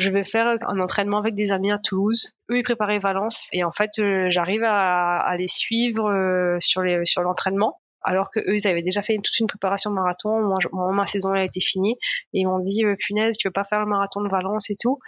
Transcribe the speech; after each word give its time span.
Je 0.00 0.10
vais 0.10 0.24
faire 0.24 0.56
un 0.62 0.80
entraînement 0.80 1.18
avec 1.18 1.34
des 1.34 1.52
amis 1.52 1.70
à 1.70 1.78
Toulouse. 1.78 2.32
Eux, 2.50 2.56
ils 2.56 2.62
préparaient 2.62 2.98
Valence. 2.98 3.50
Et 3.52 3.64
en 3.64 3.70
fait, 3.70 3.90
euh, 3.98 4.30
j'arrive 4.30 4.62
à, 4.64 5.18
à, 5.18 5.36
les 5.36 5.46
suivre 5.46 6.10
euh, 6.10 6.56
sur 6.58 6.80
les 6.80 7.04
sur 7.04 7.20
l'entraînement 7.20 7.78
alors 8.00 8.30
que 8.30 8.40
eux 8.40 8.54
ils 8.54 8.66
avaient 8.66 8.82
déjà 8.82 9.02
fait 9.02 9.16
toute 9.16 9.38
une 9.40 9.46
préparation 9.46 9.90
de 9.90 9.96
marathon. 9.96 10.40
Moi, 10.72 10.92
ma 10.92 11.04
saison 11.04 11.34
elle 11.34 11.42
a 11.42 11.44
été 11.44 11.60
finie. 11.60 11.98
Et 12.32 12.40
ils 12.40 12.46
m'ont 12.46 12.60
dit 12.60 12.82
euh, 12.82 12.96
punaise 12.98 13.36
tu 13.36 13.48
veux 13.48 13.52
pas 13.52 13.62
faire 13.62 13.80
le 13.80 13.86
marathon 13.86 14.22
de 14.22 14.30
Valence 14.30 14.70
et 14.70 14.76
tout? 14.80 15.00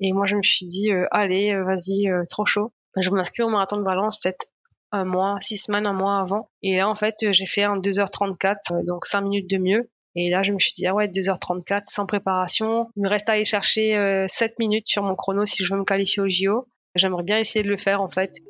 Et 0.00 0.14
moi 0.14 0.24
je 0.24 0.34
me 0.34 0.42
suis 0.42 0.64
dit 0.64 0.90
allez 1.10 1.54
vas-y 1.62 2.08
trop 2.30 2.46
chaud. 2.46 2.72
Je 2.96 3.10
m'inscris 3.10 3.42
au 3.42 3.50
marathon 3.50 3.76
de 3.76 3.82
Valence 3.82 4.18
peut-être 4.18 4.46
un 4.92 5.04
mois 5.04 5.36
six 5.40 5.58
semaines 5.58 5.86
un 5.86 5.92
mois 5.92 6.20
avant. 6.20 6.48
Et 6.62 6.78
là 6.78 6.88
en 6.88 6.94
fait 6.94 7.16
j'ai 7.32 7.44
fait 7.44 7.64
un 7.64 7.74
2h34 7.74 8.86
donc 8.86 9.04
5 9.04 9.20
minutes 9.20 9.50
de 9.50 9.58
mieux 9.58 9.90
et 10.14 10.30
là 10.30 10.42
je 10.42 10.52
me 10.52 10.58
suis 10.58 10.72
dit 10.74 10.86
ah 10.86 10.94
ouais 10.94 11.08
2h34 11.08 11.82
sans 11.84 12.06
préparation 12.06 12.90
il 12.96 13.02
me 13.02 13.08
reste 13.08 13.28
à 13.28 13.32
aller 13.32 13.44
chercher 13.44 14.26
7 14.28 14.58
minutes 14.58 14.88
sur 14.88 15.02
mon 15.02 15.14
chrono 15.14 15.44
si 15.44 15.64
je 15.64 15.72
veux 15.72 15.78
me 15.78 15.84
qualifier 15.84 16.22
au 16.22 16.28
JO 16.28 16.68
j'aimerais 16.94 17.22
bien 17.22 17.38
essayer 17.38 17.62
de 17.62 17.68
le 17.68 17.76
faire 17.76 18.02
en 18.02 18.10
fait 18.10 18.42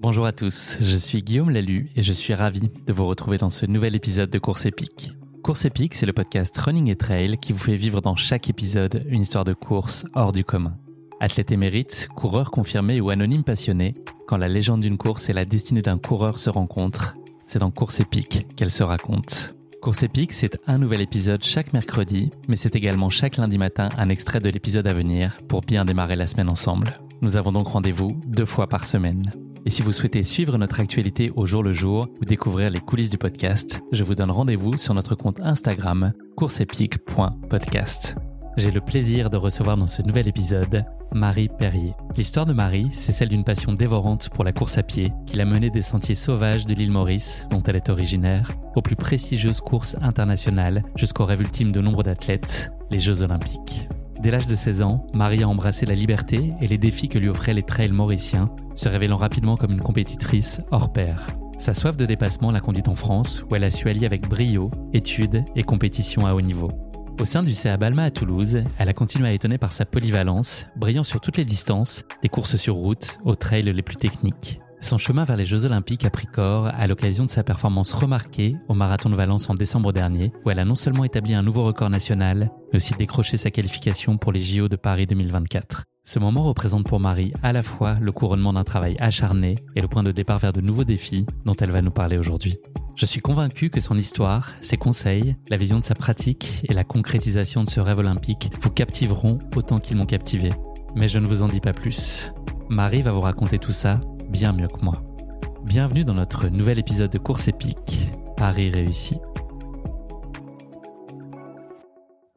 Bonjour 0.00 0.26
à 0.26 0.32
tous, 0.32 0.76
je 0.80 0.96
suis 0.96 1.24
Guillaume 1.24 1.50
Lalu 1.50 1.88
et 1.96 2.04
je 2.04 2.12
suis 2.12 2.32
ravi 2.32 2.70
de 2.86 2.92
vous 2.92 3.08
retrouver 3.08 3.36
dans 3.36 3.50
ce 3.50 3.66
nouvel 3.66 3.96
épisode 3.96 4.30
de 4.30 4.38
Course 4.38 4.64
épique. 4.64 5.10
Course 5.42 5.64
épique, 5.64 5.94
c'est 5.94 6.06
le 6.06 6.12
podcast 6.12 6.56
Running 6.56 6.88
et 6.88 6.94
Trail 6.94 7.36
qui 7.36 7.52
vous 7.52 7.58
fait 7.58 7.74
vivre 7.74 8.00
dans 8.00 8.14
chaque 8.14 8.48
épisode 8.48 9.04
une 9.08 9.22
histoire 9.22 9.42
de 9.42 9.54
course 9.54 10.04
hors 10.14 10.30
du 10.30 10.44
commun. 10.44 10.76
Athlète 11.18 11.50
émérite, 11.50 12.08
coureur 12.14 12.52
confirmé 12.52 13.00
ou 13.00 13.10
anonyme 13.10 13.42
passionné, 13.42 13.94
quand 14.28 14.36
la 14.36 14.48
légende 14.48 14.82
d'une 14.82 14.98
course 14.98 15.30
et 15.30 15.32
la 15.32 15.44
destinée 15.44 15.82
d'un 15.82 15.98
coureur 15.98 16.38
se 16.38 16.48
rencontrent, 16.48 17.16
c'est 17.48 17.58
dans 17.58 17.72
Course 17.72 17.98
épique 17.98 18.46
qu'elle 18.54 18.70
se 18.70 18.84
raconte. 18.84 19.57
Course 19.80 20.02
épique, 20.02 20.32
c'est 20.32 20.58
un 20.66 20.78
nouvel 20.78 21.00
épisode 21.00 21.44
chaque 21.44 21.72
mercredi, 21.72 22.30
mais 22.48 22.56
c'est 22.56 22.74
également 22.74 23.10
chaque 23.10 23.36
lundi 23.36 23.58
matin 23.58 23.88
un 23.96 24.08
extrait 24.08 24.40
de 24.40 24.50
l'épisode 24.50 24.88
à 24.88 24.92
venir 24.92 25.36
pour 25.48 25.60
bien 25.60 25.84
démarrer 25.84 26.16
la 26.16 26.26
semaine 26.26 26.48
ensemble. 26.48 27.00
Nous 27.22 27.36
avons 27.36 27.52
donc 27.52 27.68
rendez-vous 27.68 28.10
deux 28.26 28.44
fois 28.44 28.68
par 28.68 28.86
semaine. 28.86 29.22
Et 29.64 29.70
si 29.70 29.82
vous 29.82 29.92
souhaitez 29.92 30.24
suivre 30.24 30.58
notre 30.58 30.80
actualité 30.80 31.30
au 31.36 31.46
jour 31.46 31.62
le 31.62 31.72
jour 31.72 32.08
ou 32.20 32.24
découvrir 32.24 32.70
les 32.70 32.80
coulisses 32.80 33.10
du 33.10 33.18
podcast, 33.18 33.80
je 33.92 34.04
vous 34.04 34.14
donne 34.14 34.30
rendez-vous 34.30 34.78
sur 34.78 34.94
notre 34.94 35.14
compte 35.14 35.40
Instagram 35.40 36.12
courseepique.podcast. 36.36 38.27
J'ai 38.58 38.72
le 38.72 38.80
plaisir 38.80 39.30
de 39.30 39.36
recevoir 39.36 39.76
dans 39.76 39.86
ce 39.86 40.02
nouvel 40.02 40.26
épisode 40.26 40.84
Marie 41.14 41.48
Perrier. 41.48 41.94
L'histoire 42.16 42.44
de 42.44 42.52
Marie, 42.52 42.88
c'est 42.92 43.12
celle 43.12 43.28
d'une 43.28 43.44
passion 43.44 43.72
dévorante 43.72 44.30
pour 44.30 44.42
la 44.42 44.52
course 44.52 44.78
à 44.78 44.82
pied 44.82 45.12
qui 45.26 45.36
l'a 45.36 45.44
menée 45.44 45.70
des 45.70 45.80
sentiers 45.80 46.16
sauvages 46.16 46.66
de 46.66 46.74
l'île 46.74 46.90
Maurice, 46.90 47.46
dont 47.50 47.62
elle 47.62 47.76
est 47.76 47.88
originaire, 47.88 48.50
aux 48.74 48.82
plus 48.82 48.96
prestigieuses 48.96 49.60
courses 49.60 49.96
internationales 50.02 50.82
jusqu'au 50.96 51.24
rêve 51.24 51.42
ultime 51.42 51.70
de 51.70 51.80
nombre 51.80 52.02
d'athlètes, 52.02 52.70
les 52.90 52.98
Jeux 52.98 53.22
olympiques. 53.22 53.86
Dès 54.20 54.32
l'âge 54.32 54.48
de 54.48 54.56
16 54.56 54.82
ans, 54.82 55.06
Marie 55.14 55.44
a 55.44 55.48
embrassé 55.48 55.86
la 55.86 55.94
liberté 55.94 56.52
et 56.60 56.66
les 56.66 56.78
défis 56.78 57.08
que 57.08 57.20
lui 57.20 57.28
offraient 57.28 57.54
les 57.54 57.62
trails 57.62 57.92
mauriciens, 57.92 58.50
se 58.74 58.88
révélant 58.88 59.18
rapidement 59.18 59.56
comme 59.56 59.70
une 59.70 59.82
compétitrice 59.82 60.62
hors 60.72 60.92
pair. 60.92 61.28
Sa 61.58 61.74
soif 61.74 61.96
de 61.96 62.06
dépassement 62.06 62.50
l'a 62.50 62.60
conduite 62.60 62.88
en 62.88 62.96
France, 62.96 63.44
où 63.48 63.54
elle 63.54 63.62
a 63.62 63.70
su 63.70 63.88
allier 63.88 64.06
avec 64.06 64.28
brio 64.28 64.72
études 64.92 65.44
et 65.54 65.62
compétition 65.62 66.26
à 66.26 66.34
haut 66.34 66.40
niveau. 66.40 66.68
Au 67.20 67.24
sein 67.24 67.42
du 67.42 67.52
CA 67.52 67.76
Balma 67.76 68.04
à 68.04 68.10
Toulouse, 68.12 68.62
elle 68.78 68.88
a 68.88 68.92
continué 68.92 69.28
à 69.28 69.32
étonner 69.32 69.58
par 69.58 69.72
sa 69.72 69.84
polyvalence, 69.84 70.66
brillant 70.76 71.02
sur 71.02 71.20
toutes 71.20 71.36
les 71.36 71.44
distances, 71.44 72.04
des 72.22 72.28
courses 72.28 72.54
sur 72.54 72.76
route 72.76 73.18
aux 73.24 73.34
trails 73.34 73.64
les 73.64 73.82
plus 73.82 73.96
techniques. 73.96 74.60
Son 74.80 74.96
chemin 74.96 75.24
vers 75.24 75.36
les 75.36 75.44
Jeux 75.44 75.64
Olympiques 75.64 76.04
a 76.04 76.10
pris 76.10 76.26
corps 76.26 76.66
à 76.66 76.86
l'occasion 76.86 77.24
de 77.24 77.30
sa 77.30 77.42
performance 77.42 77.92
remarquée 77.92 78.56
au 78.68 78.74
Marathon 78.74 79.10
de 79.10 79.16
Valence 79.16 79.50
en 79.50 79.54
décembre 79.54 79.92
dernier, 79.92 80.32
où 80.44 80.50
elle 80.50 80.60
a 80.60 80.64
non 80.64 80.76
seulement 80.76 81.04
établi 81.04 81.34
un 81.34 81.42
nouveau 81.42 81.64
record 81.64 81.90
national, 81.90 82.52
mais 82.72 82.76
aussi 82.76 82.94
décroché 82.94 83.36
sa 83.36 83.50
qualification 83.50 84.18
pour 84.18 84.30
les 84.30 84.40
JO 84.40 84.68
de 84.68 84.76
Paris 84.76 85.06
2024. 85.06 85.82
Ce 86.04 86.20
moment 86.20 86.44
représente 86.44 86.86
pour 86.86 87.00
Marie 87.00 87.32
à 87.42 87.52
la 87.52 87.64
fois 87.64 87.98
le 88.00 88.12
couronnement 88.12 88.52
d'un 88.52 88.62
travail 88.62 88.96
acharné 89.00 89.56
et 89.74 89.80
le 89.80 89.88
point 89.88 90.04
de 90.04 90.12
départ 90.12 90.38
vers 90.38 90.52
de 90.52 90.60
nouveaux 90.60 90.84
défis 90.84 91.26
dont 91.44 91.56
elle 91.56 91.72
va 91.72 91.82
nous 91.82 91.90
parler 91.90 92.16
aujourd'hui. 92.16 92.56
Je 92.94 93.04
suis 93.04 93.20
convaincu 93.20 93.70
que 93.70 93.80
son 93.80 93.98
histoire, 93.98 94.52
ses 94.60 94.76
conseils, 94.76 95.36
la 95.50 95.56
vision 95.56 95.80
de 95.80 95.84
sa 95.84 95.94
pratique 95.94 96.64
et 96.68 96.72
la 96.72 96.84
concrétisation 96.84 97.64
de 97.64 97.68
ce 97.68 97.80
rêve 97.80 97.98
olympique 97.98 98.50
vous 98.60 98.70
captiveront 98.70 99.38
autant 99.56 99.78
qu'ils 99.78 99.96
m'ont 99.96 100.06
captivé. 100.06 100.50
Mais 100.94 101.08
je 101.08 101.18
ne 101.18 101.26
vous 101.26 101.42
en 101.42 101.48
dis 101.48 101.60
pas 101.60 101.72
plus. 101.72 102.32
Marie 102.70 103.02
va 103.02 103.12
vous 103.12 103.20
raconter 103.20 103.58
tout 103.58 103.72
ça 103.72 104.00
bien 104.28 104.52
mieux 104.52 104.68
que 104.68 104.84
moi. 104.84 104.94
Bienvenue 105.64 106.04
dans 106.04 106.14
notre 106.14 106.48
nouvel 106.48 106.78
épisode 106.78 107.10
de 107.10 107.18
Course 107.18 107.48
épique, 107.48 108.08
Paris 108.36 108.70
réussi. 108.70 109.18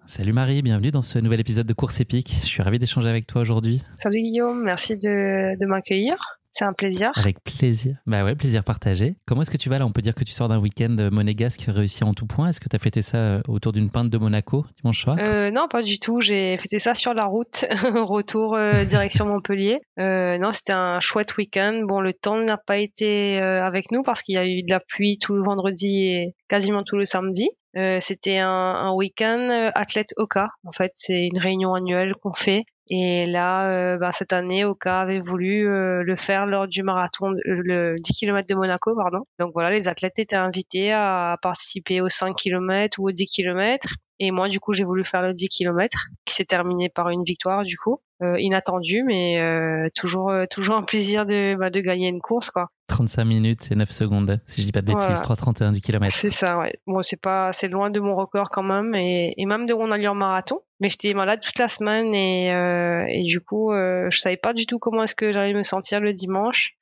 Salut 0.05 0.33
Marie, 0.33 0.61
bienvenue 0.61 0.91
dans 0.91 1.01
ce 1.01 1.19
nouvel 1.19 1.39
épisode 1.39 1.67
de 1.67 1.73
Course 1.73 1.99
épique. 2.01 2.33
Je 2.41 2.47
suis 2.47 2.61
ravi 2.61 2.79
d'échanger 2.79 3.07
avec 3.07 3.27
toi 3.27 3.41
aujourd'hui. 3.41 3.81
Salut 3.97 4.21
Guillaume, 4.21 4.61
merci 4.63 4.97
de, 4.97 5.57
de 5.57 5.65
m'accueillir. 5.65 6.40
C'est 6.51 6.65
un 6.65 6.73
plaisir. 6.73 7.11
Avec 7.15 7.41
plaisir. 7.43 7.95
Bah 8.05 8.23
ouais, 8.23 8.35
plaisir 8.35 8.63
partagé. 8.63 9.15
Comment 9.25 9.41
est-ce 9.41 9.51
que 9.51 9.57
tu 9.57 9.69
vas 9.69 9.79
là? 9.79 9.85
On 9.85 9.91
peut 9.91 10.01
dire 10.01 10.13
que 10.15 10.23
tu 10.23 10.33
sors 10.33 10.49
d'un 10.49 10.59
week-end 10.59 10.95
monégasque 11.11 11.63
réussi 11.67 12.03
en 12.03 12.13
tout 12.13 12.27
point. 12.27 12.49
Est-ce 12.49 12.59
que 12.59 12.67
tu 12.69 12.75
as 12.75 12.79
fêté 12.79 13.01
ça 13.01 13.17
euh, 13.17 13.41
autour 13.47 13.71
d'une 13.71 13.89
pinte 13.89 14.09
de 14.09 14.17
Monaco 14.17 14.65
dimanche 14.81 15.01
soir? 15.01 15.17
Euh, 15.19 15.49
Non, 15.51 15.67
pas 15.69 15.81
du 15.81 15.97
tout. 15.99 16.19
J'ai 16.19 16.57
fêté 16.57 16.79
ça 16.79 16.93
sur 16.93 17.13
la 17.13 17.25
route, 17.25 17.65
retour 17.95 18.55
euh, 18.55 18.83
direction 18.83 19.25
Montpellier. 19.25 19.79
Euh, 19.99 20.37
non, 20.37 20.51
c'était 20.51 20.73
un 20.73 20.99
chouette 20.99 21.37
week-end. 21.37 21.71
Bon, 21.87 22.01
le 22.01 22.13
temps 22.13 22.37
n'a 22.37 22.57
pas 22.57 22.77
été 22.77 23.37
avec 23.39 23.91
nous 23.91 24.03
parce 24.03 24.21
qu'il 24.21 24.35
y 24.35 24.37
a 24.37 24.45
eu 24.45 24.63
de 24.63 24.71
la 24.71 24.79
pluie 24.79 25.17
tout 25.17 25.33
le 25.33 25.43
vendredi 25.43 26.07
et 26.07 26.35
quasiment 26.49 26.83
tout 26.83 26.97
le 26.97 27.05
samedi. 27.05 27.49
Euh, 27.77 27.99
c'était 28.01 28.37
un, 28.37 28.49
un 28.49 28.91
week-end 28.93 29.69
athlète 29.73 30.13
Oka. 30.17 30.49
En 30.65 30.71
fait, 30.71 30.91
c'est 30.93 31.27
une 31.31 31.39
réunion 31.39 31.73
annuelle 31.73 32.13
qu'on 32.21 32.33
fait 32.33 32.63
et 32.89 33.25
là, 33.25 33.69
euh, 33.69 33.97
bah, 33.97 34.11
cette 34.11 34.33
année, 34.33 34.65
Oka 34.65 35.01
avait 35.01 35.21
voulu 35.21 35.67
euh, 35.67 36.03
le 36.03 36.15
faire 36.15 36.45
lors 36.45 36.67
du 36.67 36.83
marathon, 36.83 37.31
le 37.45 37.95
10 37.97 38.13
km 38.13 38.47
de 38.47 38.55
Monaco, 38.55 38.95
pardon. 38.95 39.23
Donc 39.39 39.51
voilà, 39.53 39.71
les 39.71 39.87
athlètes 39.87 40.19
étaient 40.19 40.35
invités 40.35 40.91
à 40.91 41.37
participer 41.41 42.01
aux 42.01 42.09
5 42.09 42.35
km 42.35 42.99
ou 42.99 43.07
aux 43.07 43.11
10 43.11 43.27
km. 43.27 43.87
Et 44.19 44.31
moi, 44.31 44.49
du 44.49 44.59
coup, 44.59 44.73
j'ai 44.73 44.83
voulu 44.83 45.03
faire 45.03 45.21
le 45.21 45.33
10 45.33 45.49
km, 45.49 45.97
qui 46.25 46.35
s'est 46.35 46.45
terminé 46.45 46.89
par 46.89 47.09
une 47.09 47.23
victoire, 47.23 47.63
du 47.63 47.77
coup. 47.77 48.01
Euh, 48.21 48.39
inattendu, 48.39 49.01
mais 49.03 49.39
euh, 49.39 49.87
toujours, 49.95 50.29
euh, 50.29 50.45
toujours 50.47 50.75
un 50.75 50.83
plaisir 50.83 51.25
de, 51.25 51.55
bah, 51.55 51.71
de 51.71 51.79
gagner 51.79 52.07
une 52.07 52.21
course, 52.21 52.51
quoi. 52.51 52.67
35 52.87 53.25
minutes 53.25 53.71
et 53.71 53.75
9 53.75 53.89
secondes, 53.89 54.39
si 54.45 54.61
je 54.61 54.67
dis 54.67 54.71
pas 54.71 54.81
de 54.81 54.87
bêtises, 54.87 55.07
voilà. 55.07 55.21
3,31 55.21 55.73
du 55.73 55.81
kilomètre. 55.81 56.13
C'est 56.13 56.29
ça, 56.29 56.53
ouais. 56.59 56.73
Bon, 56.85 57.01
c'est 57.01 57.19
pas, 57.19 57.51
c'est 57.51 57.67
loin 57.67 57.89
de 57.89 57.99
mon 57.99 58.15
record 58.15 58.49
quand 58.49 58.61
même, 58.61 58.93
et, 58.93 59.33
et 59.37 59.45
même 59.47 59.65
de 59.65 59.73
mon 59.73 59.89
allure 59.89 60.13
marathon. 60.13 60.59
Mais 60.81 60.89
j'étais 60.89 61.13
malade 61.13 61.39
toute 61.39 61.59
la 61.59 61.67
semaine 61.67 62.13
et, 62.13 62.51
euh, 62.51 63.05
et 63.07 63.23
du 63.23 63.39
coup, 63.39 63.71
euh, 63.71 64.07
je 64.09 64.19
savais 64.19 64.35
pas 64.35 64.51
du 64.51 64.65
tout 64.65 64.79
comment 64.79 65.03
est-ce 65.03 65.15
que 65.15 65.31
j'allais 65.31 65.53
me 65.53 65.63
sentir 65.63 66.01
le 66.01 66.11
dimanche. 66.11 66.73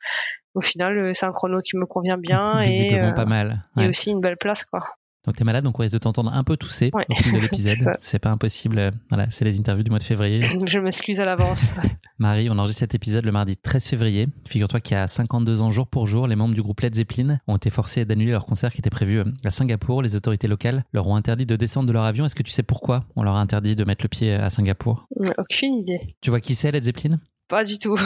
Au 0.56 0.62
final, 0.62 1.14
c'est 1.14 1.26
un 1.26 1.32
chrono 1.32 1.60
qui 1.60 1.78
me 1.78 1.86
convient 1.86 2.18
bien 2.18 2.60
Visiblement 2.60 3.12
et, 3.12 3.14
pas 3.14 3.26
mal. 3.26 3.66
Ouais. 3.76 3.86
et 3.86 3.90
aussi 3.90 4.10
une 4.10 4.22
belle 4.22 4.38
place, 4.38 4.66
quoi. 4.66 4.88
Donc 5.26 5.36
tu 5.36 5.42
es 5.42 5.46
malade, 5.46 5.64
donc 5.64 5.78
on 5.80 5.84
risque 5.84 5.94
de 5.94 6.00
t'entendre 6.00 6.32
un 6.34 6.44
peu 6.44 6.56
tousser 6.58 6.92
ouais. 6.94 7.06
au 7.10 7.16
fil 7.16 7.34
de 7.34 7.38
l'épisode. 7.42 7.94
c'est 8.00 8.20
pas 8.20 8.32
impossible. 8.32 8.92
Voilà, 9.10 9.30
c'est 9.32 9.46
les 9.46 9.60
interviews 9.60 9.84
du 9.84 9.90
mois 9.90 10.00
de 10.00 10.04
février. 10.04 10.48
Je 10.66 10.80
m'excuse 10.80 11.20
à 11.20 11.26
l'avance. 11.26 11.76
Marie, 12.20 12.50
on 12.50 12.58
enregistre 12.58 12.80
cet 12.80 12.96
épisode 12.96 13.26
le 13.26 13.32
mardi 13.32 13.58
13 13.58 13.88
février. 13.88 14.28
Figure-toi 14.48 14.80
qu'il 14.80 14.96
y 14.96 15.00
a 15.00 15.08
52 15.08 15.62
ans 15.62 15.72
jour 15.72 15.88
pour 15.88 16.08
jour, 16.08 16.28
les 16.28 16.36
membres 16.36 16.56
du 16.56 16.62
groupe 16.62 16.80
Led 16.82 16.96
Zeppelin 16.96 17.40
ont 17.48 17.58
été 17.58 17.70
forcés 17.70 18.06
d'annuler 18.06 18.32
leur 18.32 18.46
concert 18.46 18.72
qui 18.72 18.80
était 18.80 18.90
prévu 18.90 19.22
à 19.44 19.52
Singapour. 19.52 20.02
Les 20.02 20.16
autorités 20.16 20.48
locales 20.48 20.84
leur 20.94 21.08
ont 21.08 21.16
interdit 21.16 21.46
de 21.46 21.56
descendre 21.56 21.88
de 21.88 21.94
leur 21.94 22.04
avion. 22.04 22.26
Est-ce 22.26 22.36
que 22.36 22.44
tu 22.44 22.52
sais 22.52 22.64
pourquoi 22.64 23.06
on 23.16 23.24
leur 23.24 23.36
a 23.36 23.42
interdit 23.42 23.76
de 23.76 23.84
mettre 23.84 24.04
le 24.06 24.10
pied 24.10 24.34
à 24.34 24.50
Singapour? 24.50 25.06
Aucune 25.38 25.74
idée. 25.74 26.16
Tu 26.22 26.30
vois 26.30 26.40
qui 26.40 26.56
c'est 26.56 26.72
Led 26.72 26.84
Zeppelin? 26.84 27.20
Pas 27.50 27.64
du 27.64 27.78
tout. 27.78 27.98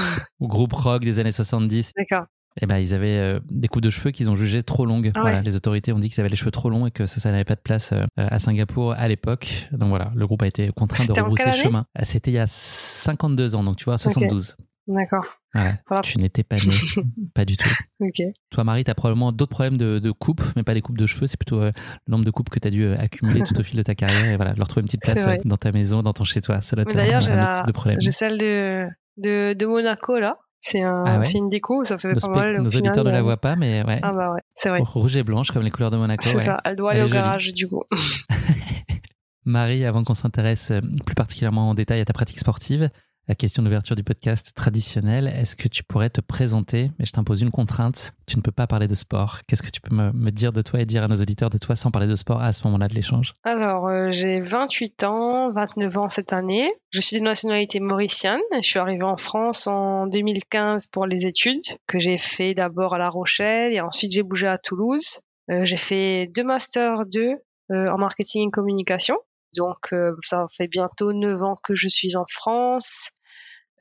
Groupe 0.42 0.74
rock 0.74 1.04
des 1.04 1.20
années 1.20 1.32
70. 1.32 1.92
D'accord 1.98 2.26
eh 2.62 2.66
ben, 2.66 2.78
ils 2.78 2.94
avaient 2.94 3.18
euh, 3.18 3.40
des 3.50 3.68
coupes 3.68 3.82
de 3.82 3.90
cheveux 3.90 4.12
qu'ils 4.12 4.30
ont 4.30 4.36
jugées 4.36 4.64
trop 4.64 4.86
longues. 4.86 5.12
Ah 5.16 5.22
voilà, 5.22 5.42
les 5.42 5.56
autorités 5.56 5.92
ont 5.92 6.00
dit 6.00 6.10
qu'ils 6.10 6.20
avaient 6.20 6.30
les 6.30 6.36
cheveux 6.36 6.52
trop 6.52 6.70
longs 6.70 6.86
et 6.86 6.92
que 6.92 7.06
ça, 7.06 7.20
ça 7.20 7.32
n'avait 7.32 7.44
pas 7.44 7.56
de 7.56 7.62
place 7.62 7.94
euh, 7.94 8.06
à 8.18 8.40
Singapour 8.40 8.94
à 8.94 9.08
l'époque. 9.08 9.68
Donc 9.72 9.90
voilà, 9.90 10.12
le 10.16 10.28
groupe 10.28 10.42
a 10.44 10.48
été 10.48 10.70
contraint 10.72 11.06
de 11.06 11.14
rebrousser 11.14 11.52
chemin. 11.52 11.86
Ah, 11.96 12.06
C'était 12.06 12.32
il 12.32 12.36
y 12.36 12.40
a 12.40 12.48
52 12.48 13.56
ans, 13.56 13.64
donc 13.64 13.78
tu 13.78 13.86
vois, 13.86 13.98
72. 13.98 14.56
D'accord. 14.86 15.26
Voilà. 15.54 16.02
Tu 16.04 16.18
n'étais 16.18 16.44
pas 16.44 16.58
née, 16.58 17.04
pas 17.34 17.46
du 17.46 17.58
tout. 17.58 17.70
Ok. 18.02 18.22
Toi, 18.50 18.64
Marie, 18.64 18.84
tu 18.84 18.92
as 18.92 18.96
probablement 18.96 19.32
d'autres 19.32 19.52
problèmes 19.52 19.78
de, 19.78 20.00
de, 20.00 20.12
coupe, 20.12 20.42
mais 20.56 20.64
pas 20.64 20.74
des 20.74 20.82
coupes 20.82 20.98
de 20.98 21.06
cheveux. 21.06 21.26
C'est 21.26 21.38
plutôt 21.38 21.62
le 21.62 21.72
nombre 22.08 22.26
de 22.26 22.32
coupes 22.32 22.50
que 22.50 22.60
tu 22.60 22.68
as 22.68 22.72
dû 22.72 22.88
accumuler 22.88 23.44
tout 23.44 23.58
au 23.60 23.64
fil 23.64 23.78
de 23.78 23.84
ta 23.84 23.96
carrière 23.96 24.26
et 24.26 24.36
voilà, 24.36 24.54
leur 24.56 24.68
trouver 24.68 24.82
une 24.82 24.88
petite 24.88 25.02
place 25.04 25.26
dans 25.46 25.58
ta 25.58 25.72
maison, 25.72 26.04
dans 26.04 26.14
ton 26.14 26.24
chez-toi. 26.24 26.60
D'ailleurs, 26.94 27.22
j'ai 27.22 28.12
celle 28.12 28.38
de, 28.38 28.88
de, 29.18 29.54
de 29.54 29.66
Monaco 29.66 30.20
là. 30.20 30.38
C'est 30.65 30.81
un, 30.81 31.04
ah 31.06 31.21
une 31.36 31.50
déco, 31.50 31.83
ça 31.86 31.98
fait 31.98 32.13
nos 32.13 32.21
pas 32.21 32.30
mal. 32.30 32.62
Nos 32.62 32.69
auditeurs 32.69 33.04
ne 33.04 33.12
la 33.12 33.21
voient 33.21 33.36
pas, 33.36 33.57
mais 33.57 33.83
ouais. 33.86 34.00
Ah 34.01 34.13
bah 34.13 34.31
ouais, 34.31 34.39
c'est 34.54 34.69
vrai. 34.69 34.80
Rouge 34.81 35.18
et 35.18 35.24
blanche, 35.24 35.51
comme 35.51 35.62
les 35.62 35.69
couleurs 35.69 35.92
de 35.92 35.98
Monaco. 35.98 36.24
C'est 36.25 36.39
ça, 36.39 36.62
elle 36.63 36.77
doit 36.77 36.92
aller 36.92 37.04
au 37.04 37.10
garage 37.10 37.54
du 37.54 37.68
coup. 37.68 37.83
Marie, 39.45 39.83
avant 39.83 40.04
qu'on 40.04 40.13
s'intéresse 40.13 40.71
euh, 40.71 40.80
plus 41.06 41.15
particulièrement 41.15 41.69
en 41.69 41.74
détail 41.74 42.00
à 42.00 42.06
ta 42.06 42.13
pratique 42.13 42.39
sportive, 42.39 42.89
la 43.28 43.36
question 43.36 43.64
d'ouverture 43.64 43.96
du 43.96 44.04
podcast 44.04 44.54
traditionnel, 44.54 45.28
est-ce 45.28 45.56
que 45.56 45.70
tu 45.70 45.84
pourrais 45.84 46.10
te 46.10 46.20
présenter? 46.20 46.92
Mais 47.00 47.06
je 47.06 47.14
t'impose 47.14 47.42
une 47.42 47.52
contrainte, 47.52 48.12
tu 48.25 48.36
ne 48.36 48.42
peux 48.42 48.52
pas 48.52 48.68
parler 48.68 48.88
de 48.88 48.96
sport. 48.96 49.40
Qu'est-ce 49.48 49.64
que 49.64 49.70
tu 49.70 49.80
peux 49.80 49.96
me, 49.96 50.31
dire 50.31 50.52
de 50.52 50.62
toi 50.62 50.81
et 50.81 50.86
dire 50.86 51.04
à 51.04 51.08
nos 51.08 51.16
auditeurs 51.16 51.50
de 51.50 51.58
toi 51.58 51.75
sans 51.75 51.90
parler 51.90 52.08
de 52.08 52.16
sport 52.16 52.42
à 52.42 52.52
ce 52.52 52.66
moment-là 52.66 52.90
de 52.90 52.94
l'échange? 52.94 53.34
Alors, 53.44 53.88
euh, 53.88 54.12
j'ai 54.12 54.42
28 54.42 55.04
ans, 55.04 55.52
29 55.54 55.98
ans 55.98 56.10
cette 56.10 56.34
année. 56.34 56.70
Je 56.90 57.00
suis 57.00 57.18
de 57.18 57.24
nationalité 57.24 57.80
mauricienne. 57.80 58.42
Je 58.56 58.68
suis 58.68 58.80
arrivée 58.80 59.04
en 59.04 59.18
France 59.18 59.68
en 59.68 60.08
2015 60.08 60.88
pour 60.88 61.06
les 61.06 61.25
études, 61.25 61.64
que 61.88 62.00
j'ai 62.00 62.18
fait 62.18 62.54
d'abord 62.54 62.96
à 62.96 62.98
La 62.98 63.10
Rochelle 63.10 63.72
et 63.72 63.80
ensuite 63.80 64.12
j'ai 64.12 64.24
bougé 64.24 64.48
à 64.48 64.58
Toulouse. 64.58 65.22
Euh, 65.50 65.64
j'ai 65.64 65.78
fait 65.78 66.28
deux 66.28 66.44
masters 66.44 67.06
2 67.06 67.36
en 67.70 67.98
marketing 67.98 68.50
et 68.50 68.52
communication 68.52 69.16
donc 69.56 69.94
euh, 69.94 70.16
ça 70.22 70.46
fait 70.50 70.68
bientôt 70.68 71.14
9 71.14 71.42
ans 71.44 71.56
que 71.64 71.76
je 71.76 71.88
suis 71.88 72.16
en 72.16 72.26
France. 72.28 73.12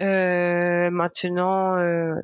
Euh, 0.00 0.90
maintenant, 0.90 1.76
euh, 1.76 2.14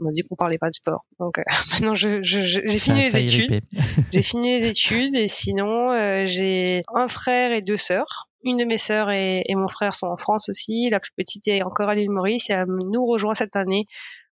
on 0.00 0.06
a 0.06 0.10
dit 0.10 0.22
qu'on 0.22 0.36
parlait 0.36 0.58
pas 0.58 0.70
de 0.70 0.74
sport. 0.74 1.04
Donc 1.18 1.40
maintenant, 1.72 1.94
j'ai 1.94 2.22
fini 2.22 3.10
les 3.10 3.18
études. 3.18 3.62
j'ai 4.12 4.22
fini 4.22 4.58
les 4.58 4.68
études 4.68 5.16
et 5.16 5.26
sinon, 5.26 6.26
j'ai 6.26 6.82
un 6.94 7.08
frère 7.08 7.52
et 7.52 7.60
deux 7.60 7.76
sœurs. 7.76 8.28
Une 8.42 8.58
de 8.58 8.64
mes 8.64 8.78
sœurs 8.78 9.10
et, 9.10 9.42
et, 9.46 9.56
mon 9.56 9.66
frère 9.66 9.92
sont 9.92 10.06
en 10.06 10.16
France 10.16 10.48
aussi. 10.48 10.88
La 10.90 11.00
plus 11.00 11.10
petite 11.16 11.48
est 11.48 11.64
encore 11.64 11.88
à 11.88 11.96
l'île 11.96 12.10
Maurice 12.10 12.48
et 12.48 12.52
elle 12.52 12.66
nous 12.68 13.04
rejoint 13.04 13.34
cette 13.34 13.56
année 13.56 13.86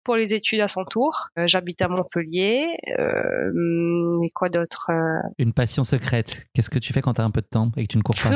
pour 0.04 0.16
les 0.16 0.34
études 0.34 0.60
à 0.60 0.68
son 0.68 0.84
tour. 0.84 1.28
Euh, 1.38 1.44
j'habite 1.46 1.82
à 1.82 1.88
Montpellier. 1.88 2.66
Euh, 2.98 4.22
et 4.24 4.30
quoi 4.30 4.48
d'autre 4.48 4.86
euh? 4.90 5.28
Une 5.38 5.52
passion 5.52 5.84
secrète. 5.84 6.46
Qu'est-ce 6.54 6.70
que 6.70 6.78
tu 6.78 6.92
fais 6.92 7.00
quand 7.00 7.14
tu 7.14 7.20
as 7.20 7.24
un 7.24 7.30
peu 7.30 7.40
de 7.40 7.46
temps 7.46 7.70
et 7.76 7.86
que 7.86 7.92
tu 7.92 7.98
ne 7.98 8.02
cours 8.02 8.14
pas? 8.14 8.30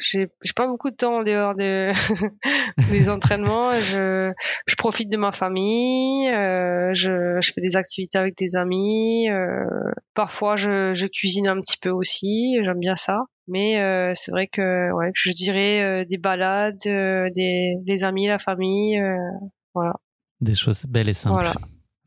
J'ai 0.00 0.28
pas 0.54 0.66
beaucoup 0.66 0.90
de 0.90 0.96
temps 0.96 1.18
en 1.18 1.22
dehors 1.22 1.54
de 1.54 1.90
des 2.90 3.08
entraînements. 3.08 3.74
Je, 3.74 4.32
je, 4.66 4.74
profite 4.76 5.10
de 5.10 5.16
ma 5.16 5.32
famille. 5.32 6.28
Euh, 6.28 6.92
je, 6.94 7.38
je, 7.40 7.52
fais 7.52 7.60
des 7.60 7.76
activités 7.76 8.18
avec 8.18 8.36
des 8.36 8.56
amis. 8.56 9.28
Euh, 9.30 9.64
parfois, 10.14 10.56
je, 10.56 10.92
je, 10.94 11.06
cuisine 11.06 11.46
un 11.46 11.60
petit 11.60 11.78
peu 11.78 11.90
aussi. 11.90 12.56
J'aime 12.64 12.80
bien 12.80 12.96
ça. 12.96 13.20
Mais 13.48 13.80
euh, 13.80 14.12
c'est 14.14 14.32
vrai 14.32 14.48
que 14.48 14.92
ouais, 14.92 15.12
je 15.14 15.30
dirais 15.30 16.04
des 16.04 16.18
balades, 16.18 16.76
des, 16.82 17.74
des 17.80 18.04
amis, 18.04 18.26
la 18.26 18.38
famille. 18.38 19.00
voilà. 19.72 19.94
Des 20.40 20.54
choses 20.54 20.86
belles 20.86 21.08
et 21.08 21.14
simples. 21.14 21.52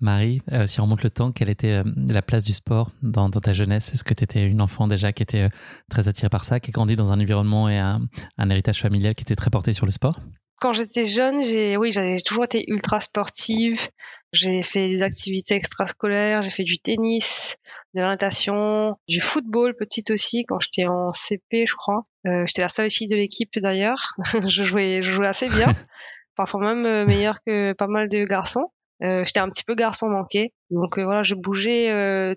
Marie, 0.01 0.41
euh, 0.53 0.65
si 0.65 0.79
on 0.79 0.83
remonte 0.83 1.03
le 1.03 1.11
temps, 1.11 1.31
quelle 1.31 1.49
était 1.49 1.73
euh, 1.73 1.83
la 2.07 2.21
place 2.21 2.45
du 2.45 2.53
sport 2.53 2.91
dans, 3.01 3.29
ta 3.29 3.53
jeunesse? 3.53 3.93
Est-ce 3.93 4.05
que 4.05 4.13
tu 4.13 4.23
étais 4.23 4.43
une 4.45 4.61
enfant 4.61 4.87
déjà 4.87 5.11
qui 5.11 5.23
était 5.23 5.43
euh, 5.43 5.49
très 5.89 6.07
attirée 6.07 6.29
par 6.29 6.45
ça, 6.45 6.59
qui 6.59 6.71
a 6.71 6.71
grandi 6.71 6.95
dans 6.95 7.11
un 7.11 7.19
environnement 7.19 7.67
et 7.67 7.77
un, 7.77 8.01
héritage 8.49 8.79
familial 8.79 9.13
qui 9.13 9.23
était 9.23 9.35
très 9.35 9.49
porté 9.49 9.73
sur 9.73 9.85
le 9.85 9.91
sport? 9.91 10.19
Quand 10.61 10.73
j'étais 10.73 11.05
jeune, 11.05 11.41
j'ai 11.41 11.77
oui, 11.77 11.91
j'avais 11.91 12.17
toujours 12.17 12.43
été 12.43 12.65
ultra 12.67 12.99
sportive. 12.99 13.89
J'ai 14.31 14.61
fait 14.61 14.87
des 14.89 15.03
activités 15.03 15.55
extrascolaires, 15.55 16.43
j'ai 16.43 16.49
fait 16.49 16.63
du 16.63 16.79
tennis, 16.79 17.57
de 17.93 18.01
la 18.01 18.09
natation, 18.09 18.95
du 19.07 19.21
football 19.21 19.73
petite 19.75 20.11
aussi 20.11 20.45
quand 20.45 20.59
j'étais 20.59 20.85
en 20.85 21.13
CP, 21.13 21.65
je 21.65 21.75
crois. 21.75 22.05
j'étais 22.25 22.61
la 22.61 22.69
seule 22.69 22.91
fille 22.91 23.07
de 23.07 23.15
l'équipe 23.15 23.57
d'ailleurs. 23.57 24.13
je 24.47 24.63
jouais, 24.63 25.01
je 25.01 25.11
jouais 25.11 25.27
assez 25.27 25.47
bien. 25.47 25.73
parfois 26.39 26.62
même 26.62 26.86
euh, 26.86 27.06
meilleur 27.06 27.39
que 27.45 27.74
pas 27.74 27.88
mal 27.88 28.07
de 28.07 28.24
garçons. 28.24 28.71
Euh, 29.03 29.25
j'étais 29.25 29.41
un 29.41 29.50
petit 29.50 29.65
peu 29.65 29.75
garçon 29.75 30.07
manqué, 30.07 30.53
donc 30.71 30.97
euh, 30.97 31.03
voilà, 31.03 31.21
je 31.21 31.36
bougeais 31.36 31.88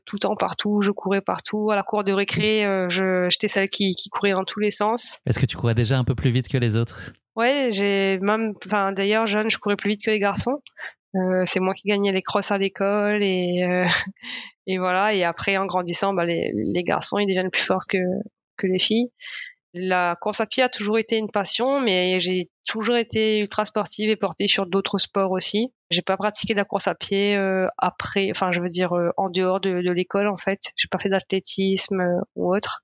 tout 0.04 0.16
le 0.16 0.20
temps 0.20 0.34
partout, 0.34 0.81
je 0.81 0.90
courais 0.90 1.20
partout. 1.20 1.70
À 1.70 1.76
la 1.76 1.84
cour 1.84 2.02
de 2.02 2.12
récré, 2.12 2.62
je 2.88 3.28
j'étais 3.31 3.46
celle 3.46 3.69
qui, 3.69 3.94
qui 3.94 4.10
courait 4.10 4.32
dans 4.32 4.44
tous 4.44 4.58
les 4.58 4.72
sens. 4.72 5.20
Est-ce 5.26 5.38
que 5.38 5.46
tu 5.46 5.56
courais 5.56 5.76
déjà 5.76 5.99
un 5.99 6.04
peu 6.04 6.16
plus 6.16 6.31
vite 6.31 6.49
que 6.49 6.58
les 6.58 6.76
autres? 6.76 7.12
Ouais, 7.37 7.69
j'ai 7.70 8.19
même, 8.20 8.54
enfin 8.64 8.93
d'ailleurs 8.93 9.26
jeune, 9.26 9.50
je 9.50 9.58
courais 9.58 9.76
plus 9.76 9.90
vite 9.90 10.04
que 10.04 10.10
les 10.10 10.19
garçons. 10.19 10.60
c'est 11.44 11.60
moi 11.60 11.75
qui 11.75 11.87
gagnais 11.87 12.12
les 12.12 12.22
crosses 12.22 12.50
à 12.50 12.58
l'école 12.58 13.22
et 13.22 13.84
et 14.66 14.78
voilà. 14.78 15.14
Et 15.14 15.22
après, 15.22 15.56
en 15.56 15.66
grandissant, 15.66 16.12
bah, 16.12 16.25
les, 16.25 16.52
les 16.54 16.82
garçons 16.82 17.19
ils 17.19 17.26
deviennent 17.26 17.50
plus 17.50 17.62
forts 17.62 17.87
que 17.88 17.99
que 18.56 18.66
les 18.66 18.81
filles. 18.81 19.10
La 19.74 20.16
course 20.20 20.40
à 20.40 20.46
pied 20.46 20.62
a 20.62 20.69
toujours 20.69 20.98
été 20.98 21.16
une 21.16 21.30
passion, 21.30 21.80
mais 21.80 22.20
j'ai 22.20 22.44
toujours 22.66 22.96
été 22.96 23.38
ultra 23.38 23.64
sportive 23.64 24.10
et 24.10 24.16
portée 24.16 24.46
sur 24.46 24.66
d'autres 24.66 24.98
sports 24.98 25.30
aussi. 25.30 25.72
J'ai 25.90 26.02
pas 26.02 26.19
pratiqué 26.19 26.52
de 26.52 26.58
la 26.58 26.66
course 26.66 26.88
à 26.88 26.94
pied 26.94 27.36
euh, 27.36 27.66
après, 27.78 28.28
enfin 28.30 28.52
je 28.52 28.60
veux 28.60 28.69
dire 28.69 28.92
euh, 28.94 29.10
en 29.16 29.30
dehors 29.30 29.60
de, 29.60 29.80
de 29.80 29.92
l'école 29.92 30.28
en 30.28 30.36
fait. 30.36 30.72
J'ai 30.76 30.88
pas 30.88 30.98
fait 30.98 31.08
d'athlétisme 31.08 32.00
euh, 32.00 32.20
ou 32.36 32.54
autre. 32.54 32.80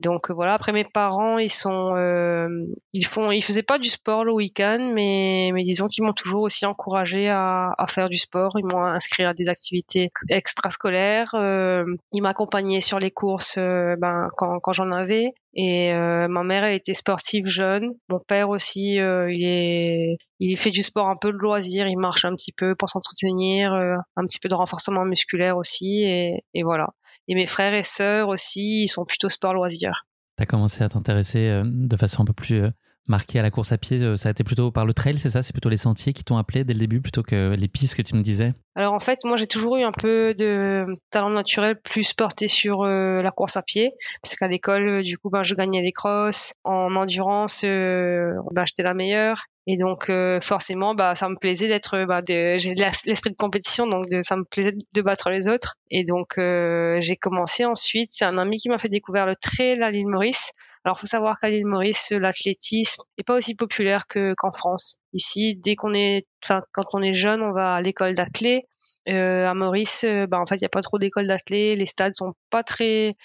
Donc 0.00 0.30
euh, 0.30 0.34
voilà. 0.34 0.54
Après 0.54 0.72
mes 0.72 0.84
parents, 0.84 1.38
ils 1.38 1.50
sont, 1.50 1.94
euh, 1.96 2.48
ils 2.92 3.06
font, 3.06 3.30
ils 3.30 3.42
faisaient 3.42 3.62
pas 3.62 3.78
du 3.78 3.88
sport 3.88 4.24
le 4.24 4.32
week-end, 4.32 4.90
mais 4.94 5.50
mais 5.52 5.62
disons 5.62 5.88
qu'ils 5.88 6.04
m'ont 6.04 6.12
toujours 6.12 6.42
aussi 6.42 6.66
encouragé 6.66 7.28
à, 7.28 7.72
à, 7.78 7.86
faire 7.86 8.08
du 8.08 8.18
sport. 8.18 8.52
Ils 8.58 8.66
m'ont 8.66 8.84
inscrit 8.84 9.24
à 9.24 9.34
des 9.34 9.48
activités 9.48 10.10
extrascolaires. 10.28 11.34
Euh, 11.34 11.84
ils 12.12 12.22
m'accompagnaient 12.22 12.80
sur 12.80 12.98
les 12.98 13.10
courses, 13.10 13.56
ben 13.56 14.28
quand 14.36 14.58
quand 14.60 14.72
j'en 14.72 14.90
avais. 14.90 15.34
Et 15.54 15.92
ma 15.94 16.42
mère, 16.42 16.64
elle 16.64 16.74
était 16.74 16.94
sportive 16.94 17.46
jeune. 17.46 17.92
Mon 18.08 18.18
père 18.18 18.50
aussi, 18.50 18.94
il 18.94 19.44
est, 19.44 20.16
il 20.40 20.56
fait 20.56 20.70
du 20.70 20.82
sport 20.82 21.08
un 21.08 21.16
peu 21.20 21.30
de 21.30 21.36
loisir. 21.36 21.86
Il 21.86 21.98
marche 21.98 22.24
un 22.24 22.34
petit 22.34 22.52
peu 22.52 22.74
pour 22.74 22.88
s'entretenir, 22.88 23.72
un 23.72 24.24
petit 24.24 24.40
peu 24.40 24.48
de 24.48 24.54
renforcement 24.54 25.04
musculaire 25.04 25.56
aussi. 25.56 26.02
Et, 26.02 26.44
et 26.54 26.62
voilà. 26.64 26.88
Et 27.28 27.34
mes 27.34 27.46
frères 27.46 27.74
et 27.74 27.82
sœurs 27.82 28.28
aussi, 28.28 28.82
ils 28.82 28.88
sont 28.88 29.04
plutôt 29.04 29.28
sport 29.28 29.54
loisirs. 29.54 30.06
Tu 30.36 30.42
as 30.42 30.46
commencé 30.46 30.82
à 30.82 30.88
t'intéresser 30.88 31.48
euh, 31.48 31.62
de 31.64 31.96
façon 31.96 32.22
un 32.22 32.26
peu 32.26 32.32
plus 32.32 32.64
marquée 33.06 33.38
à 33.38 33.42
la 33.42 33.50
course 33.50 33.72
à 33.72 33.78
pied. 33.78 34.00
Euh, 34.02 34.16
ça 34.16 34.28
a 34.28 34.32
été 34.32 34.44
plutôt 34.44 34.70
par 34.70 34.86
le 34.86 34.94
trail, 34.94 35.18
c'est 35.18 35.30
ça? 35.30 35.42
C'est 35.42 35.52
plutôt 35.52 35.68
les 35.68 35.76
sentiers 35.76 36.12
qui 36.12 36.24
t'ont 36.24 36.36
appelé 36.36 36.64
dès 36.64 36.72
le 36.72 36.78
début 36.78 37.00
plutôt 37.00 37.22
que 37.22 37.54
les 37.54 37.68
pistes 37.68 37.94
que 37.94 38.02
tu 38.02 38.14
nous 38.16 38.22
disais? 38.22 38.54
Alors 38.76 38.92
en 38.92 38.98
fait, 38.98 39.20
moi 39.24 39.36
j'ai 39.36 39.46
toujours 39.46 39.76
eu 39.76 39.84
un 39.84 39.92
peu 39.92 40.34
de 40.34 40.84
talent 41.10 41.30
naturel 41.30 41.80
plus 41.80 42.12
porté 42.12 42.48
sur 42.48 42.82
euh, 42.82 43.22
la 43.22 43.30
course 43.30 43.56
à 43.56 43.62
pied, 43.62 43.92
parce 44.20 44.34
qu'à 44.34 44.48
l'école, 44.48 44.88
euh, 44.88 45.02
du 45.02 45.16
coup, 45.16 45.30
ben 45.30 45.44
je 45.44 45.54
gagnais 45.54 45.82
des 45.82 45.92
crosses 45.92 46.54
en 46.64 46.96
endurance, 46.96 47.62
ben 47.62 48.64
j'étais 48.66 48.82
la 48.82 48.94
meilleure, 48.94 49.44
et 49.66 49.76
donc 49.76 50.10
forcément, 50.42 50.94
bah 50.94 51.14
ça 51.14 51.28
me 51.28 51.36
plaisait 51.36 51.68
d'être, 51.68 52.04
bah, 52.04 52.20
j'ai 52.26 52.74
l'esprit 52.74 53.30
de 53.30 53.36
compétition, 53.36 53.86
donc 53.86 54.06
ça 54.22 54.36
me 54.36 54.44
plaisait 54.44 54.72
de 54.72 55.02
battre 55.02 55.30
les 55.30 55.48
autres, 55.48 55.76
et 55.90 56.02
donc 56.02 56.34
j'ai 56.36 57.16
commencé 57.16 57.64
ensuite. 57.64 58.10
C'est 58.10 58.24
un 58.24 58.38
ami 58.38 58.56
qui 58.56 58.68
m'a 58.68 58.78
fait 58.78 58.88
découvrir 58.88 59.24
le 59.24 59.36
trail 59.36 59.80
à 59.82 59.90
l'île 59.90 60.08
Maurice. 60.08 60.50
Alors 60.84 61.00
faut 61.00 61.06
savoir 61.06 61.40
qu'à 61.40 61.48
l'île 61.48 61.66
Maurice, 61.66 62.10
l'athlétisme 62.10 63.02
est 63.16 63.22
pas 63.24 63.36
aussi 63.36 63.54
populaire 63.54 64.06
que 64.06 64.34
qu'en 64.36 64.52
France. 64.52 64.98
Ici, 65.14 65.56
dès 65.56 65.76
qu'on 65.76 65.94
est, 65.94 66.26
enfin, 66.44 66.60
quand 66.72 66.84
on 66.92 67.02
est 67.02 67.14
jeune, 67.14 67.42
on 67.42 67.52
va 67.52 67.74
à 67.74 67.80
l'école 67.80 68.14
d'athlé. 68.14 68.66
Euh, 69.08 69.46
à 69.46 69.54
Maurice, 69.54 70.04
euh, 70.04 70.26
bah, 70.26 70.38
en 70.40 70.46
fait, 70.46 70.56
il 70.56 70.60
n'y 70.60 70.66
a 70.66 70.70
pas 70.70 70.82
trop 70.82 70.98
d'écoles 70.98 71.26
d'athlé. 71.26 71.76
Les 71.76 71.86
stades 71.86 72.14
sont 72.14 72.34
pas 72.50 72.62
très, 72.62 73.16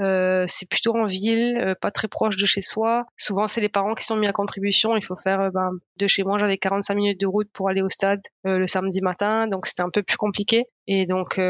euh, 0.00 0.44
c'est 0.48 0.68
plutôt 0.68 0.94
en 0.96 1.06
ville, 1.06 1.58
euh, 1.60 1.74
pas 1.80 1.90
très 1.90 2.08
proche 2.08 2.36
de 2.36 2.46
chez 2.46 2.62
soi. 2.62 3.04
Souvent, 3.16 3.48
c'est 3.48 3.60
les 3.60 3.68
parents 3.68 3.94
qui 3.94 4.04
sont 4.04 4.16
mis 4.16 4.26
à 4.26 4.32
contribution. 4.32 4.96
Il 4.96 5.04
faut 5.04 5.16
faire, 5.16 5.40
euh, 5.40 5.50
bah, 5.50 5.70
de 5.96 6.06
chez 6.06 6.22
moi, 6.22 6.38
j'avais 6.38 6.58
45 6.58 6.94
minutes 6.94 7.20
de 7.20 7.26
route 7.26 7.48
pour 7.52 7.68
aller 7.68 7.82
au 7.82 7.90
stade 7.90 8.20
le 8.44 8.66
samedi 8.66 9.00
matin, 9.00 9.46
donc 9.48 9.66
c'était 9.66 9.82
un 9.82 9.90
peu 9.90 10.02
plus 10.02 10.16
compliqué. 10.16 10.66
Et 10.86 11.06
donc, 11.06 11.40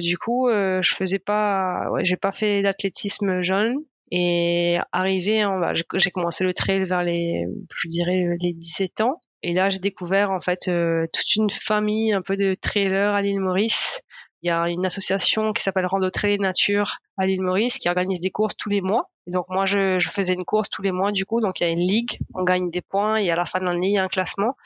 du 0.00 0.18
coup, 0.18 0.48
je 0.50 0.94
faisais 0.94 1.18
pas, 1.18 1.88
ouais, 1.90 2.04
j'ai 2.04 2.16
pas 2.16 2.32
fait 2.32 2.62
d'athlétisme 2.62 3.40
jeune. 3.42 3.76
Et 4.10 4.78
arrivé, 4.92 5.42
bah, 5.42 5.72
j'ai 5.74 6.10
commencé 6.10 6.44
le 6.44 6.52
trail 6.52 6.84
vers 6.84 7.02
les, 7.04 7.44
je 7.74 7.88
dirais, 7.88 8.24
les 8.40 8.52
17 8.52 9.02
ans. 9.02 9.20
Et 9.42 9.54
là, 9.54 9.70
j'ai 9.70 9.78
découvert 9.78 10.30
en 10.30 10.40
fait 10.40 10.68
euh, 10.68 11.06
toute 11.12 11.36
une 11.36 11.50
famille 11.50 12.12
un 12.12 12.22
peu 12.22 12.36
de 12.36 12.54
trailers 12.54 13.14
à 13.14 13.22
l'île 13.22 13.40
Maurice. 13.40 14.02
Il 14.42 14.48
y 14.48 14.50
a 14.50 14.68
une 14.68 14.86
association 14.86 15.52
qui 15.52 15.62
s'appelle 15.62 15.86
Rando 15.86 16.08
Trail 16.10 16.38
Nature 16.38 16.96
à 17.18 17.26
l'île 17.26 17.42
Maurice 17.42 17.78
qui 17.78 17.88
organise 17.88 18.20
des 18.20 18.30
courses 18.30 18.56
tous 18.56 18.70
les 18.70 18.80
mois. 18.80 19.10
Donc 19.26 19.46
moi, 19.48 19.66
je, 19.66 19.98
je, 19.98 20.08
faisais 20.08 20.32
une 20.32 20.44
course 20.44 20.70
tous 20.70 20.80
les 20.80 20.92
mois 20.92 21.12
du 21.12 21.26
coup. 21.26 21.40
Donc 21.40 21.60
il 21.60 21.64
y 21.64 21.66
a 21.66 21.70
une 21.70 21.80
ligue, 21.80 22.18
on 22.34 22.42
gagne 22.42 22.70
des 22.70 22.80
points 22.80 23.16
et 23.16 23.30
à 23.30 23.36
la 23.36 23.44
fin 23.44 23.60
de 23.60 23.64
l'année, 23.64 23.88
il 23.88 23.94
y 23.94 23.98
a 23.98 24.02
un 24.02 24.08
classement. 24.08 24.56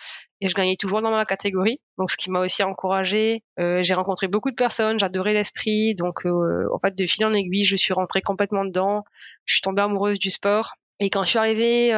Et 0.40 0.49
je 0.49 0.54
gagnais 0.54 0.76
toujours 0.76 1.02
dans 1.02 1.11
ma 1.11 1.25
catégorie. 1.25 1.81
Donc 1.99 2.11
ce 2.11 2.16
qui 2.16 2.31
m'a 2.31 2.40
aussi 2.40 2.62
encouragée. 2.62 3.43
Euh, 3.59 3.83
j'ai 3.83 3.95
rencontré 3.95 4.28
beaucoup 4.28 4.50
de 4.50 4.57
personnes, 4.57 4.99
j'adorais 5.00 5.33
l'esprit. 5.33 5.95
Donc 5.97 6.25
euh, 6.25 6.69
en 6.73 6.78
fait, 6.78 6.95
de 6.97 7.07
fil 7.07 7.26
en 7.26 7.35
aiguille, 7.35 7.64
je 7.64 7.76
suis 7.76 7.93
rentrée 7.93 8.23
complètement 8.23 8.64
dedans. 8.64 9.02
Je 9.47 9.54
suis 9.54 9.62
tombée 9.62 9.83
amoureuse 9.83 10.19
du 10.19 10.31
sport. 10.31 10.75
Et 11.00 11.11
quand 11.11 11.25
je 11.25 11.31
suis 11.31 11.38
arrivée 11.38 11.93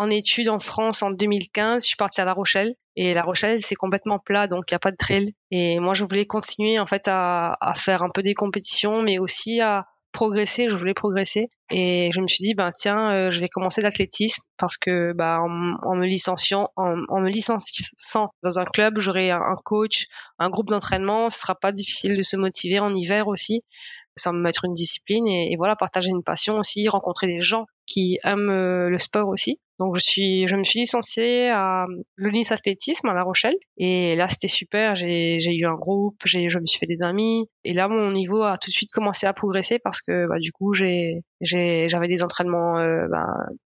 en 0.00 0.08
études 0.08 0.48
en 0.48 0.60
France 0.60 1.02
en 1.02 1.10
2015. 1.10 1.82
Je 1.82 1.88
suis 1.88 1.96
partie 1.96 2.22
à 2.22 2.24
La 2.24 2.32
Rochelle. 2.32 2.74
Et 2.96 3.12
La 3.12 3.22
Rochelle 3.22 3.60
c'est 3.62 3.74
complètement 3.74 4.18
plat 4.18 4.46
donc 4.46 4.64
il 4.70 4.74
n'y 4.74 4.76
a 4.76 4.80
pas 4.80 4.90
de 4.90 4.96
trail. 4.96 5.34
Et 5.50 5.78
moi 5.78 5.92
je 5.92 6.04
voulais 6.04 6.26
continuer 6.26 6.78
en 6.78 6.86
fait 6.86 7.06
à, 7.06 7.56
à 7.60 7.74
faire 7.74 8.02
un 8.02 8.08
peu 8.12 8.22
des 8.22 8.34
compétitions, 8.34 9.02
mais 9.02 9.18
aussi 9.18 9.60
à 9.60 9.86
progresser, 10.12 10.68
je 10.68 10.74
voulais 10.74 10.94
progresser. 10.94 11.50
Et 11.70 12.10
je 12.14 12.20
me 12.22 12.26
suis 12.28 12.42
dit 12.42 12.54
ben 12.54 12.72
tiens 12.72 13.12
euh, 13.12 13.30
je 13.30 13.40
vais 13.40 13.50
commencer 13.50 13.82
l'athlétisme 13.82 14.42
parce 14.56 14.78
que 14.78 15.12
bah 15.12 15.38
en, 15.42 15.94
me 15.94 16.06
licenciant 16.06 16.70
en, 16.76 16.96
me 16.96 17.28
licenciant 17.28 18.30
dans 18.42 18.58
un 18.58 18.64
club 18.64 18.98
j'aurai 19.00 19.30
un, 19.30 19.56
coach, 19.64 20.06
un 20.38 20.48
groupe 20.48 20.68
d'entraînement, 20.68 21.28
ce 21.28 21.40
sera 21.40 21.54
pas 21.54 21.72
difficile 21.72 22.16
de 22.16 22.22
se 22.22 22.36
motiver 22.36 22.80
en 22.80 22.94
hiver 22.94 23.28
aussi. 23.28 23.64
Sans 24.16 24.32
me 24.32 24.40
mettre 24.40 24.64
une 24.64 24.72
discipline 24.72 25.28
et, 25.28 25.54
voilà 25.56 25.76
partager 25.76 26.08
une 26.08 26.24
passion 26.24 26.58
aussi 26.58 26.88
rencontrer 26.88 27.26
des 27.26 27.40
gens 27.40 27.66
qui 27.86 28.18
aiment 28.24 28.50
euh, 28.50 28.88
le 28.88 28.98
sport 28.98 29.28
aussi 29.28 29.60
donc 29.80 29.96
je 29.96 30.02
suis 30.02 30.46
je 30.46 30.54
me 30.54 30.62
suis 30.62 30.80
licenciée 30.80 31.50
à 31.50 31.86
l'UNIS 32.16 32.52
athlétisme 32.52 33.08
à 33.08 33.14
La 33.14 33.22
Rochelle 33.22 33.56
et 33.78 34.14
là 34.14 34.28
c'était 34.28 34.46
super 34.46 34.94
j'ai 34.94 35.40
j'ai 35.40 35.56
eu 35.56 35.66
un 35.66 35.74
groupe 35.74 36.20
j'ai 36.26 36.50
je 36.50 36.58
me 36.58 36.66
suis 36.66 36.78
fait 36.78 36.86
des 36.86 37.02
amis 37.02 37.48
et 37.64 37.72
là 37.72 37.88
mon 37.88 38.12
niveau 38.12 38.42
a 38.42 38.58
tout 38.58 38.68
de 38.68 38.74
suite 38.74 38.92
commencé 38.92 39.26
à 39.26 39.32
progresser 39.32 39.78
parce 39.78 40.02
que 40.02 40.28
bah, 40.28 40.38
du 40.38 40.52
coup 40.52 40.74
j'ai 40.74 41.22
j'ai 41.40 41.88
j'avais 41.88 42.08
des 42.08 42.22
entraînements 42.22 42.78
euh, 42.78 43.08
bah, 43.10 43.26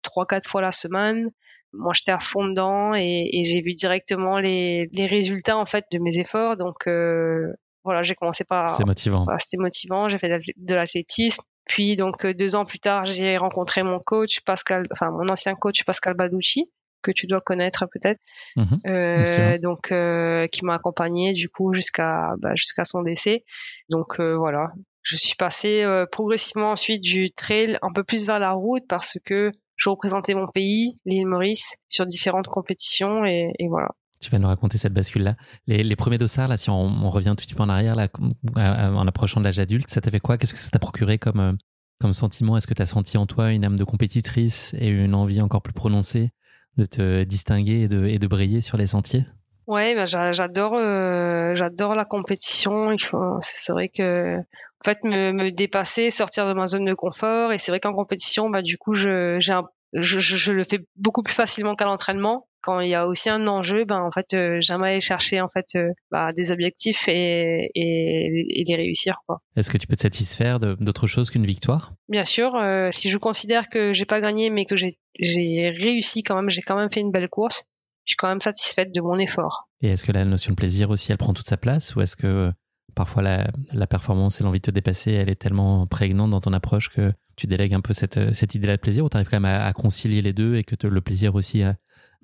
trois 0.04 0.26
quatre 0.26 0.48
fois 0.48 0.62
la 0.62 0.72
semaine 0.72 1.32
moi 1.74 1.92
j'étais 1.94 2.12
à 2.12 2.20
fond 2.20 2.48
dedans 2.48 2.94
et, 2.96 3.30
et 3.34 3.44
j'ai 3.44 3.62
vu 3.62 3.74
directement 3.74 4.40
les, 4.40 4.88
les 4.94 5.08
résultats 5.08 5.58
en 5.58 5.66
fait 5.66 5.86
de 5.92 5.98
mes 5.98 6.20
efforts 6.20 6.56
donc 6.56 6.88
euh, 6.88 7.52
voilà, 7.86 8.02
j'ai 8.02 8.16
commencé 8.16 8.44
par. 8.44 8.76
C'est 8.76 8.84
motivant. 8.84 9.28
c'était 9.40 9.58
motivant. 9.58 10.10
J'ai 10.10 10.18
fait 10.18 10.42
de 10.58 10.74
l'athlétisme. 10.74 11.44
Puis 11.66 11.96
donc 11.96 12.26
euh, 12.26 12.34
deux 12.34 12.56
ans 12.56 12.66
plus 12.66 12.80
tard, 12.80 13.06
j'ai 13.06 13.38
rencontré 13.38 13.84
mon 13.84 14.00
coach 14.00 14.42
Pascal, 14.42 14.84
enfin 14.92 15.10
mon 15.12 15.30
ancien 15.30 15.56
coach 15.56 15.84
Pascal 15.84 16.14
Baducci 16.14 16.70
que 17.02 17.12
tu 17.12 17.28
dois 17.28 17.40
connaître 17.40 17.86
peut-être, 17.86 18.20
mhm. 18.56 18.80
euh, 18.88 19.58
donc 19.60 19.92
euh, 19.92 20.48
qui 20.48 20.66
m'a 20.66 20.74
accompagné 20.74 21.34
du 21.34 21.50
coup 21.50 21.72
jusqu'à 21.72 22.34
bah, 22.40 22.56
jusqu'à 22.56 22.84
son 22.84 23.04
décès. 23.04 23.44
Donc 23.90 24.20
euh, 24.20 24.36
voilà, 24.36 24.72
je 25.04 25.16
suis 25.16 25.36
passée 25.36 25.84
euh, 25.84 26.06
progressivement 26.08 26.72
ensuite 26.72 27.02
du 27.02 27.32
trail 27.32 27.78
un 27.84 27.94
peu 27.94 28.04
plus 28.04 28.26
vers 28.26 28.40
la 28.40 28.52
route 28.52 28.84
parce 28.90 29.20
que 29.24 29.52
je 29.76 29.90
représentais 29.90 30.34
mon 30.34 30.48
pays, 30.48 31.00
l'île 31.06 31.28
Maurice, 31.28 31.78
sur 31.88 32.06
différentes 32.08 32.48
compétitions 32.48 33.24
et, 33.24 33.52
et 33.60 33.68
voilà. 33.68 33.90
Tu 34.20 34.30
vas 34.32 34.40
nous 34.40 34.48
raconter 34.48 34.78
cette 34.78 34.94
bascule-là. 34.94 35.36
Les, 35.68 35.96
premiers 35.96 36.18
dossards, 36.18 36.48
là, 36.48 36.58
si 36.58 36.70
on, 36.70 37.10
revient 37.10 37.30
un 37.30 37.36
tout 37.36 37.46
petit 37.46 37.54
peu 37.54 37.64
en 37.64 37.70
arrière, 37.70 37.96
là, 37.96 38.08
en 38.56 39.08
approchant 39.08 39.40
de 39.40 39.46
l'âge 39.46 39.60
adulte, 39.60 39.90
ça 39.90 40.02
t'a 40.02 40.12
fait 40.12 40.20
quoi? 40.20 40.38
Qu'est-ce 40.38 40.54
que 40.54 40.60
ça 40.60 40.70
t'a 40.70 40.80
procuré 40.80 41.18
comme, 41.18 41.40
euh, 41.40 41.54
comme 42.00 42.14
sentiment? 42.14 42.58
Est-ce 42.58 42.68
que 42.68 42.74
tu 42.74 42.82
as 42.82 42.88
senti 42.88 43.18
en 43.18 43.26
toi 43.26 43.52
une 43.52 43.66
âme 43.66 43.78
de 43.78 43.84
compétitrice 43.84 44.74
et 44.80 44.88
une 44.88 45.14
envie 45.14 45.42
encore 45.42 45.62
plus 45.62 45.74
prononcée 45.74 46.32
de 46.78 46.86
te 46.86 47.24
distinguer 47.24 47.84
et 47.84 47.88
de, 48.20 48.28
briller 48.28 48.62
sur 48.62 48.78
les 48.78 48.88
sentiers? 48.88 49.26
Ouais, 49.68 49.96
bah, 49.96 50.06
j'adore, 50.06 50.76
euh, 50.76 51.56
j'adore 51.56 51.96
la 51.96 52.06
compétition. 52.06 52.96
C'est 53.42 53.74
vrai 53.74 53.90
que, 53.90 54.38
en 54.38 54.84
fait, 54.84 55.04
me, 55.04 55.50
dépasser, 55.52 56.10
sortir 56.10 56.48
de 56.48 56.54
ma 56.54 56.68
zone 56.68 56.86
de 56.86 56.94
confort. 56.94 57.52
Et 57.52 57.58
c'est 57.58 57.72
vrai 57.72 57.80
qu'en 57.80 57.94
compétition, 57.94 58.50
bah, 58.50 58.62
du 58.62 58.78
coup, 58.78 58.94
j'ai 58.94 59.40
un, 59.50 59.66
je, 60.02 60.20
je, 60.20 60.54
le 60.54 60.64
fais 60.64 60.86
beaucoup 60.96 61.24
plus 61.24 61.34
facilement 61.34 61.76
qu'à 61.76 61.86
l'entraînement 61.86 62.48
quand 62.66 62.80
il 62.80 62.90
y 62.90 62.96
a 62.96 63.08
aussi 63.08 63.30
un 63.30 63.48
enjeu, 63.48 63.86
ben 63.86 64.02
en 64.02 64.10
fait, 64.10 64.34
euh, 64.34 64.58
j'aimerais 64.60 65.00
chercher 65.00 65.40
en 65.40 65.48
fait 65.48 65.68
euh, 65.76 65.92
bah, 66.10 66.34
des 66.34 66.52
objectifs 66.52 67.08
et, 67.08 67.70
et, 67.76 68.62
et 68.62 68.64
les 68.66 68.76
réussir. 68.76 69.20
Est-ce 69.56 69.70
que 69.70 69.78
tu 69.78 69.86
peux 69.86 69.96
te 69.96 70.02
satisfaire 70.02 70.60
d'autre 70.60 71.06
chose 71.06 71.30
qu'une 71.30 71.46
victoire? 71.46 71.94
Bien 72.10 72.24
sûr. 72.24 72.56
Euh, 72.56 72.90
si 72.92 73.10
je 73.10 73.20
considère 73.20 73.70
que 73.70 73.94
j'ai 73.94 74.06
pas 74.06 74.20
gagné, 74.20 74.50
mais 74.50 74.66
que 74.66 74.76
j'ai 74.76 75.70
réussi 75.78 76.24
quand 76.24 76.36
même, 76.36 76.50
j'ai 76.50 76.64
quand 76.64 76.76
même 76.76 76.90
fait 76.90 77.02
une 77.02 77.12
belle 77.12 77.30
course, 77.30 77.66
je 78.06 78.14
suis 78.14 78.18
quand 78.18 78.30
même 78.30 78.42
satisfaite 78.42 78.92
de 78.92 79.02
mon 79.02 79.20
effort. 79.20 79.70
Et 79.82 79.90
est-ce 79.90 80.04
que 80.04 80.12
la 80.12 80.26
notion 80.26 80.50
de 80.50 80.56
plaisir 80.56 80.90
aussi, 80.90 81.12
elle 81.12 81.20
prend 81.20 81.36
toute 81.36 81.46
sa 81.46 81.58
place, 81.58 81.96
ou 81.96 82.02
est-ce 82.02 82.16
que 82.16 82.52
parfois 82.96 83.22
la, 83.22 83.52
la 83.74 83.86
performance 83.86 84.42
et 84.42 84.44
l'envie 84.44 84.60
de 84.60 84.66
te 84.66 84.72
dépasser, 84.72 85.12
elle 85.12 85.30
est 85.30 85.40
tellement 85.40 85.86
prégnante 85.86 86.32
dans 86.32 86.42
ton 86.42 86.54
approche 86.54 86.90
que 86.90 87.14
tu 87.36 87.48
délègues 87.48 87.74
un 87.74 87.82
peu 87.82 87.94
cette, 87.94 88.34
cette 88.34 88.56
idée-là 88.56 88.78
de 88.78 88.82
plaisir, 88.82 89.06
ou 89.06 89.10
tu 89.10 89.18
arrives 89.18 89.30
quand 89.30 89.40
même 89.40 89.46
à, 89.46 89.72
concilier 89.74 90.22
les 90.22 90.34
deux 90.34 90.56
et 90.56 90.64
que 90.64 90.88
le 90.88 91.02
plaisir 91.02 91.36
aussi 91.36 91.64
un 91.64 91.76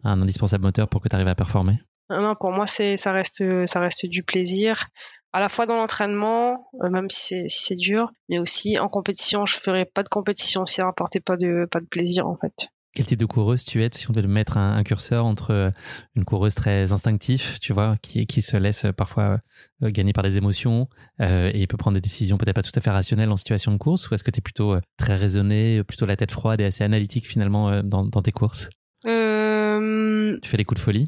indispensable 0.03 0.63
moteur 0.63 0.87
pour 0.87 1.01
que 1.01 1.09
tu 1.09 1.15
arrives 1.15 1.27
à 1.27 1.35
performer? 1.35 1.79
Non, 2.09 2.35
pour 2.35 2.51
moi, 2.51 2.67
c'est 2.67 2.97
ça 2.97 3.11
reste 3.11 4.05
du 4.05 4.23
plaisir 4.23 4.89
à 5.33 5.39
la 5.39 5.49
fois 5.49 5.65
dans 5.65 5.75
l'entraînement, 5.75 6.69
euh, 6.83 6.89
même 6.89 7.09
si 7.09 7.45
c'est 7.47 7.75
dur, 7.75 8.11
mais 8.29 8.39
aussi 8.39 8.79
en 8.79 8.89
compétition. 8.89 9.45
Je 9.45 9.57
ferais 9.57 9.85
pas 9.85 10.03
de 10.03 10.09
compétition 10.09 10.65
si 10.65 10.75
ça 10.75 10.83
n'apportait 10.83 11.19
pas 11.19 11.37
de 11.37 11.67
pas 11.71 11.79
de 11.79 11.85
plaisir 11.85 12.27
en 12.27 12.35
fait. 12.35 12.67
Quel 12.93 13.05
type 13.05 13.19
de 13.19 13.25
coureuse 13.25 13.63
tu 13.63 13.83
es 13.83 13.89
si 13.93 14.09
on 14.09 14.13
devait 14.13 14.27
mettre 14.27 14.57
un, 14.57 14.83
curseur 14.83 15.25
entre 15.25 15.51
euh, 15.51 15.71
une 16.15 16.25
coureuse 16.25 16.55
très 16.55 16.91
instinctive, 16.91 17.59
tu 17.59 17.71
vois, 17.71 17.95
qui, 18.01 18.25
qui 18.25 18.41
se 18.41 18.57
laisse 18.57 18.85
parfois 18.97 19.39
euh, 19.81 19.91
gagner 19.91 20.13
par 20.13 20.23
des 20.23 20.37
émotions 20.37 20.89
et 21.19 21.65
peut 21.67 21.77
prendre 21.77 21.95
des 21.95 22.01
décisions 22.01 22.37
peut-être 22.37 22.55
pas 22.55 22.63
tout 22.63 22.71
à 22.75 22.81
fait 22.81 22.89
rationnelles 22.89 23.31
en 23.31 23.37
situation 23.37 23.71
de 23.71 23.77
course, 23.77 24.09
ou 24.09 24.13
est-ce 24.13 24.23
que 24.23 24.31
tu 24.31 24.39
es 24.39 24.41
plutôt 24.41 24.75
très 24.97 25.15
raisonné, 25.15 25.83
plutôt 25.83 26.05
la 26.05 26.15
tête 26.15 26.31
froide 26.31 26.59
et 26.61 26.65
assez 26.65 26.83
analytique 26.83 27.27
finalement 27.27 27.81
dans, 27.83 28.05
dans 28.05 28.21
tes 28.21 28.31
courses? 28.31 28.69
Euh, 29.05 30.37
tu 30.41 30.49
fais 30.49 30.57
des 30.57 30.65
coups 30.65 30.79
de 30.79 30.83
folie? 30.83 31.07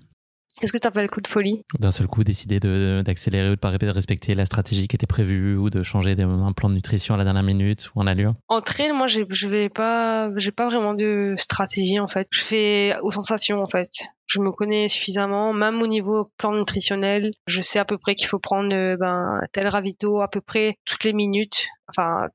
Qu'est-ce 0.60 0.72
que 0.72 0.77
tu 0.77 0.88
appelles 0.88 1.10
coup 1.10 1.22
de 1.22 1.27
folie? 1.27 1.63
D'un 1.79 1.91
seul 1.91 2.07
coup, 2.07 2.24
décider 2.24 2.60
d'accélérer 2.60 3.50
ou 3.50 3.55
de 3.55 3.60
pas 3.60 3.72
respecter 3.72 4.36
la 4.36 4.45
stratégie 4.45 4.88
qui 4.88 4.95
était 4.95 5.07
prévue 5.07 5.57
ou 5.57 5.69
de 5.69 5.83
changer 5.83 6.15
un 6.19 6.53
plan 6.53 6.69
de 6.69 6.75
nutrition 6.75 7.15
à 7.15 7.17
la 7.17 7.24
dernière 7.24 7.43
minute 7.43 7.89
ou 7.95 8.01
en 8.01 8.07
allure 8.07 8.33
En 8.48 8.62
trail, 8.62 8.91
moi, 8.93 9.07
je 9.07 9.48
vais 9.48 9.69
pas, 9.69 10.29
j'ai 10.38 10.51
pas 10.51 10.67
vraiment 10.67 10.93
de 10.93 11.33
stratégie 11.38 12.00
en 12.00 12.07
fait. 12.07 12.27
Je 12.31 12.41
fais 12.41 12.95
aux 13.01 13.12
sensations 13.12 13.62
en 13.62 13.67
fait. 13.67 13.89
Je 14.27 14.39
me 14.39 14.51
connais 14.51 14.88
suffisamment, 14.88 15.53
même 15.53 15.81
au 15.81 15.88
niveau 15.88 16.27
plan 16.38 16.53
nutritionnel. 16.53 17.31
Je 17.48 17.62
sais 17.62 17.79
à 17.79 17.86
peu 17.86 17.98
près 17.98 18.15
qu'il 18.15 18.27
faut 18.27 18.39
prendre 18.39 18.95
ben, 18.98 19.41
tel 19.51 19.67
ravito 19.67 20.22
à 20.22 20.27
peu 20.27 20.41
près 20.41 20.77
toutes 20.86 21.03
les 21.03 21.13
minutes. 21.13 21.67
Enfin, 21.89 22.27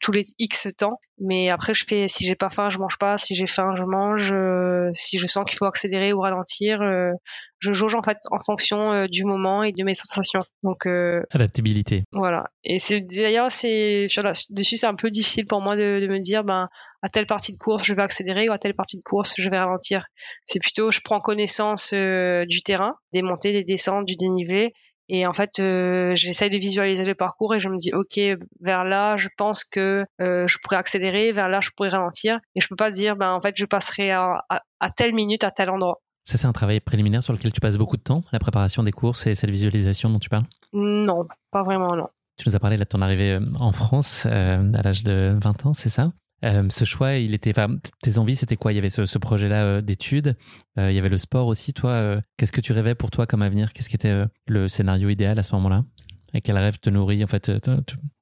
tous 0.00 0.12
les 0.12 0.24
X 0.38 0.68
temps. 0.76 0.98
Mais 1.18 1.48
après, 1.48 1.74
je 1.74 1.84
fais, 1.84 2.08
si 2.08 2.24
j'ai 2.24 2.34
pas 2.34 2.50
faim, 2.50 2.70
je 2.70 2.78
mange 2.78 2.98
pas. 2.98 3.18
Si 3.18 3.34
j'ai 3.36 3.46
faim, 3.46 3.74
je 3.76 3.84
mange. 3.84 4.32
Euh, 4.32 4.90
si 4.94 5.18
je 5.18 5.26
sens 5.26 5.44
qu'il 5.48 5.56
faut 5.56 5.64
accélérer 5.64 6.12
ou 6.12 6.20
ralentir, 6.20 6.82
euh, 6.82 7.12
je 7.60 7.72
jauge 7.72 7.94
en 7.94 8.02
fait 8.02 8.18
en 8.32 8.38
fonction 8.40 8.92
euh, 8.92 9.06
du 9.06 9.24
moment 9.24 9.62
et 9.62 9.72
de 9.72 9.84
mes 9.84 9.94
sensations. 9.94 10.40
Donc 10.62 10.86
adaptabilité. 11.30 12.02
Voilà. 12.12 12.44
Et 12.64 12.78
c'est 12.78 13.00
d'ailleurs 13.00 13.52
c'est 13.52 14.08
dessus 14.50 14.76
c'est 14.76 14.86
un 14.86 14.96
peu 14.96 15.08
difficile 15.08 15.46
pour 15.46 15.60
moi 15.60 15.76
de, 15.76 16.00
de, 16.00 16.08
me 16.08 16.18
dire 16.18 16.42
ben 16.42 16.68
à 17.02 17.08
telle 17.08 17.26
partie 17.26 17.52
de 17.52 17.58
course 17.58 17.84
je 17.84 17.94
vais 17.94 18.02
accélérer 18.02 18.48
ou 18.48 18.52
à 18.52 18.58
telle 18.58 18.74
partie 18.74 18.96
de 18.96 19.02
course 19.02 19.34
je 19.38 19.48
vais 19.48 19.58
ralentir. 19.58 20.06
C'est 20.46 20.58
plutôt 20.58 20.90
je 20.90 21.00
prends 21.00 21.20
connaissance 21.20 21.94
du 21.94 22.62
terrain, 22.62 22.96
des 23.12 23.22
montées, 23.22 23.52
des 23.52 23.64
descentes, 23.64 24.06
du 24.06 24.16
dénivelé 24.16 24.72
et 25.08 25.26
en 25.26 25.32
fait, 25.32 25.58
euh, 25.58 26.14
j'essaye 26.14 26.50
de 26.50 26.56
visualiser 26.56 27.04
le 27.04 27.14
parcours 27.14 27.54
et 27.54 27.60
je 27.60 27.68
me 27.68 27.76
dis, 27.76 27.92
ok, 27.92 28.18
vers 28.60 28.84
là, 28.84 29.16
je 29.16 29.28
pense 29.36 29.64
que 29.64 30.04
euh, 30.20 30.46
je 30.46 30.58
pourrais 30.62 30.76
accélérer, 30.76 31.32
vers 31.32 31.48
là, 31.48 31.60
je 31.60 31.70
pourrais 31.76 31.90
ralentir. 31.90 32.40
Et 32.54 32.60
je 32.60 32.68
peux 32.68 32.76
pas 32.76 32.90
dire, 32.90 33.16
ben 33.16 33.32
en 33.32 33.40
fait, 33.40 33.54
je 33.56 33.66
passerai 33.66 34.12
à, 34.12 34.44
à, 34.48 34.90
telle 34.90 35.14
minute, 35.14 35.44
à 35.44 35.50
tel 35.50 35.70
endroit. 35.70 36.00
Ça, 36.24 36.38
c'est 36.38 36.46
un 36.46 36.52
travail 36.52 36.80
préliminaire 36.80 37.22
sur 37.22 37.34
lequel 37.34 37.52
tu 37.52 37.60
passes 37.60 37.76
beaucoup 37.76 37.98
de 37.98 38.02
temps, 38.02 38.24
la 38.32 38.38
préparation 38.38 38.82
des 38.82 38.92
courses 38.92 39.26
et 39.26 39.34
cette 39.34 39.50
visualisation 39.50 40.08
dont 40.08 40.18
tu 40.18 40.30
parles? 40.30 40.46
Non, 40.72 41.26
pas 41.50 41.62
vraiment, 41.62 41.94
non. 41.94 42.08
Tu 42.38 42.48
nous 42.48 42.56
as 42.56 42.58
parlé 42.58 42.78
là 42.78 42.84
de 42.84 42.88
ton 42.88 43.02
arrivée 43.02 43.32
euh, 43.32 43.44
en 43.60 43.72
France 43.72 44.24
à 44.26 44.82
l'âge 44.82 45.04
de 45.04 45.36
20 45.38 45.66
ans, 45.66 45.74
c'est 45.74 45.90
ça? 45.90 46.12
Euh, 46.44 46.64
ce 46.68 46.84
choix, 46.84 47.14
il 47.14 47.34
était, 47.34 47.52
tes 48.02 48.18
envies, 48.18 48.36
c'était 48.36 48.56
quoi? 48.56 48.72
Il 48.72 48.76
y 48.76 48.78
avait 48.78 48.90
ce, 48.90 49.18
projet-là 49.18 49.64
euh, 49.64 49.80
d'études, 49.80 50.36
euh, 50.78 50.90
il 50.90 50.94
y 50.94 50.98
avait 50.98 51.08
le 51.08 51.18
sport 51.18 51.46
aussi. 51.46 51.72
Toi, 51.72 52.20
qu'est-ce 52.36 52.52
que 52.52 52.60
tu 52.60 52.72
rêvais 52.72 52.94
pour 52.94 53.10
toi 53.10 53.26
comme 53.26 53.42
avenir? 53.42 53.72
Qu'est-ce 53.72 53.88
qui 53.88 53.96
était 53.96 54.24
le 54.46 54.68
scénario 54.68 55.08
idéal 55.08 55.38
à 55.38 55.42
ce 55.42 55.54
moment-là? 55.54 55.84
Et 56.34 56.40
quel 56.40 56.58
rêve 56.58 56.78
te 56.78 56.90
nourrit 56.90 57.22
en 57.22 57.28
fait 57.28 57.52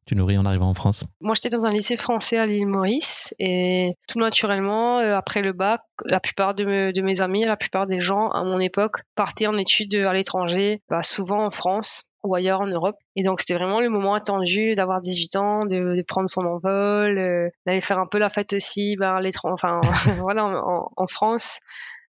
tu 0.05 0.21
en 0.21 0.45
arrivant 0.45 0.69
en 0.69 0.75
France? 0.75 1.05
Moi, 1.21 1.35
j'étais 1.35 1.49
dans 1.49 1.65
un 1.65 1.71
lycée 1.71 1.97
français 1.97 2.37
à 2.37 2.45
l'île 2.45 2.67
Maurice 2.67 3.35
et 3.39 3.95
tout 4.07 4.19
naturellement, 4.19 4.99
après 4.99 5.41
le 5.41 5.53
bac, 5.53 5.81
la 6.05 6.21
plupart 6.21 6.55
de, 6.55 7.01
mes 7.01 7.21
amis, 7.23 7.45
la 7.45 7.57
plupart 7.57 7.87
des 7.87 8.01
gens 8.01 8.29
à 8.29 8.45
mon 8.45 8.59
époque 8.59 8.99
partaient 9.15 9.47
en 9.47 9.57
études 9.57 9.95
à 9.95 10.13
l'étranger, 10.13 10.83
bah, 10.91 11.03
souvent 11.03 11.47
en 11.47 11.51
France 11.51 12.12
ou 12.23 12.35
ailleurs 12.35 12.61
en 12.61 12.67
Europe. 12.67 12.97
Et 13.17 13.23
donc 13.23 13.41
c'était 13.41 13.55
vraiment 13.55 13.81
le 13.81 13.89
moment 13.89 14.15
attendu 14.15 14.75
d'avoir 14.75 15.01
18 15.01 15.37
ans, 15.37 15.67
de, 15.67 15.97
de 15.97 16.03
prendre 16.03 16.29
son 16.29 16.45
envol, 16.45 17.19
euh, 17.19 17.49
d'aller 17.67 17.81
faire 17.81 17.99
un 17.99 18.07
peu 18.07 18.19
la 18.19 18.31
fête 18.31 18.53
aussi 18.53 18.97
à 19.01 19.21
l'étranger, 19.21 19.55
enfin 19.55 19.81
voilà 20.21 20.45
en, 20.47 20.91
en, 20.97 21.07
France 21.07 21.61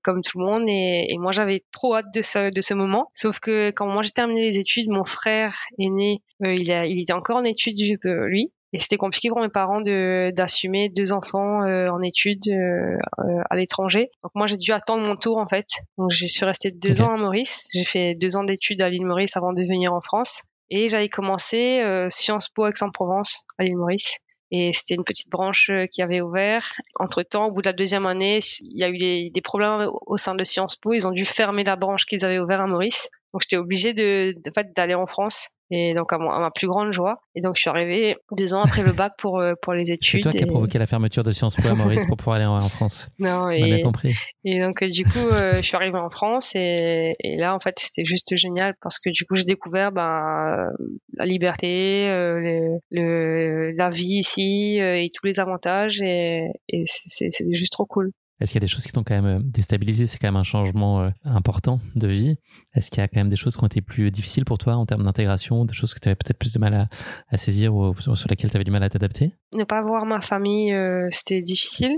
comme 0.03 0.23
tout 0.23 0.39
le 0.39 0.47
monde. 0.47 0.65
Et, 0.69 1.07
et 1.11 1.19
moi 1.19 1.33
j'avais 1.33 1.63
trop 1.73 1.95
hâte 1.95 2.13
de 2.15 2.23
ce, 2.23 2.51
de 2.51 2.61
ce 2.61 2.75
moment. 2.75 3.09
Sauf 3.15 3.41
que 3.41 3.71
quand 3.71 3.87
moi 3.87 4.03
j'ai 4.03 4.11
terminé 4.11 4.43
les 4.43 4.59
études 4.59 4.89
mon 4.89 5.05
frère 5.05 5.55
aîné 5.79 6.23
euh, 6.45 6.55
il, 6.55 6.71
a, 6.73 6.87
il 6.87 7.01
était 7.01 7.13
encore 7.13 7.37
en 7.37 7.45
études 7.45 7.79
euh, 8.05 8.27
lui 8.27 8.53
et 8.73 8.79
c'était 8.79 8.97
compliqué 8.97 9.29
pour 9.29 9.41
mes 9.41 9.49
parents 9.49 9.81
de 9.81 10.31
d'assumer 10.31 10.89
deux 10.89 11.13
enfants 11.13 11.63
euh, 11.65 11.89
en 11.89 12.03
études 12.03 12.49
euh, 12.49 12.97
euh, 13.19 13.43
à 13.51 13.57
l'étranger. 13.57 14.11
Donc 14.23 14.33
moi 14.35 14.47
j'ai 14.47 14.57
dû 14.57 14.73
attendre 14.73 15.07
mon 15.07 15.17
tour 15.17 15.39
en 15.39 15.47
fait. 15.47 15.67
Donc 15.99 16.13
je 16.13 16.27
suis 16.27 16.45
restée 16.45 16.71
deux 16.71 17.03
ans 17.03 17.11
à 17.11 17.17
Maurice. 17.17 17.69
J'ai 17.73 17.85
fait 17.85 18.15
deux 18.15 18.37
ans 18.37 18.45
d'études 18.45 18.81
à 18.81 18.89
l'île 18.89 19.07
Maurice 19.07 19.37
avant 19.37 19.53
de 19.53 19.63
venir 19.63 19.93
en 19.93 20.01
France. 20.01 20.43
Et 20.71 20.89
j'avais 20.89 21.09
commencé 21.09 21.83
Sciences 22.11 22.49
Po 22.49 22.69
Aix-en-Provence 22.69 23.45
à 23.59 23.65
l'île 23.65 23.77
Maurice. 23.77 24.19
et 24.53 24.73
c'était 24.73 24.95
une 24.95 25.03
petite 25.03 25.29
branche 25.29 25.69
qui 25.91 26.01
avait 26.01 26.21
ouvert. 26.21 26.65
Entre 26.95 27.25
temps, 27.25 27.47
au 27.47 27.51
bout 27.51 27.61
de 27.61 27.69
la 27.69 27.73
deuxième 27.73 28.07
année, 28.07 28.39
il 28.61 28.79
y 28.79 28.85
a 28.85 28.89
eu 28.89 29.31
des, 29.31 29.41
problèmes 29.43 29.91
au 30.07 30.17
sein 30.17 30.37
de 30.37 30.45
Sciences 30.45 30.77
Po. 30.77 30.93
Ils 30.93 31.09
ont 31.09 31.11
dû 31.11 31.25
fermer 31.25 31.65
la 31.65 31.75
branche 31.75 32.07
qu'ils 32.07 32.25
avaient 32.25 32.39
ouvert 32.39 32.61
à 32.61 32.69
Maurice. 32.69 33.11
Donc 33.33 33.43
j'étais 33.43 33.57
obligée 33.57 33.95
de, 33.95 34.33
de 34.33 34.51
fait 34.55 34.75
d'aller 34.75 34.95
en 34.95 35.07
France 35.07 35.57
et 35.71 35.95
donc 35.95 36.13
à, 36.13 36.19
ma 36.19 36.51
plus 36.51 36.67
grande 36.67 36.93
joie. 36.93 37.21
Et 37.37 37.41
donc 37.41 37.57
je 37.57 37.61
suis 37.61 37.71
arrivée 37.71 38.17
deux 38.37 38.53
ans 38.53 38.63
après 38.63 38.83
le 38.83 38.93
bac 38.93 39.13
pour 39.19 39.41
euh, 39.41 39.55
pour 39.63 39.73
les 39.73 39.93
études. 39.93 40.19
C'est 40.19 40.21
toi 40.21 40.33
qui 40.33 40.43
as 40.43 40.47
provoqué 40.47 40.79
la 40.79 40.87
fermeture 40.87 41.23
de 41.23 41.31
Sciences 41.31 41.57
Po 41.57 41.69
à 41.69 41.75
Maurice 41.75 42.07
pour 42.07 42.17
pouvoir 42.17 42.37
aller 42.37 42.47
en, 42.47 42.61
France. 42.61 43.09
Non, 43.19 43.51
et, 43.51 43.73
a 43.73 43.83
compris. 43.83 44.15
Et 44.45 44.61
donc 44.61 44.83
du 44.83 45.05
coup 45.05 45.29
euh, 45.33 45.57
je 45.57 45.63
suis 45.63 45.77
arrivée 45.77 45.99
en 45.99 46.11
France 46.11 46.57
et, 46.57 47.15
et 47.21 47.37
là 47.37 47.55
en 47.55 47.61
fait 47.61 47.79
c'était 47.79 48.05
juste 48.05 48.37
génial 48.37 48.75
parce 48.83 48.99
que 48.99 49.11
du 49.11 49.25
coup 49.25 49.37
j'ai 49.37 49.45
découvert 49.45 49.93
ben 49.93 50.71
la 51.15 51.25
liberté, 51.25 52.09
euh, 52.09 52.41
le, 52.41 52.79
le, 52.91 53.71
la 53.73 53.91
vie 53.91 54.19
ici 54.19 54.79
et 54.79 55.09
tous 55.15 55.27
les 55.27 55.39
avantages 55.39 56.01
et, 56.03 56.49
et 56.69 56.83
c'est 56.85 57.31
juste 57.53 57.73
trop 57.73 57.87
cool. 57.87 58.11
Est-ce 58.41 58.53
qu'il 58.53 58.61
y 58.61 58.65
a 58.65 58.67
des 58.67 58.73
choses 58.73 58.85
qui 58.85 58.93
t'ont 58.93 59.05
quand 59.05 59.15
même 59.15 59.39
euh, 59.39 59.43
déstabilisé? 59.43 60.07
C'est 60.07 60.19
quand 60.19 60.29
même 60.29 60.37
un 60.37 60.45
changement 60.45 61.03
euh, 61.03 61.11
important 61.25 61.81
de 61.95 62.09
vie. 62.09 62.37
Est-ce 62.75 62.91
qu'il 62.91 63.01
y 63.01 63.03
a 63.03 63.09
quand 63.09 63.21
même 63.21 63.29
des 63.29 63.37
choses 63.37 63.57
qui 63.57 63.63
ont 63.63 63.67
été 63.67 63.83
plus 63.83 64.11
difficiles 64.11 64.47
pour 64.47 64.57
toi 64.57 64.75
en 64.75 64.87
termes 64.87 65.05
d'intégration, 65.05 65.65
des 65.67 65.75
choses 65.75 65.93
que 65.93 66.01
tu 66.01 66.09
avais 66.09 66.17
peut-être 66.17 66.39
plus 66.39 66.53
de 66.53 66.59
mal 66.59 66.89
à, 67.29 67.37
saisir 67.37 67.75
ou 67.75 67.95
sur 68.01 68.29
lesquelles 68.29 68.51
tu 68.51 68.57
avais 68.57 68.65
du 68.65 68.71
mal 68.71 68.83
à 68.83 68.89
t'adapter? 68.89 69.35
Ne 69.55 69.65
pas 69.65 69.83
voir 69.83 70.07
ma 70.07 70.21
famille, 70.21 70.73
euh, 70.73 71.09
c'était 71.11 71.43
difficile. 71.43 71.97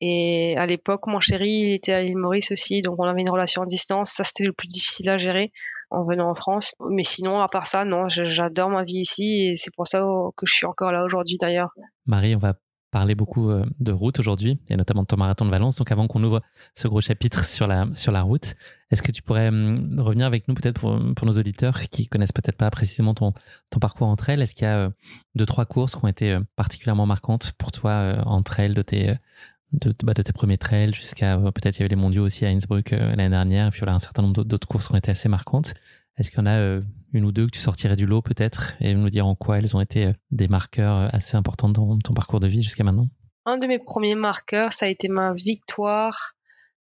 Et 0.00 0.54
à 0.58 0.66
l'époque, 0.66 1.06
mon 1.06 1.20
chéri, 1.20 1.50
il 1.50 1.72
était 1.74 1.92
à 1.92 2.02
l'île 2.02 2.18
Maurice 2.18 2.50
aussi, 2.50 2.82
donc 2.82 2.96
on 2.98 3.04
avait 3.04 3.22
une 3.22 3.30
relation 3.30 3.62
à 3.62 3.66
distance. 3.66 4.10
Ça, 4.10 4.24
c'était 4.24 4.44
le 4.44 4.52
plus 4.52 4.66
difficile 4.66 5.08
à 5.08 5.16
gérer 5.16 5.52
en 5.90 6.04
venant 6.04 6.28
en 6.28 6.34
France. 6.34 6.74
Mais 6.90 7.04
sinon, 7.04 7.40
à 7.40 7.48
part 7.48 7.66
ça, 7.66 7.84
non, 7.84 8.08
j'adore 8.08 8.70
ma 8.70 8.84
vie 8.84 8.98
ici 8.98 9.48
et 9.48 9.56
c'est 9.56 9.74
pour 9.74 9.86
ça 9.86 10.00
que 10.36 10.46
je 10.46 10.52
suis 10.52 10.66
encore 10.66 10.92
là 10.92 11.04
aujourd'hui 11.04 11.36
d'ailleurs. 11.40 11.70
Marie, 12.06 12.34
on 12.34 12.38
va 12.38 12.54
parler 12.96 13.14
beaucoup 13.14 13.50
euh, 13.50 13.66
de 13.78 13.92
route 13.92 14.18
aujourd'hui, 14.18 14.58
et 14.70 14.76
notamment 14.76 15.02
de 15.02 15.06
ton 15.06 15.18
marathon 15.18 15.44
de 15.44 15.50
Valence. 15.50 15.76
Donc 15.76 15.92
avant 15.92 16.06
qu'on 16.08 16.24
ouvre 16.24 16.40
ce 16.74 16.88
gros 16.88 17.02
chapitre 17.02 17.44
sur 17.56 17.66
la, 17.66 17.86
sur 17.92 18.10
la 18.10 18.22
route, 18.22 18.54
est-ce 18.90 19.02
que 19.02 19.12
tu 19.12 19.20
pourrais 19.20 19.48
hum, 19.48 20.00
revenir 20.00 20.26
avec 20.26 20.48
nous 20.48 20.54
peut-être 20.54 20.80
pour, 20.80 20.98
pour, 21.14 21.26
nos 21.26 21.34
auditeurs 21.38 21.78
qui 21.90 22.08
connaissent 22.08 22.32
peut-être 22.32 22.56
pas 22.56 22.70
précisément 22.70 23.12
ton, 23.12 23.34
ton 23.68 23.80
parcours 23.80 24.06
entre 24.06 24.30
elles 24.30 24.40
Est-ce 24.40 24.54
qu'il 24.54 24.64
y 24.64 24.70
a 24.70 24.78
euh, 24.78 24.90
deux, 25.34 25.44
trois 25.44 25.66
courses 25.66 25.94
qui 25.94 26.02
ont 26.06 26.08
été 26.08 26.32
euh, 26.32 26.40
particulièrement 26.56 27.04
marquantes 27.04 27.52
pour 27.58 27.70
toi 27.70 28.16
entre 28.24 28.60
elles 28.60 28.72
de 28.72 28.80
tes, 28.80 29.14
bah, 30.02 30.14
de 30.14 30.22
tes 30.22 30.32
premiers 30.32 30.56
trails 30.56 30.94
jusqu'à 30.94 31.36
peut-être 31.36 31.76
il 31.76 31.80
y 31.80 31.82
avait 31.82 31.94
les 31.94 32.00
mondiaux 32.00 32.24
aussi 32.24 32.46
à 32.46 32.48
Innsbruck 32.48 32.92
l'année 32.92 33.28
dernière, 33.28 33.66
et 33.66 33.70
puis 33.70 33.80
voilà 33.80 33.94
un 33.94 33.98
certain 33.98 34.22
nombre 34.22 34.42
d'autres 34.42 34.68
courses 34.68 34.86
qui 34.88 34.94
ont 34.94 34.96
été 34.96 35.10
assez 35.10 35.28
marquantes. 35.28 35.74
Est-ce 36.18 36.30
qu'il 36.30 36.38
y 36.38 36.42
en 36.42 36.46
a 36.46 36.58
euh, 36.58 36.80
une 37.12 37.26
ou 37.26 37.32
deux 37.32 37.46
que 37.46 37.52
tu 37.52 37.60
sortirais 37.60 37.96
du 37.96 38.06
lot 38.06 38.22
peut-être? 38.22 38.72
Et 38.80 38.94
nous 38.94 39.10
dire 39.10 39.26
en 39.26 39.34
quoi 39.34 39.58
elles 39.58 39.76
ont 39.76 39.80
été 39.80 40.06
euh, 40.06 40.12
des 40.30 40.48
marqueurs 40.48 40.96
euh, 40.96 41.08
assez 41.12 41.36
importants 41.36 41.68
dans 41.68 41.98
ton 41.98 42.14
parcours 42.14 42.40
de 42.40 42.46
vie 42.46 42.62
jusqu'à 42.62 42.84
maintenant 42.84 43.08
Un 43.44 43.58
de 43.58 43.66
mes 43.66 43.78
premiers 43.78 44.14
marqueurs, 44.14 44.72
ça 44.72 44.86
a 44.86 44.88
été 44.88 45.08
ma 45.08 45.34
victoire 45.34 46.32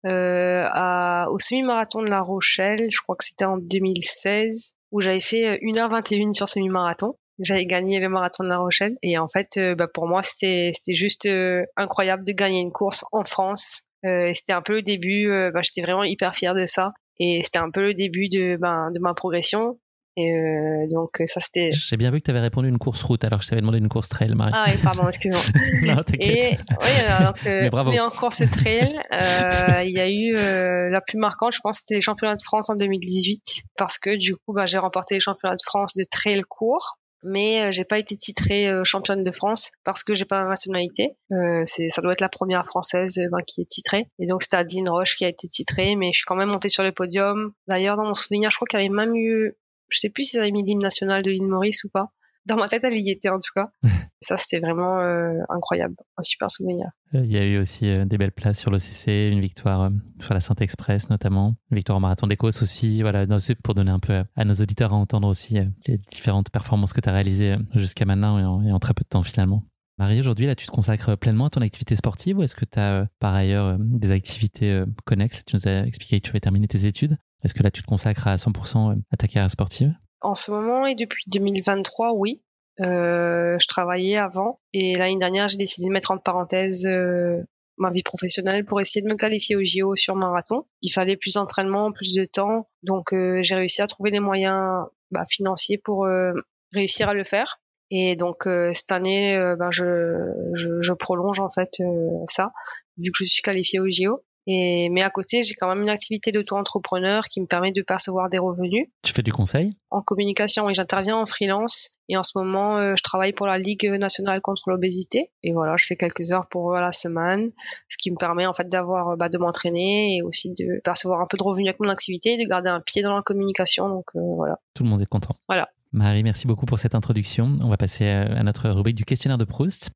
au 0.05 1.39
semi-marathon 1.39 2.03
de 2.03 2.09
La 2.09 2.23
Rochelle. 2.23 2.89
Je 2.91 3.03
crois 3.03 3.17
que 3.17 3.25
c'était 3.25 3.45
en 3.45 3.59
2016 3.59 4.73
où 4.91 5.03
j'avais 5.03 5.21
fait 5.21 5.59
1h21 5.59 6.33
sur 6.33 6.49
semi-marathon. 6.49 7.19
J'avais 7.41 7.67
gagné 7.67 8.01
le 8.01 8.09
marathon 8.09 8.45
de 8.45 8.49
La 8.49 8.59
Rochelle 8.59 8.97
et 9.03 9.19
en 9.19 9.29
fait, 9.29 9.59
bah, 9.77 9.87
pour 9.93 10.09
moi, 10.09 10.23
c'était 10.23 10.73
juste 10.95 11.29
incroyable 11.77 12.25
de 12.25 12.33
gagner 12.33 12.61
une 12.61 12.73
course 12.73 13.05
en 13.13 13.25
France. 13.25 13.89
c'était 14.03 14.55
un 14.55 14.63
peu 14.63 14.75
le 14.75 14.83
début. 14.83 15.29
Bah, 15.53 15.61
j'étais 15.63 15.83
vraiment 15.83 16.05
hyper 16.05 16.35
fière 16.35 16.55
de 16.55 16.65
ça. 16.65 16.95
Et 17.21 17.43
c'était 17.43 17.59
un 17.59 17.71
peu 17.71 17.83
le 17.83 17.95
début 17.95 18.29
de, 18.29 18.57
ben, 18.57 18.91
de 18.93 19.01
ma 19.01 19.15
progression. 19.15 19.79
Et 20.19 20.33
euh, 20.33 20.89
donc 20.91 21.23
ça 21.27 21.39
c'était. 21.39 21.71
J'ai 21.71 21.97
bien 21.97 22.11
vu 22.11 22.19
que 22.19 22.25
tu 22.25 22.33
avais 22.33 22.41
répondu 22.41 22.69
une 22.69 22.79
course 22.79 23.05
route 23.05 23.23
alors 23.23 23.39
que 23.39 23.45
je 23.45 23.51
t'avais 23.51 23.61
demandé 23.61 23.79
une 23.79 23.89
course 23.89 24.09
trail, 24.09 24.35
Marie. 24.35 24.51
Ah 24.53 24.65
oui, 24.67 24.75
pardon, 24.83 25.09
excuse-moi. 25.09 25.41
non, 25.95 26.03
t'inquiète. 26.03 26.59
Oui, 26.71 27.07
alors 27.07 27.35
que, 27.35 27.49
mais 27.49 27.71
bravo. 27.71 27.97
en 27.97 28.11
course 28.11 28.43
trail, 28.51 28.99
euh, 29.13 29.83
il 29.85 29.93
y 29.93 30.01
a 30.01 30.11
eu 30.11 30.35
euh, 30.35 30.91
la 30.91 31.01
plus 31.01 31.19
marquante, 31.19 31.53
je 31.53 31.61
pense, 31.61 31.79
c'était 31.79 31.95
les 31.95 32.01
championnats 32.01 32.35
de 32.35 32.43
France 32.43 32.69
en 32.69 32.75
2018 32.75 33.63
parce 33.77 33.99
que 33.99 34.17
du 34.17 34.35
coup, 34.35 34.53
bah, 34.53 34.67
j'ai 34.67 34.79
remporté 34.79 35.15
les 35.15 35.21
championnats 35.21 35.55
de 35.55 35.63
France 35.65 35.97
de 35.97 36.03
trail 36.11 36.43
court 36.49 36.99
mais 37.23 37.63
euh, 37.63 37.73
j'ai 37.73 37.85
pas 37.85 37.99
été 37.99 38.17
titrée 38.17 38.69
euh, 38.69 38.85
championne 38.85 39.25
de 39.25 39.33
France 39.33 39.73
parce 39.85 40.03
que 40.03 40.15
j'ai 40.15 40.25
pas 40.25 40.41
la 40.43 40.49
nationalité. 40.49 41.17
Euh, 41.33 41.63
c'est, 41.67 41.89
ça 41.89 42.03
doit 42.03 42.13
être 42.13 42.21
la 42.21 42.29
première 42.29 42.67
française 42.67 43.21
ben, 43.31 43.43
qui 43.47 43.63
est 43.63 43.69
titrée. 43.69 44.09
Et 44.19 44.27
donc 44.27 44.43
c'était 44.43 44.57
Adeline 44.57 44.89
Roche 44.89 45.17
qui 45.17 45.25
a 45.25 45.29
été 45.29 45.49
titrée, 45.49 45.97
mais 45.97 46.13
je 46.13 46.19
suis 46.19 46.25
quand 46.27 46.37
même 46.37 46.51
montée 46.51 46.69
sur 46.69 46.83
le 46.83 46.93
podium. 46.93 47.53
D'ailleurs, 47.67 47.97
dans 47.97 48.05
mon 48.05 48.15
souvenir, 48.15 48.51
je 48.51 48.57
crois 48.57 48.67
qu'il 48.67 48.81
y 48.81 48.85
avait 48.85 48.95
même 48.95 49.15
eu, 49.17 49.57
je 49.89 49.99
sais 49.99 50.11
plus 50.11 50.25
si 50.25 50.37
ça 50.37 50.41
avait 50.41 50.51
mis 50.51 50.63
l'hymne 50.63 50.83
national 50.83 51.23
de 51.23 51.31
l'île 51.31 51.47
Maurice 51.47 51.85
ou 51.85 51.89
pas 51.89 52.11
dans 52.49 52.57
ma 52.57 52.69
tête, 52.69 52.83
elle 52.85 52.95
y 52.95 53.11
était 53.11 53.29
en 53.29 53.39
tout 53.39 53.53
cas. 53.55 53.71
ça, 54.21 54.37
c'était 54.37 54.61
vraiment 54.61 54.99
euh, 54.99 55.39
incroyable, 55.49 55.95
un 56.17 56.23
super 56.23 56.51
souvenir. 56.51 56.87
Euh, 57.15 57.21
il 57.25 57.31
y 57.31 57.37
a 57.37 57.45
eu 57.45 57.59
aussi 57.59 57.89
euh, 57.89 58.05
des 58.05 58.19
belles 58.19 58.33
places 58.33 58.59
sur 58.59 58.71
l'OCC, 58.71 59.31
une 59.31 59.41
victoire 59.41 59.91
sur 60.19 60.35
la 60.35 60.41
Sainte-Express 60.41 61.11
notamment, 61.11 61.55
une 61.71 61.77
victoire 61.77 61.99
au 61.99 62.01
Marathon 62.01 62.27
d'Écosse 62.27 62.63
aussi. 62.63 63.03
Voilà, 63.03 63.27
pour 63.63 63.75
donner 63.75 63.91
un 63.91 64.01
peu 64.01 64.25
à 64.35 64.45
nos 64.45 64.55
auditeurs 64.55 64.93
à 64.93 64.97
entendre 64.97 65.29
aussi 65.29 65.59
les 65.87 65.99
différentes 65.99 66.51
performances 66.51 66.93
que 66.93 67.01
tu 67.01 67.09
as 67.09 67.13
réalisées 67.13 67.57
jusqu'à 67.75 68.05
maintenant 68.05 68.63
et 68.63 68.73
en, 68.73 68.79
très 68.79 68.95
peu 68.95 69.03
de 69.03 69.09
temps 69.09 69.23
finalement. 69.23 69.63
Marie, 69.99 70.21
aujourd'hui, 70.21 70.47
là, 70.47 70.55
tu 70.55 70.67
te 70.67 70.71
consacres 70.71 71.17
pleinement 71.17 71.47
à 71.47 71.51
ton 71.51 71.61
activité 71.61 71.97
sportive 71.97 72.39
ou 72.39 72.43
est-ce 72.43 72.55
que 72.55 72.65
tu 72.65 72.79
as 72.79 73.09
par 73.19 73.35
ailleurs 73.35 73.77
des 73.81 74.13
activités 74.13 74.85
connexes? 75.05 75.45
Tu 75.45 75.57
nous 75.57 75.67
as 75.67 75.85
expliqué 75.85 76.21
que 76.21 76.27
tu 76.27 76.31
avais 76.31 76.41
terminé 76.41 76.69
tes 76.69 76.87
études. 76.87 77.19
Est-ce 77.43 77.55
que 77.55 77.63
là, 77.63 77.71
tu 77.71 77.83
te 77.83 77.87
consacres 77.87 78.29
à 78.29 78.37
100% 78.37 79.01
à 79.11 79.17
ta 79.17 79.27
carrière 79.27 79.51
sportive? 79.51 79.93
En 80.21 80.35
ce 80.35 80.51
moment 80.51 80.87
et 80.87 80.95
depuis 80.95 81.25
2023, 81.29 82.13
oui. 82.13 82.43
Euh, 82.81 83.59
je 83.59 83.67
travaillais 83.67 84.19
avant 84.19 84.61
et 84.73 84.95
l'année 84.95 85.19
dernière, 85.19 85.49
j'ai 85.49 85.57
décidé 85.57 85.89
de 85.89 85.93
mettre 85.93 86.13
en 86.13 86.19
parenthèse 86.19 86.87
euh, 86.87 87.43
ma 87.79 87.91
vie 87.91 88.03
professionnelle 88.03 88.65
pour 88.65 88.81
essayer 88.81 89.03
de 89.03 89.09
me 89.09 89.17
qualifier 89.17 89.57
au 89.57 89.65
JO 89.65 89.97
sur 89.97 90.17
marathon. 90.17 90.67
Il 90.83 90.91
fallait 90.91 91.17
plus 91.17 91.35
d'entraînement, 91.35 91.93
plus 91.93 92.15
de 92.15 92.25
temps, 92.25 92.69
donc 92.83 93.13
euh, 93.13 93.41
j'ai 93.43 93.55
réussi 93.55 93.83
à 93.83 93.87
trouver 93.87 94.11
les 94.11 94.21
moyens 94.21 94.87
bah, 95.11 95.25
financiers 95.29 95.79
pour 95.79 96.05
euh, 96.05 96.33
réussir 96.73 97.09
à 97.09 97.15
le 97.15 97.25
faire. 97.25 97.61
Et 97.91 98.17
donc 98.17 98.47
euh, 98.47 98.73
cette 98.75 98.93
année, 98.93 99.39
ben, 99.59 99.71
je, 99.71 100.33
je, 100.53 100.81
je, 100.81 100.93
prolonge 100.93 101.41
en 101.41 101.49
fait 101.49 101.83
ça, 102.29 102.53
vu 102.99 103.11
que 103.11 103.19
je 103.19 103.25
suis 103.25 103.43
qualifiée 103.43 103.81
au 103.81 103.89
JO. 103.89 104.23
Et, 104.51 104.89
mais 104.89 105.03
à 105.03 105.11
côté, 105.11 105.43
j'ai 105.43 105.53
quand 105.53 105.69
même 105.69 105.83
une 105.83 105.91
activité 105.91 106.33
d'auto-entrepreneur 106.33 107.25
qui 107.25 107.39
me 107.43 107.47
permet 107.47 107.71
de 107.71 107.83
percevoir 107.83 108.31
des 108.31 108.39
revenus. 108.39 108.89
Tu 109.03 109.13
fais 109.13 109.23
du 109.23 109.31
conseil? 109.31 109.77
En 109.91 110.01
communication, 110.01 110.71
et 110.71 110.75
j'interviens 110.75 111.17
en 111.17 111.27
freelance. 111.27 111.99
Et 112.09 112.17
en 112.17 112.23
ce 112.23 112.33
moment, 112.35 112.79
euh, 112.79 112.95
je 112.97 113.03
travaille 113.03 113.35
pour 113.35 113.47
la 113.47 113.59
Ligue 113.59 113.85
nationale 113.85 114.41
contre 114.41 114.71
l'obésité. 114.71 115.31
Et 115.43 115.53
voilà, 115.53 115.77
je 115.77 115.85
fais 115.85 115.97
quelques 115.97 116.33
heures 116.33 116.47
pour 116.49 116.73
la 116.73 116.93
semaine, 116.93 117.51
ce 117.91 117.99
qui 117.99 118.11
me 118.11 118.17
permet 118.17 118.47
en 118.47 118.55
fait 118.55 118.69
d'avoir, 118.69 119.19
bah, 119.19 119.29
de 119.29 119.37
m'entraîner 119.37 120.17
et 120.17 120.23
aussi 120.23 120.55
de 120.55 120.81
percevoir 120.83 121.21
un 121.21 121.27
peu 121.27 121.37
de 121.37 121.43
revenus 121.43 121.69
avec 121.69 121.81
mon 121.81 121.91
activité, 121.91 122.39
de 122.39 122.49
garder 122.49 122.71
un 122.71 122.81
pied 122.81 123.03
dans 123.03 123.15
la 123.15 123.23
communication. 123.23 123.91
Donc 123.91 124.07
euh, 124.17 124.21
voilà. 124.35 124.59
Tout 124.73 124.83
le 124.83 124.89
monde 124.89 125.03
est 125.03 125.07
content. 125.07 125.37
Voilà. 125.47 125.69
Marie, 125.93 126.23
merci 126.23 126.47
beaucoup 126.47 126.65
pour 126.65 126.79
cette 126.79 126.95
introduction. 126.95 127.59
On 127.61 127.69
va 127.69 127.77
passer 127.77 128.07
à 128.07 128.43
notre 128.43 128.69
rubrique 128.71 128.97
du 128.97 129.05
questionnaire 129.05 129.39
de 129.39 129.45
Proust 129.45 129.91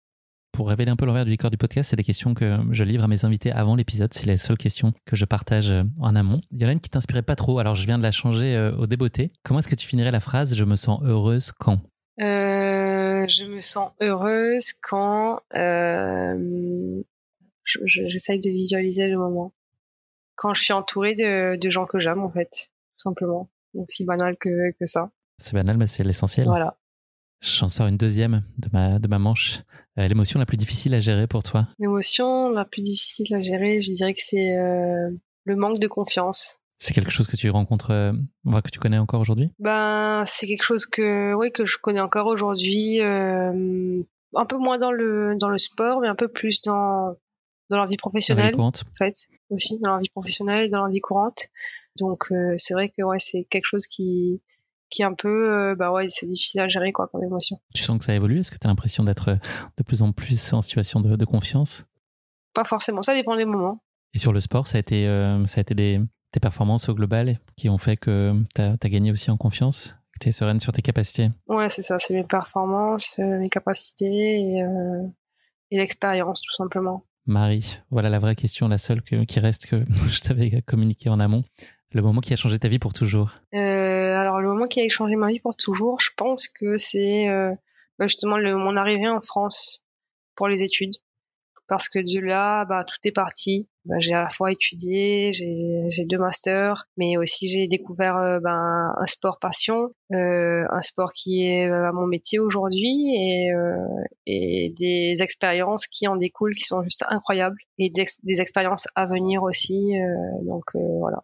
pour 0.53 0.69
révéler 0.69 0.91
un 0.91 0.97
peu 0.97 1.07
l'envers 1.07 1.25
du 1.25 1.31
décor 1.31 1.51
du 1.51 1.57
podcast, 1.57 1.91
c'est 1.91 1.97
des 1.97 2.05
questions 2.05 2.35
que 2.35 2.59
je 2.71 2.85
livre 2.85 3.03
à 3.03 3.09
mes 3.09 3.25
invités 3.25 3.51
avant 3.51 3.75
l'épisode. 3.75 4.13
C'est 4.13 4.27
les 4.27 4.37
seules 4.37 4.59
questions 4.59 4.93
que 5.07 5.17
je 5.17 5.25
partage 5.25 5.71
euh, 5.71 5.83
en 5.99 6.15
amont. 6.15 6.41
Il 6.51 6.61
y 6.61 6.65
en 6.65 6.69
a 6.69 6.73
une 6.73 6.81
qui 6.81 6.91
t'inspirait 6.91 7.23
pas 7.23 7.37
trop, 7.37 7.59
alors 7.59 7.75
je 7.75 7.87
viens 7.87 7.99
de 7.99 8.03
la 8.03 8.13
changer 8.13 8.55
euh, 8.55 8.77
au 8.77 8.87
débeauté. 8.87 9.33
Comment 9.43 9.61
est-ce 9.61 9.69
que 9.69 9.75
tu 9.75 9.87
finirais 9.87 10.11
la 10.11 10.21
phrase 10.21 10.55
Je 10.55 10.65
me 10.65 10.77
sens 10.77 11.01
heureuse 11.05 11.53
quand? 11.53 11.81
Euh, 12.21 13.27
Je 13.27 13.45
me 13.47 13.61
sens 13.61 13.93
heureuse 14.01 14.75
quand 14.83 15.41
j'essaye 17.65 18.41
de 18.41 18.51
visualiser 18.51 19.09
le 19.09 19.19
moment. 19.19 19.53
Quand 20.35 20.55
je 20.55 20.63
suis 20.63 20.73
entourée 20.73 21.15
de, 21.15 21.71
gens 21.71 21.87
que 21.87 21.99
j'aime, 21.99 22.21
en 22.21 22.31
fait, 22.31 22.51
tout 22.51 23.03
simplement. 23.03 23.49
Donc, 23.75 23.91
si 23.91 24.05
banal 24.05 24.37
que, 24.39 24.73
que 24.73 24.87
ça. 24.87 25.11
C'est 25.39 25.55
banal, 25.55 25.79
mais 25.79 25.87
c'est 25.87 26.05
l'essentiel. 26.05 26.47
Voilà. 26.47 26.77
J'en 27.41 27.69
sors 27.69 27.89
une 27.89 27.97
deuxième 27.97 28.45
de 28.59 28.69
ma, 28.73 28.99
de 28.99 29.09
ma 29.09 29.19
manche. 29.19 29.63
Euh, 29.99 30.09
l'émotion 30.09 30.39
la 30.39 30.47
plus 30.47 30.57
difficile 30.57 30.95
à 30.95 31.01
gérer 31.01 31.27
pour 31.27 31.43
toi? 31.43 31.69
L'émotion 31.79 32.51
la 32.51 32.65
plus 32.65 32.83
difficile 32.83 33.35
à 33.35 33.43
gérer, 33.43 33.83
je 33.83 33.93
dirais 33.93 34.15
que 34.15 34.23
c'est 34.23 34.57
euh, 34.57 35.11
le 35.45 35.57
manque 35.57 35.79
de 35.79 35.89
confiance. 35.89 36.59
C'est 36.79 36.95
quelque 36.95 37.11
chose 37.11 37.27
que 37.27 37.37
tu 37.37 37.51
rencontres, 37.51 37.91
euh, 37.91 38.13
que 38.63 38.71
tu 38.71 38.81
connais 38.81 38.99
encore 38.99 39.21
aujourd'hui? 39.21 39.51
Ben, 39.59 40.25
c'est 40.27 40.47
quelque 40.47 40.65
chose 40.65 40.87
que, 40.87 41.35
oui, 41.35 41.53
que 41.53 41.65
je 41.65 41.79
connais 41.79 42.01
encore 42.01 42.27
aujourd'hui. 42.27 43.01
un 43.01 44.47
peu 44.49 44.57
moins 44.57 44.79
dans 44.79 44.91
le 44.91 45.37
dans 45.39 45.51
le 45.51 45.59
sport, 45.59 46.01
mais 46.01 46.09
un 46.09 46.17
peu 46.17 46.29
plus 46.29 46.63
dans 46.63 47.15
dans 47.71 47.79
la 47.79 47.87
vie 47.87 47.99
professionnelle. 47.99 48.45
Dans 48.45 48.47
la 48.47 48.51
vie 48.51 48.57
courante. 48.57 48.85
En 48.91 49.05
fait, 49.05 49.15
aussi 49.51 49.79
dans 49.79 49.95
la 49.95 50.01
vie 50.01 50.09
professionnelle 50.09 50.67
et 50.67 50.69
dans 50.71 50.85
la 50.85 50.91
vie 50.91 51.01
courante. 51.01 51.47
Donc, 51.99 52.33
c'est 52.57 52.73
vrai 52.73 52.89
que 52.89 53.03
ouais, 53.03 53.19
c'est 53.21 53.45
quelque 53.45 53.67
chose 53.67 53.87
qui 53.87 54.41
qui 54.93 55.03
est 55.03 55.05
un 55.05 55.15
peu, 55.15 55.51
euh, 55.51 55.75
bah 55.75 55.91
ouais, 55.91 56.07
c'est 56.11 56.29
difficile 56.29 56.61
à 56.61 56.69
gérer 56.69 56.93
quoi 56.93 57.09
comme 57.09 57.25
émotion. 57.25 57.59
Tu 57.75 57.83
sens 57.83 57.99
que 57.99 58.05
ça 58.05 58.15
évolue? 58.15 58.41
Est-ce 58.41 58.51
que 58.51 58.59
tu 58.59 58.67
as 58.67 58.71
l'impression 58.71 59.03
d'être 59.03 59.31
euh, 59.31 59.37
de 59.79 59.83
plus 59.83 60.03
en 60.03 60.13
plus 60.13 60.53
en 60.53 60.63
situation 60.63 61.01
de, 61.01 61.25
confiance? 61.25 61.85
Pas 62.55 62.65
forcément, 62.65 63.03
ça 63.03 63.15
dépend 63.15 63.37
des 63.37 63.47
moments. 63.47 63.83
Et 64.15 64.19
sur 64.19 64.33
le 64.33 64.41
sport, 64.41 64.67
ça 64.67 64.77
a 64.77 64.81
été, 64.81 65.09
euh, 65.09 65.45
ça 65.47 65.61
a 65.61 65.63
été 65.63 65.75
des, 65.75 66.01
tes 66.31 66.41
performances 66.41 66.89
au 66.89 66.95
global 66.95 67.41
qui 67.57 67.71
ont 67.71 67.79
fait 67.79 67.97
que 67.97 68.35
tu 68.55 68.61
as, 68.61 68.77
gagné 68.89 69.11
aussi 69.11 69.31
en 69.31 69.39
confiance? 69.39 69.97
Tu 70.21 70.29
es 70.29 70.33
sereine 70.33 70.61
sur 70.61 70.73
tes 70.73 70.83
capacités? 70.83 71.31
Ouais, 71.49 71.69
c'est 71.71 71.83
ça, 71.83 71.99
c'est 71.99 72.15
mes 72.15 72.25
performances, 72.25 73.19
mes 73.19 73.49
capacités 73.49 74.05
et, 74.07 74.65
et 75.71 75.77
l'expérience, 75.79 76.43
tout 76.43 76.53
simplement. 76.53 77.05
Marie, 77.27 77.79
voilà 77.91 78.11
la 78.11 78.19
vraie 78.19 78.35
question, 78.35 78.69
la 78.69 78.79
seule 78.79 79.03
qui 79.03 79.41
reste 79.41 79.67
que 79.67 79.85
je 80.09 80.21
t'avais 80.21 80.63
communiqué 80.63 81.09
en 81.09 81.19
amont. 81.19 81.45
Le 81.95 82.01
moment 82.01 82.23
qui 82.23 82.33
a 82.33 82.37
changé 82.37 82.59
ta 82.59 82.69
vie 82.69 82.79
pour 82.79 82.95
toujours? 82.95 83.33
Euh, 83.55 83.59
Alors, 84.13 84.41
le 84.41 84.49
moment 84.49 84.67
qui 84.67 84.81
a 84.81 84.89
changé 84.89 85.17
ma 85.17 85.29
vie 85.29 85.41
pour 85.41 85.57
toujours, 85.57 86.01
je 86.01 86.11
pense 86.17 86.49
que 86.49 86.77
c'est 86.77 87.29
euh, 87.29 87.53
bah, 87.99 88.07
justement 88.07 88.37
le, 88.37 88.57
mon 88.57 88.77
arrivée 88.77 89.09
en 89.09 89.21
France 89.21 89.87
pour 90.35 90.49
les 90.49 90.63
études. 90.63 90.95
Parce 91.69 91.89
que 91.89 91.99
de 91.99 92.21
là, 92.21 92.65
bah, 92.65 92.85
tout 92.85 92.97
est 93.05 93.13
parti. 93.13 93.69
Bah, 93.85 93.97
j'ai 93.99 94.15
à 94.15 94.23
la 94.23 94.31
fois 94.31 94.53
étudié, 94.53 95.33
j'ai 95.33 96.05
deux 96.05 96.19
masters, 96.19 96.87
mais 96.97 97.17
aussi 97.17 97.49
j'ai 97.49 97.67
découvert 97.67 98.17
euh, 98.17 98.39
ben, 98.39 98.95
un 98.97 99.07
sport 99.07 99.41
passion, 99.41 99.91
euh, 100.13 100.65
un 100.71 100.81
sport 100.83 101.13
qui 101.13 101.47
est 101.47 101.69
euh, 101.69 101.93
mon 101.93 102.07
métier 102.07 102.39
aujourd'hui 102.39 103.17
et, 104.27 104.73
des 104.77 105.17
expériences 105.21 105.89
qui 105.89 106.07
en 106.07 106.17
découlent 106.17 106.55
qui 106.55 106.65
sont 106.65 106.83
juste 106.85 107.05
incroyables 107.09 107.59
et 107.79 107.91
des, 107.91 108.41
expériences 108.41 108.87
à 108.95 109.07
venir 109.07 109.43
aussi. 109.43 109.95
donc 110.43 110.65
voilà. 110.75 111.23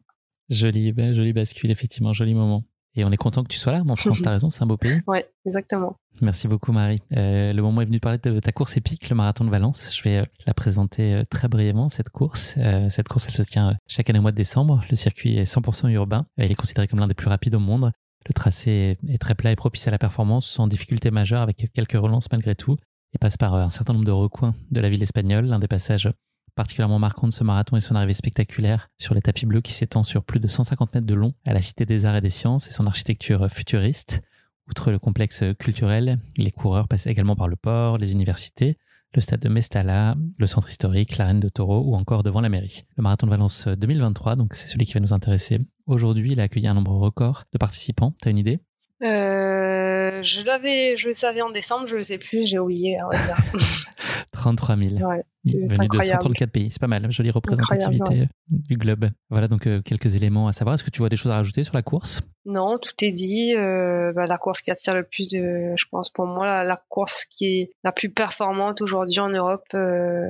Joli, 0.49 0.93
bah, 0.93 1.15
joli 1.15 1.33
bascule, 1.33 1.71
effectivement, 1.71 2.13
joli 2.13 2.35
moment. 2.35 2.65
Et 2.99 3.05
on 3.05 3.13
est 3.13 3.17
content 3.17 3.45
que 3.45 3.49
tu 3.49 3.59
sois 3.59 3.73
là, 3.73 3.83
en 3.89 3.95
France, 3.95 4.23
t'as 4.23 4.31
raison, 4.33 4.51
c'est 4.51 4.63
un 4.65 4.67
beau 4.67 4.77
pays. 4.77 5.01
Oui, 5.07 5.19
exactement. 5.47 5.97
Merci 6.21 6.49
beaucoup, 6.49 6.73
Marie. 6.73 7.01
Euh, 7.17 7.53
le 7.53 7.63
moment 7.63 7.81
est 7.81 7.85
venu 7.85 7.99
de 7.99 8.01
parler 8.01 8.19
de 8.19 8.41
ta 8.41 8.51
course 8.51 8.77
épique, 8.77 9.09
le 9.09 9.15
marathon 9.15 9.45
de 9.45 9.51
Valence. 9.51 9.97
Je 9.97 10.03
vais 10.03 10.19
euh, 10.19 10.25
la 10.47 10.53
présenter 10.53 11.15
euh, 11.15 11.23
très 11.31 11.47
brièvement, 11.47 11.89
cette 11.89 12.09
course. 12.09 12.59
cette 12.89 13.07
course, 13.07 13.27
elle 13.29 13.35
se 13.35 13.43
tient 13.43 13.77
chaque 13.87 14.11
année 14.11 14.19
au 14.19 14.23
mois 14.23 14.33
de 14.33 14.37
décembre. 14.37 14.83
Le 14.91 14.97
circuit 14.97 15.39
est 15.39 15.45
100% 15.45 15.89
urbain. 15.91 16.25
il 16.39 16.51
est 16.51 16.57
considéré 16.57 16.89
comme 16.89 16.99
l'un 16.99 17.07
des 17.07 17.15
plus 17.15 17.29
rapides 17.29 17.55
au 17.55 17.61
monde. 17.61 17.93
Le 18.27 18.35
tracé 18.35 18.99
est 19.07 19.19
très 19.19 19.37
plat 19.37 19.53
et 19.53 19.57
propice 19.57 19.87
à 19.87 19.93
la 19.93 19.99
performance, 19.99 20.47
sans 20.47 20.67
difficulté 20.67 21.13
majeure, 21.13 21.41
avec 21.41 21.71
quelques 21.73 21.93
relances 21.93 22.27
malgré 22.33 22.57
tout. 22.57 22.77
Il 23.15 23.19
passe 23.21 23.37
par 23.37 23.55
un 23.55 23.71
certain 23.71 23.93
nombre 23.93 24.05
de 24.05 24.11
recoins 24.11 24.57
de 24.73 24.81
la 24.81 24.91
ville 24.91 25.03
espagnole. 25.05 25.47
L'un 25.47 25.61
des 25.61 25.69
passages 25.69 26.11
particulièrement 26.59 26.99
marquant 26.99 27.29
de 27.29 27.33
ce 27.33 27.45
marathon 27.45 27.77
est 27.77 27.81
son 27.81 27.95
arrivée 27.95 28.15
spectaculaire 28.15 28.91
sur 28.99 29.15
les 29.15 29.21
tapis 29.21 29.47
bleus 29.47 29.61
qui 29.61 29.73
s'étend 29.73 30.03
sur 30.03 30.25
plus 30.25 30.41
de 30.41 30.49
150 30.49 30.93
mètres 30.93 31.07
de 31.07 31.15
long 31.15 31.33
à 31.47 31.55
la 31.55 31.63
Cité 31.63 31.87
des 31.87 32.05
Arts 32.05 32.17
et 32.17 32.21
des 32.21 32.31
Sciences 32.31 32.67
et 32.67 32.73
son 32.73 32.89
architecture 32.89 33.49
futuriste. 33.49 34.23
Outre 34.69 34.91
le 34.91 34.99
complexe 34.99 35.45
culturel, 35.61 36.19
les 36.37 36.51
coureurs 36.51 36.89
passent 36.89 37.07
également 37.07 37.37
par 37.37 37.47
le 37.47 37.55
port, 37.55 37.97
les 37.97 38.11
universités, 38.11 38.77
le 39.15 39.21
stade 39.21 39.39
de 39.39 39.49
Mestalla, 39.49 40.17
le 40.37 40.47
centre 40.49 40.69
historique, 40.69 41.17
l'arène 41.17 41.39
de 41.39 41.49
Taureau 41.49 41.85
ou 41.87 41.95
encore 41.95 42.25
devant 42.25 42.41
la 42.41 42.49
mairie. 42.49 42.83
Le 42.97 43.05
marathon 43.05 43.29
de 43.29 43.31
Valence 43.31 43.69
2023, 43.69 44.35
donc 44.35 44.55
c'est 44.55 44.67
celui 44.67 44.85
qui 44.85 44.95
va 44.95 45.01
nous 45.01 45.13
intéresser 45.13 45.61
aujourd'hui, 45.87 46.33
il 46.33 46.41
a 46.41 46.43
accueilli 46.43 46.67
un 46.67 46.75
nombre 46.75 46.97
record 46.97 47.45
de 47.53 47.59
participants. 47.59 48.15
T'as 48.21 48.31
une 48.31 48.39
idée? 48.39 48.59
Euh, 49.05 50.23
je 50.23 50.45
l'avais, 50.45 50.97
je 50.97 51.07
le 51.07 51.15
savais 51.15 51.41
en 51.41 51.51
décembre, 51.51 51.87
je 51.87 51.95
le 51.95 52.03
sais 52.03 52.19
plus, 52.19 52.49
j'ai 52.49 52.59
oublié, 52.59 52.99
on 53.05 53.09
va 53.09 53.23
dire. 53.23 53.37
33 54.33 54.77
000. 54.77 54.95
Ouais, 54.97 55.23
venu 55.53 55.89
de 55.89 56.03
134 56.03 56.51
pays. 56.51 56.69
C'est 56.71 56.81
pas 56.81 56.87
mal, 56.87 57.11
jolie 57.11 57.31
représentativité 57.31 58.29
du 58.49 58.77
globe. 58.77 59.11
Voilà 59.31 59.49
donc 59.49 59.67
euh, 59.67 59.83
quelques 59.83 60.15
éléments 60.17 60.49
à 60.49 60.53
savoir. 60.53 60.75
Est-ce 60.75 60.85
que 60.85 60.91
tu 60.91 60.99
vois 60.99 61.09
des 61.09 61.17
choses 61.17 61.33
à 61.33 61.37
rajouter 61.37 61.65
sur 61.65 61.75
la 61.75 61.83
course? 61.83 62.23
Non, 62.47 62.79
tout 62.79 62.93
est 63.03 63.13
dit. 63.13 63.55
Euh, 63.55 64.13
bah, 64.15 64.27
la 64.27 64.39
course 64.39 64.63
qui 64.63 64.71
attire 64.71 64.95
le 64.95 65.03
plus 65.03 65.29
de, 65.29 65.75
je 65.77 65.85
pense 65.91 66.09
pour 66.09 66.27
moi, 66.27 66.65
la, 66.65 66.79
course 66.89 67.27
qui 67.27 67.47
est 67.47 67.71
la 67.85 67.93
plus 67.93 68.09
performante 68.09 68.81
aujourd'hui 68.81 69.21
en 69.21 69.29
Europe. 69.29 69.67
Euh, 69.75 70.23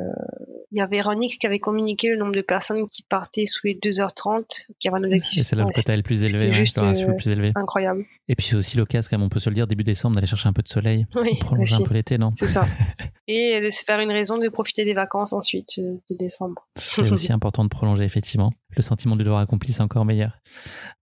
il 0.72 0.78
y 0.78 0.80
avait 0.80 1.00
Ronix 1.00 1.38
qui 1.38 1.46
avait 1.46 1.60
communiqué 1.60 2.10
le 2.10 2.16
nombre 2.16 2.34
de 2.34 2.40
personnes 2.40 2.88
qui 2.88 3.02
partaient 3.02 3.46
sous 3.46 3.68
les 3.68 3.74
2h30, 3.74 4.66
qui 4.80 4.88
avait 4.88 4.98
un 4.98 5.04
objectif. 5.04 5.40
Et 5.40 5.44
c'est 5.44 5.56
là 5.56 5.64
le 5.64 5.72
quota 5.72 5.96
le 5.96 6.02
plus 6.02 6.24
élevé, 6.24 6.64
le 6.76 7.16
plus 7.16 7.28
élevé. 7.28 7.52
Incroyable. 7.54 8.04
Et 8.26 8.34
puis 8.34 8.46
c'est 8.46 8.56
aussi 8.56 8.76
l'occasion, 8.76 9.08
comme 9.10 9.22
on 9.22 9.28
peut 9.28 9.40
se 9.40 9.48
le 9.48 9.54
dire, 9.54 9.66
début 9.66 9.84
décembre, 9.84 10.16
d'aller 10.16 10.26
chercher 10.26 10.48
un 10.48 10.52
peu 10.52 10.62
de 10.62 10.68
soleil, 10.68 11.06
oui, 11.16 11.38
prolonger 11.40 11.76
un 11.76 11.86
peu 11.86 11.94
l'été, 11.94 12.18
non? 12.18 12.34
C'est 12.38 12.52
ça. 12.52 12.66
Et 13.28 13.60
de 13.60 13.70
se 13.72 13.84
faire 13.84 14.00
une 14.00 14.10
raison 14.10 14.38
de 14.38 14.48
profiter 14.48 14.84
des 14.84 14.94
vacances 14.94 15.07
ensuite 15.14 15.80
de 15.80 16.16
décembre. 16.16 16.66
C'est 16.76 17.10
aussi 17.10 17.32
important 17.32 17.64
de 17.64 17.68
prolonger, 17.68 18.04
effectivement. 18.04 18.52
Le 18.76 18.82
sentiment 18.82 19.16
du 19.16 19.24
devoir 19.24 19.40
accompli, 19.40 19.72
c'est 19.72 19.82
encore 19.82 20.04
meilleur. 20.04 20.38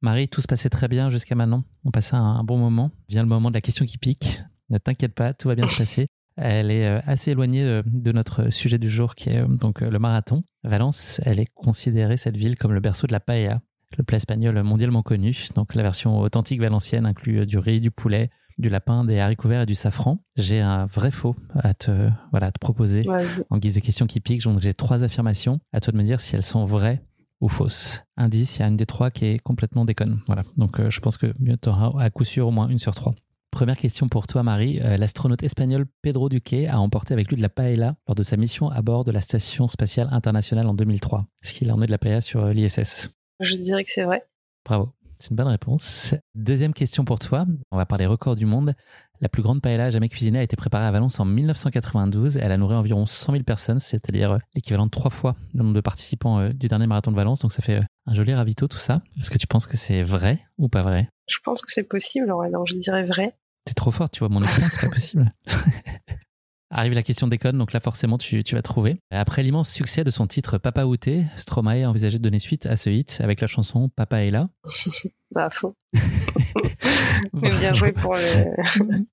Marie, 0.01 0.29
tout 0.29 0.40
se 0.40 0.47
passait 0.47 0.71
très 0.71 0.88
bien 0.88 1.11
jusqu'à 1.11 1.35
maintenant. 1.35 1.64
On 1.85 1.90
passait 1.90 2.16
un 2.16 2.42
bon 2.45 2.59
moment. 2.59 2.90
Vient 3.09 3.23
le 3.23 3.29
moment 3.29 3.51
de 3.51 3.55
la 3.55 3.61
question 3.61 3.85
qui 3.85 3.99
pique. 3.99 4.40
Ne 4.71 4.79
t'inquiète 4.79 5.14
pas, 5.14 5.35
tout 5.35 5.49
va 5.49 5.55
bien 5.55 5.69
se 5.69 5.75
passer. 5.79 6.09
Elle 6.37 6.71
est 6.71 6.87
euh, 6.87 7.01
assez 7.07 7.31
éloignée 7.31 7.62
euh, 7.62 7.83
de 7.87 8.12
notre 8.12 8.51
sujet 8.51 8.79
du 8.79 8.90
jour 8.90 9.14
qui 9.14 9.31
est 9.31 9.38
euh, 9.38 9.47
donc 9.47 9.81
le 9.81 9.99
marathon. 9.99 10.45
Valence, 10.64 11.21
elle 11.25 11.40
est 11.40 11.49
considérée, 11.55 12.16
cette 12.16 12.37
ville, 12.37 12.57
comme 12.57 12.75
le 12.75 12.81
berceau 12.81 13.07
de 13.07 13.12
la 13.12 13.21
paella, 13.21 13.62
le 13.97 14.05
plat 14.05 14.19
espagnol 14.19 14.62
mondialement 14.62 15.03
connu. 15.03 15.49
Donc 15.55 15.75
la 15.75 15.83
version 15.83 16.21
authentique 16.21 16.61
valencienne 16.61 17.07
inclut 17.07 17.47
du 17.47 17.59
riz, 17.59 17.81
du 17.81 17.90
poulet, 17.90 18.31
du 18.59 18.69
lapin, 18.69 19.05
des 19.05 19.19
haricots 19.19 19.49
verts 19.49 19.62
et 19.62 19.66
du 19.66 19.75
safran. 19.75 20.19
J'ai 20.37 20.61
un 20.61 20.87
vrai 20.87 21.11
faux 21.11 21.37
à 21.55 21.75
te, 21.75 22.11
voilà, 22.31 22.53
te 22.53 22.59
proposer 22.59 23.07
en 23.51 23.59
guise 23.59 23.75
de 23.75 23.81
question 23.81 24.07
qui 24.07 24.21
pique. 24.21 24.42
J'ai 24.61 24.75
trois 24.75 25.03
affirmations. 25.03 25.61
À 25.73 25.81
toi 25.81 25.92
de 25.92 25.99
me 25.99 26.03
dire 26.03 26.21
si 26.21 26.37
elles 26.37 26.42
sont 26.42 26.64
vraies 26.64 27.03
ou 27.40 27.49
fausses. 27.49 28.03
Indice, 28.16 28.57
il 28.57 28.61
y 28.61 28.62
a 28.62 28.69
une 28.69 28.77
des 28.77 28.87
trois 28.87 29.11
qui 29.11 29.27
est 29.27 29.38
complètement 29.38 29.85
déconne. 29.85 30.21
Voilà. 30.27 30.42
Donc 30.57 30.81
je 30.88 31.01
pense 31.01 31.19
que 31.19 31.27
tu 31.27 31.69
auras 31.69 31.92
à 32.03 32.11
coup 32.11 32.25
sûr 32.25 32.49
au 32.49 32.51
moins 32.51 32.69
une 32.69 32.79
sur 32.79 32.95
trois. 32.95 33.14
Première 33.57 33.79
question 33.79 34.07
pour 34.11 34.27
toi, 34.27 34.42
Marie. 34.42 34.81
Euh, 34.83 34.99
l'astronaute 34.99 35.42
espagnol 35.42 35.87
Pedro 36.03 36.29
Duque 36.29 36.53
a 36.69 36.79
emporté 36.79 37.14
avec 37.14 37.31
lui 37.31 37.38
de 37.38 37.40
la 37.40 37.49
paella 37.49 37.97
lors 38.07 38.14
de 38.14 38.23
sa 38.23 38.37
mission 38.37 38.69
à 38.69 38.83
bord 38.83 39.03
de 39.03 39.11
la 39.11 39.23
Station 39.23 39.66
spatiale 39.69 40.09
internationale 40.12 40.66
en 40.66 40.75
2003. 40.75 41.25
Est-ce 41.42 41.55
qu'il 41.55 41.71
a 41.71 41.73
emmené 41.73 41.87
de 41.87 41.90
la 41.90 41.97
paella 41.97 42.21
sur 42.21 42.45
euh, 42.45 42.53
l'ISS 42.53 43.09
Je 43.40 43.57
dirais 43.57 43.83
que 43.83 43.90
c'est 43.90 44.03
vrai. 44.03 44.27
Bravo. 44.62 44.92
C'est 45.18 45.31
une 45.31 45.37
bonne 45.37 45.48
réponse. 45.48 46.14
Deuxième 46.35 46.74
question 46.74 47.05
pour 47.05 47.18
toi. 47.18 47.46
On 47.70 47.76
va 47.76 47.87
parler 47.87 48.07
record 48.07 48.37
du 48.37 48.46
monde. 48.46 48.74
La 49.20 49.31
plus 49.31 49.42
grande 49.42 49.62
paella 49.62 49.90
jamais 49.90 50.11
cuisinée 50.11 50.38
a 50.38 50.42
été 50.42 50.57
préparée 50.57 50.85
à 50.85 50.90
Valence 50.90 51.18
en 51.20 51.24
1992. 51.24 52.37
Elle 52.37 52.52
a 52.52 52.59
nourri 52.59 52.74
environ 52.74 53.07
100 53.07 53.33
000 53.33 53.44
personnes, 53.44 53.79
c'est-à-dire 53.79 54.33
euh, 54.33 54.38
l'équivalent 54.55 54.87
de 54.87 54.90
trois 54.90 55.11
fois 55.11 55.37
le 55.55 55.62
nombre 55.62 55.74
de 55.74 55.81
participants 55.81 56.50
du 56.50 56.68
dernier 56.68 56.87
marathon 56.87 57.12
de 57.12 57.16
Valence. 57.16 57.40
Donc 57.40 57.52
ça 57.52 57.62
fait 57.62 57.81
un 58.07 58.14
joli 58.14 58.35
ravito 58.35 58.68
tout 58.68 58.79
ça. 58.79 59.00
Est-ce 59.18 59.31
que 59.31 59.38
tu 59.38 59.46
penses 59.46 59.66
que 59.66 59.76
c'est 59.76 60.02
vrai 60.02 60.40
ou 60.59 60.68
pas 60.68 60.83
vrai? 60.83 61.09
Je 61.29 61.38
pense 61.42 61.62
que 61.62 61.72
c'est 61.72 61.88
possible. 61.88 62.31
Alors 62.31 62.66
je 62.66 62.76
dirais 62.79 63.05
vrai. 63.05 63.35
T'es 63.64 63.74
trop 63.74 63.90
fort, 63.90 64.11
tu 64.11 64.20
vois 64.20 64.29
mon 64.29 64.42
écran, 64.42 64.62
c'est 64.70 64.87
pas 64.87 64.94
possible. 64.94 65.33
Arrive 66.70 66.94
la 66.94 67.02
question 67.02 67.29
des 67.29 67.38
codes, 67.38 67.57
donc 67.57 67.72
là 67.72 67.81
forcément 67.81 68.18
tu, 68.18 68.42
vas 68.52 68.62
trouver. 68.62 68.98
Après 69.11 69.42
l'immense 69.42 69.70
succès 69.70 70.02
de 70.02 70.11
son 70.11 70.26
titre 70.26 70.59
Papa 70.59 70.85
Outé, 70.85 71.24
Stromae 71.37 71.85
a 71.85 71.88
envisagé 71.88 72.18
de 72.18 72.22
donner 72.22 72.40
suite 72.40 72.66
à 72.66 72.76
ce 72.76 72.90
hit 72.90 73.20
avec 73.22 73.40
la 73.40 73.46
chanson 73.46 73.88
Papa 73.88 74.24
est 74.24 74.31
là. 74.31 74.48
bah 75.31 75.48
faux. 75.50 75.76
Mais 77.33 77.50
bien 77.59 77.72
joué 77.72 77.92
pour 77.92 78.14
le. 78.14 78.20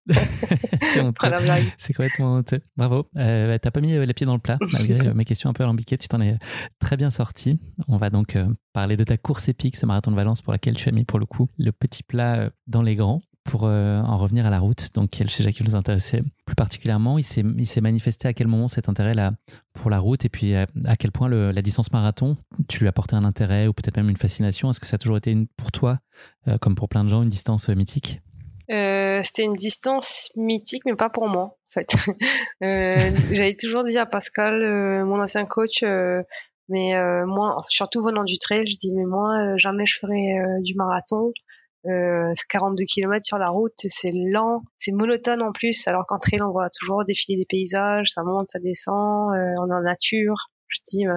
c'est 1.78 1.94
complètement 1.94 2.36
honteux. 2.36 2.62
Bravo. 2.76 3.08
Euh, 3.18 3.58
T'as 3.62 3.72
pas 3.72 3.82
mis 3.82 3.92
les 3.92 4.14
pieds 4.14 4.26
dans 4.26 4.34
le 4.34 4.40
plat 4.40 4.58
malgré 4.60 5.08
euh, 5.08 5.14
mes 5.14 5.26
questions 5.26 5.50
un 5.50 5.54
peu 5.54 5.64
alambiquées. 5.64 5.98
Tu 5.98 6.08
t'en 6.08 6.22
es 6.22 6.38
très 6.80 6.98
bien 6.98 7.10
sorti. 7.10 7.60
On 7.88 7.98
va 7.98 8.10
donc 8.10 8.36
euh, 8.36 8.48
parler 8.74 8.98
de 8.98 9.04
ta 9.04 9.18
course 9.18 9.48
épique, 9.48 9.76
ce 9.76 9.86
marathon 9.86 10.12
de 10.12 10.16
Valence 10.16 10.42
pour 10.42 10.54
laquelle 10.54 10.76
tu 10.76 10.90
as 10.90 10.92
mis 10.92 11.06
pour 11.06 11.20
le 11.20 11.26
coup 11.26 11.50
le 11.58 11.72
petit 11.72 12.04
plat 12.04 12.38
euh, 12.38 12.50
dans 12.68 12.82
les 12.82 12.96
grands 12.96 13.22
pour 13.44 13.66
euh, 13.66 14.00
en 14.02 14.18
revenir 14.18 14.46
à 14.46 14.50
la 14.50 14.60
route, 14.60 14.94
donc 14.94 15.10
quel 15.12 15.30
sujet 15.30 15.52
qui 15.52 15.64
nous 15.64 15.76
intéressait 15.76 16.24
plus 16.46 16.56
particulièrement, 16.56 17.18
il 17.18 17.24
s'est, 17.24 17.82
manifesté 17.82 18.28
à 18.28 18.34
quel 18.34 18.48
moment 18.48 18.68
cet 18.68 18.90
intérêt 18.90 19.14
là 19.14 19.34
pour 19.74 19.90
la 19.90 20.00
route 20.00 20.24
et 20.26 20.30
puis 20.30 20.56
à, 20.56 20.68
quel 20.98 21.12
point 21.12 21.30
la 21.30 21.62
distance 21.62 21.92
marathon, 21.92 22.38
tu 22.68 22.80
lui 22.80 22.88
apporté 22.88 23.16
un 23.16 23.24
intérêt 23.24 23.68
ou 23.68 23.74
peut-être 23.74 23.98
même 23.98 24.10
une 24.10 24.18
fascination? 24.18 24.70
Est-ce 24.70 24.80
que 24.80 24.86
ça 24.86 24.96
a 24.96 24.98
toujours 24.98 25.18
été 25.18 25.36
pour 25.58 25.72
toi, 25.72 26.00
euh, 26.48 26.58
comme 26.58 26.76
pour 26.76 26.90
plein 26.90 27.04
de 27.04 27.10
gens, 27.10 27.22
une 27.22 27.30
distance 27.30 27.70
euh, 27.70 27.76
mythique? 27.76 28.22
C'était 28.70 29.44
une 29.44 29.54
distance 29.54 30.32
mythique, 30.36 30.84
mais 30.86 30.96
pas 30.96 31.10
pour 31.10 31.28
moi. 31.28 31.44
En 31.44 31.70
fait, 31.70 31.96
j'avais 32.62 33.56
toujours 33.56 33.84
dit 33.84 33.98
à 33.98 34.06
Pascal, 34.06 35.06
mon 35.06 35.22
ancien 35.22 35.46
coach, 35.46 35.84
mais 35.84 37.26
moi, 37.26 37.58
surtout 37.68 38.02
venant 38.02 38.24
du 38.24 38.38
trail, 38.38 38.66
je 38.66 38.78
dis 38.78 38.92
mais 38.92 39.06
moi 39.06 39.58
jamais 39.58 39.86
je 39.86 40.00
ferai 40.00 40.40
du 40.62 40.74
marathon. 40.76 41.32
Euh, 41.86 42.32
42 42.50 42.86
km 42.86 43.24
sur 43.26 43.38
la 43.38 43.48
route, 43.48 43.74
c'est 43.76 44.12
lent, 44.14 44.64
c'est 44.78 44.92
monotone 44.92 45.42
en 45.42 45.52
plus, 45.52 45.88
alors 45.88 46.06
qu'en 46.08 46.18
trail, 46.18 46.42
on 46.42 46.52
voit 46.52 46.70
toujours 46.70 47.04
défiler 47.04 47.38
des 47.38 47.46
paysages, 47.46 48.12
ça 48.12 48.24
monte, 48.24 48.50
ça 48.50 48.60
descend, 48.60 49.34
euh, 49.34 49.54
on 49.60 49.70
est 49.70 49.76
en 49.76 49.82
nature. 49.82 50.50
Je 50.74 50.80
dis, 50.90 51.06
euh, 51.06 51.12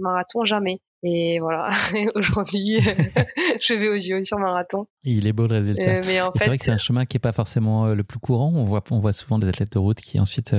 marathon, 0.00 0.44
jamais. 0.44 0.80
Et 1.02 1.38
voilà, 1.40 1.70
aujourd'hui, 2.14 2.80
je 3.62 3.72
vais 3.72 3.88
au 3.88 3.98
JO 3.98 4.22
sur 4.22 4.38
marathon. 4.38 4.86
Il 5.04 5.26
est 5.26 5.32
beau 5.32 5.46
le 5.46 5.54
résultat. 5.54 5.82
Euh, 5.82 6.02
mais 6.04 6.20
c'est 6.36 6.48
vrai 6.48 6.58
que 6.58 6.64
c'est 6.64 6.70
un 6.70 6.76
chemin 6.76 7.06
qui 7.06 7.16
est 7.16 7.20
pas 7.20 7.32
forcément 7.32 7.86
euh, 7.86 7.94
le 7.94 8.04
plus 8.04 8.18
courant. 8.18 8.52
On 8.54 8.64
voit, 8.64 8.84
on 8.90 8.98
voit 8.98 9.14
souvent 9.14 9.38
des 9.38 9.48
athlètes 9.48 9.72
de 9.72 9.78
route 9.78 9.98
qui 10.02 10.20
ensuite 10.20 10.54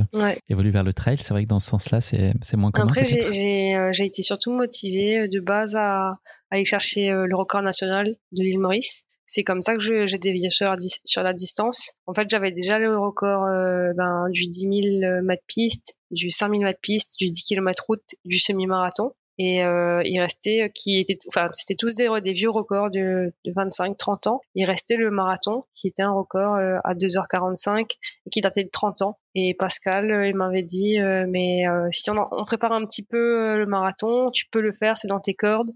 évoluent 0.49 0.71
vers 0.71 0.83
le 0.83 0.93
trail. 0.93 1.17
C'est 1.19 1.35
vrai 1.35 1.43
que 1.43 1.49
dans 1.49 1.59
ce 1.59 1.69
sens-là, 1.69 2.01
c'est, 2.01 2.33
moins 2.57 2.71
commun. 2.71 2.87
Après, 2.87 3.03
j'ai, 3.03 3.31
j'ai, 3.31 4.05
été 4.05 4.23
surtout 4.23 4.51
motivée 4.51 5.27
de 5.27 5.39
base 5.39 5.75
à, 5.75 6.07
à 6.07 6.17
aller 6.49 6.65
chercher 6.65 7.11
le 7.11 7.35
record 7.35 7.61
national 7.61 8.15
de 8.31 8.43
l'île 8.43 8.59
Maurice 8.59 9.03
c'est 9.33 9.43
comme 9.43 9.61
ça 9.61 9.77
que 9.77 10.07
j'ai 10.07 10.17
dévié 10.17 10.49
sur 10.49 10.65
la, 10.65 10.75
sur 11.05 11.23
la 11.23 11.31
distance. 11.31 11.93
En 12.05 12.13
fait, 12.13 12.29
j'avais 12.29 12.51
déjà 12.51 12.79
le 12.79 12.97
record 12.97 13.45
euh, 13.45 13.93
ben, 13.95 14.27
du 14.29 14.45
10 14.45 14.99
000 14.99 15.21
mètres 15.23 15.45
piste, 15.47 15.95
du 16.11 16.31
5 16.31 16.51
000 16.51 16.63
mètres 16.63 16.81
piste, 16.81 17.13
du 17.17 17.27
10 17.27 17.43
km 17.43 17.81
route, 17.87 18.03
du 18.25 18.37
semi-marathon. 18.37 19.13
Et 19.43 19.65
euh, 19.65 20.03
il 20.05 20.19
restait 20.19 20.71
qui 20.71 20.99
était 20.99 21.17
enfin 21.27 21.49
c'était 21.53 21.73
tous 21.73 21.95
des, 21.95 22.07
des 22.21 22.31
vieux 22.31 22.51
records 22.51 22.91
de, 22.91 23.33
de 23.43 23.51
25 23.55 23.97
30 23.97 24.27
ans. 24.27 24.41
Il 24.53 24.65
restait 24.65 24.97
le 24.97 25.09
marathon 25.09 25.65
qui 25.73 25.87
était 25.87 26.03
un 26.03 26.11
record 26.11 26.57
euh, 26.57 26.77
à 26.83 26.93
2h45 26.93 27.87
et 28.27 28.29
qui 28.29 28.41
datait 28.41 28.63
de 28.63 28.69
30 28.69 29.01
ans. 29.01 29.17
Et 29.33 29.55
Pascal 29.57 30.11
euh, 30.11 30.27
il 30.27 30.35
m'avait 30.35 30.61
dit 30.61 30.99
mais 31.27 31.63
si 31.89 32.11
on, 32.11 32.17
on, 32.29 32.45
prépare 32.45 32.71
un 32.73 32.85
petit 32.85 33.03
peu 33.03 33.57
le 33.57 33.65
marathon 33.65 34.29
tu 34.29 34.45
peux 34.51 34.61
le 34.61 34.73
faire 34.73 34.95
c'est 34.95 35.07
dans 35.07 35.19
tes 35.19 35.33
cordes 35.33 35.71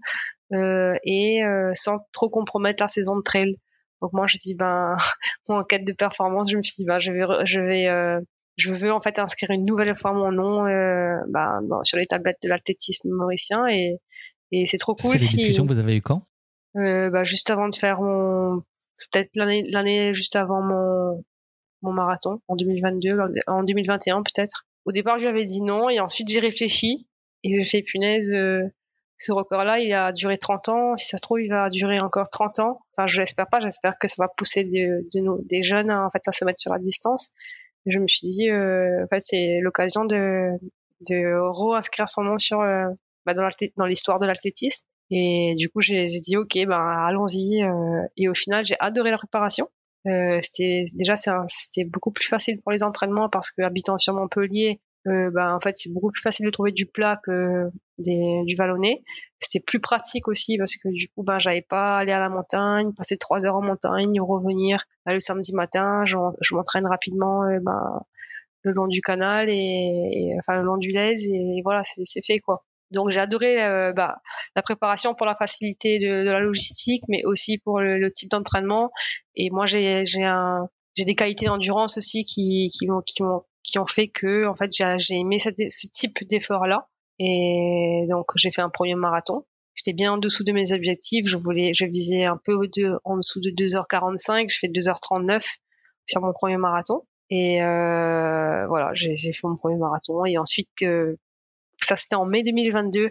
et 0.52 1.42
sans 1.74 1.98
trop 2.12 2.28
compromettre 2.28 2.84
la 2.84 2.86
saison 2.86 3.16
de 3.16 3.22
trail. 3.22 3.56
Donc 4.00 4.12
moi 4.12 4.26
je 4.28 4.36
dis 4.36 4.54
ben 4.54 4.94
en 5.48 5.64
quête 5.64 5.84
de 5.84 5.92
performance 5.92 6.52
je 6.52 6.56
me 6.56 6.62
suis 6.62 6.84
dit 6.84 6.86
ben 6.86 7.00
je 7.00 7.10
vais 7.10 7.26
je 7.46 7.60
vais 7.60 8.20
je 8.56 8.74
veux 8.74 8.92
en 8.92 9.00
fait 9.00 9.18
inscrire 9.18 9.50
une 9.50 9.64
nouvelle 9.64 9.94
fois 9.94 10.12
mon 10.12 10.32
nom 10.32 10.66
euh, 10.66 11.16
bah, 11.28 11.60
dans, 11.62 11.84
sur 11.84 11.98
les 11.98 12.06
tablettes 12.06 12.38
de 12.42 12.48
l'athlétisme 12.48 13.10
mauricien 13.10 13.66
et, 13.68 14.00
et 14.50 14.66
c'est 14.70 14.78
trop 14.78 14.94
cool. 14.94 15.12
C'est 15.12 15.18
les 15.18 15.28
discussions 15.28 15.66
que 15.66 15.72
vous 15.72 15.78
avez 15.78 15.96
eu 15.96 16.02
quand? 16.02 16.22
Euh, 16.76 17.10
bah, 17.10 17.24
Juste 17.24 17.50
avant 17.50 17.68
de 17.68 17.74
faire 17.74 18.00
mon, 18.00 18.62
peut-être 19.12 19.30
l'année 19.34 19.64
l'année 19.70 20.14
juste 20.14 20.36
avant 20.36 20.62
mon 20.62 21.24
mon 21.82 21.92
marathon 21.92 22.40
en 22.48 22.56
2022, 22.56 23.18
en 23.46 23.62
2021 23.62 24.22
peut-être. 24.22 24.66
Au 24.86 24.92
départ, 24.92 25.18
je 25.18 25.24
lui 25.24 25.30
avais 25.30 25.44
dit 25.44 25.60
non 25.60 25.90
et 25.90 26.00
ensuite 26.00 26.28
j'ai 26.28 26.40
réfléchi 26.40 27.06
et 27.42 27.54
j'ai 27.54 27.64
fait 27.64 27.82
punaise. 27.82 28.32
Euh, 28.32 28.62
ce 29.18 29.32
record-là, 29.32 29.80
il 29.80 29.92
a 29.94 30.12
duré 30.12 30.36
30 30.36 30.68
ans. 30.68 30.96
Si 30.96 31.06
ça 31.08 31.16
se 31.16 31.22
trouve, 31.22 31.40
il 31.40 31.48
va 31.48 31.70
durer 31.70 32.00
encore 32.00 32.28
30 32.28 32.58
ans. 32.60 32.80
Enfin, 32.92 33.06
je 33.06 33.18
l'espère 33.18 33.46
pas. 33.48 33.60
J'espère 33.60 33.98
que 33.98 34.08
ça 34.08 34.22
va 34.22 34.28
pousser 34.28 34.64
de, 34.64 35.06
de 35.14 35.48
des 35.48 35.62
jeunes 35.62 35.90
en 35.90 36.10
fait 36.10 36.26
à 36.26 36.32
se 36.32 36.44
mettre 36.44 36.60
sur 36.60 36.72
la 36.72 36.78
distance 36.78 37.30
je 37.86 37.98
me 37.98 38.06
suis 38.06 38.28
dit, 38.28 38.50
euh, 38.50 39.04
en 39.04 39.08
fait, 39.08 39.20
c'est 39.20 39.54
l'occasion 39.60 40.04
de, 40.04 40.50
de 41.08 41.38
re-inscrire 41.50 42.08
son 42.08 42.22
nom 42.22 42.38
sur, 42.38 42.60
euh, 42.60 42.86
bah, 43.24 43.34
dans 43.34 43.86
l'histoire 43.86 44.18
de 44.18 44.26
l'athlétisme. 44.26 44.84
Et 45.10 45.54
du 45.56 45.68
coup, 45.68 45.80
j'ai 45.80 46.06
dit, 46.06 46.36
OK, 46.36 46.54
ben, 46.66 47.04
allons-y. 47.06 47.62
Euh, 47.62 48.02
et 48.16 48.28
au 48.28 48.34
final, 48.34 48.64
j'ai 48.64 48.76
adoré 48.80 49.10
la 49.10 49.18
préparation. 49.18 49.68
Euh, 50.06 50.38
c'était 50.42 50.84
déjà 50.94 51.14
c'était 51.16 51.84
beaucoup 51.84 52.12
plus 52.12 52.28
facile 52.28 52.60
pour 52.62 52.70
les 52.70 52.84
entraînements 52.84 53.28
parce 53.28 53.50
que 53.50 53.62
habitant 53.62 53.98
sur 53.98 54.14
Montpellier, 54.14 54.80
euh, 55.06 55.30
bah, 55.32 55.54
en 55.54 55.60
fait 55.60 55.76
c'est 55.76 55.92
beaucoup 55.92 56.10
plus 56.10 56.22
facile 56.22 56.46
de 56.46 56.50
trouver 56.50 56.72
du 56.72 56.86
plat 56.86 57.20
que 57.22 57.70
des, 57.98 58.42
du 58.46 58.56
vallonné. 58.56 59.04
C'était 59.38 59.62
plus 59.64 59.80
pratique 59.80 60.28
aussi 60.28 60.58
parce 60.58 60.76
que 60.76 60.88
du 60.88 61.08
coup 61.08 61.22
ben 61.22 61.38
j'avais 61.38 61.62
pas 61.62 61.98
aller 61.98 62.12
à 62.12 62.18
la 62.18 62.28
montagne, 62.28 62.92
passer 62.92 63.16
trois 63.16 63.46
heures 63.46 63.56
en 63.56 63.62
montagne, 63.62 64.20
revenir. 64.20 64.84
Là, 65.06 65.12
le 65.12 65.20
samedi 65.20 65.54
matin, 65.54 66.04
je, 66.04 66.16
je 66.40 66.54
m'entraîne 66.54 66.86
rapidement 66.88 67.44
euh, 67.44 67.58
ben, 67.62 68.00
le 68.62 68.72
long 68.72 68.88
du 68.88 69.00
canal 69.00 69.48
et, 69.48 70.34
enfin 70.40 70.56
le 70.56 70.64
long 70.64 70.76
du 70.76 70.90
Lez 70.90 71.30
et, 71.30 71.60
voilà 71.62 71.82
c'est 71.84 72.24
fait 72.26 72.40
quoi. 72.40 72.64
Donc 72.90 73.10
j'ai 73.10 73.20
adoré 73.20 73.62
euh, 73.62 73.92
bah, 73.92 74.18
la 74.54 74.62
préparation 74.62 75.14
pour 75.14 75.26
la 75.26 75.34
facilité 75.34 75.98
de, 75.98 76.24
de 76.24 76.30
la 76.30 76.40
logistique, 76.40 77.02
mais 77.08 77.24
aussi 77.24 77.58
pour 77.58 77.80
le, 77.80 78.10
type 78.12 78.30
d'entraînement. 78.30 78.90
Et 79.34 79.50
moi 79.50 79.66
j'ai 79.66 80.04
j'ai 80.04 81.04
des 81.04 81.14
qualités 81.14 81.46
d'endurance 81.46 81.98
aussi 81.98 82.24
qui 82.24 82.68
qui 82.68 82.88
qui 83.06 83.22
m'ont 83.22 83.42
qui 83.66 83.78
ont 83.78 83.86
fait 83.86 84.08
que 84.08 84.46
en 84.46 84.54
fait 84.54 84.70
j'ai 84.72 85.14
aimé 85.16 85.38
ce 85.38 85.86
type 85.88 86.26
d'effort 86.28 86.66
là 86.66 86.88
et 87.18 88.06
donc 88.08 88.30
j'ai 88.36 88.50
fait 88.50 88.62
un 88.62 88.70
premier 88.70 88.94
marathon. 88.94 89.44
J'étais 89.74 89.92
bien 89.92 90.12
en 90.12 90.18
dessous 90.18 90.44
de 90.44 90.52
mes 90.52 90.72
objectifs. 90.72 91.26
Je 91.26 91.36
voulais 91.36 91.74
je 91.74 91.84
visais 91.84 92.24
un 92.24 92.38
peu 92.42 92.56
de, 92.76 92.98
en 93.04 93.16
dessous 93.18 93.40
de 93.40 93.50
2h45 93.50 94.50
je 94.50 94.58
fais 94.58 94.68
2h39 94.68 95.56
sur 96.06 96.22
mon 96.22 96.32
premier 96.32 96.56
marathon. 96.56 97.02
Et 97.28 97.62
euh, 97.62 98.66
voilà 98.68 98.92
j'ai 98.94 99.16
fait 99.16 99.44
mon 99.44 99.56
premier 99.56 99.76
marathon. 99.76 100.24
Et 100.24 100.38
ensuite 100.38 100.68
que 100.76 101.18
ça 101.82 101.96
c'était 101.96 102.16
en 102.16 102.24
mai 102.24 102.42
2022 102.42 103.10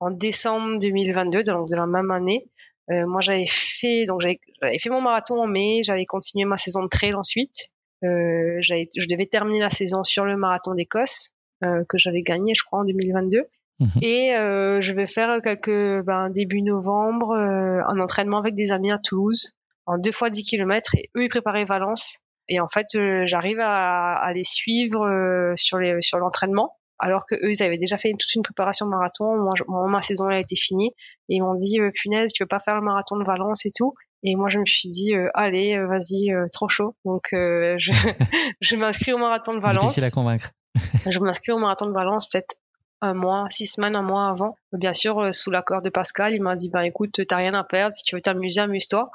en 0.00 0.10
décembre 0.10 0.80
2022 0.80 1.44
donc 1.44 1.70
de 1.70 1.76
la 1.76 1.86
même 1.86 2.10
année 2.10 2.50
euh, 2.90 3.06
moi 3.06 3.20
j'avais 3.20 3.46
fait 3.46 4.04
donc 4.06 4.20
j'avais 4.20 4.78
fait 4.78 4.90
mon 4.90 5.00
marathon 5.00 5.36
en 5.36 5.46
mai. 5.46 5.82
J'avais 5.84 6.06
continué 6.06 6.44
ma 6.44 6.56
saison 6.56 6.82
de 6.82 6.88
trail 6.88 7.14
ensuite 7.14 7.70
euh, 8.04 8.58
je 8.60 9.08
devais 9.08 9.26
terminer 9.26 9.60
la 9.60 9.70
saison 9.70 10.04
sur 10.04 10.24
le 10.24 10.36
marathon 10.36 10.74
d'Écosse 10.74 11.32
euh, 11.64 11.84
que 11.88 11.98
j'avais 11.98 12.22
gagné, 12.22 12.54
je 12.54 12.64
crois, 12.64 12.80
en 12.80 12.84
2022. 12.84 13.46
Mhm. 13.82 13.90
Et 14.02 14.36
euh, 14.36 14.80
je 14.80 14.92
vais 14.92 15.06
faire 15.06 15.40
quelques 15.42 16.04
ben, 16.04 16.30
début 16.30 16.62
novembre 16.62 17.30
euh, 17.32 17.80
un 17.86 17.98
entraînement 18.00 18.38
avec 18.38 18.54
des 18.54 18.70
amis 18.70 18.92
à 18.92 18.98
Toulouse 18.98 19.52
en 19.86 19.98
deux 19.98 20.12
fois 20.12 20.30
10 20.30 20.44
km 20.44 20.94
et 20.94 21.10
eux 21.16 21.24
ils 21.24 21.28
préparaient 21.28 21.64
Valence 21.64 22.18
et 22.48 22.60
en 22.60 22.68
fait 22.68 22.86
euh, 22.94 23.22
j'arrive 23.26 23.58
à, 23.58 24.14
à, 24.14 24.32
les 24.32 24.44
suivre 24.44 25.04
euh, 25.04 25.54
sur 25.56 25.78
les 25.78 26.00
sur 26.00 26.18
l'entraînement 26.18 26.76
alors 26.98 27.26
que 27.26 27.34
eux 27.34 27.50
ils 27.50 27.62
avaient 27.62 27.78
déjà 27.78 27.96
fait 27.96 28.10
toute 28.10 28.32
une 28.36 28.42
préparation 28.42 28.86
marathon 28.86 29.36
moi, 29.36 29.88
ma 29.88 30.00
saison 30.00 30.28
a 30.28 30.38
été 30.38 30.54
finie 30.54 30.92
et 31.28 31.36
ils 31.36 31.42
m'ont 31.42 31.54
dit 31.54 31.80
punaise 31.94 32.32
tu 32.32 32.44
veux 32.44 32.48
pas 32.48 32.60
faire 32.60 32.76
le 32.76 32.82
marathon 32.82 33.16
de 33.16 33.24
Valence 33.24 33.66
et 33.66 33.72
tout? 33.74 33.94
Et 34.22 34.36
moi, 34.36 34.48
je 34.48 34.58
me 34.58 34.66
suis 34.66 34.88
dit, 34.88 35.14
euh, 35.14 35.28
allez, 35.34 35.76
euh, 35.76 35.86
vas-y, 35.86 36.32
euh, 36.32 36.46
trop 36.52 36.68
chaud. 36.68 36.94
Donc, 37.04 37.28
je, 37.32 37.76
je 38.60 38.76
m'inscris 38.76 39.12
au 39.12 39.18
marathon 39.18 39.54
de 39.54 39.60
Valence. 39.60 39.82
Difficile 39.82 40.04
à 40.04 40.10
convaincre. 40.10 40.50
je 41.10 41.18
m'inscris 41.18 41.52
au 41.52 41.58
marathon 41.58 41.86
de 41.86 41.92
Valence 41.92 42.28
peut-être 42.28 42.54
un 43.00 43.14
mois, 43.14 43.46
six 43.50 43.66
semaines, 43.66 43.96
un 43.96 44.02
mois 44.02 44.28
avant. 44.28 44.56
Bien 44.72 44.92
sûr, 44.92 45.34
sous 45.34 45.50
l'accord 45.50 45.82
de 45.82 45.90
Pascal, 45.90 46.34
il 46.34 46.40
m'a 46.40 46.54
dit, 46.54 46.68
bah 46.68 46.86
écoute, 46.86 47.20
t'as 47.26 47.36
rien 47.36 47.52
à 47.52 47.64
perdre. 47.64 47.92
Si 47.92 48.04
tu 48.04 48.14
veux 48.14 48.22
t'amuser, 48.22 48.60
amuse-toi. 48.60 49.10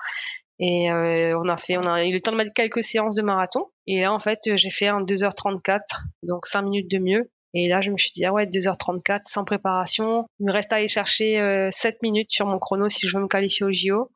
Et 0.60 0.90
on 0.92 1.48
a 1.48 1.56
fait, 1.56 1.78
on 1.78 1.88
a 1.88 2.04
eu 2.04 2.12
le 2.12 2.20
temps 2.20 2.34
de 2.34 2.38
mettre 2.38 2.52
quelques 2.54 2.84
séances 2.84 3.16
de 3.16 3.22
marathon. 3.22 3.68
Et 3.86 4.02
là, 4.02 4.12
en 4.12 4.20
fait, 4.20 4.40
j'ai 4.58 4.70
fait 4.70 4.88
un 4.88 4.98
2h34, 4.98 5.80
donc 6.24 6.48
5 6.48 6.64
minutes 6.64 6.92
de 6.92 6.98
mieux. 6.98 7.32
Et 7.54 7.70
là, 7.70 7.80
je 7.80 7.92
me 7.92 7.98
suis 7.98 8.12
dit, 8.12 8.26
ah 8.26 8.34
ouais, 8.34 8.46
2h34 8.46 9.20
sans 9.22 9.46
préparation. 9.46 10.28
Il 10.42 10.48
me 10.48 10.52
reste 10.52 10.74
à 10.74 10.78
aller 10.78 10.90
chercher 10.90 11.40
euh, 11.40 11.70
7 11.72 12.02
minutes 12.04 12.30
sur 12.30 12.46
mon 12.46 12.60
chrono 12.60 12.90
si 12.90 13.08
je 13.08 13.16
veux 13.16 13.24
me 13.24 13.30
qualifier 13.30 13.66
au 13.66 13.72
JO. 13.72 14.12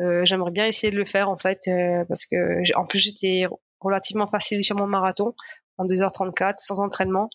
Euh, 0.00 0.24
j'aimerais 0.24 0.50
bien 0.50 0.66
essayer 0.66 0.90
de 0.90 0.96
le 0.96 1.04
faire 1.04 1.28
en 1.28 1.36
fait 1.36 1.68
euh, 1.68 2.04
parce 2.06 2.24
que 2.24 2.76
en 2.76 2.86
plus 2.86 2.98
j'étais 2.98 3.46
relativement 3.80 4.26
facile 4.26 4.64
sur 4.64 4.76
mon 4.76 4.86
marathon 4.86 5.34
en 5.76 5.84
2h34 5.84 6.54
sans 6.56 6.80
entraînement. 6.80 7.28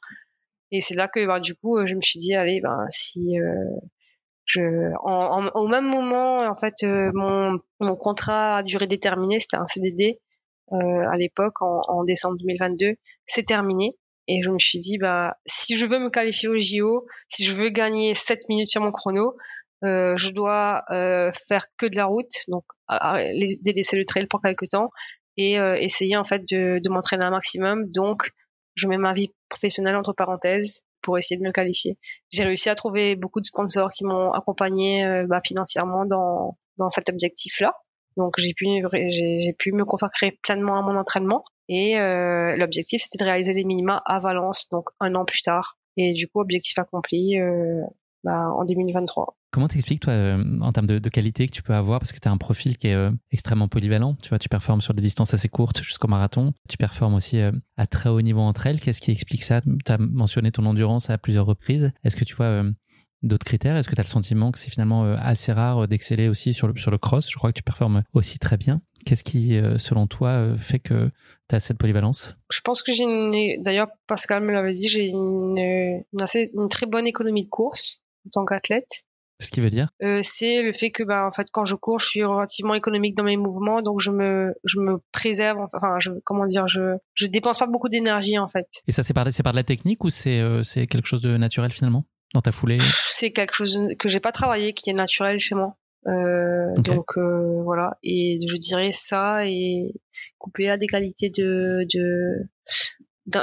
Et 0.72 0.82
c'est 0.82 0.96
là 0.96 1.08
que 1.08 1.26
bah, 1.28 1.40
du 1.40 1.56
coup 1.56 1.86
je 1.86 1.94
me 1.96 2.02
suis 2.02 2.20
dit 2.20 2.34
allez 2.34 2.62
ben 2.62 2.86
si 2.90 3.40
euh, 3.40 3.54
je 4.46 4.62
au 5.04 5.68
même 5.68 5.86
moment 5.86 6.40
en 6.40 6.56
fait 6.58 6.84
mon, 6.84 7.60
contrat 8.00 8.58
à 8.58 8.64
durée 8.64 8.88
déterminée 8.88 9.40
c'était 9.40 9.58
un 9.58 9.68
CDD 9.68 10.20
à 10.72 11.16
l'époque 11.18 11.62
en, 11.62 11.82
en, 11.88 12.04
décembre 12.04 12.38
2022 12.40 12.96
c'est 13.28 13.44
terminé. 13.44 13.96
Et 14.28 14.42
je 14.42 14.50
me 14.50 14.58
suis 14.58 14.80
dit 14.80 14.98
bah 14.98 15.38
si 15.46 15.78
je 15.78 15.86
veux 15.86 16.00
me 16.00 16.10
qualifier 16.10 16.50
au 16.50 16.58
JO 16.58 17.06
si 17.28 17.44
je 17.44 17.54
veux 17.54 17.70
gagner 17.70 18.16
7 18.16 18.50
minutes 18.50 18.68
sur 18.68 18.82
mon 18.82 18.92
chrono 18.92 19.36
euh, 19.86 20.18
je 20.18 20.32
dois 20.32 20.84
euh, 20.92 21.32
faire 21.34 21.66
que 21.78 21.86
de 21.86 21.96
la 21.96 22.06
route, 22.06 22.32
donc 22.48 22.64
délaisser 23.62 23.98
le 23.98 24.06
trail 24.06 24.28
pour 24.28 24.42
quelques 24.42 24.70
temps 24.70 24.90
et 25.38 25.60
euh, 25.60 25.76
essayer 25.76 26.18
en 26.18 26.24
fait 26.24 26.48
de, 26.50 26.80
de 26.84 26.90
m'entraîner 26.90 27.26
un 27.26 27.32
maximum. 27.32 27.90
Donc, 27.92 28.32
je 28.76 28.88
mets 28.88 28.98
ma 28.98 29.14
vie 29.14 29.34
professionnelle 29.50 29.96
entre 29.96 30.14
parenthèses 30.14 30.84
pour 31.02 31.18
essayer 31.18 31.40
de 31.40 31.46
me 31.46 31.52
qualifier. 31.52 31.98
J'ai 32.32 32.44
réussi 32.44 32.70
à 32.70 32.76
trouver 32.76 33.16
beaucoup 33.16 33.40
de 33.40 33.46
sponsors 33.46 33.92
qui 33.92 34.06
m'ont 34.06 34.32
accompagné 34.32 35.24
bah, 35.28 35.42
financièrement 35.46 36.06
dans, 36.06 36.58
dans 36.78 36.90
cet 36.90 37.10
objectif-là. 37.10 37.74
Donc 38.18 38.36
j'ai 38.38 38.54
pu 38.54 38.66
j'ai 39.10 39.54
pu 39.54 39.72
me 39.72 39.84
consacrer 39.84 40.40
pleinement 40.42 40.78
à 40.78 40.82
mon 40.82 40.98
entraînement 40.98 41.44
et 41.68 42.00
euh, 42.00 42.56
l'objectif 42.56 43.02
c'était 43.02 43.24
de 43.24 43.28
réaliser 43.28 43.54
les 43.54 43.66
minima 43.66 44.02
à 44.06 44.20
Valence 44.20 44.70
donc 44.70 44.90
un 45.00 45.16
an 45.16 45.26
plus 45.26 45.42
tard 45.42 45.78
et 45.98 46.14
du 46.14 46.28
coup 46.28 46.40
objectif 46.40 46.78
accompli 46.80 47.38
euh, 47.40 47.82
bah, 48.26 48.50
en 48.50 48.66
2023. 48.66 49.38
Comment 49.52 49.68
t'expliques, 49.68 50.02
toi, 50.02 50.14
euh, 50.14 50.60
en 50.62 50.74
termes 50.74 50.88
de, 50.88 51.10
qualité 51.10 51.48
que 51.48 51.54
tu 51.54 51.62
peux 51.62 51.74
avoir, 51.74 52.00
parce 52.00 52.12
que 52.12 52.20
tu 52.20 52.28
as 52.28 52.32
un 52.32 52.38
profil 52.38 52.76
qui 52.76 52.88
est 52.88 52.96
euh, 52.96 53.12
extrêmement 53.32 53.68
polyvalent, 53.68 54.18
tu 54.22 54.30
vois, 54.30 54.40
tu 54.40 54.50
performes 54.50 54.82
sur 54.82 54.96
des 54.96 55.02
distances 55.02 55.34
assez 55.34 55.48
courtes 55.48 55.82
jusqu'au 55.84 56.08
marathon, 56.08 56.52
tu 56.68 56.76
performes 56.76 57.14
aussi 57.14 57.40
euh, 57.40 57.52
à 57.78 57.86
très 57.86 58.10
haut 58.10 58.22
niveau 58.22 58.42
entre 58.42 58.66
elles. 58.66 58.82
Qu'est-ce 58.82 59.00
qui 59.00 59.12
explique 59.12 59.44
ça? 59.44 59.62
Tu 59.62 59.92
as 59.92 59.98
mentionné 60.00 60.52
ton 60.52 60.66
endurance 60.66 61.10
à 61.12 61.18
plusieurs 61.20 61.46
reprises. 61.46 61.94
Est-ce 62.04 62.18
que 62.18 62.26
tu 62.26 62.36
vois 62.36 62.64
d'autres 63.22 63.46
critères? 63.46 63.78
Est-ce 63.78 63.88
que 63.88 63.96
tu 63.96 64.02
as 64.02 64.04
le 64.04 64.10
sentiment 64.10 64.52
que 64.52 64.58
c'est 64.58 64.72
finalement 64.72 65.04
assez 65.04 65.54
rare 65.54 65.88
d'exceller 65.88 66.28
aussi 66.28 66.54
sur 66.54 66.68
le, 66.68 66.78
sur 66.78 66.90
le 66.90 66.98
cross? 66.98 67.30
Je 67.30 67.38
crois 67.38 67.52
que 67.52 67.58
tu 67.58 67.64
performes 67.64 68.04
aussi 68.14 68.40
très 68.40 68.58
bien. 68.58 68.82
Qu'est-ce 69.06 69.24
qui, 69.24 69.58
selon 69.78 70.08
toi, 70.08 70.58
fait 70.58 70.80
que 70.80 71.12
tu 71.48 71.56
as 71.56 71.60
cette 71.60 71.78
polyvalence? 71.78 72.36
Je 72.52 72.62
pense 72.62 72.82
que 72.82 72.92
j'ai 72.92 73.04
une. 73.04 73.62
D'ailleurs, 73.62 73.88
Pascal 74.08 74.44
me 74.44 74.52
l'avait 74.52 74.74
dit, 74.74 74.88
j'ai 74.88 75.06
une, 75.06 75.58
une, 75.58 76.22
assez, 76.22 76.52
une 76.56 76.68
très 76.68 76.88
bonne 76.88 77.08
économie 77.08 77.44
de 77.44 77.50
course 77.50 78.05
en 78.26 78.30
tant 78.32 78.46
qu'athlète. 78.46 79.04
Ce 79.42 79.50
qui 79.50 79.60
veut 79.60 79.70
dire 79.70 79.90
euh, 80.02 80.22
C'est 80.24 80.62
le 80.62 80.72
fait 80.72 80.92
que, 80.92 81.04
bah, 81.04 81.28
en 81.28 81.32
fait, 81.32 81.48
quand 81.52 81.66
je 81.66 81.76
cours, 81.76 82.00
je 82.00 82.08
suis 82.08 82.24
relativement 82.24 82.74
économique 82.74 83.16
dans 83.16 83.26
mes 83.26 83.36
mouvements, 83.36 83.82
donc 83.82 84.00
je 84.00 84.12
me, 84.12 84.54
je 84.64 84.80
me 84.80 85.02
préserve. 85.12 85.60
Enfin, 85.74 85.98
je, 86.00 86.12
comment 86.24 86.46
dire, 86.46 86.68
je, 86.68 86.96
je 87.16 87.28
dépense 87.28 87.60
pas 87.60 87.68
beaucoup 87.68 87.90
d'énergie, 87.90 88.40
en 88.40 88.48
fait. 88.48 88.68
Et 88.88 88.94
ça, 88.94 89.04
c'est 89.04 89.14
par, 89.14 89.32
c'est 89.32 89.44
par 89.44 89.52
de 89.52 89.58
la 89.58 89.64
technique 89.64 90.06
ou 90.06 90.10
c'est, 90.10 90.40
euh, 90.40 90.64
c'est 90.64 90.88
quelque 90.88 91.08
chose 91.08 91.22
de 91.22 91.36
naturel 91.36 91.72
finalement 91.72 92.06
dans 92.34 92.42
ta 92.42 92.54
foulée? 92.54 92.80
C'est 93.08 93.32
quelque 93.32 93.54
chose 93.54 93.90
que 94.00 94.08
j'ai 94.08 94.22
pas 94.22 94.32
travaillé, 94.32 94.74
qui 94.74 94.90
est 94.90 94.94
naturel 94.94 95.40
chez 95.40 95.56
moi. 95.56 95.76
Euh, 96.08 96.74
Donc 96.78 97.18
voilà, 97.18 97.98
et 98.04 98.38
je 98.48 98.56
dirais 98.58 98.92
ça 98.94 99.48
et 99.48 99.92
coupé 100.38 100.70
à 100.70 100.78
des 100.78 100.86
qualités 100.86 101.30
de, 101.30 101.86
de 101.92 102.48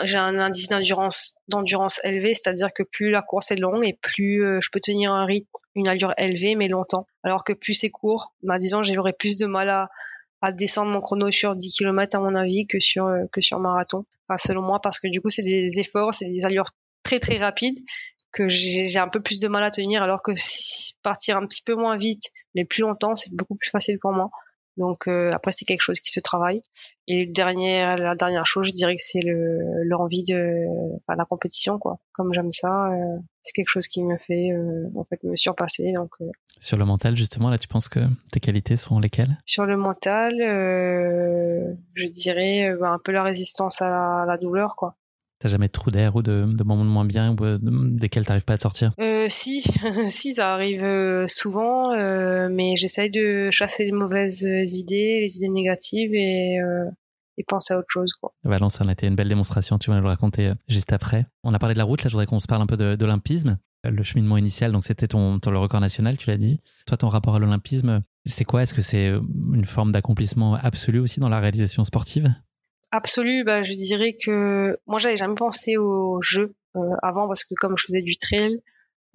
j'ai 0.05 0.17
un 0.19 0.39
indice 0.39 0.69
d'endurance 0.69 1.37
d'endurance 1.49 2.05
élevé, 2.05 2.35
c'est-à-dire 2.35 2.73
que 2.73 2.83
plus 2.83 3.11
la 3.11 3.23
course 3.23 3.51
est 3.51 3.57
longue 3.57 3.85
et 3.85 3.99
plus 4.01 4.41
je 4.61 4.71
peux 4.71 4.81
tenir 4.81 5.13
un 5.13 5.25
rythme, 5.25 5.49
une 5.75 5.89
allure 5.89 6.15
élevée 6.19 6.55
mais 6.55 6.69
longtemps. 6.69 7.07
Alors 7.23 7.45
que 7.45 7.53
plus 7.53 7.75
c'est 7.75 7.91
court, 7.91 8.33
bah, 8.43 8.59
disons 8.59 8.83
j'aurais 8.83 9.13
plus 9.13 9.39
de 9.39 9.47
mal 9.47 9.69
à, 9.69 9.91
à 10.41 10.53
descendre 10.53 10.91
mon 10.91 11.01
chrono 11.01 11.31
sur 11.31 11.57
10 11.57 11.73
km 11.73 12.17
à 12.17 12.21
mon 12.21 12.35
avis 12.35 12.67
que 12.67 12.79
sur 12.79 13.11
que 13.33 13.41
sur 13.41 13.59
marathon. 13.59 14.05
Enfin 14.29 14.37
selon 14.37 14.63
moi 14.63 14.81
parce 14.81 15.01
que 15.01 15.09
du 15.09 15.21
coup 15.21 15.29
c'est 15.29 15.43
des 15.43 15.79
efforts, 15.79 16.15
c'est 16.15 16.29
des 16.29 16.45
allures 16.45 16.67
très 17.03 17.19
très 17.19 17.39
rapides 17.39 17.79
que 18.33 18.49
j'ai 18.49 18.99
un 18.99 19.09
peu 19.09 19.21
plus 19.21 19.41
de 19.41 19.49
mal 19.49 19.63
à 19.63 19.71
tenir 19.71 20.03
alors 20.03 20.23
que 20.23 20.33
partir 21.03 21.37
un 21.37 21.47
petit 21.47 21.63
peu 21.63 21.75
moins 21.75 21.97
vite 21.97 22.31
mais 22.55 22.65
plus 22.65 22.81
longtemps 22.81 23.15
c'est 23.15 23.33
beaucoup 23.35 23.57
plus 23.57 23.69
facile 23.69 23.99
pour 23.99 24.13
moi 24.13 24.31
donc 24.77 25.07
euh, 25.07 25.33
après 25.33 25.53
c'est 25.53 25.65
quelque 25.65 25.83
chose 25.83 26.01
qui 26.01 26.11
se 26.11 26.21
travaille. 26.21 26.63
Et 27.07 27.27
le 27.27 27.33
dernier, 27.33 27.97
la 27.97 28.15
dernière 28.15 28.47
chose 28.47 28.67
je 28.67 28.73
dirais 28.73 28.97
que 28.97 29.03
c'est 29.03 29.21
le 29.21 29.85
l'envie 29.85 30.23
de 30.23 30.67
enfin, 30.97 31.17
la 31.17 31.25
compétition 31.25 31.79
quoi. 31.79 31.99
Comme 32.13 32.33
j'aime 32.33 32.53
ça 32.53 32.93
euh, 32.93 33.19
c'est 33.43 33.53
quelque 33.53 33.69
chose 33.69 33.89
qui 33.89 34.03
me 34.03 34.17
fait 34.17 34.51
euh, 34.53 34.89
en 34.97 35.05
fait 35.05 35.23
me 35.25 35.37
surpasser. 35.37 35.93
Donc 35.93 36.11
sur 36.61 36.77
le 36.77 36.85
mental 36.85 37.17
justement 37.17 37.51
là 37.51 37.59
tu 37.59 37.69
penses 37.69 37.89
que 37.89 38.01
tes 38.31 38.41
qualités 38.41 38.77
sont 38.77 38.99
lesquelles? 38.99 39.39
Sur 39.47 39.67
le 39.67 39.77
mental 39.77 40.35
je 40.39 42.07
dirais 42.07 42.75
bah, 42.81 42.91
un 42.91 42.99
peu 42.99 43.13
la 43.13 43.23
résistance 43.23 43.83
à 43.83 44.25
la 44.27 44.39
douleur 44.39 44.77
quoi 44.77 44.97
T'as 45.43 45.49
jamais 45.49 45.67
de 45.67 45.73
trou 45.73 45.91
d'air 45.91 46.15
ou 46.15 46.23
de, 46.23 46.45
de, 46.47 46.63
moments 46.63 46.85
de 46.85 46.89
moins 46.89 47.05
bien 47.05 47.33
ou 47.33 47.45
euh, 47.45 47.59
desquels 47.61 48.25
t'arrives 48.25 48.45
pas 48.45 48.53
à 48.53 48.59
te 48.59 48.63
sortir? 48.63 48.93
Euh, 49.01 49.27
Si, 49.29 49.61
si, 50.09 50.35
ça 50.35 50.55
arrive 50.55 50.85
euh, 50.85 51.27
souvent, 51.27 51.93
euh, 51.93 52.49
mais 52.49 52.77
j'essaye 52.77 53.11
de 53.11 53.51
chasser 53.51 53.85
les 53.85 53.91
mauvaises 53.91 54.43
idées, 54.45 55.19
les 55.21 55.39
idées 55.39 55.49
négatives 55.49 56.15
et, 56.15 56.61
euh, 56.61 56.85
et 57.39 57.43
penser 57.43 57.75
à 57.75 57.79
autre 57.79 57.89
chose. 57.91 58.13
Quoi. 58.13 58.33
Valence, 58.45 58.75
ça 58.75 58.85
a 58.87 58.93
été 58.93 59.09
une 59.09 59.17
belle 59.17 59.29
démonstration, 59.29 59.79
tu 59.79 59.91
vas 59.91 59.97
nous 59.97 60.03
le 60.03 60.09
raconter 60.09 60.53
juste 60.69 60.93
après. 60.93 61.27
On 61.43 61.53
a 61.53 61.59
parlé 61.59 61.75
de 61.75 61.79
la 61.79 61.85
route, 61.85 62.05
là 62.05 62.09
je 62.09 62.13
voudrais 62.13 62.27
qu'on 62.27 62.39
se 62.39 62.47
parle 62.47 62.63
un 62.63 62.67
peu 62.67 62.77
d'olympisme. 62.97 63.59
Le 63.83 64.03
cheminement 64.05 64.37
initial, 64.37 64.71
donc 64.71 64.85
c'était 64.85 65.09
ton, 65.09 65.41
ton, 65.41 65.51
le 65.51 65.59
record 65.59 65.81
national, 65.81 66.17
tu 66.19 66.31
l'as 66.31 66.37
dit. 66.37 66.61
Toi, 66.87 66.97
ton 66.97 67.09
rapport 67.09 67.35
à 67.35 67.41
l'olympisme, 67.41 68.03
c'est 68.25 68.45
quoi? 68.45 68.63
Est-ce 68.63 68.75
que 68.75 68.81
c'est 68.81 69.09
une 69.09 69.65
forme 69.65 69.91
d'accomplissement 69.91 70.55
absolu 70.55 71.01
aussi 71.01 71.19
dans 71.19 71.29
la 71.29 71.41
réalisation 71.41 71.83
sportive? 71.83 72.33
Absolu, 72.93 73.43
bah, 73.45 73.63
je 73.65 73.75
dirais 73.75 74.15
que 74.15 74.79
moi 74.87 74.99
j'avais 74.99 75.17
jamais 75.17 75.35
pensé 75.35 75.77
au 75.77 76.23
jeu 76.23 76.55
euh, 76.77 76.81
avant 77.03 77.27
parce 77.27 77.45
que 77.45 77.55
comme 77.57 77.77
je 77.77 77.85
faisais 77.85 78.03
du 78.03 78.17
trail, 78.17 78.61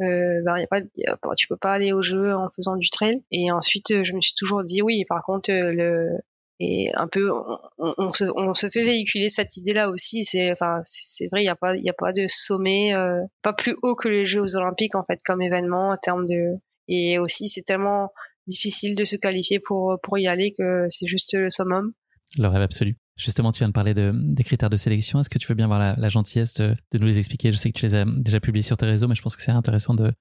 euh, 0.02 0.42
bah, 0.44 0.60
y 0.60 0.64
a 0.64 0.68
pas, 0.68 0.82
y 0.96 1.06
a 1.08 1.18
tu 1.36 1.48
peux 1.48 1.58
pas 1.58 1.74
aller 1.74 1.94
au 1.94 2.02
jeu 2.02 2.36
en 2.36 2.50
faisant 2.56 2.76
du 2.76 2.90
trail. 2.90 3.24
Et 3.32 3.52
ensuite, 3.52 4.04
je 4.04 4.14
me 4.14 4.22
suis 4.22 4.34
toujours 4.34 4.64
dit 4.64 4.82
oui. 4.82 5.06
Par 5.06 5.24
contre, 5.24 5.52
euh, 5.52 5.72
le 5.72 6.18
et 6.60 6.90
un 6.96 7.08
peu, 7.08 7.30
on, 7.32 7.94
on, 8.00 8.10
se, 8.10 8.26
on 8.36 8.56
se 8.56 8.68
fait 8.68 8.82
véhiculer 8.82 9.30
cette 9.30 9.58
idée-là 9.58 9.92
aussi. 9.92 10.24
C'est, 10.24 10.52
enfin, 10.52 10.82
c'est 10.84 11.28
vrai, 11.28 11.44
il 11.44 11.46
y 11.46 11.50
a 11.50 11.56
pas, 11.56 11.76
il 11.76 11.84
y 11.84 11.90
a 11.90 11.94
pas 11.94 12.14
de 12.14 12.26
sommet, 12.28 12.96
euh, 12.96 13.22
pas 13.44 13.54
plus 13.54 13.76
haut 13.84 13.96
que 13.96 14.10
les 14.10 14.26
Jeux 14.26 14.56
olympiques 14.56 14.96
en 14.96 15.04
fait 15.04 15.20
comme 15.24 15.42
événement 15.42 15.90
en 15.90 15.98
termes 15.98 16.26
de. 16.26 16.58
Et 16.88 17.20
aussi, 17.20 17.48
c'est 17.48 17.64
tellement 17.64 18.12
difficile 18.48 18.96
de 18.96 19.04
se 19.04 19.16
qualifier 19.16 19.60
pour 19.60 20.00
pour 20.02 20.18
y 20.18 20.28
aller 20.28 20.54
que 20.58 20.88
c'est 20.90 21.08
juste 21.08 21.34
le 21.34 21.50
summum. 21.50 21.94
Le 22.38 22.48
rêve 22.48 22.62
absolu. 22.62 22.98
Justement, 23.18 23.52
tu 23.52 23.60
viens 23.60 23.68
de 23.68 23.74
parler 23.74 23.94
de, 23.94 24.12
des 24.14 24.44
critères 24.44 24.70
de 24.70 24.78
sélection. 24.78 25.20
Est-ce 25.20 25.30
que 25.30 25.40
tu 25.40 25.48
veux 25.48 25.56
bien 25.56 25.66
avoir 25.66 25.80
la, 25.80 25.96
la 25.96 26.10
gentillesse 26.10 26.54
de, 26.56 26.76
de, 26.92 26.98
nous 27.00 27.08
les 27.08 27.18
expliquer? 27.18 27.52
Je 27.52 27.58
sais 27.58 27.72
que 27.72 27.78
tu 27.78 27.86
les 27.86 27.96
as 27.96 28.06
déjà 28.06 28.40
publiés 28.40 28.64
sur 28.64 28.78
tes 28.78 28.86
réseaux, 28.86 29.08
mais 29.08 29.16
je 29.16 29.22
pense 29.22 29.36
que 29.36 29.42
c'est 29.42 29.52
intéressant 29.52 29.94
de 29.94 30.14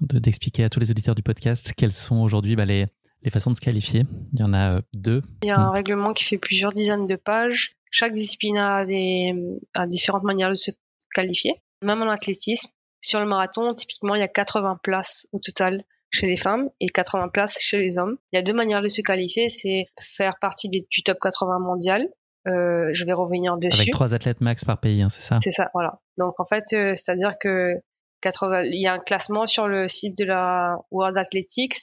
d'expliquer 0.00 0.64
à 0.64 0.70
tous 0.70 0.80
les 0.80 0.90
auditeurs 0.90 1.14
du 1.14 1.22
podcast 1.22 1.74
quelles 1.76 1.92
sont 1.92 2.16
aujourd'hui 2.22 2.56
bah, 2.56 2.64
les, 2.64 2.86
les 3.22 3.30
façons 3.30 3.50
de 3.50 3.56
se 3.56 3.60
qualifier. 3.60 4.04
Il 4.32 4.40
y 4.40 4.42
en 4.42 4.52
a 4.52 4.76
euh, 4.76 4.80
deux. 4.92 5.22
Il 5.42 5.48
y 5.48 5.50
a 5.50 5.60
un 5.60 5.70
règlement 5.70 6.12
qui 6.12 6.24
fait 6.24 6.38
plusieurs 6.38 6.72
dizaines 6.72 7.06
de 7.06 7.16
pages. 7.16 7.76
Chaque 7.90 8.12
discipline 8.12 8.58
a, 8.58 8.84
des, 8.84 9.34
a 9.74 9.86
différentes 9.86 10.24
manières 10.24 10.50
de 10.50 10.54
se 10.54 10.70
qualifier. 11.14 11.62
Même 11.82 12.02
en 12.02 12.10
athlétisme, 12.10 12.70
sur 13.00 13.20
le 13.20 13.26
marathon, 13.26 13.74
typiquement, 13.74 14.14
il 14.14 14.20
y 14.20 14.24
a 14.24 14.28
80 14.28 14.78
places 14.82 15.28
au 15.32 15.38
total 15.38 15.84
chez 16.10 16.26
les 16.26 16.36
femmes 16.36 16.70
et 16.80 16.86
80 16.86 17.28
places 17.28 17.58
chez 17.60 17.78
les 17.78 17.98
hommes. 17.98 18.16
Il 18.32 18.36
y 18.36 18.38
a 18.38 18.42
deux 18.42 18.52
manières 18.52 18.82
de 18.82 18.88
se 18.88 19.02
qualifier, 19.02 19.48
c'est 19.48 19.86
faire 19.98 20.38
partie 20.40 20.68
des, 20.68 20.86
du 20.90 21.02
top 21.02 21.18
80 21.20 21.58
mondial 21.58 22.08
euh, 22.46 22.90
je 22.92 23.04
vais 23.04 23.12
revenir 23.12 23.56
dessus. 23.56 23.82
Avec 23.82 23.92
trois 23.92 24.14
athlètes 24.14 24.40
max 24.40 24.64
par 24.64 24.78
pays, 24.78 25.02
hein, 25.02 25.08
c'est 25.08 25.22
ça? 25.22 25.38
C'est 25.44 25.52
ça, 25.52 25.70
voilà. 25.74 26.00
Donc 26.18 26.40
en 26.40 26.46
fait, 26.46 26.64
euh, 26.72 26.94
c'est-à-dire 26.96 27.36
que 27.38 27.74
80, 28.20 28.64
il 28.64 28.80
y 28.80 28.86
a 28.86 28.94
un 28.94 28.98
classement 28.98 29.46
sur 29.46 29.68
le 29.68 29.88
site 29.88 30.18
de 30.18 30.24
la 30.24 30.78
World 30.90 31.16
Athletics 31.16 31.74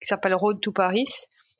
qui 0.00 0.06
s'appelle 0.06 0.34
Road 0.34 0.60
to 0.60 0.72
Paris. 0.72 1.08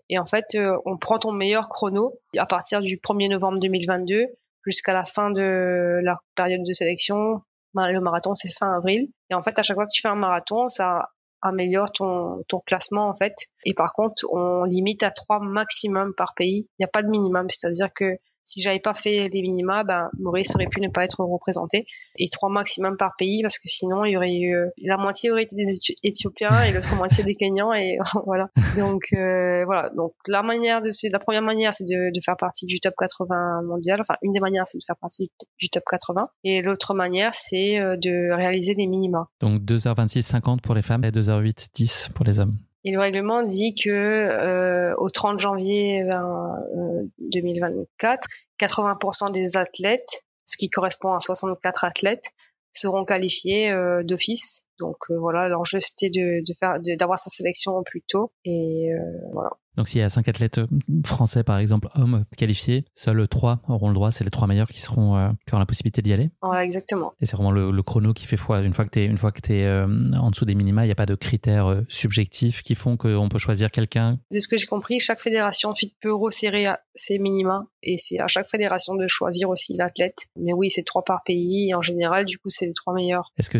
Et 0.08 0.18
en 0.18 0.26
fait, 0.26 0.54
euh, 0.54 0.76
on 0.86 0.96
prend 0.96 1.18
ton 1.18 1.32
meilleur 1.32 1.68
chrono 1.68 2.18
à 2.36 2.46
partir 2.46 2.80
du 2.80 2.96
1er 2.96 3.28
novembre 3.28 3.58
2022 3.60 4.26
jusqu'à 4.64 4.92
la 4.92 5.04
fin 5.04 5.30
de 5.30 6.00
la 6.02 6.20
période 6.34 6.62
de 6.66 6.72
sélection. 6.72 7.42
Le 7.74 8.00
marathon, 8.00 8.34
c'est 8.34 8.48
fin 8.48 8.74
avril. 8.74 9.08
Et 9.30 9.34
en 9.34 9.42
fait, 9.42 9.58
à 9.58 9.62
chaque 9.62 9.76
fois 9.76 9.84
que 9.84 9.92
tu 9.92 10.00
fais 10.00 10.08
un 10.08 10.14
marathon, 10.14 10.68
ça 10.68 11.10
améliore 11.42 11.92
ton, 11.92 12.42
ton 12.48 12.60
classement 12.60 13.08
en 13.08 13.14
fait. 13.14 13.34
Et 13.64 13.74
par 13.74 13.92
contre, 13.92 14.24
on 14.32 14.64
limite 14.64 15.02
à 15.02 15.10
trois 15.10 15.40
maximum 15.40 16.14
par 16.14 16.34
pays. 16.34 16.68
Il 16.78 16.82
n'y 16.82 16.84
a 16.84 16.88
pas 16.88 17.02
de 17.02 17.08
minimum, 17.08 17.46
c'est-à-dire 17.50 17.90
que 17.94 18.18
si 18.46 18.62
j'avais 18.62 18.78
pas 18.78 18.94
fait 18.94 19.28
les 19.28 19.42
minima, 19.42 19.82
ben, 19.82 20.08
Maurice 20.18 20.54
aurait 20.54 20.68
pu 20.68 20.80
ne 20.80 20.88
pas 20.88 21.04
être 21.04 21.20
représenté. 21.20 21.86
Et 22.16 22.26
trois 22.30 22.48
maximum 22.48 22.96
par 22.96 23.14
pays, 23.18 23.42
parce 23.42 23.58
que 23.58 23.68
sinon, 23.68 24.04
il 24.04 24.12
y 24.12 24.16
aurait 24.16 24.34
eu, 24.34 24.54
euh, 24.54 24.68
la 24.82 24.96
moitié 24.96 25.30
aurait 25.32 25.42
été 25.42 25.56
des 25.56 25.78
Éthiopiens 26.04 26.62
et 26.62 26.72
l'autre 26.72 26.94
moitié 26.94 27.24
des 27.24 27.34
Kenyans, 27.34 27.74
et 27.74 27.98
voilà. 28.24 28.48
Donc, 28.76 29.02
euh, 29.12 29.64
voilà. 29.64 29.90
Donc, 29.90 30.12
la 30.28 30.42
manière 30.42 30.80
de, 30.80 30.90
la 31.10 31.18
première 31.18 31.42
manière, 31.42 31.74
c'est 31.74 31.84
de, 31.84 32.12
de, 32.14 32.20
faire 32.24 32.36
partie 32.36 32.66
du 32.66 32.78
top 32.78 32.94
80 32.98 33.62
mondial. 33.64 34.00
Enfin, 34.00 34.14
une 34.22 34.32
des 34.32 34.40
manières, 34.40 34.66
c'est 34.66 34.78
de 34.78 34.84
faire 34.84 34.96
partie 34.96 35.30
du 35.58 35.68
top 35.68 35.82
80. 35.90 36.28
Et 36.44 36.62
l'autre 36.62 36.94
manière, 36.94 37.34
c'est 37.34 37.80
euh, 37.80 37.96
de 37.96 38.32
réaliser 38.32 38.74
les 38.74 38.86
minima. 38.86 39.28
Donc, 39.40 39.62
2h26, 39.62 40.22
50 40.22 40.62
pour 40.62 40.74
les 40.74 40.82
femmes 40.82 41.04
et 41.04 41.10
2h08, 41.10 41.68
10 41.74 42.08
pour 42.14 42.24
les 42.24 42.38
hommes. 42.38 42.56
Et 42.86 42.92
le 42.92 43.00
règlement 43.00 43.42
dit 43.42 43.74
que 43.74 43.90
euh, 43.90 44.94
au 44.98 45.10
30 45.10 45.40
janvier 45.40 46.02
euh, 46.04 47.02
2024, 47.18 48.28
80% 48.60 49.32
des 49.32 49.56
athlètes, 49.56 50.24
ce 50.44 50.56
qui 50.56 50.70
correspond 50.70 51.12
à 51.12 51.18
64 51.18 51.82
athlètes, 51.84 52.26
seront 52.70 53.04
qualifiés 53.04 53.72
euh, 53.72 54.04
d'office. 54.04 54.65
Donc 54.78 54.96
euh, 55.10 55.18
voilà, 55.18 55.48
l'enjeu 55.48 55.78
c'était 55.80 56.10
de, 56.10 56.40
de 56.46 56.54
faire, 56.58 56.78
d'avoir 56.98 57.18
sa 57.18 57.30
sélection 57.30 57.82
plus 57.84 58.02
tôt. 58.02 58.30
Et 58.44 58.92
euh, 58.92 58.98
voilà. 59.32 59.50
Donc 59.76 59.88
s'il 59.88 60.00
y 60.00 60.04
a 60.04 60.08
cinq 60.08 60.26
athlètes 60.28 60.58
euh, 60.58 60.66
français, 61.04 61.44
par 61.44 61.58
exemple, 61.58 61.88
hommes 61.94 62.24
qualifiés, 62.36 62.86
seuls 62.94 63.28
trois 63.28 63.60
auront 63.68 63.88
le 63.88 63.94
droit. 63.94 64.10
C'est 64.10 64.24
les 64.24 64.30
trois 64.30 64.48
meilleurs 64.48 64.68
qui 64.68 64.80
seront 64.80 65.16
euh, 65.16 65.28
qui 65.46 65.52
auront 65.52 65.60
la 65.60 65.66
possibilité 65.66 66.00
d'y 66.00 66.12
aller. 66.12 66.30
Voilà, 66.42 66.64
exactement. 66.64 67.12
Et 67.20 67.26
c'est 67.26 67.36
vraiment 67.36 67.50
le, 67.50 67.70
le, 67.70 67.82
chrono 67.82 68.14
qui 68.14 68.26
fait 68.26 68.38
foi. 68.38 68.60
Une 68.60 68.72
fois 68.72 68.84
que 68.84 68.90
tu 68.90 69.00
es, 69.00 69.04
une 69.04 69.18
fois 69.18 69.32
que 69.32 69.52
es, 69.52 69.68
en 70.16 70.30
dessous 70.30 70.44
des 70.44 70.54
minima, 70.54 70.84
il 70.84 70.88
n'y 70.88 70.92
a 70.92 70.96
pas 70.96 71.06
de 71.06 71.14
critères 71.14 71.82
subjectifs 71.88 72.62
qui 72.62 72.74
font 72.74 72.96
qu'on 72.96 73.28
peut 73.28 73.38
choisir 73.38 73.70
quelqu'un. 73.70 74.18
De 74.30 74.40
ce 74.40 74.48
que 74.48 74.56
j'ai 74.56 74.66
compris, 74.66 74.98
chaque 74.98 75.20
fédération 75.20 75.74
peut 76.00 76.12
resserrer 76.12 76.66
ses 76.94 77.18
minima 77.18 77.66
et 77.82 77.98
c'est 77.98 78.18
à 78.18 78.26
chaque 78.26 78.50
fédération 78.50 78.94
de 78.94 79.06
choisir 79.06 79.50
aussi 79.50 79.74
l'athlète. 79.74 80.26
Mais 80.36 80.52
oui, 80.52 80.70
c'est 80.70 80.82
trois 80.82 81.02
par 81.04 81.22
pays 81.22 81.68
et 81.68 81.74
en 81.74 81.82
général, 81.82 82.24
du 82.24 82.38
coup, 82.38 82.48
c'est 82.48 82.66
les 82.66 82.72
trois 82.72 82.94
meilleurs. 82.94 83.32
Est-ce 83.38 83.50
que 83.50 83.58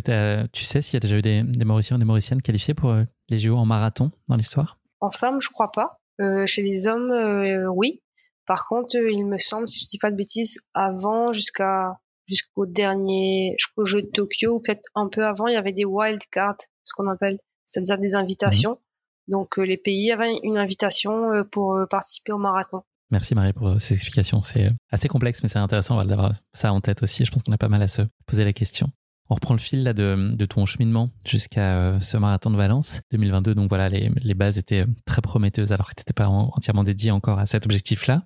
tu 0.48 0.64
sais 0.64 0.82
s'il 0.82 0.94
y 0.94 0.96
a 0.96 1.00
déjà 1.06 1.18
eu 1.18 1.22
des, 1.22 1.42
des 1.42 1.64
Mauriciens 1.64 1.96
ou 1.96 1.98
des 1.98 2.04
Mauriciennes 2.04 2.42
qualifiés 2.42 2.74
pour 2.74 2.94
les 3.28 3.38
JO 3.38 3.56
en 3.56 3.64
marathon 3.64 4.10
dans 4.28 4.36
l'histoire? 4.36 4.78
En 5.00 5.10
femme, 5.10 5.40
je 5.40 5.48
crois 5.48 5.72
pas. 5.72 6.00
Euh, 6.20 6.46
chez 6.46 6.62
les 6.62 6.86
hommes, 6.86 7.10
euh, 7.10 7.68
oui. 7.68 8.02
Par 8.46 8.66
contre, 8.68 8.96
euh, 8.96 9.10
il 9.10 9.26
me 9.26 9.38
semble, 9.38 9.68
si 9.68 9.80
je 9.80 9.88
dis 9.88 9.98
pas 9.98 10.10
de 10.10 10.16
bêtises, 10.16 10.58
avant, 10.72 11.32
jusqu'à 11.32 11.98
jusqu'au 12.26 12.66
dernier, 12.66 13.54
jusqu'au 13.58 13.84
jeu 13.84 14.02
de 14.02 14.08
Tokyo, 14.08 14.56
ou 14.56 14.60
peut-être 14.60 14.88
un 14.94 15.08
peu 15.08 15.24
avant, 15.24 15.46
il 15.46 15.54
y 15.54 15.56
avait 15.56 15.72
des 15.72 15.84
wild 15.84 16.20
cards, 16.30 16.56
ce 16.82 16.92
qu'on 16.94 17.08
appelle, 17.08 17.38
c'est-à-dire 17.66 17.98
des 17.98 18.16
invitations. 18.16 18.72
Mmh. 18.72 19.32
Donc 19.32 19.56
les 19.58 19.76
pays 19.76 20.10
avaient 20.10 20.36
une 20.42 20.58
invitation 20.58 21.44
pour 21.50 21.78
participer 21.88 22.32
au 22.32 22.38
marathon. 22.38 22.82
Merci 23.10 23.36
Marie 23.36 23.52
pour 23.52 23.80
ces 23.80 23.94
explications. 23.94 24.42
C'est 24.42 24.66
assez 24.90 25.06
complexe, 25.06 25.42
mais 25.42 25.48
c'est 25.48 25.58
intéressant 25.58 26.02
d'avoir 26.04 26.32
ça 26.52 26.72
en 26.72 26.80
tête 26.80 27.02
aussi. 27.04 27.24
Je 27.24 27.30
pense 27.30 27.44
qu'on 27.44 27.52
a 27.52 27.58
pas 27.58 27.68
mal 27.68 27.82
à 27.82 27.88
se 27.88 28.02
poser 28.26 28.44
la 28.44 28.52
question. 28.52 28.90
On 29.28 29.34
reprend 29.34 29.54
le 29.54 29.60
fil 29.60 29.82
là 29.82 29.92
de, 29.92 30.34
de 30.34 30.46
ton 30.46 30.66
cheminement 30.66 31.10
jusqu'à 31.24 31.76
euh, 31.76 32.00
ce 32.00 32.16
marathon 32.16 32.50
de 32.50 32.56
Valence 32.56 33.00
2022. 33.10 33.54
Donc 33.54 33.68
voilà, 33.68 33.88
les, 33.88 34.34
bases 34.34 34.56
étaient 34.56 34.82
euh, 34.82 34.94
très 35.04 35.20
prometteuses 35.20 35.72
alors 35.72 35.88
que 35.88 35.94
tu 35.96 36.02
n'étais 36.02 36.12
pas 36.12 36.28
entièrement 36.28 36.84
dédié 36.84 37.10
encore 37.10 37.38
à 37.38 37.46
cet 37.46 37.64
objectif-là. 37.64 38.22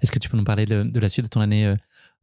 Est-ce 0.00 0.12
que 0.12 0.18
tu 0.18 0.28
peux 0.28 0.36
nous 0.36 0.44
parler 0.44 0.66
de, 0.66 1.00
la 1.00 1.08
suite 1.08 1.24
de 1.24 1.30
ton 1.30 1.40
année 1.40 1.74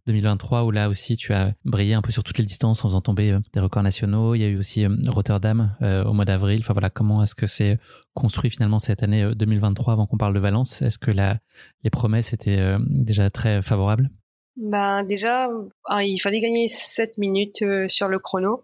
2023 0.08 0.60
euh, 0.60 0.64
où 0.64 0.72
là 0.72 0.88
aussi 0.88 1.18
tu 1.18 1.34
as 1.34 1.54
brillé 1.66 1.96
un 1.96 2.02
peu 2.02 2.12
sur 2.12 2.24
toutes 2.24 2.38
les 2.38 2.46
distances 2.46 2.86
en 2.86 2.88
faisant 2.88 3.02
tomber 3.02 3.38
des 3.52 3.60
records 3.60 3.84
nationaux. 3.84 4.36
Il 4.36 4.40
y 4.40 4.46
a 4.46 4.48
eu 4.48 4.58
aussi 4.58 4.86
Rotterdam 5.08 5.76
au 5.82 6.14
mois 6.14 6.26
d'avril. 6.26 6.60
Enfin 6.62 6.74
voilà, 6.74 6.90
comment 6.90 7.24
est-ce 7.24 7.36
que 7.36 7.48
c'est 7.48 7.78
construit 8.14 8.52
finalement 8.52 8.80
cette 8.80 9.04
année 9.04 9.34
2023 9.36 9.94
avant 9.94 10.06
qu'on 10.06 10.18
parle 10.18 10.36
de 10.36 10.40
Valence? 10.40 10.82
Est-ce 10.82 11.00
que 11.00 11.12
les 11.12 11.90
promesses 11.90 12.32
étaient 12.32 12.78
déjà 12.88 13.30
très 13.32 13.62
favorables? 13.62 14.12
Ben 14.56 15.04
déjà, 15.04 15.50
ah, 15.86 16.04
il 16.04 16.20
fallait 16.20 16.42
gagner 16.42 16.68
7 16.68 17.18
minutes 17.18 17.62
euh, 17.64 17.88
sur 17.88 18.08
le 18.08 18.20
chrono. 18.20 18.64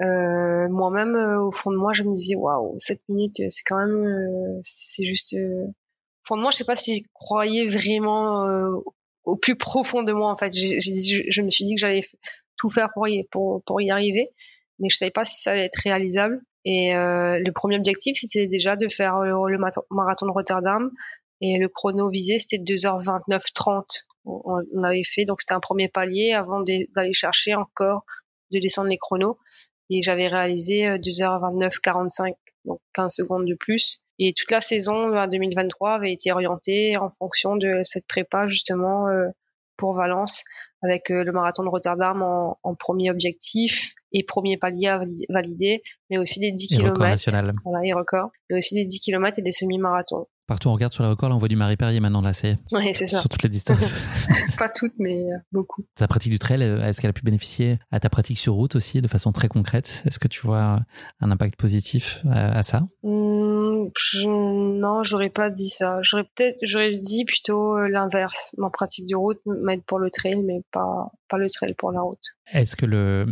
Euh, 0.00 0.68
moi-même, 0.68 1.14
euh, 1.14 1.40
au 1.40 1.52
fond 1.52 1.70
de 1.70 1.76
moi, 1.76 1.92
je 1.92 2.02
me 2.02 2.14
disais, 2.14 2.34
waouh, 2.36 2.74
7 2.78 3.00
minutes, 3.08 3.42
c'est 3.50 3.62
quand 3.66 3.78
même, 3.78 4.60
c'est 4.62 5.04
juste. 5.04 5.34
au 5.34 5.72
fond 6.24 6.36
de 6.36 6.42
moi, 6.42 6.50
je 6.50 6.58
sais 6.58 6.64
pas 6.64 6.76
si 6.76 6.96
je 6.98 7.02
croyais 7.14 7.66
vraiment 7.66 8.46
au 9.24 9.36
plus 9.36 9.56
profond 9.56 10.02
de 10.02 10.12
moi 10.12 10.30
en 10.30 10.36
fait. 10.36 10.52
J'ai, 10.52 10.80
je 10.80 11.42
me 11.42 11.50
suis 11.50 11.64
dit 11.64 11.74
que 11.74 11.80
j'allais 11.80 12.02
tout 12.56 12.68
faire 12.68 12.90
pour 12.92 13.08
y, 13.08 13.24
pour, 13.30 13.62
pour 13.64 13.80
y 13.80 13.90
arriver, 13.90 14.30
mais 14.78 14.88
je 14.90 14.96
savais 14.96 15.10
pas 15.10 15.24
si 15.24 15.40
ça 15.40 15.52
allait 15.52 15.64
être 15.64 15.80
réalisable. 15.82 16.42
Et 16.64 16.96
euh, 16.96 17.38
le 17.38 17.52
premier 17.52 17.76
objectif, 17.76 18.16
c'était 18.18 18.46
déjà 18.46 18.76
de 18.76 18.88
faire 18.88 19.18
le, 19.20 19.58
marathon 19.90 20.26
de 20.26 20.30
Rotterdam. 20.30 20.90
Et 21.40 21.58
le 21.58 21.68
chrono 21.68 22.08
visé, 22.08 22.38
c'était 22.38 22.58
2h29-30. 22.58 24.04
On, 24.24 24.42
on 24.72 24.80
l'avait 24.80 25.02
fait, 25.02 25.24
donc 25.24 25.40
c'était 25.40 25.54
un 25.54 25.60
premier 25.60 25.88
palier 25.88 26.32
avant 26.32 26.60
d'aller 26.60 27.12
chercher 27.12 27.54
encore 27.54 28.04
de 28.50 28.60
descendre 28.60 28.88
les 28.88 28.98
chronos. 28.98 29.38
Et 29.90 30.02
j'avais 30.02 30.28
réalisé 30.28 30.86
2h29-45, 30.98 32.30
euh, 32.30 32.34
donc 32.64 32.80
15 32.94 33.14
secondes 33.14 33.46
de 33.46 33.54
plus. 33.54 34.02
Et 34.18 34.32
toute 34.32 34.50
la 34.50 34.60
saison 34.60 35.10
2023 35.26 35.94
avait 35.94 36.12
été 36.12 36.32
orientée 36.32 36.96
en 36.96 37.10
fonction 37.18 37.56
de 37.56 37.80
cette 37.82 38.06
prépa 38.06 38.46
justement 38.46 39.08
euh, 39.08 39.26
pour 39.76 39.94
Valence, 39.94 40.44
avec 40.82 41.10
euh, 41.10 41.24
le 41.24 41.32
marathon 41.32 41.64
de 41.64 41.68
Rotterdam 41.68 42.22
en, 42.22 42.58
en, 42.62 42.74
premier 42.76 43.10
objectif 43.10 43.94
et 44.12 44.22
premier 44.22 44.56
palier 44.56 44.86
à 44.86 45.02
valider, 45.28 45.82
mais 46.10 46.18
aussi 46.18 46.38
des 46.38 46.52
10 46.52 46.68
km. 46.68 46.94
Voilà, 47.64 47.84
et 47.84 47.92
record. 47.92 48.30
Mais 48.48 48.58
aussi 48.58 48.76
des 48.76 48.84
10 48.84 49.00
km 49.00 49.38
et 49.38 49.42
des 49.42 49.52
semi-marathons. 49.52 50.28
Partout 50.46 50.68
on 50.68 50.74
regarde 50.74 50.92
sur 50.92 51.02
le 51.02 51.08
record, 51.08 51.30
là, 51.30 51.34
on 51.34 51.38
voit 51.38 51.48
du 51.48 51.56
Marie 51.56 51.76
Perrier 51.76 52.00
maintenant, 52.00 52.20
là, 52.20 52.34
c'est 52.34 52.58
ouais, 52.72 52.94
sur 53.06 53.28
toutes 53.30 53.42
les 53.42 53.48
distances. 53.48 53.94
Pas 54.58 54.68
toutes, 54.68 54.92
mais 54.98 55.22
euh, 55.22 55.36
beaucoup. 55.52 55.86
Ta 55.94 56.06
pratique 56.06 56.32
du 56.32 56.38
trail, 56.38 56.62
euh, 56.62 56.82
est-ce 56.82 57.00
qu'elle 57.00 57.10
a 57.10 57.14
pu 57.14 57.22
bénéficier 57.22 57.78
à 57.90 57.98
ta 57.98 58.10
pratique 58.10 58.36
sur 58.36 58.52
route 58.52 58.76
aussi, 58.76 59.00
de 59.00 59.08
façon 59.08 59.32
très 59.32 59.48
concrète? 59.48 60.02
Est-ce 60.04 60.18
que 60.18 60.28
tu 60.28 60.42
vois 60.42 60.80
un 61.20 61.30
impact 61.30 61.56
positif 61.56 62.20
à, 62.30 62.62
ça? 62.62 62.80
Mmh, 63.02 63.86
je, 63.96 64.28
Non, 64.28 65.02
j'aurais 65.04 65.30
pas 65.30 65.48
dit 65.48 65.70
ça. 65.70 65.98
J'aurais 66.02 66.28
peut-être, 66.36 66.58
j'aurais 66.68 66.92
dit 66.92 67.24
plutôt 67.24 67.78
euh, 67.78 67.88
l'inverse. 67.88 68.54
Ma 68.58 68.68
pratique 68.68 69.08
de 69.08 69.16
route 69.16 69.40
m'aide 69.46 69.82
pour 69.84 69.98
le 69.98 70.10
trail, 70.10 70.42
mais 70.42 70.60
pas, 70.70 71.10
pas 71.28 71.38
le 71.38 71.48
trail 71.48 71.72
pour 71.72 71.90
la 71.90 72.02
route. 72.02 72.22
Est-ce 72.52 72.76
que 72.76 72.84
le, 72.84 73.26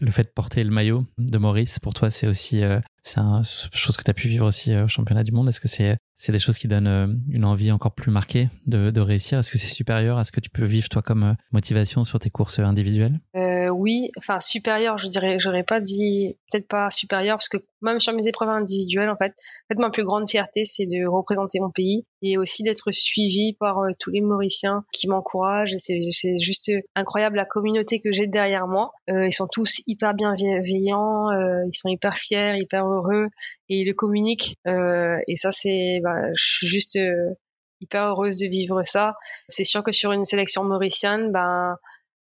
le 0.00 0.10
fait 0.10 0.24
de 0.24 0.32
porter 0.34 0.62
le 0.64 0.70
maillot 0.70 1.06
de 1.16 1.38
Maurice, 1.38 1.78
pour 1.78 1.94
toi, 1.94 2.10
c'est 2.10 2.26
aussi 2.26 2.62
c'est 3.08 3.20
une 3.20 3.44
chose 3.72 3.96
que 3.96 4.04
tu 4.04 4.10
as 4.10 4.14
pu 4.14 4.28
vivre 4.28 4.46
aussi 4.46 4.76
au 4.76 4.88
championnat 4.88 5.24
du 5.24 5.32
monde. 5.32 5.48
Est-ce 5.48 5.60
que 5.60 5.68
c'est 5.68 5.98
des 6.32 6.38
choses 6.38 6.58
qui 6.58 6.68
donnent 6.68 6.86
euh, 6.86 7.06
une 7.30 7.44
envie 7.44 7.72
encore 7.72 7.94
plus 7.94 8.10
marquée 8.10 8.50
de, 8.66 9.00
réussir? 9.00 9.38
Est-ce 9.38 9.50
que 9.50 9.58
c'est 9.58 9.66
supérieur 9.66 10.18
à 10.18 10.24
ce 10.24 10.32
que 10.32 10.40
tu 10.40 10.50
peux 10.50 10.64
vivre 10.64 10.88
toi 10.88 11.00
comme 11.00 11.22
euh, 11.22 11.32
motivation 11.52 12.04
sur 12.04 12.18
tes 12.18 12.30
courses 12.30 12.58
individuelles? 12.58 13.20
Euh, 13.36 13.47
Oui, 13.78 14.10
enfin 14.18 14.40
supérieur, 14.40 14.98
je 14.98 15.06
dirais, 15.06 15.38
j'aurais 15.38 15.62
pas 15.62 15.78
dit 15.78 16.36
peut-être 16.50 16.66
pas 16.66 16.90
supérieur 16.90 17.36
parce 17.36 17.48
que 17.48 17.58
même 17.80 18.00
sur 18.00 18.12
mes 18.12 18.26
épreuves 18.26 18.48
individuelles, 18.48 19.08
en 19.08 19.16
fait, 19.16 19.30
en 19.30 19.74
fait 19.74 19.78
ma 19.78 19.90
plus 19.90 20.04
grande 20.04 20.28
fierté 20.28 20.64
c'est 20.64 20.86
de 20.86 21.06
représenter 21.06 21.60
mon 21.60 21.70
pays 21.70 22.04
et 22.20 22.38
aussi 22.38 22.64
d'être 22.64 22.90
suivi 22.90 23.54
par 23.60 23.76
tous 24.00 24.10
les 24.10 24.20
Mauriciens 24.20 24.84
qui 24.92 25.06
m'encouragent. 25.06 25.76
C'est 25.78 26.36
juste 26.38 26.72
incroyable 26.96 27.36
la 27.36 27.44
communauté 27.44 28.00
que 28.00 28.12
j'ai 28.12 28.26
derrière 28.26 28.66
moi. 28.66 28.90
ils 29.08 29.32
sont 29.32 29.46
tous 29.46 29.82
hyper 29.86 30.14
bienveillants, 30.14 31.30
ils 31.30 31.76
sont 31.76 31.88
hyper 31.88 32.16
fiers, 32.16 32.56
hyper 32.58 32.84
heureux 32.88 33.28
et 33.68 33.82
ils 33.82 33.86
le 33.86 33.94
communiquent. 33.94 34.56
et 34.66 35.36
ça 35.36 35.52
c'est 35.52 36.00
bah, 36.02 36.34
je 36.34 36.44
suis 36.44 36.66
juste 36.66 36.96
euh, 36.96 37.34
hyper 37.80 38.06
heureuse 38.06 38.38
de 38.38 38.46
vivre 38.48 38.82
ça. 38.82 39.16
C'est 39.48 39.64
sûr 39.64 39.82
que 39.82 39.92
sur 39.92 40.12
une 40.12 40.24
sélection 40.24 40.64
mauricienne, 40.64 41.30
ben 41.30 41.76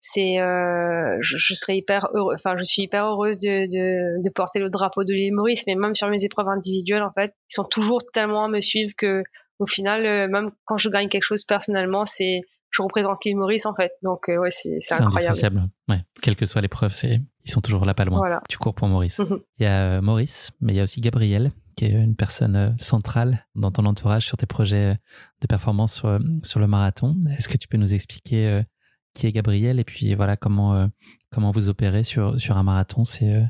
c'est 0.06 0.42
euh, 0.42 1.18
je, 1.22 1.54
serais 1.56 1.78
hyper 1.78 2.10
heureux, 2.14 2.34
enfin 2.36 2.56
je 2.58 2.64
suis 2.66 2.84
hyper 2.84 3.06
heureuse 3.06 3.40
de, 3.40 3.68
de, 3.68 4.22
de 4.22 4.30
porter 4.30 4.60
le 4.60 4.70
drapeau 4.70 5.06
de 5.06 5.14
l'île 5.14 5.34
Maurice, 5.34 5.64
mais 5.66 5.76
même 5.76 5.96
sur 5.96 6.10
mes 6.10 6.26
épreuves 6.26 6.50
individuelles 6.50 7.04
en 7.04 7.14
fait, 7.14 7.34
ils 7.50 7.54
sont 7.54 7.64
toujours 7.64 8.02
tellement 8.12 8.44
à 8.44 8.48
me 8.50 8.60
suivre 8.60 8.92
que 8.98 9.24
au 9.60 9.66
final, 9.66 10.06
euh, 10.06 10.28
même 10.28 10.52
quand 10.66 10.78
je 10.78 10.90
gagne 10.90 11.08
quelque 11.08 11.24
chose 11.24 11.46
personnellement, 11.46 12.04
c'est 12.04 12.42
je 12.70 12.82
représente 12.82 13.24
l'île 13.24 13.38
Maurice 13.38 13.66
en 13.66 13.76
fait. 13.76 13.94
Donc 14.02 14.28
ouais, 14.28 14.50
c'est 14.50 14.78
incroyable. 14.90 15.70
Ouais, 15.88 16.02
quelle 16.22 16.36
que 16.36 16.46
soit 16.46 16.60
l'épreuve, 16.60 16.94
c'est 16.94 17.22
ils 17.46 17.52
sont 17.52 17.62
toujours 17.62 17.86
là 17.86 17.94
pas 17.94 18.04
loin. 18.04 18.18
Voilà. 18.18 18.42
Tu 18.50 18.58
cours 18.58 18.76
pour 18.76 18.90
Maurice. 18.90 19.20
Mhm. 19.20 19.40
Il 19.60 19.64
y 19.64 19.68
a 19.68 20.02
Maurice, 20.02 20.52
mais 20.60 20.74
il 20.74 20.76
y 20.76 20.80
a 20.82 20.84
aussi 20.84 21.00
Gabriel 21.00 21.52
qui 21.78 21.86
est 21.86 21.92
une 21.92 22.16
personne 22.16 22.56
euh, 22.56 22.70
centrale 22.78 23.48
dans 23.56 23.72
ton 23.72 23.86
entourage 23.86 24.26
sur 24.26 24.38
tes 24.38 24.46
projets 24.46 24.98
de 25.42 25.48
performance 25.48 25.96
sur, 25.96 26.20
sur 26.44 26.60
le 26.60 26.68
marathon. 26.68 27.16
Est-ce 27.32 27.50
que 27.50 27.58
tu 27.58 27.68
peux 27.68 27.78
nous 27.78 27.94
expliquer 27.94 28.48
euh, 28.48 28.64
qui 29.14 29.28
est 29.28 29.32
Gabriel 29.32 29.80
et 29.80 29.84
puis 29.84 30.14
voilà 30.16 30.38
comment 30.38 30.76
euh, 30.76 30.88
comment 31.34 31.52
vous 31.52 31.70
opérez 31.70 32.04
sur 32.04 32.40
sur 32.40 32.58
un 32.58 32.64
marathon 32.64 33.06
C'est 33.06 33.46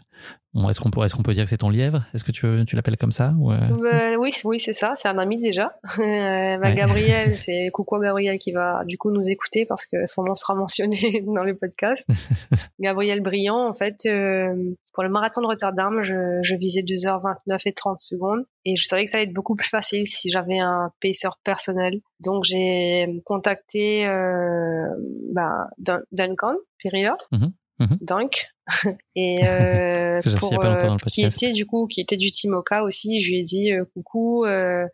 est-ce 0.69 0.79
qu'on 0.79 0.91
peut, 0.91 1.03
est 1.03 1.11
qu'on 1.11 1.23
peut 1.23 1.34
dire 1.34 1.45
que 1.45 1.49
c'est 1.49 1.57
ton 1.57 1.69
lièvre? 1.69 2.05
Est-ce 2.13 2.23
que 2.23 2.31
tu, 2.31 2.47
tu 2.67 2.75
l'appelles 2.75 2.97
comme 2.97 3.11
ça 3.11 3.34
ou 3.39 3.51
euh? 3.51 3.57
bah, 3.81 4.17
Oui, 4.19 4.31
oui 4.45 4.59
c'est 4.59 4.73
ça. 4.73 4.93
C'est 4.95 5.07
un 5.07 5.17
ami 5.17 5.41
déjà. 5.41 5.75
bah, 5.97 6.71
Gabriel, 6.73 7.38
c'est 7.38 7.69
coucou 7.73 7.99
Gabriel 7.99 8.38
qui 8.38 8.51
va 8.51 8.84
du 8.86 8.97
coup 8.97 9.11
nous 9.11 9.27
écouter 9.27 9.65
parce 9.65 9.86
que 9.88 10.05
son 10.05 10.23
nom 10.23 10.36
sera 10.36 10.53
mentionné 10.55 11.23
dans 11.25 11.43
le 11.43 11.55
podcast. 11.55 12.01
Gabriel 12.79 13.21
Brillant, 13.21 13.67
en 13.67 13.73
fait, 13.73 14.05
euh, 14.05 14.53
pour 14.93 15.03
le 15.03 15.09
marathon 15.09 15.41
de 15.41 15.47
Rotterdam, 15.47 16.03
je, 16.03 16.39
je 16.43 16.55
visais 16.55 16.81
2h29 16.81 17.61
et 17.65 17.73
30 17.73 17.99
secondes 17.99 18.45
et 18.65 18.75
je 18.75 18.86
savais 18.86 19.05
que 19.05 19.11
ça 19.11 19.17
allait 19.17 19.27
être 19.27 19.34
beaucoup 19.34 19.55
plus 19.55 19.67
facile 19.67 20.05
si 20.05 20.29
j'avais 20.29 20.59
un 20.59 20.91
paceur 21.01 21.39
personnel. 21.43 21.99
Donc 22.19 22.43
j'ai 22.43 23.21
contacté 23.25 24.05
euh, 24.07 24.88
bah, 25.31 25.67
Duncan 26.11 26.55
Pirilla. 26.84 27.15
Mm-hmm. 27.31 27.51
Mm-hmm. 27.79 27.97
Donc, 28.01 28.47
et 29.15 29.36
euh, 29.45 30.21
pour, 30.39 30.63
euh, 30.63 30.97
qui 31.09 31.23
était 31.23 31.51
du 31.51 31.65
coup 31.65 31.88
qui 31.88 32.01
était 32.01 32.17
du 32.17 32.31
team 32.31 32.53
Oka 32.53 32.84
aussi 32.84 33.19
je 33.19 33.31
lui 33.31 33.39
ai 33.39 33.41
dit 33.41 33.73
euh, 33.73 33.84
coucou 33.93 34.45
euh, 34.45 34.88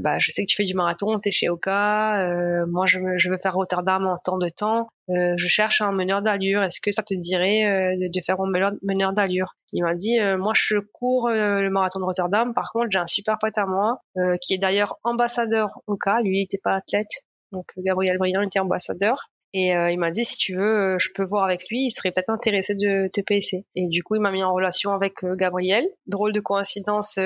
bah 0.00 0.18
je 0.18 0.32
sais 0.32 0.44
que 0.44 0.50
tu 0.50 0.56
fais 0.56 0.64
du 0.64 0.74
marathon 0.74 1.20
t'es 1.20 1.30
chez 1.30 1.48
Oka 1.48 2.66
moi 2.68 2.86
je, 2.86 2.98
je 3.16 3.30
veux 3.30 3.38
faire 3.38 3.54
Rotterdam 3.54 4.04
en 4.06 4.18
temps 4.18 4.38
de 4.38 4.48
temps 4.48 4.88
je 5.08 5.46
cherche 5.46 5.82
un 5.82 5.92
meneur 5.92 6.22
d'allure 6.22 6.64
est-ce 6.64 6.80
que 6.80 6.90
ça 6.90 7.04
te 7.04 7.14
dirait 7.14 7.96
de, 7.96 8.08
de, 8.08 8.24
faire 8.24 8.38
mon 8.38 8.50
meneur 8.82 9.12
d'allure? 9.12 9.54
Il 9.72 9.84
m'a 9.84 9.94
dit 9.94 10.18
moi 10.38 10.52
je 10.56 10.78
cours 10.78 11.28
le 11.28 11.68
marathon 11.68 12.00
de 12.00 12.04
Rotterdam 12.04 12.54
par 12.54 12.72
contre 12.72 12.88
j'ai 12.90 12.98
un 12.98 13.06
super 13.06 13.38
pote 13.38 13.56
à 13.56 13.66
moi 13.66 14.00
qui 14.40 14.54
est 14.54 14.58
d'ailleurs 14.58 14.98
ambassadeur 15.04 15.80
Oka 15.86 16.20
lui 16.22 16.40
il 16.40 16.42
était 16.42 16.58
pas 16.58 16.74
athlète 16.74 17.22
donc 17.52 17.66
Gabriel 17.76 18.18
Briand 18.18 18.42
était 18.42 18.58
ambassadeur 18.58 19.30
et 19.58 19.74
euh, 19.74 19.90
il 19.90 19.98
m'a 19.98 20.10
dit 20.10 20.22
si 20.22 20.36
tu 20.36 20.54
veux, 20.54 20.96
euh, 20.96 20.96
je 20.98 21.08
peux 21.14 21.24
voir 21.24 21.44
avec 21.44 21.70
lui, 21.70 21.86
il 21.86 21.90
serait 21.90 22.12
peut-être 22.12 22.28
intéressé 22.28 22.74
de 22.74 23.08
te 23.10 23.22
PSC. 23.22 23.64
Et 23.74 23.88
du 23.88 24.02
coup, 24.02 24.14
il 24.14 24.20
m'a 24.20 24.30
mis 24.30 24.44
en 24.44 24.52
relation 24.52 24.90
avec 24.90 25.24
euh, 25.24 25.34
Gabriel. 25.34 25.88
Drôle 26.06 26.34
de 26.34 26.40
coïncidence, 26.40 27.18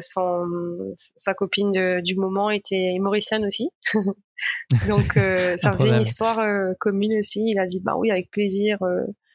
son, 0.00 0.46
sa 0.94 1.34
copine 1.34 2.00
du 2.00 2.16
moment 2.16 2.48
était 2.48 2.96
mauricienne 2.98 3.44
aussi. 3.44 3.68
Donc 4.88 5.12
ça 5.60 5.72
faisait 5.72 5.90
une 5.90 6.00
histoire 6.00 6.40
commune 6.80 7.18
aussi. 7.18 7.42
Il 7.44 7.58
a 7.58 7.66
dit 7.66 7.80
bah 7.84 7.96
oui, 7.98 8.10
avec 8.10 8.30
plaisir 8.30 8.78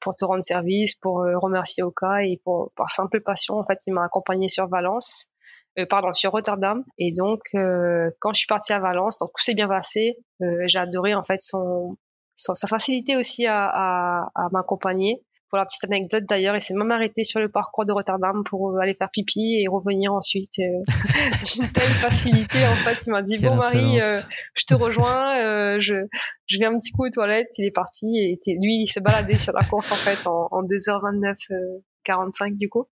pour 0.01 0.15
te 0.15 0.25
rendre 0.25 0.43
service, 0.43 0.95
pour 0.95 1.17
remercier 1.35 1.83
Oka 1.83 2.23
et 2.23 2.41
pour 2.43 2.71
par 2.75 2.89
simple 2.89 3.21
passion, 3.21 3.59
en 3.59 3.63
fait, 3.63 3.77
il 3.85 3.93
m'a 3.93 4.05
accompagné 4.05 4.47
sur 4.47 4.67
Valence. 4.67 5.27
pardon, 5.87 6.11
sur 6.13 6.31
Rotterdam. 6.31 6.83
Et 6.97 7.13
donc, 7.15 7.41
quand 7.53 8.33
je 8.33 8.39
suis 8.39 8.47
partie 8.47 8.73
à 8.73 8.79
Valence, 8.79 9.19
donc 9.19 9.29
tout 9.37 9.43
s'est 9.43 9.53
bien 9.53 9.67
passé. 9.67 10.17
j'ai 10.39 10.79
adoré 10.79 11.13
en 11.13 11.23
fait 11.23 11.39
son 11.39 11.95
sa 12.35 12.67
facilité 12.67 13.15
aussi 13.15 13.45
à, 13.45 13.65
à, 13.65 14.31
à 14.35 14.49
m'accompagner. 14.51 15.23
Pour 15.49 15.59
la 15.59 15.65
petite 15.65 15.83
anecdote 15.83 16.23
d'ailleurs, 16.27 16.55
il 16.55 16.61
s'est 16.61 16.73
même 16.73 16.89
arrêté 16.89 17.23
sur 17.23 17.39
le 17.39 17.47
parcours 17.47 17.85
de 17.85 17.91
Rotterdam 17.91 18.43
pour 18.43 18.71
euh, 18.71 18.79
aller 18.79 18.95
faire 18.95 19.11
pipi 19.11 19.61
et 19.61 19.67
revenir 19.67 20.11
ensuite. 20.11 20.57
Euh, 20.57 20.63
une 21.59 21.71
telle 21.71 21.83
facilité 21.83 22.57
en 22.65 22.75
fait. 22.77 23.05
Il 23.05 23.11
m'a 23.11 23.21
dit 23.21 23.37
bon 23.37 23.55
Marie, 23.55 24.01
euh, 24.01 24.19
je 24.55 24.65
te 24.65 24.73
rejoins, 24.73 25.37
euh, 25.37 25.79
je 25.79 26.07
je 26.47 26.57
viens 26.57 26.73
un 26.73 26.77
petit 26.77 26.91
coup 26.91 27.05
aux 27.05 27.09
toilettes. 27.11 27.53
Il 27.59 27.67
est 27.67 27.71
parti 27.71 28.17
et 28.17 28.39
lui 28.47 28.85
il 28.85 28.89
s'est 28.91 29.01
baladé 29.01 29.37
sur 29.37 29.53
la 29.53 29.63
course 29.63 29.91
en 29.91 29.95
fait 29.95 30.25
en, 30.25 30.47
en 30.49 30.63
2h29 30.63 31.35
45 32.03 32.57
du 32.57 32.67
coup. 32.67 32.87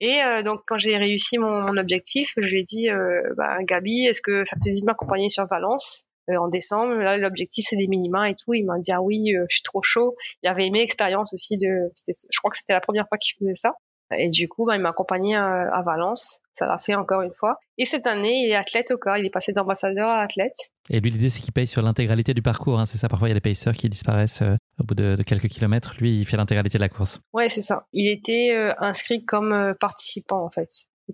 Et 0.00 0.22
euh, 0.22 0.42
donc 0.42 0.62
quand 0.66 0.78
j'ai 0.78 0.96
réussi 0.96 1.38
mon, 1.38 1.62
mon, 1.62 1.76
objectif, 1.76 2.34
je 2.36 2.46
lui 2.46 2.60
ai 2.60 2.62
dit 2.62 2.90
euh, 2.90 3.22
bah, 3.36 3.56
Gabi, 3.62 4.06
est-ce 4.06 4.20
que 4.20 4.44
ça 4.44 4.56
te 4.56 4.68
dit 4.68 4.80
de 4.80 4.86
m'accompagner 4.86 5.28
sur 5.28 5.46
Valence? 5.46 6.08
euh, 6.08 6.13
en 6.28 6.48
décembre. 6.48 6.94
Là, 6.94 7.16
l'objectif 7.16 7.66
c'est 7.68 7.76
des 7.76 7.86
minima 7.86 8.30
et 8.30 8.34
tout. 8.34 8.54
Il 8.54 8.64
m'a 8.64 8.78
dit 8.78 8.92
ah 8.92 9.02
oui, 9.02 9.34
euh, 9.34 9.44
je 9.48 9.56
suis 9.56 9.62
trop 9.62 9.82
chaud. 9.82 10.16
Il 10.42 10.48
avait 10.48 10.66
aimé 10.66 10.80
l'expérience 10.80 11.32
aussi 11.34 11.56
de. 11.56 11.90
Je 12.06 12.38
crois 12.38 12.50
que 12.50 12.56
c'était 12.56 12.72
la 12.72 12.80
première 12.80 13.08
fois 13.08 13.18
qu'il 13.18 13.36
faisait 13.38 13.54
ça. 13.54 13.74
Et 14.16 14.28
du 14.28 14.48
coup, 14.48 14.66
bah, 14.66 14.76
il 14.76 14.82
m'a 14.82 14.90
accompagné 14.90 15.34
à, 15.34 15.62
à, 15.62 15.82
Valence. 15.82 16.42
Ça 16.52 16.66
l'a 16.66 16.78
fait 16.78 16.94
encore 16.94 17.22
une 17.22 17.32
fois. 17.32 17.58
Et 17.78 17.86
cette 17.86 18.06
année, 18.06 18.44
il 18.44 18.50
est 18.50 18.54
athlète 18.54 18.90
au 18.90 18.98
cas. 18.98 19.16
Il 19.16 19.24
est 19.24 19.30
passé 19.30 19.52
d'ambassadeur 19.52 20.08
à 20.08 20.20
athlète. 20.20 20.70
Et 20.90 21.00
lui, 21.00 21.10
l'idée, 21.10 21.30
c'est 21.30 21.40
qu'il 21.40 21.54
paye 21.54 21.66
sur 21.66 21.80
l'intégralité 21.80 22.34
du 22.34 22.42
parcours. 22.42 22.78
Hein. 22.78 22.86
C'est 22.86 22.98
ça. 22.98 23.08
Parfois, 23.08 23.28
il 23.28 23.30
y 23.30 23.32
a 23.32 23.34
des 23.34 23.40
payeurs 23.40 23.74
qui 23.74 23.88
disparaissent 23.88 24.42
euh, 24.42 24.56
au 24.78 24.84
bout 24.84 24.94
de, 24.94 25.16
de, 25.16 25.22
quelques 25.22 25.48
kilomètres. 25.48 25.94
Lui, 25.98 26.20
il 26.20 26.26
fait 26.26 26.36
l'intégralité 26.36 26.76
de 26.76 26.82
la 26.82 26.90
course. 26.90 27.20
Ouais, 27.32 27.48
c'est 27.48 27.62
ça. 27.62 27.86
Il 27.92 28.12
était 28.12 28.54
inscrit 28.78 29.24
comme 29.24 29.74
participant, 29.80 30.44
en 30.44 30.50
fait. 30.50 30.68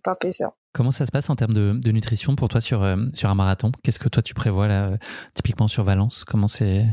Pas. 0.05 0.17
Comment 0.73 0.93
ça 0.93 1.05
se 1.05 1.11
passe 1.11 1.29
en 1.31 1.37
termes 1.37 1.53
de, 1.53 1.73
de 1.75 1.91
nutrition 1.91 2.37
pour 2.37 2.49
toi 2.49 2.61
sur, 2.61 2.83
euh, 2.83 2.97
sur 3.13 3.29
un 3.29 3.35
marathon? 3.35 3.73
Qu'est-ce 3.83 3.99
que 3.99 4.09
toi 4.09 4.23
tu 4.23 4.35
prévois 4.35 4.69
là, 4.69 4.97
typiquement 5.35 5.67
sur 5.69 5.83
Valence? 5.83 6.25
Comment 6.25 6.47
c'est 6.47 6.87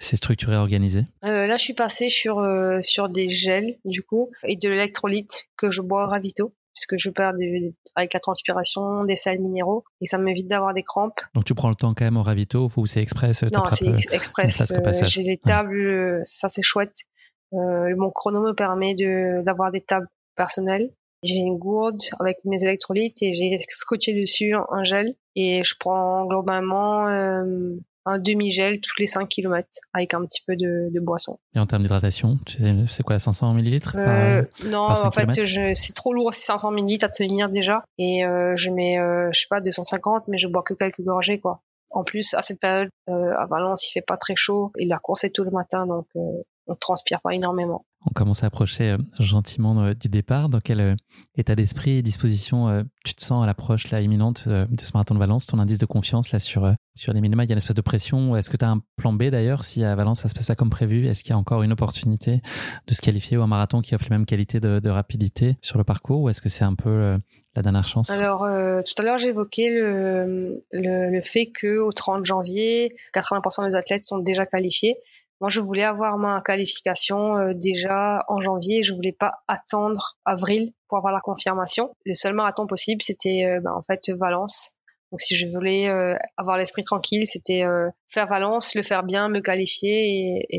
structuré, 0.00 0.56
organisé? 0.56 1.06
Euh, 1.24 1.46
Là, 1.46 1.56
je 1.56 1.62
suis 1.62 1.74
passée 1.74 2.10
sur, 2.10 2.40
euh, 2.40 2.80
sur 2.82 3.08
des 3.08 3.28
gels 3.28 3.78
du 3.84 4.02
coup 4.02 4.30
et 4.42 4.56
de 4.56 4.68
l'électrolyte 4.68 5.44
que 5.56 5.70
je 5.70 5.82
bois 5.82 6.06
ravito. 6.06 6.52
puisque 6.74 6.96
je 6.98 7.10
perds 7.10 7.34
avec 7.94 8.12
la 8.14 8.20
transpiration 8.20 9.04
des 9.04 9.14
sels 9.16 9.40
minéraux 9.40 9.84
et 10.00 10.06
ça 10.06 10.18
m'évite 10.18 10.48
d'avoir 10.48 10.74
des 10.74 10.82
crampes. 10.82 11.20
Donc 11.34 11.44
tu 11.44 11.54
prends 11.54 11.68
le 11.68 11.74
temps 11.76 11.94
quand 11.94 12.04
même 12.04 12.16
au 12.16 12.22
ravito 12.22 12.68
ou 12.76 12.86
c'est 12.86 13.02
express 13.02 13.42
Non, 13.44 13.62
c'est 13.70 14.12
express. 14.12 14.72
J'ai 15.04 15.22
les 15.22 15.38
tables, 15.38 16.20
ça 16.24 16.48
c'est 16.48 16.62
chouette. 16.62 16.96
mon 17.52 18.10
chrono 18.10 18.40
me 18.42 18.52
permet 18.52 18.94
de 18.94 19.44
d'avoir 19.44 19.70
des 19.70 19.82
tables 19.82 20.08
personnelles 20.34 20.90
j'ai 21.22 21.36
une 21.36 21.58
gourde 21.58 22.00
avec 22.20 22.38
mes 22.44 22.62
électrolytes 22.62 23.22
et 23.22 23.32
j'ai 23.32 23.58
scotché 23.68 24.14
dessus 24.14 24.54
un 24.54 24.82
gel 24.82 25.14
et 25.34 25.62
je 25.64 25.74
prends 25.78 26.26
globalement 26.26 27.08
euh, 27.08 27.76
un 28.04 28.18
demi-gel 28.18 28.80
tous 28.80 28.94
les 28.98 29.06
5 29.06 29.28
km 29.28 29.68
avec 29.92 30.14
un 30.14 30.24
petit 30.24 30.42
peu 30.46 30.56
de, 30.56 30.90
de 30.92 31.00
boisson. 31.00 31.38
Et 31.54 31.58
en 31.58 31.66
termes 31.66 31.82
d'hydratation, 31.82 32.38
c'est 32.88 33.02
quoi, 33.02 33.18
500 33.18 33.54
millilitres 33.54 33.96
euh, 33.96 34.42
Non, 34.66 34.88
en 34.88 35.12
fait, 35.12 35.30
c'est 35.74 35.92
trop 35.94 36.12
lourd, 36.12 36.34
c'est 36.34 36.46
500 36.46 36.72
millilitres 36.72 37.06
à 37.06 37.08
tenir 37.08 37.48
déjà. 37.48 37.84
Et 37.98 38.24
euh, 38.24 38.56
je 38.56 38.70
mets, 38.70 38.98
euh, 38.98 39.30
je 39.32 39.40
sais 39.40 39.46
pas, 39.48 39.60
250, 39.60 40.24
mais 40.28 40.38
je 40.38 40.48
bois 40.48 40.62
que 40.62 40.74
quelques 40.74 41.02
gorgées, 41.02 41.38
quoi. 41.38 41.62
En 41.92 42.04
plus, 42.04 42.34
à 42.34 42.42
cette 42.42 42.58
période, 42.58 42.88
euh, 43.08 43.34
à 43.38 43.46
Valence, 43.46 43.88
il 43.88 43.92
fait 43.92 44.04
pas 44.06 44.16
très 44.16 44.34
chaud 44.34 44.72
et 44.78 44.86
la 44.86 44.98
course 44.98 45.24
est 45.24 45.30
tout 45.30 45.44
le 45.44 45.50
matin, 45.50 45.86
donc 45.86 46.06
euh, 46.16 46.42
on 46.66 46.74
transpire 46.74 47.20
pas 47.20 47.34
énormément. 47.34 47.84
On 48.04 48.10
commence 48.12 48.42
à 48.42 48.46
approcher 48.46 48.90
euh, 48.90 48.98
gentiment 49.18 49.80
euh, 49.82 49.94
du 49.94 50.08
départ. 50.08 50.48
Dans 50.48 50.60
quel 50.60 50.80
euh, 50.80 50.94
état 51.36 51.54
d'esprit 51.54 51.98
et 51.98 52.02
disposition 52.02 52.84
tu 53.04 53.14
te 53.14 53.22
sens 53.22 53.42
à 53.42 53.46
l'approche 53.46 53.90
là, 53.90 54.00
imminente 54.00 54.48
de 54.48 54.66
ce 54.80 54.90
marathon 54.94 55.14
de 55.14 55.18
Valence? 55.18 55.46
Ton 55.46 55.58
indice 55.58 55.78
de 55.78 55.86
confiance 55.86 56.32
là 56.32 56.38
sur, 56.38 56.72
sur 56.94 57.12
les 57.12 57.20
minima, 57.20 57.44
il 57.44 57.48
y 57.48 57.52
a 57.52 57.54
une 57.54 57.58
espèce 57.58 57.76
de 57.76 57.80
pression. 57.80 58.36
Est-ce 58.36 58.50
que 58.50 58.56
tu 58.56 58.64
as 58.64 58.70
un 58.70 58.80
plan 58.96 59.12
B 59.12 59.24
d'ailleurs? 59.24 59.64
Si 59.64 59.84
à 59.84 59.94
Valence 59.94 60.20
ça 60.20 60.28
se 60.28 60.34
passe 60.34 60.46
pas 60.46 60.54
comme 60.54 60.70
prévu 60.70 61.06
Est-ce 61.06 61.22
qu'il 61.22 61.30
y 61.30 61.32
a 61.32 61.38
encore 61.38 61.62
une 61.62 61.72
opportunité 61.72 62.42
de 62.86 62.94
se 62.94 63.00
qualifier 63.00 63.36
ou 63.36 63.42
un 63.42 63.46
marathon 63.46 63.80
qui 63.80 63.94
offre 63.94 64.04
les 64.04 64.10
mêmes 64.10 64.26
qualités 64.26 64.60
de, 64.60 64.88
rapidité 64.88 65.56
sur 65.62 65.78
le 65.78 65.84
parcours 65.84 66.22
ou 66.22 66.28
est-ce 66.28 66.42
que 66.42 66.48
c'est 66.48 66.64
un 66.64 66.74
peu 66.74 67.18
la 67.54 67.62
dernière 67.62 67.86
chance? 67.86 68.10
Alors, 68.10 68.40
tout 68.40 68.94
à 68.98 69.02
l'heure, 69.02 69.18
j'évoquais 69.18 69.70
le, 69.70 70.64
le, 70.70 71.10
le, 71.10 71.20
fait 71.22 71.50
qu'au 71.58 71.90
30 71.90 72.24
janvier, 72.24 72.94
80% 73.14 73.68
des 73.68 73.76
athlètes 73.76 74.02
sont 74.02 74.18
déjà 74.18 74.46
qualifiés. 74.46 74.96
Moi, 75.42 75.48
je 75.48 75.58
voulais 75.58 75.82
avoir 75.82 76.18
ma 76.18 76.40
qualification 76.40 77.36
euh, 77.36 77.52
déjà 77.52 78.24
en 78.28 78.40
janvier. 78.40 78.84
Je 78.84 78.94
voulais 78.94 79.10
pas 79.10 79.40
attendre 79.48 80.16
avril 80.24 80.72
pour 80.86 80.98
avoir 80.98 81.12
la 81.12 81.18
confirmation. 81.18 81.96
Le 82.06 82.14
seul 82.14 82.32
marathon 82.32 82.68
possible, 82.68 83.02
c'était 83.02 83.44
euh, 83.44 83.60
ben, 83.60 83.72
en 83.72 83.82
fait 83.82 84.08
Valence. 84.10 84.74
Donc, 85.10 85.20
si 85.20 85.34
je 85.34 85.48
voulais 85.48 85.88
euh, 85.88 86.14
avoir 86.36 86.58
l'esprit 86.58 86.84
tranquille, 86.84 87.26
c'était 87.26 87.64
faire 88.06 88.26
Valence, 88.28 88.76
le 88.76 88.82
faire 88.82 89.02
bien, 89.02 89.28
me 89.28 89.40
qualifier 89.40 90.46
et, 90.48 90.58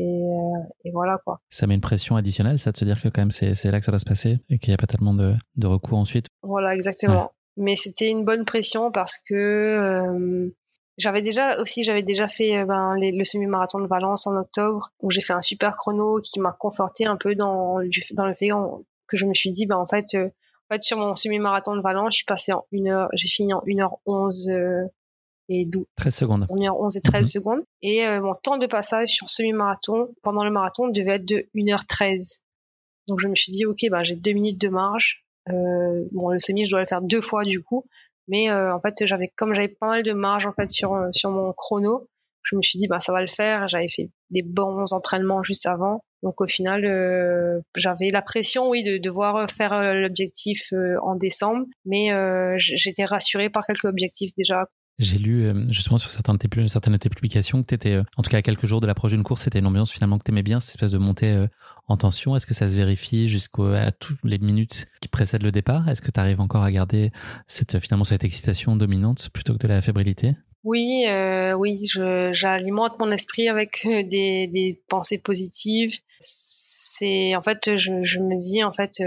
et, 0.84 0.90
voilà 0.92 1.18
quoi. 1.24 1.40
Ça 1.50 1.66
met 1.66 1.74
une 1.74 1.80
pression 1.80 2.14
additionnelle, 2.14 2.58
ça, 2.60 2.70
de 2.70 2.76
se 2.76 2.84
dire 2.84 3.02
que 3.02 3.08
quand 3.08 3.22
même 3.22 3.32
c'est 3.32 3.70
là 3.70 3.80
que 3.80 3.86
ça 3.86 3.90
va 3.90 3.98
se 3.98 4.04
passer 4.04 4.38
et 4.50 4.58
qu'il 4.58 4.70
n'y 4.70 4.74
a 4.74 4.76
pas 4.76 4.86
tellement 4.86 5.14
de, 5.14 5.34
de 5.56 5.66
recours 5.66 5.98
ensuite. 5.98 6.26
Voilà, 6.42 6.76
exactement. 6.76 7.32
Mais 7.56 7.74
c'était 7.74 8.10
une 8.10 8.24
bonne 8.24 8.44
pression 8.44 8.92
parce 8.92 9.18
que 9.18 10.52
j'avais 10.96 11.22
déjà 11.22 11.60
aussi, 11.60 11.82
j'avais 11.82 12.02
déjà 12.02 12.28
fait 12.28 12.58
euh, 12.58 12.64
ben, 12.66 12.94
le 12.96 13.24
semi-marathon 13.24 13.80
de 13.80 13.86
Valence 13.86 14.26
en 14.26 14.36
octobre, 14.36 14.92
où 15.00 15.10
j'ai 15.10 15.20
fait 15.20 15.32
un 15.32 15.40
super 15.40 15.76
chrono 15.76 16.20
qui 16.20 16.40
m'a 16.40 16.52
conforté 16.52 17.06
un 17.06 17.16
peu 17.16 17.34
dans, 17.34 17.80
dans 18.12 18.26
le 18.26 18.34
fait 18.34 18.50
que 19.06 19.16
je 19.16 19.26
me 19.26 19.34
suis 19.34 19.50
dit, 19.50 19.66
ben, 19.66 19.76
en 19.76 19.86
fait, 19.86 20.14
euh, 20.14 20.26
en 20.26 20.74
fait, 20.74 20.82
sur 20.82 20.98
mon 20.98 21.14
semi-marathon 21.14 21.76
de 21.76 21.82
Valence, 21.82 22.14
je 22.14 22.16
suis 22.18 22.24
passé 22.24 22.52
en 22.52 22.64
une 22.70 22.88
heure, 22.88 23.08
j'ai 23.12 23.28
fini 23.28 23.52
en 23.52 23.62
1h11 23.66 24.50
euh, 24.50 24.86
et 25.48 25.66
12. 25.66 25.84
13 25.96 26.14
secondes. 26.14 26.46
1h11 26.48 26.98
et 26.98 27.00
13 27.02 27.22
mhm. 27.22 27.28
secondes. 27.28 27.60
Et 27.82 28.06
mon 28.20 28.34
temps 28.34 28.56
de 28.56 28.66
passage 28.66 29.10
sur 29.10 29.28
semi-marathon, 29.28 30.08
pendant 30.22 30.44
le 30.44 30.50
marathon, 30.50 30.88
devait 30.88 31.16
être 31.16 31.26
de 31.26 31.46
1h13. 31.54 32.38
Donc 33.08 33.20
je 33.20 33.28
me 33.28 33.34
suis 33.34 33.52
dit, 33.52 33.66
ok, 33.66 33.80
ben, 33.90 34.02
j'ai 34.04 34.16
deux 34.16 34.32
minutes 34.32 34.60
de 34.60 34.68
marge. 34.68 35.24
bon, 35.46 36.30
le 36.30 36.38
semi, 36.38 36.64
je 36.64 36.70
dois 36.70 36.80
le 36.80 36.86
faire 36.86 37.02
deux 37.02 37.20
fois 37.20 37.44
du 37.44 37.62
coup. 37.62 37.84
Mais 38.28 38.50
euh, 38.50 38.74
en 38.74 38.80
fait, 38.80 39.06
j'avais 39.06 39.28
comme 39.36 39.54
j'avais 39.54 39.68
pas 39.68 39.88
mal 39.88 40.02
de 40.02 40.12
marge 40.12 40.46
en 40.46 40.52
fait 40.52 40.70
sur 40.70 40.94
euh, 40.94 41.08
sur 41.12 41.30
mon 41.30 41.52
chrono, 41.52 42.08
je 42.42 42.56
me 42.56 42.62
suis 42.62 42.78
dit 42.78 42.88
bah 42.88 43.00
ça 43.00 43.12
va 43.12 43.20
le 43.20 43.26
faire. 43.26 43.68
J'avais 43.68 43.88
fait 43.88 44.10
des 44.30 44.42
bons 44.42 44.92
entraînements 44.92 45.42
juste 45.42 45.66
avant, 45.66 46.02
donc 46.22 46.40
au 46.40 46.46
final 46.46 46.84
euh, 46.84 47.60
j'avais 47.76 48.08
la 48.10 48.22
pression 48.22 48.68
oui 48.68 48.82
de 48.82 48.98
devoir 48.98 49.50
faire 49.50 49.94
l'objectif 49.94 50.72
en 51.02 51.16
décembre, 51.16 51.66
mais 51.84 52.10
j'étais 52.58 53.04
rassurée 53.04 53.50
par 53.50 53.66
quelques 53.66 53.84
objectifs 53.84 54.34
déjà 54.36 54.68
j'ai 54.98 55.18
lu 55.18 55.42
euh, 55.42 55.66
justement 55.70 55.98
sur 55.98 56.10
tes, 56.10 56.68
certaines 56.68 56.92
de 56.92 56.98
tes 56.98 57.08
publications 57.08 57.62
que 57.62 57.66
tu 57.66 57.74
étais, 57.74 57.94
euh, 57.94 58.02
en 58.16 58.22
tout 58.22 58.30
cas 58.30 58.38
à 58.38 58.42
quelques 58.42 58.66
jours 58.66 58.80
de 58.80 58.86
l'approche 58.86 59.12
d'une 59.12 59.24
course, 59.24 59.42
c'était 59.42 59.58
une 59.58 59.66
ambiance 59.66 59.90
finalement 59.90 60.18
que 60.18 60.24
tu 60.24 60.30
aimais 60.30 60.42
bien, 60.42 60.60
cette 60.60 60.70
espèce 60.70 60.92
de 60.92 60.98
montée 60.98 61.32
euh, 61.32 61.48
en 61.88 61.96
tension. 61.96 62.36
Est-ce 62.36 62.46
que 62.46 62.54
ça 62.54 62.68
se 62.68 62.76
vérifie 62.76 63.28
jusqu'à 63.28 63.90
toutes 63.92 64.18
les 64.22 64.38
minutes 64.38 64.86
qui 65.00 65.08
précèdent 65.08 65.42
le 65.42 65.52
départ? 65.52 65.88
Est-ce 65.88 66.00
que 66.00 66.10
tu 66.10 66.20
arrives 66.20 66.40
encore 66.40 66.62
à 66.62 66.70
garder 66.70 67.10
cette, 67.48 67.78
finalement 67.80 68.04
cette 68.04 68.24
excitation 68.24 68.76
dominante 68.76 69.30
plutôt 69.32 69.54
que 69.54 69.58
de 69.58 69.68
la 69.68 69.82
fébrilité? 69.82 70.34
Oui, 70.62 71.04
oui, 71.58 71.78
j'alimente 72.32 72.98
mon 72.98 73.10
esprit 73.10 73.48
avec 73.48 73.82
des, 73.84 74.82
pensées 74.88 75.18
positives. 75.18 75.98
En 77.02 77.42
fait, 77.42 77.76
je, 77.76 77.92
me 78.20 78.38
dis 78.38 78.64
en 78.64 78.72
fait, 78.72 79.02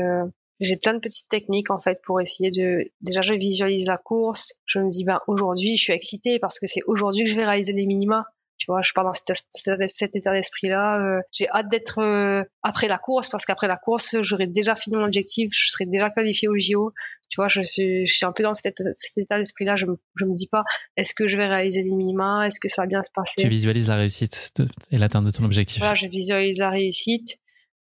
j'ai 0.60 0.78
plein 0.78 0.94
de 0.94 1.00
petites 1.00 1.30
techniques 1.30 1.70
en 1.70 1.80
fait 1.80 2.02
pour 2.04 2.20
essayer 2.22 2.52
de 2.52 2.92
déjà 3.02 3.22
je 3.22 3.34
visualise 3.34 3.88
la 3.88 3.98
course. 3.98 4.56
Je 4.66 4.80
me 4.80 4.90
dis 4.90 5.04
ben 5.04 5.20
aujourd'hui 5.28 5.78
je 5.78 5.84
suis 5.84 5.94
excitée 5.94 6.40
parce 6.40 6.60
que 6.60 6.68
c'est 6.68 6.82
aujourd'hui 6.88 7.26
que 7.26 7.30
je 7.30 7.36
vais 7.36 7.46
réaliser 7.46 7.74
les 7.74 7.86
minima. 7.86 8.26
Tu 8.58 8.66
vois 8.72 8.82
je 8.82 8.92
pars 8.94 9.04
dans 9.04 9.14
cet, 9.14 9.46
cet 9.52 10.16
état 10.16 10.34
d'esprit 10.34 10.70
là 10.70 11.00
euh, 11.00 11.22
j'ai 11.32 11.48
hâte 11.50 11.68
d'être 11.70 12.00
euh, 12.00 12.44
après 12.64 12.88
la 12.88 12.98
course 12.98 13.30
parce 13.30 13.46
qu'après 13.46 13.68
la 13.68 13.78
course 13.78 14.16
j'aurai 14.22 14.48
déjà 14.48 14.76
fini 14.76 14.96
mon 14.96 15.04
objectif. 15.04 15.50
Je 15.54 15.70
serai 15.70 15.86
déjà 15.86 16.10
qualifié 16.10 16.48
au 16.48 16.58
JO 16.58 16.92
tu 17.30 17.36
vois 17.36 17.50
je 17.50 17.62
suis 17.62 18.08
je 18.08 18.14
suis 18.16 18.26
un 18.26 18.32
peu 18.32 18.42
dans 18.42 18.56
cet, 18.56 18.82
état 19.18 19.38
d'esprit 19.38 19.66
là 19.66 19.76
je 19.76 19.86
me, 19.86 19.98
je 20.16 20.26
me 20.26 20.34
dis 20.34 20.48
pas 20.48 20.64
est-ce 20.96 21.14
que 21.14 21.28
je 21.28 21.38
vais 21.38 21.46
réaliser 21.46 21.84
les 21.84 21.92
minima? 21.92 22.48
Est-ce 22.48 22.60
que 22.60 22.68
ça 22.68 22.82
va 22.82 22.88
bien 22.88 23.04
se 23.04 23.12
passer? 23.14 23.32
Tu 23.38 23.48
visualises 23.48 23.90
la 23.90 23.98
réussite 23.98 24.52
et 24.90 24.98
l'atteinte 24.98 25.26
de 25.26 25.32
ton 25.32 25.44
objectif? 25.44 25.80
Voilà 25.80 25.96
je 25.96 26.08
visualise 26.08 26.58
la 26.58 26.72
réussite 26.72 27.38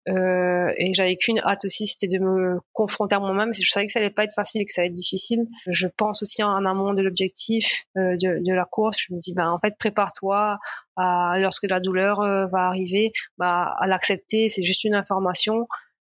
euh, 0.07 0.71
et 0.77 0.93
j'avais 0.93 1.17
qu'une 1.17 1.39
hâte 1.39 1.65
aussi, 1.65 1.85
c'était 1.85 2.07
de 2.07 2.23
me 2.23 2.59
confronter 2.71 3.15
à 3.15 3.19
moi-même. 3.19 3.53
Je 3.53 3.69
savais 3.69 3.85
que 3.85 3.91
ça 3.91 3.99
allait 3.99 4.09
pas 4.09 4.23
être 4.23 4.33
facile 4.33 4.61
et 4.61 4.65
que 4.65 4.71
ça 4.71 4.81
allait 4.81 4.89
être 4.89 4.95
difficile. 4.95 5.47
Je 5.67 5.87
pense 5.87 6.21
aussi 6.21 6.43
en 6.43 6.65
amont 6.65 6.93
de 6.93 7.01
l'objectif 7.01 7.83
euh, 7.97 8.15
de, 8.15 8.43
de, 8.43 8.53
la 8.53 8.65
course. 8.65 8.97
Je 9.07 9.13
me 9.13 9.19
dis, 9.19 9.33
ben 9.33 9.49
en 9.49 9.59
fait, 9.59 9.75
prépare-toi 9.77 10.59
à 10.95 11.39
lorsque 11.39 11.67
la 11.67 11.79
douleur 11.79 12.21
euh, 12.21 12.47
va 12.47 12.67
arriver, 12.67 13.11
bah 13.37 13.73
à 13.77 13.87
l'accepter. 13.87 14.47
C'est 14.47 14.63
juste 14.63 14.85
une 14.85 14.95
information. 14.95 15.67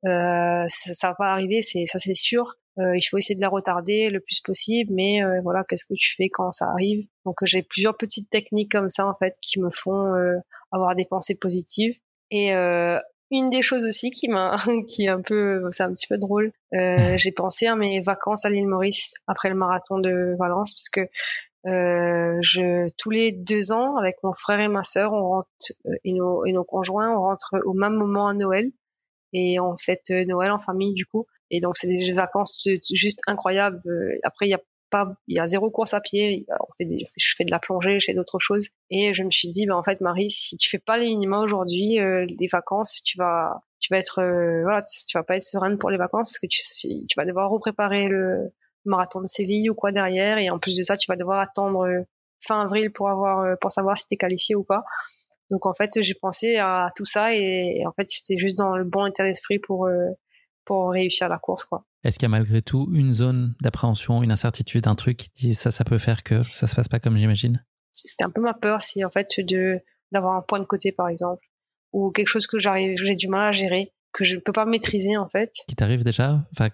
Euh, 0.06 0.64
ça, 0.68 0.92
ça, 0.92 1.16
va 1.18 1.26
arriver, 1.26 1.62
c'est 1.62 1.86
ça 1.86 1.98
c'est 1.98 2.14
sûr. 2.14 2.56
Euh, 2.78 2.96
il 2.96 3.02
faut 3.02 3.16
essayer 3.16 3.36
de 3.36 3.40
la 3.40 3.48
retarder 3.48 4.10
le 4.10 4.20
plus 4.20 4.40
possible, 4.40 4.92
mais 4.92 5.20
voilà, 5.44 5.64
qu'est-ce 5.68 5.84
que 5.84 5.94
tu 5.96 6.14
fais 6.16 6.28
quand 6.28 6.50
ça 6.50 6.66
arrive? 6.66 7.06
Donc 7.24 7.36
j'ai 7.44 7.62
plusieurs 7.62 7.96
petites 7.96 8.28
techniques 8.28 8.72
comme 8.72 8.90
ça 8.90 9.06
en 9.06 9.14
fait 9.14 9.34
qui 9.40 9.60
me 9.60 9.70
font 9.70 10.12
avoir 10.72 10.96
des 10.96 11.04
pensées 11.04 11.38
positives. 11.40 11.96
Et 12.30 12.54
euh, 12.54 12.98
une 13.38 13.50
des 13.50 13.62
choses 13.62 13.84
aussi 13.84 14.10
qui 14.10 14.28
m'a, 14.28 14.56
qui 14.88 15.04
est 15.04 15.08
un 15.08 15.20
peu, 15.20 15.68
c'est 15.70 15.82
un 15.82 15.92
petit 15.92 16.06
peu 16.06 16.18
drôle. 16.18 16.52
Euh, 16.74 17.16
j'ai 17.16 17.32
pensé 17.32 17.66
à 17.66 17.76
mes 17.76 18.00
vacances 18.00 18.44
à 18.44 18.50
l'île 18.50 18.68
Maurice 18.68 19.14
après 19.26 19.48
le 19.48 19.54
marathon 19.54 19.98
de 19.98 20.36
Valence 20.38 20.74
parce 20.74 20.88
que 20.88 21.00
euh, 21.66 22.38
je 22.42 22.86
tous 22.98 23.10
les 23.10 23.32
deux 23.32 23.72
ans 23.72 23.96
avec 23.96 24.16
mon 24.22 24.34
frère 24.34 24.60
et 24.60 24.68
ma 24.68 24.82
sœur, 24.82 25.12
on 25.12 25.28
rentre 25.28 25.48
euh, 25.86 25.94
et 26.04 26.12
nos 26.12 26.44
et 26.44 26.52
nos 26.52 26.64
conjoints, 26.64 27.10
on 27.10 27.20
rentre 27.20 27.54
au 27.64 27.72
même 27.72 27.94
moment 27.94 28.28
à 28.28 28.34
Noël 28.34 28.70
et 29.32 29.58
on 29.60 29.76
fête 29.76 30.10
Noël 30.10 30.52
en 30.52 30.58
famille 30.58 30.94
du 30.94 31.06
coup. 31.06 31.26
Et 31.50 31.60
donc 31.60 31.76
c'est 31.76 31.88
des 31.88 32.12
vacances 32.12 32.68
juste 32.92 33.20
incroyables. 33.26 33.82
Après 34.22 34.46
il 34.46 34.50
y 34.50 34.54
a 34.54 34.60
il 35.26 35.36
y 35.36 35.40
a 35.40 35.46
zéro 35.46 35.70
course 35.70 35.94
à 35.94 36.00
pied. 36.00 36.46
Je 36.78 37.34
fais 37.36 37.44
de 37.44 37.50
la 37.50 37.58
plongée, 37.58 37.98
je 38.00 38.06
fais 38.06 38.14
d'autres 38.14 38.38
choses. 38.38 38.68
Et 38.90 39.14
je 39.14 39.22
me 39.22 39.30
suis 39.30 39.48
dit, 39.48 39.66
ben 39.66 39.74
en 39.74 39.82
fait, 39.82 40.00
Marie, 40.00 40.30
si 40.30 40.56
tu 40.56 40.68
fais 40.68 40.78
pas 40.78 40.96
les 40.96 41.06
minima 41.06 41.40
aujourd'hui, 41.40 42.00
euh, 42.00 42.26
les 42.38 42.46
vacances, 42.50 43.02
tu 43.04 43.18
vas, 43.18 43.62
tu 43.80 43.92
vas 43.92 43.98
être, 43.98 44.20
euh, 44.20 44.62
voilà, 44.62 44.82
tu 44.82 45.16
vas 45.16 45.22
pas 45.22 45.36
être 45.36 45.42
sereine 45.42 45.78
pour 45.78 45.90
les 45.90 45.96
vacances 45.96 46.32
parce 46.32 46.38
que 46.38 46.46
tu, 46.46 47.14
vas 47.16 47.24
devoir 47.24 47.50
repréparer 47.50 48.08
le 48.08 48.52
marathon 48.84 49.20
de 49.20 49.26
Séville 49.26 49.70
ou 49.70 49.74
quoi 49.74 49.92
derrière. 49.92 50.38
Et 50.38 50.50
en 50.50 50.58
plus 50.58 50.76
de 50.76 50.82
ça, 50.82 50.96
tu 50.96 51.06
vas 51.10 51.16
devoir 51.16 51.40
attendre 51.40 51.86
euh, 51.86 52.02
fin 52.40 52.60
avril 52.60 52.92
pour 52.92 53.08
avoir, 53.08 53.58
pour 53.58 53.70
savoir 53.70 53.96
si 53.96 54.06
t'es 54.08 54.16
qualifié 54.16 54.54
ou 54.54 54.64
pas. 54.64 54.84
Donc 55.50 55.66
en 55.66 55.74
fait, 55.74 55.90
j'ai 56.00 56.14
pensé 56.14 56.56
à 56.56 56.90
tout 56.96 57.04
ça 57.04 57.34
et, 57.34 57.78
et 57.78 57.86
en 57.86 57.92
fait, 57.92 58.08
j'étais 58.10 58.38
juste 58.38 58.58
dans 58.58 58.76
le 58.76 58.84
bon 58.84 59.06
état 59.06 59.24
d'esprit 59.24 59.58
pour 59.58 59.88
pour 60.64 60.90
réussir 60.90 61.28
la 61.28 61.38
course. 61.38 61.64
quoi. 61.64 61.84
Est-ce 62.04 62.18
qu'il 62.18 62.26
y 62.26 62.30
a 62.30 62.36
malgré 62.36 62.62
tout 62.62 62.88
une 62.92 63.12
zone 63.12 63.54
d'appréhension, 63.60 64.22
une 64.22 64.30
incertitude, 64.30 64.86
un 64.86 64.94
truc 64.94 65.16
qui 65.16 65.30
dit 65.34 65.54
ça, 65.54 65.70
ça 65.70 65.84
peut 65.84 65.98
faire 65.98 66.22
que 66.22 66.42
ça 66.52 66.66
se 66.66 66.74
passe 66.74 66.88
pas 66.88 67.00
comme 67.00 67.16
j'imagine? 67.16 67.64
C'était 67.92 68.24
un 68.24 68.30
peu 68.30 68.40
ma 68.40 68.54
peur, 68.54 68.82
c'est 68.82 69.04
en 69.04 69.10
fait 69.10 69.40
de 69.40 69.80
d'avoir 70.12 70.36
un 70.36 70.42
point 70.42 70.58
de 70.60 70.64
côté 70.64 70.92
par 70.92 71.08
exemple, 71.08 71.42
ou 71.92 72.10
quelque 72.10 72.28
chose 72.28 72.46
que 72.46 72.58
j'arrive, 72.58 72.96
j'ai 72.96 73.16
du 73.16 73.28
mal 73.28 73.48
à 73.48 73.52
gérer, 73.52 73.92
que 74.12 74.24
je 74.24 74.36
ne 74.36 74.40
peux 74.40 74.52
pas 74.52 74.64
maîtriser 74.64 75.16
en 75.16 75.28
fait. 75.28 75.52
Qui 75.68 75.74
t'arrive 75.74 76.04
déjà? 76.04 76.46
Enfin, 76.52 76.68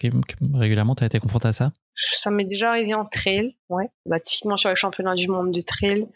régulièrement, 0.55 0.95
tu 0.95 1.05
as 1.05 1.07
été 1.07 1.19
confronté 1.21 1.49
à 1.49 1.53
ça? 1.53 1.73
Ça 1.95 2.31
m'est 2.31 2.45
déjà 2.45 2.71
arrivé 2.71 2.95
en 2.95 3.05
trail, 3.05 3.57
ouais. 3.69 3.89
Bah, 4.07 4.21
typiquement 4.21 4.57
sur 4.57 4.69
les 4.69 4.77
championnats 4.77 5.15
du 5.15 5.29
monde 5.29 5.53
de 5.53 5.61
trail, 5.61 6.07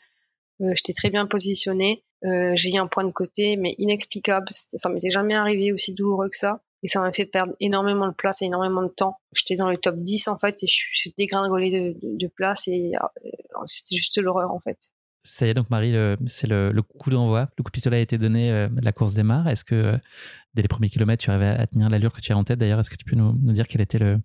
euh, 0.60 0.72
j'étais 0.74 0.92
très 0.92 1.10
bien 1.10 1.26
positionnée. 1.26 2.04
Euh, 2.24 2.52
j'ai 2.54 2.72
eu 2.72 2.78
un 2.78 2.86
point 2.86 3.04
de 3.04 3.10
côté, 3.10 3.56
mais 3.56 3.74
inexplicable. 3.78 4.46
Ça 4.50 4.88
m'était 4.88 5.10
jamais 5.10 5.34
arrivé 5.34 5.72
aussi 5.72 5.92
douloureux 5.92 6.28
que 6.28 6.36
ça 6.36 6.62
Et 6.84 6.88
ça 6.88 7.00
m'a 7.00 7.12
fait 7.12 7.24
perdre 7.24 7.54
énormément 7.60 8.06
de 8.06 8.12
place 8.12 8.42
et 8.42 8.44
énormément 8.44 8.82
de 8.82 8.88
temps. 8.88 9.18
J'étais 9.34 9.56
dans 9.56 9.70
le 9.70 9.78
top 9.78 9.96
10 9.96 10.28
en 10.28 10.38
fait 10.38 10.62
et 10.62 10.66
je 10.66 10.84
suis 10.92 11.14
dégringolée 11.16 11.96
de, 12.02 12.26
place 12.28 12.68
et 12.68 12.92
euh, 12.94 13.28
c'était 13.64 13.96
juste 13.96 14.20
l'horreur 14.20 14.52
en 14.52 14.60
fait. 14.60 14.90
Ça 15.22 15.46
y 15.46 15.48
est, 15.48 15.54
donc 15.54 15.70
Marie, 15.70 15.94
c'est 16.26 16.46
le, 16.46 16.78
coup 16.82 17.08
d'envoi. 17.08 17.48
Le 17.56 17.62
coup 17.64 17.70
de 17.70 17.72
pistolet 17.72 17.96
a 17.96 18.00
été 18.00 18.18
donné, 18.18 18.52
euh, 18.52 18.68
la 18.82 18.92
course 18.92 19.14
démarre. 19.14 19.48
Est-ce 19.48 19.64
que 19.64 19.74
euh, 19.74 19.98
dès 20.52 20.60
les 20.60 20.68
premiers 20.68 20.90
kilomètres, 20.90 21.24
tu 21.24 21.30
arrivais 21.30 21.58
à 21.58 21.66
tenir 21.66 21.88
l'allure 21.88 22.12
que 22.12 22.20
tu 22.20 22.32
as 22.32 22.36
en 22.36 22.44
tête? 22.44 22.58
D'ailleurs, 22.58 22.80
est-ce 22.80 22.90
que 22.90 22.96
tu 22.96 23.06
peux 23.06 23.16
nous, 23.16 23.32
dire 23.54 23.66
quel 23.66 23.80
était 23.80 23.98
le, 23.98 24.20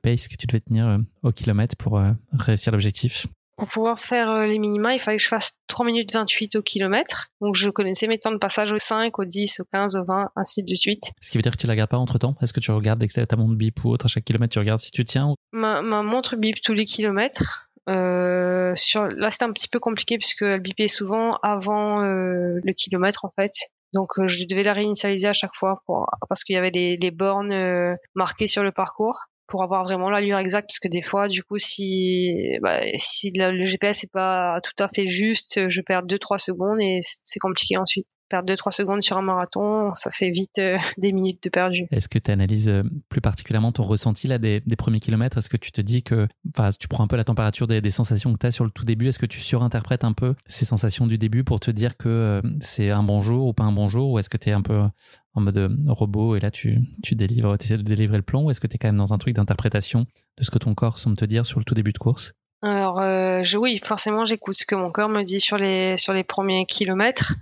pace 0.00 0.26
que 0.26 0.36
tu 0.36 0.46
devais 0.46 0.60
tenir 0.60 0.98
au 1.22 1.32
kilomètre 1.32 1.76
pour 1.76 2.00
réussir 2.32 2.72
l'objectif? 2.72 3.26
Pour 3.60 3.68
pouvoir 3.68 3.98
faire 3.98 4.46
les 4.46 4.58
minima, 4.58 4.94
il 4.94 4.98
fallait 4.98 5.18
que 5.18 5.22
je 5.22 5.28
fasse 5.28 5.58
3 5.66 5.84
minutes 5.84 6.12
28 6.14 6.56
au 6.56 6.62
kilomètre. 6.62 7.28
Donc 7.42 7.56
je 7.56 7.68
connaissais 7.68 8.06
mes 8.06 8.18
temps 8.18 8.32
de 8.32 8.38
passage 8.38 8.72
au 8.72 8.78
5, 8.78 9.18
au 9.18 9.24
10, 9.26 9.60
au 9.60 9.64
15, 9.70 9.96
au 9.96 10.04
20, 10.04 10.30
ainsi 10.34 10.62
de 10.62 10.74
suite. 10.74 11.12
Ce 11.20 11.30
qui 11.30 11.36
veut 11.36 11.42
dire 11.42 11.52
que 11.52 11.58
tu 11.58 11.66
ne 11.66 11.68
la 11.68 11.74
regardes 11.74 11.90
pas 11.90 11.98
entre 11.98 12.18
temps 12.18 12.34
Est-ce 12.40 12.54
que 12.54 12.60
tu 12.60 12.70
regardes 12.70 13.06
ta 13.06 13.36
montre 13.36 13.54
bip 13.56 13.84
ou 13.84 13.90
autre 13.90 14.06
à 14.06 14.08
chaque 14.08 14.24
kilomètre 14.24 14.52
Tu 14.54 14.58
regardes 14.58 14.80
si 14.80 14.90
tu 14.90 15.04
tiens 15.04 15.34
ma, 15.52 15.82
ma 15.82 16.02
montre 16.02 16.36
bip 16.36 16.56
tous 16.64 16.72
les 16.72 16.86
kilomètres. 16.86 17.70
Euh, 17.90 18.72
sur, 18.76 19.06
là, 19.08 19.30
c'était 19.30 19.44
un 19.44 19.52
petit 19.52 19.68
peu 19.68 19.78
compliqué 19.78 20.16
puisque 20.16 20.42
elle 20.42 20.60
bipait 20.60 20.88
souvent 20.88 21.36
avant 21.42 22.02
euh, 22.02 22.60
le 22.64 22.72
kilomètre 22.72 23.26
en 23.26 23.32
fait. 23.36 23.52
Donc, 23.92 24.18
euh, 24.18 24.26
je 24.26 24.46
devais 24.46 24.62
la 24.62 24.72
réinitialiser 24.72 25.28
à 25.28 25.32
chaque 25.32 25.54
fois 25.54 25.82
pour, 25.84 26.06
parce 26.28 26.44
qu'il 26.44 26.54
y 26.54 26.58
avait 26.58 26.70
des, 26.70 26.96
des 26.96 27.10
bornes 27.10 27.52
euh, 27.52 27.94
marquées 28.14 28.46
sur 28.46 28.62
le 28.62 28.72
parcours 28.72 29.26
pour 29.50 29.62
avoir 29.62 29.82
vraiment 29.82 30.08
l'allure 30.08 30.38
exacte 30.38 30.68
parce 30.68 30.78
que 30.78 30.88
des 30.88 31.02
fois 31.02 31.28
du 31.28 31.42
coup 31.42 31.58
si 31.58 32.32
bah, 32.62 32.80
si 32.96 33.32
le, 33.34 33.64
GPS 33.64 34.04
est 34.04 34.12
pas 34.12 34.58
tout 34.62 34.82
à 34.82 34.88
fait 34.88 35.08
juste 35.08 35.68
je 35.68 35.82
perds 35.82 36.04
2-3 36.04 36.38
secondes 36.38 36.80
et 36.80 37.00
c'est 37.02 37.40
compliqué 37.40 37.76
ensuite 37.76 38.06
perdre 38.30 38.50
2-3 38.50 38.70
secondes 38.70 39.02
sur 39.02 39.18
un 39.18 39.22
marathon, 39.22 39.92
ça 39.92 40.10
fait 40.10 40.30
vite 40.30 40.58
euh, 40.58 40.78
des 40.98 41.12
minutes 41.12 41.42
de 41.44 41.50
perdu. 41.50 41.86
Est-ce 41.90 42.08
que 42.08 42.18
tu 42.18 42.30
analyses 42.30 42.68
euh, 42.68 42.82
plus 43.10 43.20
particulièrement 43.20 43.72
ton 43.72 43.82
ressenti 43.82 44.26
là, 44.26 44.38
des, 44.38 44.62
premiers 44.78 45.00
kilomètres? 45.00 45.36
Est-ce 45.36 45.50
que 45.50 45.58
tu 45.58 45.72
te 45.72 45.80
dis 45.80 46.02
que 46.02 46.26
tu 46.78 46.88
prends 46.88 47.04
un 47.04 47.08
peu 47.08 47.16
la 47.16 47.24
température 47.24 47.66
des, 47.66 47.90
sensations 47.90 48.32
que 48.32 48.38
tu 48.38 48.46
as 48.46 48.52
sur 48.52 48.64
le 48.64 48.70
tout 48.70 48.84
début? 48.84 49.08
Est-ce 49.08 49.18
que 49.18 49.26
tu 49.26 49.40
surinterprètes 49.40 50.04
un 50.04 50.12
peu 50.12 50.34
ces 50.46 50.64
sensations 50.64 51.06
du 51.06 51.18
début 51.18 51.44
pour 51.44 51.60
te 51.60 51.70
dire 51.70 51.96
que 51.96 52.08
euh, 52.08 52.40
c'est 52.60 52.90
un 52.90 53.02
bon 53.02 53.20
jour 53.20 53.46
ou 53.46 53.52
pas 53.52 53.64
un 53.64 53.72
bon 53.72 53.88
jour? 53.88 54.12
Ou 54.12 54.18
est-ce 54.18 54.30
que 54.30 54.38
tu 54.38 54.48
es 54.48 54.52
un 54.52 54.62
peu 54.62 54.80
en 55.34 55.40
mode 55.40 55.76
robot 55.86 56.36
et 56.36 56.40
là 56.40 56.50
tu, 56.50 56.80
tu 57.02 57.14
délivres, 57.14 57.56
essaies 57.60 57.76
de 57.76 57.82
délivrer 57.82 58.16
le 58.16 58.22
plan 58.22 58.42
Ou 58.44 58.50
est-ce 58.50 58.60
que 58.60 58.66
tu 58.66 58.76
es 58.76 58.78
quand 58.78 58.88
même 58.88 58.96
dans 58.96 59.12
un 59.12 59.18
truc 59.18 59.34
d'interprétation 59.34 60.06
de 60.38 60.44
ce 60.44 60.50
que 60.50 60.58
ton 60.58 60.74
corps 60.74 60.98
semble 60.98 61.16
te 61.16 61.24
dire 61.24 61.44
sur 61.46 61.58
le 61.58 61.64
tout 61.64 61.74
début 61.74 61.92
de 61.92 61.98
course? 61.98 62.32
Alors 62.62 63.00
je, 63.42 63.56
oui, 63.56 63.78
forcément 63.82 64.24
j'écoute 64.24 64.54
ce 64.54 64.66
que 64.66 64.74
mon 64.74 64.90
corps 64.90 65.08
me 65.08 65.22
dit 65.22 65.40
sur 65.40 65.56
les 65.56 65.96
sur 65.96 66.12
les 66.12 66.24
premiers 66.24 66.66
kilomètres. 66.66 67.34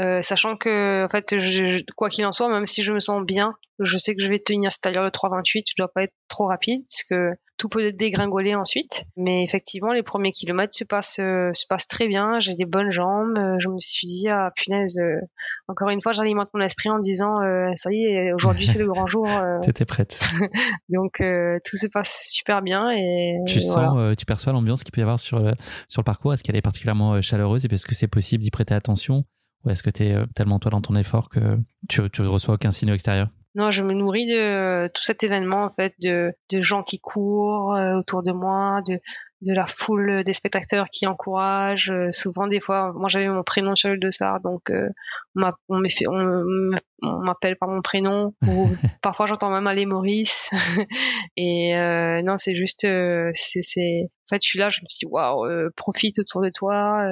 Euh, 0.00 0.22
sachant 0.22 0.56
que 0.56 1.04
en 1.04 1.08
fait 1.08 1.38
je, 1.38 1.84
quoi 1.94 2.10
qu'il 2.10 2.26
en 2.26 2.32
soit 2.32 2.48
même 2.48 2.66
si 2.66 2.82
je 2.82 2.92
me 2.92 2.98
sens 2.98 3.24
bien 3.24 3.54
je 3.78 3.96
sais 3.96 4.16
que 4.16 4.22
je 4.22 4.28
vais 4.28 4.40
tenir 4.40 4.72
allure 4.82 5.04
de 5.04 5.08
3,28 5.08 5.66
je 5.68 5.74
dois 5.78 5.86
pas 5.86 6.02
être 6.02 6.14
trop 6.26 6.48
rapide 6.48 6.82
puisque 6.90 7.14
tout 7.56 7.68
peut 7.68 7.92
dégringoler 7.92 8.54
ensuite. 8.54 9.04
Mais 9.16 9.42
effectivement 9.42 9.92
les 9.92 10.02
premiers 10.02 10.32
kilomètres 10.32 10.74
se 10.74 10.84
passent 10.84 11.20
euh, 11.20 11.50
se 11.52 11.66
passent 11.68 11.88
très 11.88 12.08
bien. 12.08 12.40
J'ai 12.40 12.54
des 12.54 12.64
bonnes 12.64 12.90
jambes. 12.90 13.38
Euh, 13.38 13.56
je 13.58 13.68
me 13.68 13.78
suis 13.78 14.06
dit 14.06 14.28
ah 14.28 14.50
punaise 14.54 15.00
encore 15.68 15.90
une 15.90 16.02
fois 16.02 16.12
j'alimente 16.12 16.48
mon 16.54 16.60
esprit 16.60 16.90
en 16.90 16.98
disant 16.98 17.36
ça 17.74 17.92
y 17.92 18.04
est 18.04 18.32
aujourd'hui 18.32 18.66
c'est 18.66 18.78
le 18.78 18.86
grand 18.86 19.06
jour 19.06 19.26
t'étais 19.62 19.84
prête. 19.84 20.20
Donc 20.88 21.18
tout 21.18 21.76
se 21.76 21.86
passe 21.86 22.30
super 22.30 22.62
bien 22.62 22.90
et 22.90 23.36
tu 23.46 23.60
sens 23.60 24.16
tu 24.16 24.24
perçois 24.24 24.52
l'ambiance 24.52 24.82
qu'il 24.82 24.92
peut 24.92 25.00
y 25.00 25.02
avoir 25.02 25.18
sur 25.18 25.38
sur 25.88 26.00
le 26.00 26.04
parcours? 26.04 26.34
Est-ce 26.34 26.42
qu'elle 26.42 26.56
est 26.56 26.62
particulièrement 26.62 27.20
chaleureuse? 27.22 27.64
Et 27.64 27.72
est-ce 27.72 27.86
que 27.86 27.94
c'est 27.94 28.08
possible 28.08 28.42
d'y 28.42 28.50
prêter 28.50 28.74
attention? 28.74 29.24
Ou 29.64 29.70
est-ce 29.70 29.82
que 29.82 29.90
tu 29.90 30.04
es 30.04 30.12
euh, 30.12 30.26
tellement 30.34 30.58
toi 30.58 30.70
dans 30.70 30.80
ton 30.80 30.96
effort 30.96 31.28
que 31.28 31.58
tu, 31.88 32.00
ne 32.02 32.26
reçois 32.26 32.54
aucun 32.54 32.70
signe 32.70 32.90
extérieur? 32.90 33.28
Non, 33.54 33.70
je 33.70 33.84
me 33.84 33.94
nourris 33.94 34.26
de 34.26 34.36
euh, 34.36 34.88
tout 34.92 35.02
cet 35.02 35.22
événement 35.22 35.62
en 35.64 35.70
fait, 35.70 35.94
de, 36.00 36.32
de 36.50 36.60
gens 36.60 36.82
qui 36.82 36.98
courent 36.98 37.74
euh, 37.74 37.98
autour 37.98 38.22
de 38.22 38.32
moi, 38.32 38.80
de, 38.86 38.98
de 39.42 39.54
la 39.54 39.64
foule 39.64 40.24
des 40.24 40.32
spectateurs 40.32 40.86
qui 40.90 41.06
encouragent. 41.06 41.92
souvent, 42.10 42.48
des 42.48 42.60
fois, 42.60 42.92
moi 42.94 43.08
j'avais 43.08 43.28
mon 43.28 43.44
prénom 43.44 43.76
sur 43.76 43.90
le 43.90 43.98
dossard, 43.98 44.40
donc 44.40 44.72
on 45.36 45.40
m'appelle 47.00 47.56
par 47.56 47.68
mon 47.68 47.82
prénom. 47.82 48.34
Ou 48.48 48.68
parfois, 49.02 49.26
j'entends 49.26 49.50
même 49.50 49.66
aller 49.66 49.86
Maurice. 49.86 50.50
et 51.36 51.74
non, 52.24 52.38
c'est 52.38 52.56
juste, 52.56 52.88
c'est, 53.32 53.62
c'est, 53.62 54.08
en 54.08 54.28
fait, 54.30 54.42
je 54.42 54.48
suis 54.48 54.58
là, 54.58 54.70
je 54.70 54.80
me 54.80 54.86
dis 54.88 55.06
waouh, 55.06 55.70
profite 55.76 56.18
autour 56.18 56.42
de 56.42 56.48
toi, 56.48 57.04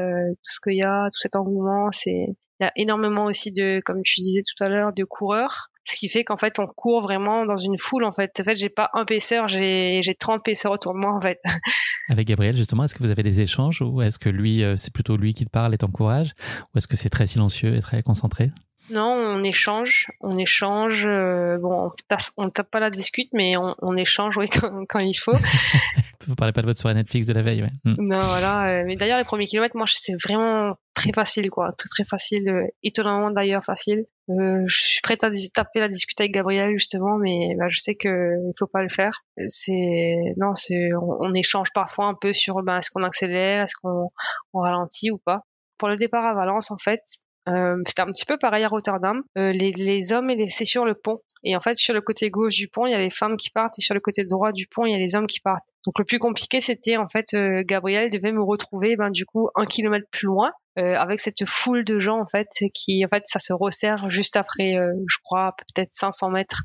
tout 0.43 0.51
ce 0.51 0.61
qu'il 0.61 0.79
y 0.79 0.83
a, 0.83 1.09
tout 1.13 1.21
cet 1.21 1.37
engouement, 1.37 1.93
c'est 1.93 2.35
il 2.61 2.67
y 2.67 2.69
a 2.69 2.73
énormément 2.77 3.25
aussi 3.25 3.51
de, 3.51 3.81
comme 3.85 4.03
tu 4.05 4.21
disais 4.21 4.41
tout 4.41 4.63
à 4.63 4.69
l'heure, 4.69 4.93
de 4.93 5.03
coureurs. 5.03 5.72
Ce 5.85 5.97
qui 5.97 6.09
fait 6.09 6.25
qu'en 6.25 6.37
fait, 6.37 6.59
on 6.59 6.67
court 6.67 7.03
vraiment 7.03 7.45
dans 7.45 7.57
une 7.57 7.79
foule. 7.79 8.05
En 8.05 8.13
fait, 8.13 8.31
en 8.41 8.45
fait, 8.45 8.55
j'ai 8.55 8.69
pas 8.69 8.91
un 8.95 9.05
paisseur, 9.05 9.49
j'ai 9.49 10.01
j'ai 10.03 10.15
30 10.15 10.45
paisseurs 10.45 10.73
autour 10.73 10.95
de 10.95 10.99
moi, 10.99 11.15
en 11.15 11.21
fait. 11.21 11.39
Avec 12.09 12.29
Gabriel, 12.29 12.57
justement, 12.57 12.85
est-ce 12.85 12.95
que 12.95 13.03
vous 13.03 13.11
avez 13.11 13.23
des 13.23 13.41
échanges 13.41 13.83
ou 13.83 14.03
est-ce 14.03 14.19
que 14.19 14.29
lui, 14.29 14.63
euh, 14.63 14.77
c'est 14.77 14.93
plutôt 14.93 15.17
lui 15.17 15.35
qui 15.35 15.45
te 15.45 15.51
parle 15.51 15.75
et 15.75 15.79
t'encourage, 15.79 16.33
ou 16.75 16.79
est-ce 16.79 16.89
que 16.89 16.97
c'est 16.97 17.11
très 17.11 17.27
silencieux 17.27 17.77
et 17.77 17.81
très 17.81 18.03
concentré? 18.03 18.51
Non, 18.91 19.13
on 19.13 19.45
échange, 19.45 20.11
on 20.21 20.37
échange. 20.37 21.07
Euh, 21.07 21.57
bon, 21.59 21.93
on 22.37 22.51
tape 22.51 22.71
pas 22.71 22.81
la 22.81 22.91
discute, 22.91 23.29
mais 23.33 23.55
on, 23.57 23.97
échange, 23.97 24.37
oui, 24.37 24.49
quand, 24.89 24.99
il 24.99 25.15
faut. 25.15 25.33
Vous 26.27 26.35
parlez 26.37 26.53
pas 26.53 26.63
de 26.63 26.67
votre 26.67 26.81
soirée 26.81 26.95
Netflix 26.95 27.27
de 27.27 27.33
la 27.33 27.43
veille, 27.43 27.63
ouais. 27.63 27.71
Hmm. 27.85 27.95
Non, 27.99 28.19
voilà. 28.19 28.69
Euh, 28.69 28.85
mais 28.87 28.97
d'ailleurs, 28.97 29.19
les 29.19 29.25
premiers 29.25 29.47
kilomètres, 29.47 29.77
moi, 29.77 29.87
c'est 29.89 30.21
vraiment 30.23 30.77
très 30.95 31.13
facile, 31.13 31.51
quoi. 31.51 31.73
Très, 31.77 31.89
très 31.89 32.05
facile. 32.05 32.49
Euh, 32.49 32.67
étonnamment, 32.83 33.31
d'ailleurs, 33.31 33.65
facile. 33.65 34.05
je 34.29 34.65
suis 34.69 35.01
prête 35.01 35.25
à 35.25 35.31
taper 35.55 35.81
la 35.81 35.89
discute 35.89 36.21
avec 36.21 36.33
Gabriel, 36.33 36.71
justement, 36.73 37.19
mais 37.19 37.55
bah, 37.59 37.67
je 37.71 37.79
sais 37.79 37.95
que 37.95 38.35
il 38.49 38.53
faut 38.59 38.67
pas 38.67 38.83
le 38.83 38.89
faire. 38.89 39.25
C'est, 39.49 40.17
non, 40.37 40.55
c'est, 40.55 40.91
on, 40.95 41.35
échange 41.35 41.73
parfois 41.73 42.07
un 42.07 42.15
peu 42.15 42.33
sur, 42.33 42.63
bah, 42.63 42.79
est-ce 42.79 42.91
qu'on 42.91 43.05
accélère, 43.05 43.63
est-ce 43.63 43.75
qu'on 43.81 44.11
ralentit 44.53 45.11
ou 45.11 45.19
pas. 45.19 45.45
Pour 45.79 45.89
le 45.89 45.97
départ 45.97 46.25
à 46.25 46.35
Valence, 46.35 46.71
en 46.71 46.79
fait, 46.79 47.01
euh, 47.49 47.77
c'était 47.87 48.03
un 48.03 48.07
petit 48.07 48.25
peu 48.25 48.39
pareil 48.39 48.65
à 48.65 48.69
Rotterdam. 48.69 49.23
Euh, 49.37 49.53
les, 49.53 49.73
les, 49.73 50.13
hommes, 50.13 50.31
c'est 50.49 50.65
sur 50.65 50.85
le 50.85 50.95
pont. 50.95 51.21
Et 51.45 51.57
en 51.57 51.61
fait, 51.61 51.75
sur 51.75 51.93
le 51.93 52.01
côté 52.01 52.31
gauche 52.31 52.55
du 52.55 52.69
pont, 52.69 52.87
il 52.87 52.93
y 52.93 52.95
a 52.95 52.99
les 52.99 53.11
femmes 53.11 53.37
qui 53.37 53.51
partent, 53.51 53.79
et 53.79 53.83
sur 53.83 53.95
le 53.95 54.01
côté 54.01 54.25
droit 54.25 54.53
du 54.53 54.67
pont, 54.67 54.87
il 54.87 54.93
y 54.93 54.95
a 54.95 54.99
les 54.99 55.15
hommes 55.17 55.27
qui 55.27 55.41
partent. 55.41 55.67
Donc 55.85 55.99
le 55.99 56.05
plus 56.05 56.19
compliqué, 56.19 56.61
c'était 56.61 56.97
en 56.97 57.09
fait, 57.09 57.35
euh, 57.35 57.63
Gabriel 57.67 58.11
devait 58.11 58.33
me 58.33 58.43
retrouver, 58.43 58.97
ben 58.97 59.11
du 59.11 59.27
coup, 59.27 59.49
un 59.57 59.67
kilomètre 59.67 60.07
plus 60.11 60.27
loin, 60.27 60.53
euh, 60.79 60.95
avec 60.95 61.19
cette 61.19 61.45
foule 61.49 61.85
de 61.85 61.99
gens 61.99 62.19
en 62.19 62.27
fait, 62.27 62.49
qui 62.73 63.05
en 63.05 63.09
fait, 63.09 63.25
ça 63.27 63.41
se 63.41 63.53
resserre 63.53 64.09
juste 64.11 64.37
après, 64.37 64.77
euh, 64.77 64.93
je 65.09 65.17
crois, 65.25 65.55
peut-être 65.75 65.91
500 65.91 66.31
mètres. 66.31 66.63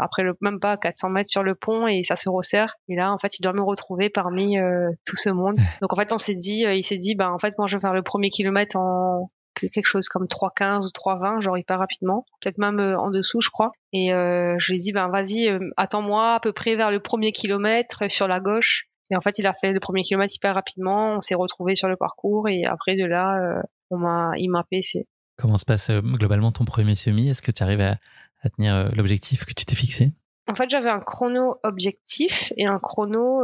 après 0.00 0.22
le 0.22 0.34
même 0.40 0.60
pas 0.60 0.78
400 0.78 1.10
mètres 1.10 1.28
sur 1.28 1.42
le 1.42 1.54
pont 1.54 1.86
et 1.86 2.02
ça 2.02 2.16
se 2.16 2.30
resserre 2.30 2.76
et 2.88 2.96
là 2.96 3.12
en 3.12 3.18
fait 3.18 3.38
il 3.38 3.42
doit 3.42 3.52
me 3.52 3.60
retrouver 3.60 4.08
parmi 4.08 4.56
tout 5.04 5.16
ce 5.16 5.28
monde 5.28 5.60
donc 5.82 5.92
en 5.92 5.96
fait 5.96 6.10
on 6.14 6.16
s'est 6.16 6.34
dit 6.34 6.64
il 6.66 6.82
s'est 6.82 6.96
dit 6.96 7.14
ben 7.14 7.30
en 7.30 7.38
fait 7.38 7.52
moi 7.58 7.66
je 7.66 7.76
vais 7.76 7.80
faire 7.82 7.92
le 7.92 8.00
premier 8.00 8.30
kilomètre 8.30 8.76
en 8.78 9.28
quelque 9.54 9.86
chose 9.86 10.08
comme 10.08 10.26
3,15 10.26 10.86
ou 10.86 10.88
3,20, 10.88 11.42
genre 11.42 11.58
hyper 11.58 11.78
rapidement, 11.78 12.24
peut-être 12.40 12.58
même 12.58 12.78
euh, 12.80 12.98
en 12.98 13.10
dessous, 13.10 13.40
je 13.40 13.50
crois. 13.50 13.72
Et 13.92 14.12
euh, 14.12 14.56
je 14.58 14.72
lui 14.72 14.78
ai 14.78 14.82
dit, 14.82 14.92
ben 14.92 15.08
vas-y, 15.08 15.48
euh, 15.48 15.70
attends-moi 15.76 16.34
à 16.34 16.40
peu 16.40 16.52
près 16.52 16.76
vers 16.76 16.90
le 16.90 17.00
premier 17.00 17.32
kilomètre 17.32 18.10
sur 18.10 18.28
la 18.28 18.40
gauche. 18.40 18.86
Et 19.10 19.16
en 19.16 19.20
fait, 19.20 19.38
il 19.38 19.46
a 19.46 19.54
fait 19.54 19.72
le 19.72 19.80
premier 19.80 20.02
kilomètre 20.02 20.34
hyper 20.34 20.54
rapidement. 20.54 21.16
On 21.16 21.20
s'est 21.20 21.34
retrouvé 21.34 21.74
sur 21.74 21.88
le 21.88 21.96
parcours 21.96 22.48
et 22.48 22.64
après 22.66 22.94
de 22.96 23.06
là, 23.06 23.62
on 23.90 23.96
m'a, 23.96 24.32
il 24.36 24.50
m'a 24.50 24.64
PC. 24.70 25.06
Comment 25.38 25.56
se 25.56 25.64
passe 25.64 25.90
globalement 25.90 26.52
ton 26.52 26.66
premier 26.66 26.94
semi? 26.94 27.30
Est-ce 27.30 27.40
que 27.40 27.50
tu 27.50 27.62
arrives 27.62 27.80
à, 27.80 27.96
à 28.42 28.50
tenir 28.50 28.90
l'objectif 28.94 29.46
que 29.46 29.54
tu 29.54 29.64
t'es 29.64 29.74
fixé? 29.74 30.12
En 30.46 30.54
fait, 30.54 30.68
j'avais 30.68 30.90
un 30.90 31.00
chrono 31.00 31.56
objectif 31.62 32.52
et 32.58 32.66
un 32.66 32.78
chrono 32.78 33.42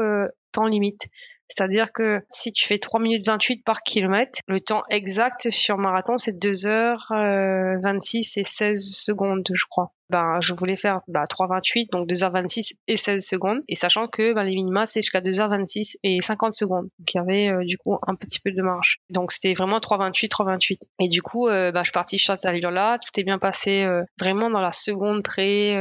temps 0.53 0.67
limite. 0.67 1.09
C'est-à-dire 1.55 1.93
que 1.93 2.21
si 2.29 2.53
tu 2.53 2.67
fais 2.67 2.79
3 2.79 2.99
minutes 2.99 3.25
28 3.25 3.63
par 3.65 3.83
kilomètre, 3.83 4.41
le 4.49 4.61
temps 4.61 4.83
exact 4.91 5.51
sur 5.51 5.79
marathon, 5.79 6.19
c'est 6.19 6.37
2 6.37 6.51
h 6.51 7.81
26 7.81 8.39
et 8.39 8.45
16 8.45 8.83
secondes, 8.93 9.49
je 9.55 9.65
crois. 9.71 9.93
Ben, 10.11 10.39
je 10.41 10.53
voulais 10.53 10.77
faire 10.77 10.97
bah, 11.09 11.25
3h28, 11.31 11.91
donc 11.91 12.09
2h26 12.09 12.75
et 12.89 12.97
16 12.97 13.25
secondes. 13.25 13.61
Et 13.69 13.77
sachant 13.77 14.09
que 14.09 14.35
ben, 14.35 14.43
les 14.43 14.55
minima, 14.55 14.85
c'est 14.87 15.01
jusqu'à 15.01 15.21
2h26 15.21 15.97
et 16.03 16.21
50 16.21 16.53
secondes. 16.53 16.89
Donc 16.99 17.15
il 17.15 17.17
y 17.17 17.21
avait 17.21 17.49
euh, 17.49 17.65
du 17.65 17.79
coup 17.79 17.97
un 18.03 18.17
petit 18.17 18.41
peu 18.41 18.51
de 18.51 18.61
marge. 18.61 18.99
Donc 19.11 19.31
c'était 19.31 19.55
vraiment 19.55 19.79
3h28, 19.79 20.29
3h28. 20.29 20.79
Et 21.01 21.09
du 21.09 21.23
coup, 21.23 21.49
euh, 21.49 21.71
ben, 21.71 21.81
je 21.81 21.85
suis 21.85 21.93
partie 21.93 22.19
sur 22.19 22.35
cette 22.35 22.45
allure-là. 22.45 22.99
Tout 22.99 23.19
est 23.19 23.25
bien 23.25 23.39
passé 23.39 23.85
euh, 23.85 24.03
vraiment 24.21 24.51
dans 24.51 24.61
la 24.61 24.73
seconde 24.73 25.23
près, 25.23 25.75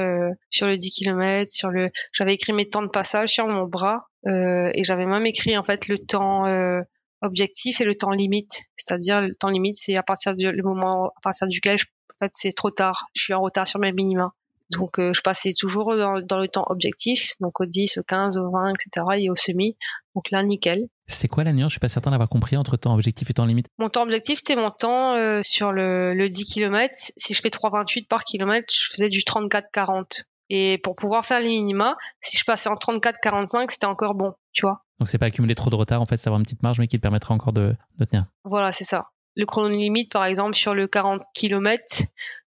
sur 0.52 0.68
le 0.68 0.78
10 0.78 0.92
km, 0.92 1.52
sur 1.52 1.70
le... 1.70 1.90
J'avais 2.14 2.36
écrit 2.36 2.54
mes 2.54 2.70
temps 2.70 2.84
de 2.84 2.88
passage 2.88 3.30
sur 3.30 3.48
mon 3.48 3.64
bras 3.64 4.08
euh, 4.13 4.13
et 4.28 4.84
j'avais 4.84 5.06
même 5.06 5.26
écrit 5.26 5.58
en 5.58 5.64
fait 5.64 5.88
le 5.88 5.98
temps 5.98 6.46
euh, 6.46 6.82
objectif 7.22 7.82
et 7.82 7.86
le 7.86 7.96
temps 7.96 8.12
limite. 8.12 8.64
C'est-à-dire 8.76 9.22
le 9.22 9.34
temps 9.34 9.50
limite, 9.50 9.76
c'est 9.76 9.96
à 9.96 10.04
partir 10.04 10.36
du 10.36 10.52
le 10.52 10.64
moment 10.64 11.08
à 11.08 11.22
partir 11.22 11.48
duquel 11.48 11.78
je, 11.78 11.86
en 11.86 12.26
fait 12.26 12.32
c'est 12.34 12.52
trop 12.52 12.72
tard. 12.72 13.08
Je 13.16 13.24
suis 13.24 13.34
en 13.34 13.42
retard 13.42 13.68
sur 13.68 13.80
mes 13.80 13.92
minima. 13.92 14.34
Donc 14.72 15.00
euh, 15.00 15.14
je 15.14 15.22
passais 15.22 15.52
toujours 15.54 15.96
dans, 15.96 16.22
dans, 16.22 16.40
le 16.40 16.48
temps 16.48 16.66
objectif, 16.68 17.34
donc 17.40 17.60
au 17.60 17.66
10, 17.66 17.98
au 17.98 18.04
15, 18.04 18.38
au 18.38 18.50
20, 18.50 18.74
etc. 18.74 19.06
et 19.18 19.30
au 19.30 19.36
semi. 19.36 19.78
Donc 20.16 20.32
là, 20.32 20.42
nickel. 20.42 20.88
C'est 21.08 21.28
quoi 21.28 21.44
la 21.44 21.54
nuance? 21.54 21.72
Je 21.72 21.74
suis 21.74 21.80
pas 21.80 21.90
certain 21.90 22.12
d'avoir 22.12 22.30
compris 22.30 22.58
entre 22.58 22.78
temps 22.78 22.94
objectif 22.94 23.30
et 23.30 23.34
temps 23.34 23.46
limite. 23.46 23.68
Mon 23.78 23.90
temps 23.90 24.04
objectif, 24.04 24.40
c'était 24.40 24.56
mon 24.56 24.72
temps 24.72 25.16
euh, 25.16 25.42
sur 25.44 25.72
le, 25.72 26.14
le 26.14 26.30
10 26.30 26.46
km. 26.46 26.94
Si 26.96 27.34
je 27.34 27.42
fais 27.42 27.50
3,28 27.50 28.08
par 28.08 28.24
kilomètre, 28.24 28.74
je 28.74 28.90
faisais 28.90 29.10
du 29.10 29.20
34-40. 29.20 30.24
Et 30.50 30.78
pour 30.84 30.96
pouvoir 30.96 31.26
faire 31.26 31.40
les 31.40 31.50
minima, 31.50 31.96
si 32.22 32.38
je 32.38 32.44
passais 32.44 32.70
en 32.70 32.76
34-45, 32.76 33.70
c'était 33.70 33.86
encore 33.86 34.14
bon, 34.14 34.34
tu 34.52 34.66
vois. 34.66 34.84
Donc 35.00 35.10
c'est 35.10 35.18
pas 35.18 35.28
accumuler 35.28 35.56
trop 35.56 35.70
de 35.70 35.76
retard, 35.76 36.02
en 36.02 36.06
fait, 36.06 36.18
c'est 36.18 36.28
avoir 36.28 36.40
une 36.40 36.46
petite 36.46 36.64
marge, 36.64 36.80
mais 36.80 36.88
qui 36.88 36.98
te 36.98 37.02
permettra 37.02 37.34
encore 37.34 37.54
de, 37.54 37.76
de 37.98 38.06
tenir. 38.06 38.26
Voilà, 38.44 38.72
c'est 38.72 38.84
ça. 38.84 39.10
Le 39.36 39.46
chrono 39.46 39.70
limite, 39.70 40.12
par 40.12 40.26
exemple, 40.26 40.56
sur 40.56 40.76
le 40.76 40.88
40 40.88 41.24
km, 41.34 41.84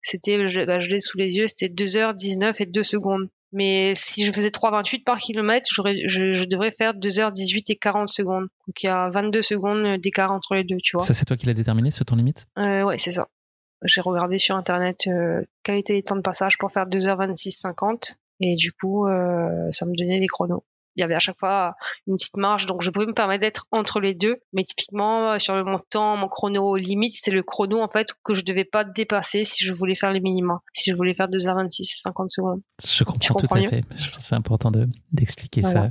c'était, 0.02 0.46
je, 0.46 0.60
bah, 0.64 0.78
je 0.78 0.90
l'ai 0.90 1.00
sous 1.00 1.18
les 1.18 1.36
yeux, 1.36 1.48
c'était 1.48 1.68
2h19 1.68 2.54
et 2.60 2.66
2 2.66 2.82
secondes. 2.84 3.28
Mais 3.52 3.94
si 3.94 4.24
je 4.24 4.32
faisais 4.32 4.50
3,28 4.50 5.04
par 5.04 5.18
kilomètre, 5.18 5.68
je, 5.72 6.32
je, 6.32 6.44
devrais 6.44 6.70
faire 6.70 6.92
2h18 6.94 7.72
et 7.72 7.76
40 7.76 8.08
secondes. 8.08 8.48
Donc 8.66 8.82
il 8.82 8.86
y 8.86 8.88
a 8.88 9.08
22 9.08 9.40
secondes 9.40 9.96
d'écart 10.00 10.30
entre 10.30 10.54
les 10.54 10.64
deux, 10.64 10.76
tu 10.82 10.96
vois. 10.96 11.06
Ça, 11.06 11.14
c'est 11.14 11.24
toi 11.24 11.36
qui 11.36 11.46
l'as 11.46 11.54
déterminé, 11.54 11.90
ce 11.90 12.04
temps 12.04 12.16
limite? 12.16 12.46
Euh, 12.58 12.82
Ouais, 12.82 12.98
c'est 12.98 13.12
ça. 13.12 13.28
J'ai 13.82 14.00
regardé 14.00 14.38
sur 14.38 14.56
Internet 14.56 15.06
euh, 15.06 15.42
quels 15.62 15.78
étaient 15.78 15.92
les 15.92 16.02
temps 16.02 16.16
de 16.16 16.22
passage 16.22 16.58
pour 16.58 16.72
faire 16.72 16.86
2h26, 16.86 17.50
50. 17.50 18.18
Et 18.40 18.56
du 18.56 18.72
coup, 18.72 19.06
euh, 19.06 19.70
ça 19.70 19.86
me 19.86 19.96
donnait 19.96 20.18
les 20.18 20.26
chronos 20.26 20.64
il 20.96 21.00
y 21.00 21.04
avait 21.04 21.14
à 21.14 21.20
chaque 21.20 21.38
fois 21.38 21.74
une 22.06 22.16
petite 22.16 22.36
marge, 22.36 22.66
donc 22.66 22.82
je 22.82 22.90
pouvais 22.90 23.06
me 23.06 23.12
permettre 23.12 23.40
d'être 23.40 23.66
entre 23.70 24.00
les 24.00 24.14
deux. 24.14 24.36
Mais 24.52 24.62
typiquement, 24.62 25.32
euh, 25.32 25.38
sur 25.38 25.54
le 25.54 25.64
montant, 25.64 26.16
mon 26.16 26.28
chrono 26.28 26.76
limite, 26.76 27.12
c'est 27.14 27.30
le 27.30 27.42
chrono 27.42 27.80
en 27.80 27.88
fait 27.88 28.08
que 28.24 28.34
je 28.34 28.42
devais 28.42 28.64
pas 28.64 28.84
dépasser 28.84 29.44
si 29.44 29.64
je 29.64 29.72
voulais 29.72 29.94
faire 29.94 30.12
les 30.12 30.20
minima, 30.20 30.60
si 30.72 30.90
je 30.90 30.96
voulais 30.96 31.14
faire 31.14 31.28
2h26 31.28 31.82
et 31.82 31.84
50 31.84 32.30
secondes. 32.30 32.60
Je 32.84 33.04
comprends, 33.04 33.34
tout 33.34 33.46
à 33.50 33.62
fait. 33.62 33.84
C'est 33.94 34.34
important 34.34 34.72
d'expliquer 35.12 35.62
ça. 35.62 35.88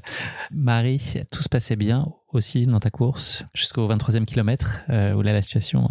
Marie, 0.52 1.14
tout 1.32 1.44
se 1.44 1.50
passait 1.50 1.76
bien 1.76 2.08
aussi 2.36 2.66
dans 2.66 2.80
ta 2.80 2.90
course 2.90 3.46
jusqu'au 3.54 3.88
23e 3.88 4.26
kilomètre 4.26 4.82
euh, 4.90 5.14
où 5.14 5.22
là 5.22 5.32
la 5.32 5.42
situation 5.42 5.90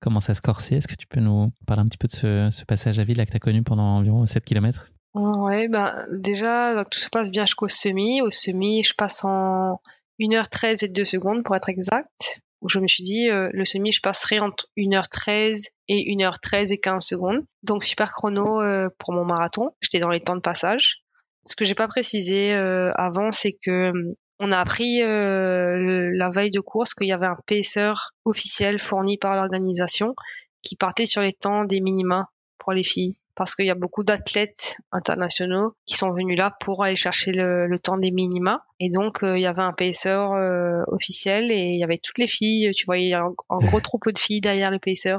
commence 0.00 0.28
à 0.28 0.34
se 0.34 0.42
corser. 0.42 0.76
Est-ce 0.76 0.88
que 0.88 0.96
tu 0.96 1.06
peux 1.06 1.20
nous 1.20 1.52
parler 1.66 1.82
un 1.82 1.86
petit 1.86 1.98
peu 1.98 2.08
de 2.08 2.12
ce, 2.12 2.48
ce 2.50 2.64
passage 2.64 2.98
à 2.98 3.04
vide 3.04 3.18
là 3.18 3.26
que 3.26 3.30
tu 3.30 3.36
as 3.36 3.40
connu 3.40 3.62
pendant 3.62 3.84
environ 3.84 4.26
7 4.26 4.44
kilomètres? 4.44 4.90
Ouais, 5.14 5.68
ben 5.68 6.04
déjà, 6.10 6.84
tout 6.90 6.98
se 6.98 7.08
passe 7.08 7.30
bien 7.30 7.46
jusqu'au 7.46 7.68
semi. 7.68 8.20
Au 8.20 8.30
semi, 8.30 8.82
je 8.82 8.94
passe 8.94 9.24
en 9.24 9.80
1h13 10.18 10.84
et 10.84 10.88
2 10.88 11.04
secondes 11.04 11.44
pour 11.44 11.54
être 11.54 11.68
exact. 11.68 12.40
Où 12.60 12.68
je 12.68 12.80
me 12.80 12.88
suis 12.88 13.04
dit, 13.04 13.30
euh, 13.30 13.48
le 13.52 13.64
semi, 13.64 13.92
je 13.92 14.00
passerai 14.00 14.40
entre 14.40 14.66
1h13 14.76 15.68
et 15.88 16.14
1h13 16.16 16.72
et 16.72 16.78
15 16.78 17.04
secondes. 17.04 17.44
Donc 17.62 17.84
super 17.84 18.12
chrono 18.12 18.60
euh, 18.60 18.88
pour 18.98 19.12
mon 19.12 19.24
marathon. 19.24 19.70
J'étais 19.80 20.00
dans 20.00 20.08
les 20.08 20.20
temps 20.20 20.34
de 20.34 20.40
passage. 20.40 21.02
Ce 21.46 21.54
que 21.54 21.64
j'ai 21.64 21.74
pas 21.74 21.88
précisé 21.88 22.54
euh, 22.54 22.90
avant, 22.94 23.30
c'est 23.30 23.52
que 23.52 23.92
on 24.40 24.50
a 24.50 24.58
appris 24.58 24.98
la 24.98 26.30
veille 26.30 26.50
de 26.50 26.58
course 26.58 26.92
qu'il 26.92 27.06
y 27.06 27.12
avait 27.12 27.26
un 27.26 27.36
pacer 27.46 27.92
officiel 28.24 28.80
fourni 28.80 29.16
par 29.16 29.36
l'organisation 29.36 30.16
qui 30.60 30.74
partait 30.74 31.06
sur 31.06 31.22
les 31.22 31.32
temps 31.32 31.64
des 31.64 31.80
minima 31.80 32.30
pour 32.58 32.72
les 32.72 32.82
filles 32.82 33.16
parce 33.34 33.54
qu'il 33.54 33.66
y 33.66 33.70
a 33.70 33.74
beaucoup 33.74 34.04
d'athlètes 34.04 34.76
internationaux 34.92 35.74
qui 35.86 35.96
sont 35.96 36.12
venus 36.12 36.38
là 36.38 36.56
pour 36.60 36.84
aller 36.84 36.96
chercher 36.96 37.32
le, 37.32 37.78
temps 37.82 37.98
des 37.98 38.10
minima. 38.10 38.64
Et 38.80 38.90
donc, 38.90 39.22
euh, 39.22 39.36
il 39.36 39.42
y 39.42 39.46
avait 39.46 39.62
un 39.62 39.72
pacer 39.72 40.08
euh, 40.08 40.82
officiel 40.88 41.50
et 41.50 41.70
il 41.70 41.78
y 41.78 41.84
avait 41.84 41.98
toutes 41.98 42.18
les 42.18 42.26
filles. 42.26 42.70
Tu 42.74 42.86
voyais 42.86 43.14
un, 43.14 43.32
un 43.50 43.58
gros 43.58 43.80
troupeau 43.80 44.12
de 44.12 44.18
filles 44.18 44.40
derrière 44.40 44.70
le 44.70 44.78
pacer. 44.78 45.16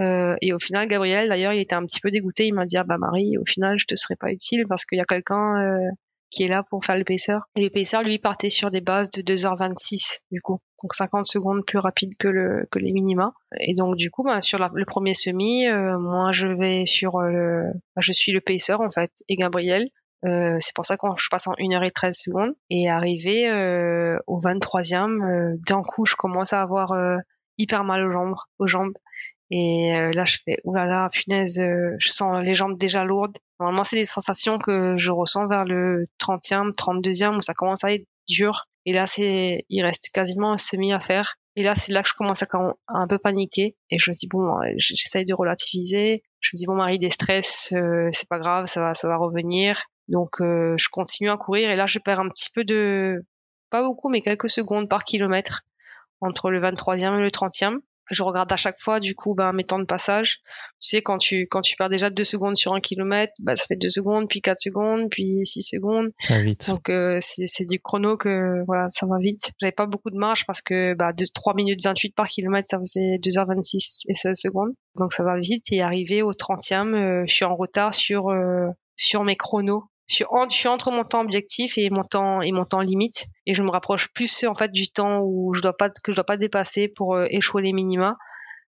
Euh, 0.00 0.36
et 0.40 0.52
au 0.52 0.58
final, 0.58 0.88
Gabriel, 0.88 1.28
d'ailleurs, 1.28 1.52
il 1.52 1.60
était 1.60 1.74
un 1.74 1.84
petit 1.84 2.00
peu 2.00 2.10
dégoûté. 2.10 2.46
Il 2.46 2.54
m'a 2.54 2.64
dit, 2.64 2.76
ah 2.76 2.84
bah 2.84 2.98
Marie, 2.98 3.36
au 3.38 3.44
final, 3.44 3.78
je 3.78 3.86
te 3.86 3.94
serais 3.94 4.16
pas 4.16 4.30
utile 4.30 4.66
parce 4.68 4.84
qu'il 4.84 4.98
y 4.98 5.00
a 5.00 5.04
quelqu'un 5.04 5.62
euh, 5.62 5.90
qui 6.30 6.44
est 6.44 6.48
là 6.48 6.64
pour 6.70 6.84
faire 6.84 6.96
le 6.96 7.04
pacer. 7.04 7.34
Et 7.56 7.62
le 7.62 7.70
pacer, 7.70 8.02
lui, 8.02 8.18
partait 8.18 8.50
sur 8.50 8.70
des 8.70 8.80
bases 8.80 9.10
de 9.10 9.22
2h26, 9.22 10.20
du 10.30 10.40
coup. 10.40 10.60
Donc 10.82 10.94
50 10.94 11.26
secondes 11.26 11.64
plus 11.64 11.78
rapide 11.78 12.14
que, 12.18 12.28
le, 12.28 12.66
que 12.70 12.78
les 12.78 12.92
minima. 12.92 13.34
Et 13.60 13.74
donc, 13.74 13.96
du 13.96 14.10
coup, 14.10 14.22
bah, 14.24 14.40
sur 14.40 14.58
le 14.58 14.84
premier 14.84 15.14
semi, 15.14 15.68
euh, 15.68 15.98
moi, 15.98 16.32
je 16.32 16.48
vais 16.48 16.86
sur 16.86 17.20
le... 17.20 17.72
Bah, 17.94 18.00
je 18.00 18.12
suis 18.12 18.32
le 18.32 18.40
pacer, 18.40 18.74
en 18.74 18.90
fait, 18.90 19.12
et 19.28 19.36
Gabriel. 19.36 19.88
Euh, 20.24 20.56
c'est 20.60 20.74
pour 20.74 20.86
ça 20.86 20.96
que 20.96 21.06
je 21.18 21.28
passe 21.28 21.46
en 21.46 21.54
1h13 21.54 22.12
secondes. 22.12 22.54
Et 22.70 22.88
arrivé 22.88 23.48
euh, 23.48 24.18
au 24.26 24.40
23e, 24.40 25.22
euh, 25.22 25.56
d'un 25.68 25.82
coup, 25.82 26.04
je 26.04 26.16
commence 26.16 26.52
à 26.52 26.62
avoir 26.62 26.92
euh, 26.92 27.16
hyper 27.58 27.84
mal 27.84 28.04
aux 28.04 28.12
jambes. 28.12 28.34
Aux 28.58 28.66
jambes. 28.66 28.94
Et 29.50 29.94
euh, 29.94 30.10
là, 30.12 30.24
je 30.24 30.38
fais, 30.42 30.58
oulala, 30.64 31.10
punaise, 31.12 31.60
euh, 31.60 31.94
je 31.98 32.08
sens 32.08 32.42
les 32.42 32.54
jambes 32.54 32.78
déjà 32.78 33.04
lourdes. 33.04 33.36
Normalement, 33.60 33.84
c'est 33.84 33.96
des 33.96 34.06
sensations 34.06 34.58
que 34.58 34.96
je 34.96 35.12
ressens 35.12 35.46
vers 35.46 35.64
le 35.64 36.06
30e, 36.18 36.72
32e, 36.72 37.36
où 37.36 37.42
ça 37.42 37.52
commence 37.52 37.84
à 37.84 37.92
être 37.92 38.06
dur. 38.26 38.66
Et 38.84 38.92
là, 38.92 39.06
c'est, 39.06 39.64
il 39.68 39.82
reste 39.82 40.10
quasiment 40.12 40.52
un 40.52 40.58
semi 40.58 40.92
à 40.92 41.00
faire. 41.00 41.36
Et 41.54 41.62
là, 41.62 41.74
c'est 41.74 41.92
là 41.92 42.02
que 42.02 42.08
je 42.08 42.14
commence 42.14 42.42
à, 42.42 42.46
un 42.88 43.06
peu 43.06 43.18
paniquer. 43.18 43.76
Et 43.90 43.98
je 43.98 44.10
me 44.10 44.14
dis, 44.14 44.26
bon, 44.26 44.60
euh, 44.60 44.72
j'essaye 44.78 45.24
de 45.24 45.34
relativiser. 45.34 46.22
Je 46.40 46.50
me 46.54 46.56
dis, 46.56 46.66
bon, 46.66 46.74
Marie, 46.74 46.98
des 46.98 47.10
stress, 47.10 47.74
c'est 48.10 48.28
pas 48.28 48.38
grave, 48.38 48.66
ça 48.66 48.80
va, 48.80 48.94
ça 48.94 49.08
va 49.08 49.16
revenir. 49.16 49.84
Donc, 50.08 50.36
je 50.40 50.88
continue 50.90 51.30
à 51.30 51.36
courir. 51.36 51.70
Et 51.70 51.76
là, 51.76 51.86
je 51.86 51.98
perds 51.98 52.20
un 52.20 52.28
petit 52.28 52.50
peu 52.52 52.64
de, 52.64 53.24
pas 53.70 53.82
beaucoup, 53.82 54.08
mais 54.08 54.20
quelques 54.20 54.50
secondes 54.50 54.88
par 54.88 55.04
kilomètre 55.04 55.62
entre 56.20 56.50
le 56.50 56.60
23e 56.60 57.18
et 57.18 57.22
le 57.22 57.30
30e 57.30 57.80
je 58.10 58.22
regarde 58.22 58.50
à 58.52 58.56
chaque 58.56 58.80
fois 58.80 59.00
du 59.00 59.14
coup 59.14 59.34
ben 59.34 59.52
mes 59.52 59.64
temps 59.64 59.78
de 59.78 59.84
passage. 59.84 60.40
Tu 60.80 60.88
sais 60.88 61.02
quand 61.02 61.18
tu 61.18 61.46
quand 61.50 61.60
tu 61.60 61.76
perds 61.76 61.88
déjà 61.88 62.10
deux 62.10 62.24
secondes 62.24 62.56
sur 62.56 62.74
un 62.74 62.80
kilomètre 62.80 63.32
bah 63.40 63.56
ça 63.56 63.64
fait 63.66 63.76
deux 63.76 63.90
secondes 63.90 64.28
puis 64.28 64.40
quatre 64.40 64.58
secondes 64.58 65.08
puis 65.10 65.40
six 65.44 65.62
secondes. 65.62 66.08
Ça 66.20 66.34
va 66.34 66.42
vite. 66.42 66.68
Donc 66.68 66.88
euh, 66.88 67.18
c'est 67.20 67.66
du 67.66 67.80
chrono 67.80 68.16
que 68.16 68.64
voilà 68.66 68.88
ça 68.88 69.06
va 69.06 69.18
vite. 69.18 69.52
J'avais 69.60 69.72
pas 69.72 69.86
beaucoup 69.86 70.10
de 70.10 70.18
marge 70.18 70.44
parce 70.46 70.62
que 70.62 70.94
bah 70.94 71.12
de 71.12 71.24
3 71.32 71.54
minutes 71.54 71.84
28 71.84 72.14
par 72.14 72.28
kilomètre 72.28 72.68
ça 72.68 72.78
faisait 72.78 73.18
2h26 73.22 74.02
et 74.08 74.14
16 74.14 74.38
secondes. 74.38 74.72
Donc 74.96 75.12
ça 75.12 75.22
va 75.22 75.38
vite. 75.38 75.64
Et 75.72 75.82
arrivé 75.82 76.22
au 76.22 76.32
30e 76.32 76.94
euh, 76.94 77.24
je 77.26 77.32
suis 77.32 77.44
en 77.44 77.56
retard 77.56 77.94
sur 77.94 78.28
euh, 78.30 78.68
sur 78.96 79.24
mes 79.24 79.36
chronos 79.36 79.84
je 80.12 80.54
suis, 80.54 80.68
entre 80.68 80.90
mon 80.90 81.04
temps 81.04 81.20
objectif 81.20 81.78
et 81.78 81.90
mon 81.90 82.04
temps 82.04 82.40
limite 82.80 83.26
et 83.46 83.54
je 83.54 83.62
me 83.62 83.70
rapproche 83.70 84.12
plus 84.12 84.44
en 84.44 84.54
fait 84.54 84.70
du 84.70 84.88
temps 84.88 85.22
où 85.24 85.54
je 85.54 85.62
dois 85.62 85.72
que 85.72 86.12
je 86.12 86.16
dois 86.16 86.24
pas 86.24 86.36
dépasser 86.36 86.88
pour 86.88 87.14
euh, 87.14 87.26
échouer 87.30 87.62
les 87.62 87.72
minima. 87.72 88.16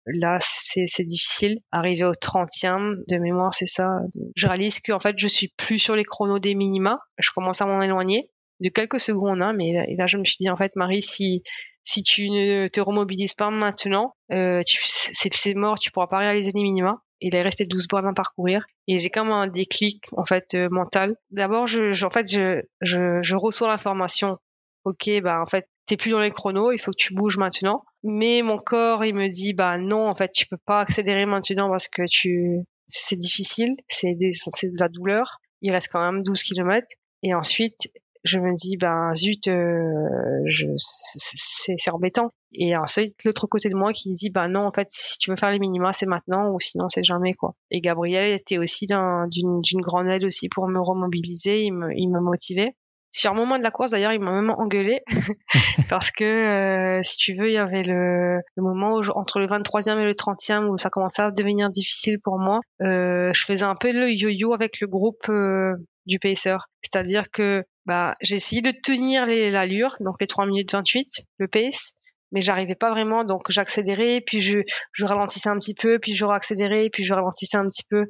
Là, 0.06 0.38
c'est 0.40 1.04
difficile. 1.04 1.60
Arriver 1.70 2.04
au 2.04 2.12
30e 2.12 2.96
de 3.08 3.18
mémoire, 3.18 3.54
c'est 3.54 3.66
ça. 3.66 4.00
Je 4.34 4.48
réalise 4.48 4.80
que 4.80 4.90
en 4.90 4.98
fait, 4.98 5.16
je 5.16 5.28
suis 5.28 5.48
plus 5.56 5.78
sur 5.78 5.94
les 5.94 6.04
chronos 6.04 6.40
des 6.40 6.56
minima. 6.56 6.98
Je 7.18 7.30
commence 7.32 7.60
à 7.60 7.66
m'en 7.66 7.80
éloigner 7.82 8.28
de 8.60 8.68
quelques 8.68 9.00
secondes, 9.00 9.42
hein, 9.42 9.52
mais 9.52 9.72
là, 9.96 10.06
je 10.06 10.18
me 10.18 10.24
suis 10.24 10.36
dit 10.40 10.50
en 10.50 10.56
fait, 10.56 10.72
Marie, 10.76 11.02
si 11.02 11.42
si 11.84 12.02
tu 12.02 12.30
ne 12.30 12.68
te 12.68 12.80
remobilises 12.80 13.34
pas 13.34 13.50
maintenant, 13.50 14.14
euh, 14.32 14.62
c'est 14.66 15.54
mort, 15.54 15.78
tu 15.78 15.90
pourras 15.90 16.06
pas 16.06 16.18
réaliser 16.18 16.52
les 16.54 16.62
minima 16.62 17.02
il 17.22 17.34
est 17.34 17.42
resté 17.42 17.64
12 17.64 17.86
bornes 17.88 18.08
à 18.08 18.12
parcourir 18.12 18.66
et 18.88 18.98
j'ai 18.98 19.10
comme 19.10 19.30
un 19.30 19.46
déclic 19.46 20.06
en 20.12 20.24
fait 20.24 20.54
euh, 20.54 20.68
mental. 20.70 21.16
D'abord, 21.30 21.66
je, 21.66 22.04
en 22.04 22.10
fait, 22.10 22.30
je, 22.30 22.62
je, 22.80 23.22
je 23.22 23.36
reçois 23.36 23.68
l'information. 23.68 24.38
Ok, 24.84 25.08
bah 25.22 25.40
en 25.40 25.46
fait, 25.46 25.68
t'es 25.86 25.96
plus 25.96 26.10
dans 26.10 26.20
les 26.20 26.30
chronos, 26.30 26.72
il 26.72 26.78
faut 26.80 26.90
que 26.90 26.96
tu 26.96 27.14
bouges 27.14 27.38
maintenant. 27.38 27.84
Mais 28.02 28.42
mon 28.42 28.58
corps, 28.58 29.04
il 29.04 29.14
me 29.14 29.28
dit, 29.28 29.54
bah 29.54 29.78
non, 29.78 30.08
en 30.08 30.14
fait, 30.16 30.32
tu 30.32 30.46
peux 30.46 30.58
pas 30.66 30.80
accélérer 30.80 31.24
maintenant 31.24 31.70
parce 31.70 31.86
que 31.86 32.02
tu, 32.10 32.58
c'est 32.86 33.16
difficile, 33.16 33.76
c'est 33.86 34.14
de 34.14 34.78
la 34.78 34.88
douleur. 34.88 35.38
Il 35.60 35.70
reste 35.70 35.90
quand 35.92 36.04
même 36.04 36.24
12 36.24 36.42
km. 36.42 36.84
Et 37.22 37.34
ensuite, 37.34 37.92
je 38.24 38.38
me 38.38 38.54
dis 38.54 38.76
ben 38.76 39.12
zut 39.14 39.48
euh, 39.48 40.44
c'est 40.76 41.90
embêtant. 41.90 42.32
Et 42.52 42.76
ensuite 42.76 43.24
l'autre 43.24 43.46
côté 43.46 43.68
de 43.68 43.74
moi 43.74 43.92
qui 43.92 44.12
dit 44.12 44.30
ben 44.30 44.48
non 44.48 44.66
en 44.66 44.72
fait 44.72 44.88
si 44.90 45.18
tu 45.18 45.30
veux 45.30 45.36
faire 45.36 45.50
les 45.50 45.58
minima 45.58 45.92
c'est 45.92 46.06
maintenant 46.06 46.52
ou 46.52 46.60
sinon 46.60 46.88
c'est 46.88 47.04
jamais 47.04 47.34
quoi. 47.34 47.54
Et 47.70 47.80
Gabriel 47.80 48.32
était 48.32 48.58
aussi 48.58 48.86
d'une 48.86 49.60
d'une 49.60 49.80
grande 49.80 50.08
aide 50.08 50.24
aussi 50.24 50.48
pour 50.48 50.68
me 50.68 50.80
remobiliser 50.80 51.64
il 51.64 51.72
me 51.72 51.92
il 51.94 52.08
me 52.08 52.20
motivait 52.20 52.76
sur 53.12 53.30
un 53.30 53.34
moment 53.34 53.58
de 53.58 53.62
la 53.62 53.70
course 53.70 53.92
d'ailleurs 53.92 54.12
il 54.12 54.20
m'a 54.20 54.32
même 54.32 54.50
engueulé 54.50 55.02
parce 55.88 56.10
que 56.10 56.24
euh, 56.24 57.00
si 57.04 57.16
tu 57.18 57.34
veux 57.34 57.48
il 57.48 57.54
y 57.54 57.58
avait 57.58 57.82
le, 57.82 58.40
le 58.56 58.62
moment 58.62 58.96
où 58.96 59.02
entre 59.14 59.38
le 59.38 59.46
23e 59.46 60.00
et 60.00 60.04
le 60.04 60.14
30e 60.14 60.68
où 60.68 60.78
ça 60.78 60.90
commençait 60.90 61.22
à 61.22 61.30
devenir 61.30 61.70
difficile 61.70 62.18
pour 62.18 62.38
moi 62.38 62.60
euh, 62.82 63.32
je 63.34 63.44
faisais 63.44 63.64
un 63.64 63.76
peu 63.76 63.92
le 63.92 64.10
yo-yo 64.10 64.52
avec 64.52 64.80
le 64.80 64.86
groupe 64.86 65.28
euh, 65.28 65.72
du 66.06 66.18
pacer. 66.18 66.56
C'est-à-dire 66.82 67.30
que 67.30 67.64
bah, 67.86 68.14
j'ai 68.20 68.36
essayé 68.36 68.62
de 68.62 68.70
tenir 68.70 69.26
l'allure, 69.26 69.96
donc 70.00 70.16
les 70.20 70.26
3 70.26 70.46
minutes 70.46 70.72
28, 70.72 71.26
le 71.38 71.48
pace, 71.48 71.98
mais 72.32 72.40
j'arrivais 72.40 72.74
pas 72.74 72.90
vraiment, 72.90 73.24
donc 73.24 73.42
j'accélérais, 73.50 74.22
puis 74.26 74.40
je, 74.40 74.60
je 74.92 75.04
ralentissais 75.04 75.48
un 75.48 75.58
petit 75.58 75.74
peu, 75.74 75.98
puis 75.98 76.14
je 76.14 76.24
réaccélérais, 76.24 76.90
puis 76.90 77.04
je 77.04 77.14
ralentissais 77.14 77.58
un 77.58 77.66
petit 77.66 77.84
peu. 77.88 78.06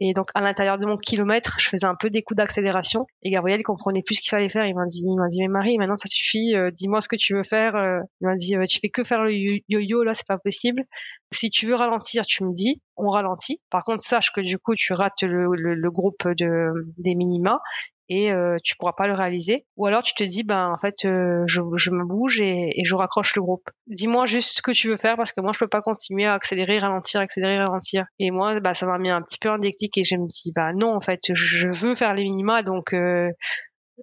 Et 0.00 0.12
donc 0.12 0.26
à 0.34 0.42
l'intérieur 0.42 0.78
de 0.78 0.84
mon 0.84 0.96
kilomètre, 0.96 1.56
je 1.58 1.68
faisais 1.68 1.86
un 1.86 1.94
peu 1.94 2.10
des 2.10 2.22
coups 2.22 2.36
d'accélération. 2.36 3.06
Et 3.22 3.30
Gabriel 3.30 3.60
il 3.60 3.64
comprenait 3.64 4.02
plus 4.02 4.16
ce 4.16 4.20
qu'il 4.20 4.30
fallait 4.30 4.48
faire. 4.48 4.66
Il 4.66 4.74
m'a 4.74 4.86
dit, 4.86 5.02
il 5.06 5.16
m'a 5.16 5.28
dit 5.28 5.40
mais 5.40 5.48
Marie, 5.48 5.78
maintenant 5.78 5.96
ça 5.96 6.08
suffit. 6.08 6.54
Euh, 6.54 6.70
dis-moi 6.70 7.00
ce 7.00 7.08
que 7.08 7.16
tu 7.16 7.34
veux 7.34 7.42
faire. 7.42 7.76
Euh. 7.76 8.00
il 8.20 8.26
m'a 8.26 8.34
dit, 8.34 8.56
euh, 8.56 8.66
tu 8.66 8.78
fais 8.78 8.90
que 8.90 9.04
faire 9.04 9.22
le 9.22 9.32
yo-yo 9.32 10.02
là, 10.02 10.12
c'est 10.12 10.26
pas 10.26 10.38
possible. 10.38 10.84
Si 11.32 11.50
tu 11.50 11.66
veux 11.66 11.74
ralentir, 11.74 12.26
tu 12.26 12.44
me 12.44 12.52
dis, 12.52 12.82
on 12.96 13.08
ralentit. 13.08 13.62
Par 13.70 13.82
contre, 13.84 14.02
sache 14.02 14.32
que 14.32 14.40
du 14.40 14.58
coup 14.58 14.74
tu 14.74 14.92
rates 14.92 15.22
le, 15.22 15.46
le, 15.54 15.74
le 15.74 15.90
groupe 15.90 16.26
de 16.26 16.72
des 16.98 17.14
minima 17.14 17.60
et 18.08 18.32
euh, 18.32 18.56
tu 18.62 18.76
pourras 18.76 18.92
pas 18.92 19.06
le 19.06 19.14
réaliser. 19.14 19.66
Ou 19.76 19.86
alors 19.86 20.02
tu 20.02 20.14
te 20.14 20.22
dis, 20.22 20.44
ben 20.44 20.70
en 20.70 20.78
fait, 20.78 21.04
euh, 21.04 21.42
je, 21.46 21.60
je, 21.76 21.90
me 21.90 22.04
bouge 22.04 22.40
et, 22.40 22.80
et, 22.80 22.84
je 22.84 22.94
raccroche 22.94 23.34
le 23.36 23.42
groupe. 23.42 23.68
Dis-moi 23.86 24.26
juste 24.26 24.56
ce 24.56 24.62
que 24.62 24.72
tu 24.72 24.88
veux 24.88 24.96
faire 24.96 25.16
parce 25.16 25.32
que 25.32 25.40
moi 25.40 25.52
je 25.52 25.58
peux 25.58 25.68
pas 25.68 25.82
continuer 25.82 26.26
à 26.26 26.34
accélérer, 26.34 26.78
ralentir, 26.78 27.20
accélérer, 27.20 27.58
ralentir. 27.58 28.06
Et 28.18 28.30
moi, 28.30 28.60
bah 28.60 28.74
ça 28.74 28.86
m'a 28.86 28.98
mis 28.98 29.10
un 29.10 29.22
petit 29.22 29.38
peu 29.38 29.50
un 29.50 29.58
déclic 29.58 29.96
et 29.98 30.04
je 30.04 30.16
me 30.16 30.26
dis, 30.26 30.52
bah 30.54 30.72
non 30.72 30.94
en 30.94 31.00
fait, 31.00 31.20
je 31.32 31.68
veux 31.68 31.94
faire 31.94 32.14
les 32.14 32.24
minima 32.24 32.62
donc 32.62 32.92
euh, 32.94 33.30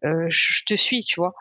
euh 0.06 0.26
je 0.30 0.64
te 0.66 0.76
suis, 0.76 1.01
tu 1.01 1.20
vois. 1.20 1.34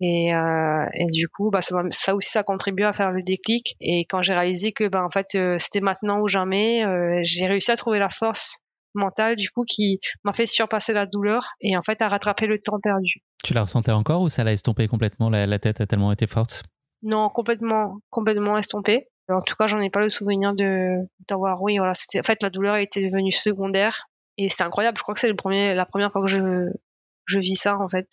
Et, 0.00 0.34
euh, 0.34 0.86
et, 0.94 1.06
du 1.06 1.28
coup, 1.28 1.50
bah, 1.50 1.60
ça, 1.60 1.82
ça, 1.90 2.14
aussi, 2.14 2.30
ça 2.30 2.42
contribue 2.42 2.84
à 2.84 2.92
faire 2.92 3.10
le 3.10 3.22
déclic. 3.22 3.76
Et 3.80 4.06
quand 4.06 4.22
j'ai 4.22 4.32
réalisé 4.32 4.72
que, 4.72 4.88
bah, 4.88 5.04
en 5.04 5.10
fait, 5.10 5.26
euh, 5.34 5.56
c'était 5.58 5.80
maintenant 5.80 6.20
ou 6.20 6.28
jamais, 6.28 6.84
euh, 6.86 7.20
j'ai 7.22 7.46
réussi 7.46 7.70
à 7.70 7.76
trouver 7.76 7.98
la 7.98 8.08
force 8.08 8.60
mentale, 8.94 9.36
du 9.36 9.50
coup, 9.50 9.64
qui 9.64 10.00
m'a 10.24 10.32
fait 10.32 10.46
surpasser 10.46 10.92
la 10.92 11.06
douleur 11.06 11.52
et 11.60 11.76
en 11.76 11.82
fait 11.82 12.00
à 12.02 12.08
rattraper 12.08 12.46
le 12.46 12.58
temps 12.60 12.78
perdu. 12.80 13.22
Tu 13.42 13.54
la 13.54 13.62
ressentais 13.62 13.92
encore 13.92 14.22
ou 14.22 14.28
ça 14.28 14.44
l'a 14.44 14.52
estompé 14.52 14.88
complètement 14.88 15.30
la, 15.30 15.46
la, 15.46 15.58
tête 15.58 15.80
a 15.80 15.86
tellement 15.86 16.12
été 16.12 16.26
forte? 16.26 16.64
Non, 17.02 17.28
complètement, 17.30 17.98
complètement 18.10 18.58
estompé. 18.58 19.08
En 19.28 19.40
tout 19.40 19.54
cas, 19.54 19.66
j'en 19.66 19.80
ai 19.80 19.90
pas 19.90 20.00
le 20.00 20.08
souvenir 20.08 20.54
de 20.54 20.96
d'avoir. 21.28 21.62
Oui, 21.62 21.78
voilà. 21.78 21.94
C'était 21.94 22.18
en 22.18 22.24
fait 22.24 22.42
la 22.42 22.50
douleur 22.50 22.76
était 22.76 23.08
devenue 23.08 23.32
secondaire 23.32 24.08
et 24.36 24.48
c'est 24.48 24.64
incroyable. 24.64 24.98
Je 24.98 25.02
crois 25.02 25.14
que 25.14 25.20
c'est 25.20 25.28
le 25.28 25.36
premier, 25.36 25.74
la 25.74 25.86
première 25.86 26.10
fois 26.10 26.22
que 26.22 26.28
je 26.28 26.68
je 27.26 27.38
vis 27.38 27.54
ça 27.54 27.78
en 27.78 27.88
fait 27.88 28.08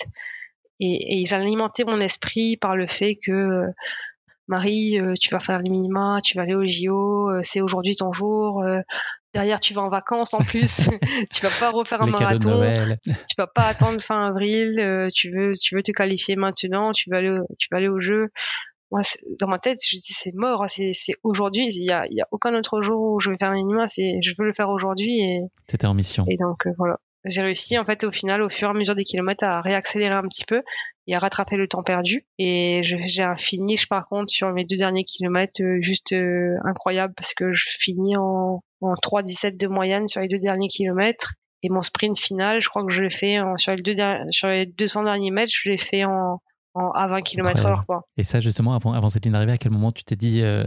et, 0.80 1.22
et 1.22 1.26
j'alimentais 1.26 1.84
mon 1.86 2.00
esprit 2.00 2.58
par 2.58 2.76
le 2.76 2.88
fait 2.88 3.18
que 3.24 3.32
euh, 3.32 3.72
Marie, 4.48 5.00
euh, 5.00 5.14
tu 5.20 5.30
vas 5.30 5.40
faire 5.40 5.60
les 5.60 5.70
minima, 5.70 6.20
tu 6.24 6.38
vas 6.38 6.44
aller 6.44 6.56
au 6.56 6.66
JO, 6.66 7.30
euh, 7.30 7.42
c'est 7.44 7.62
aujourd'hui 7.62 7.96
ton 7.96 8.14
jour. 8.14 8.64
derrière, 9.34 9.60
tu 9.60 9.74
vas 9.74 9.82
en 9.82 9.90
vacances 9.90 10.34
en 10.34 10.40
plus. 10.40 10.90
tu 11.32 11.42
vas 11.42 11.52
pas 11.60 11.72
refaire 11.72 12.02
un 12.02 12.06
les 12.06 12.12
marathon. 12.12 12.62
tu 13.04 13.36
vas 13.38 13.48
pas 13.48 13.68
attendre 13.68 14.00
fin 14.02 14.28
avril. 14.28 15.10
tu 15.14 15.32
veux, 15.32 15.52
tu 15.54 15.76
veux 15.76 15.84
te 15.84 15.92
qualifier 15.92 16.36
maintenant. 16.36 16.92
Tu 16.92 17.10
vas 17.10 17.18
aller, 17.18 17.38
tu 17.60 17.68
vas 17.72 17.78
aller 17.78 17.90
au 17.90 18.00
jeu. 18.00 18.30
Moi, 18.90 19.02
dans 19.42 19.50
ma 19.50 19.60
tête, 19.60 19.80
je 19.86 19.98
dis 19.98 20.14
c'est 20.14 20.34
mort. 20.34 20.66
C'est, 20.70 20.92
c'est 20.94 21.16
aujourd'hui. 21.24 21.68
Il 21.70 21.84
y 21.84 21.92
a, 21.92 22.06
il 22.10 22.16
y 22.16 22.22
a 22.22 22.28
aucun 22.32 22.54
autre 22.56 22.82
jour 22.82 23.16
où 23.16 23.20
je 23.20 23.30
vais 23.30 23.38
faire 23.38 23.50
un 23.50 23.56
minima. 23.56 23.86
C'est, 23.88 24.20
je 24.22 24.34
veux 24.38 24.46
le 24.46 24.54
faire 24.54 24.70
aujourd'hui. 24.70 25.20
Et. 25.20 25.42
T'étais 25.68 25.88
en 25.88 25.94
mission. 25.94 26.26
Et 26.30 26.38
donc 26.38 26.68
voilà 26.78 26.98
j'ai 27.28 27.42
réussi 27.42 27.78
en 27.78 27.86
fait 27.86 28.04
au 28.04 28.12
final 28.12 28.42
au 28.42 28.50
fur 28.50 28.68
et 28.68 28.72
à 28.72 28.74
mesure 28.74 28.96
des 28.96 29.04
kilomètres 29.04 29.44
à 29.44 29.62
réaccélérer 29.62 30.16
un 30.16 30.24
petit 30.24 30.46
peu 30.46 30.62
et 31.08 31.16
à 31.16 31.20
rattraper 31.20 31.56
le 31.56 31.68
temps 31.68 31.84
perdu. 31.84 32.26
Et 32.38 32.82
j'ai 32.84 33.24
un 33.24 33.36
finish 33.36 33.88
par 33.88 34.08
contre 34.08 34.30
sur 34.30 34.52
mes 34.52 34.66
deux 34.66 34.78
derniers 34.78 35.04
kilomètres 35.04 35.62
euh, 35.62 35.82
juste 35.82 36.14
euh, 36.14 36.56
incroyable 36.66 37.14
parce 37.16 37.34
que 37.34 37.54
je 37.54 37.66
finis 37.70 38.18
en, 38.18 38.62
en 38.82 38.94
3,17 38.94 39.58
de 39.58 39.68
moyenne 39.68 40.08
sur 40.08 40.22
les 40.22 40.28
deux 40.28 40.40
derniers 40.40 40.68
kilomètres. 40.68 41.34
Et 41.64 41.70
mon 41.70 41.82
sprint 41.82 42.18
final 42.20 42.62
je 42.62 42.70
crois 42.70 42.86
que 42.86 42.92
je 42.92 43.02
l'ai 43.02 43.10
fait 43.10 43.40
sur 43.58 43.74
les 43.74 43.82
deux 43.82 43.96
sur 44.30 44.48
les 44.48 44.66
200 44.66 45.04
derniers 45.04 45.32
mètres 45.32 45.52
je 45.56 45.70
l'ai 45.70 45.78
fait 45.78 46.06
en 46.06 46.40
à 46.94 47.08
20 47.08 47.22
km. 47.22 47.86
Quoi. 47.86 48.04
Et 48.18 48.24
ça, 48.24 48.40
justement, 48.40 48.74
avant, 48.74 48.94
avant 48.94 49.10
cette 49.10 49.26
ligne 49.26 49.34
d'arrivée, 49.34 49.54
à 49.54 49.58
quel 49.58 49.72
moment 49.72 49.92
tu 49.92 50.04
t'es 50.04 50.16
dit, 50.16 50.42
euh, 50.42 50.66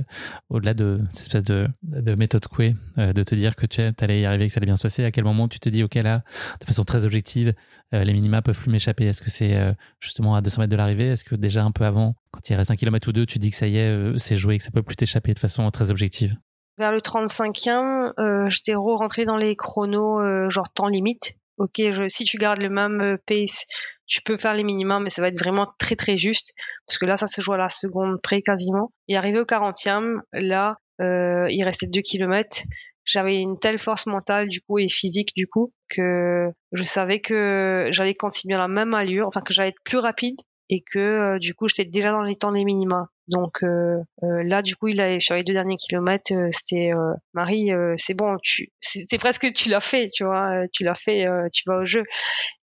au-delà 0.49 0.75
de 0.75 1.01
cette 1.13 1.23
espèce 1.23 1.45
de, 1.45 1.69
de 1.83 2.15
méthode 2.15 2.47
Coué, 2.47 2.77
euh, 2.99 3.13
de 3.13 3.23
te 3.23 3.35
dire 3.35 3.57
que 3.57 3.67
tu 3.67 3.81
allais 3.81 4.21
y 4.21 4.27
arriver, 4.27 4.47
que 4.47 4.53
ça 4.53 4.59
allait 4.59 4.67
bien 4.67 4.77
se 4.77 4.83
passer, 4.83 5.05
à 5.05 5.11
quel 5.11 5.25
moment 5.25 5.49
tu 5.49 5.61
te 5.61 5.69
dis, 5.69 5.83
OK, 5.83 5.95
là, 5.95 6.23
de 6.61 6.67
façon 6.67 6.85
très 6.85 7.05
objective, 7.05 7.55
euh, 7.95 8.05
les 8.05 8.13
minima 8.13 8.43
peuvent 8.43 8.59
plus 8.59 8.71
m'échapper? 8.71 9.07
Est-ce 9.07 9.23
que 9.23 9.31
c'est 9.31 9.75
justement 10.01 10.35
à 10.35 10.41
200 10.41 10.63
mètres 10.63 10.71
de 10.71 10.77
l'arrivée? 10.77 11.09
Est-ce 11.09 11.25
que 11.25 11.35
déjà 11.35 11.65
un 11.65 11.73
peu 11.73 11.85
avant, 11.85 12.15
quand 12.33 12.49
il 12.49 12.55
reste 12.55 12.71
un 12.71 12.77
kilomètre 12.77 13.09
ou 13.09 13.13
deux, 13.13 13.27
tu 13.27 13.39
dis 13.39 13.51
que 13.51 13.57
ça 13.57 13.67
y 13.67 13.79
est, 13.79 14.19
c'est 14.19 14.37
joué, 14.37 14.59
que 14.59 14.65
ça 14.65 14.71
peut 14.71 14.83
plus 14.83 14.97
t'échapper 14.97 15.35
de 15.35 15.39
façon 15.39 15.71
très 15.71 15.91
objective? 15.91 16.37
Vers 16.79 16.93
le 16.93 17.01
35e, 17.01 18.49
j'étais 18.49 18.75
re-rentré 18.75 19.25
dans 19.25 19.37
les 19.37 19.57
chronos 19.57 20.49
genre 20.49 20.71
temps 20.73 20.89
limite 20.89 21.35
ok, 21.61 21.93
je, 21.93 22.09
si 22.09 22.25
tu 22.25 22.39
gardes 22.39 22.61
le 22.61 22.71
même 22.71 23.19
pace, 23.27 23.67
tu 24.11 24.23
peux 24.23 24.37
faire 24.37 24.55
les 24.55 24.65
minimums, 24.65 25.05
mais 25.05 25.09
ça 25.09 25.23
va 25.23 25.29
être 25.29 25.39
vraiment 25.39 25.69
très 25.79 25.95
très 25.95 26.19
juste, 26.19 26.53
parce 26.87 26.99
que 26.99 27.07
là, 27.07 27.17
ça 27.17 27.29
se 27.29 27.41
joue 27.41 27.53
à 27.53 27.57
la 27.57 27.69
seconde 27.69 28.21
près 28.21 28.43
quasiment. 28.43 28.93
Et 29.07 29.17
arrivé 29.17 29.39
au 29.39 29.45
40e, 29.45 30.21
là, 30.33 30.79
euh, 31.01 31.47
il 31.49 31.63
restait 31.63 31.87
2 31.87 32.01
km. 32.03 32.65
J'avais 33.05 33.37
une 33.41 33.59
telle 33.59 33.79
force 33.79 34.07
mentale 34.07 34.49
du 34.49 34.61
coup 34.61 34.79
et 34.79 34.89
physique 34.89 35.33
du 35.35 35.47
coup 35.47 35.73
que 35.89 36.51
je 36.73 36.85
savais 36.85 37.21
que 37.21 37.89
j'allais 37.91 38.15
continuer 38.15 38.57
à 38.57 38.59
la 38.59 38.69
même 38.69 38.95
allure, 38.95 39.27
enfin 39.27 39.41
que 39.41 39.55
j'allais 39.55 39.71
être 39.71 39.83
plus 39.85 39.99
rapide 39.99 40.37
et 40.69 40.83
que 40.83 40.99
euh, 40.99 41.39
du 41.39 41.55
coup 41.55 41.67
j'étais 41.67 41.87
déjà 41.87 42.11
dans 42.11 42.23
les 42.23 42.37
temps 42.37 42.53
des 42.53 42.65
minima. 42.65 43.09
Donc 43.31 43.63
euh, 43.63 44.03
euh, 44.25 44.43
là 44.43 44.61
du 44.61 44.75
coup 44.75 44.89
il 44.89 45.01
a 45.01 45.21
sur 45.21 45.37
les 45.37 45.45
deux 45.45 45.53
derniers 45.53 45.77
kilomètres 45.77 46.33
c'était 46.51 46.91
Marie 47.33 47.71
c'est 47.97 48.15
bon 48.15 48.37
tu 48.43 48.73
c'est 48.81 49.19
presque 49.19 49.53
tu 49.53 49.69
l'as 49.69 49.81
fait 49.81 50.07
tu 50.07 50.25
vois 50.25 50.67
tu 50.73 50.83
l'as 50.83 50.95
fait 50.95 51.27
tu 51.53 51.63
vas 51.67 51.79
au 51.79 51.85
jeu 51.85 52.03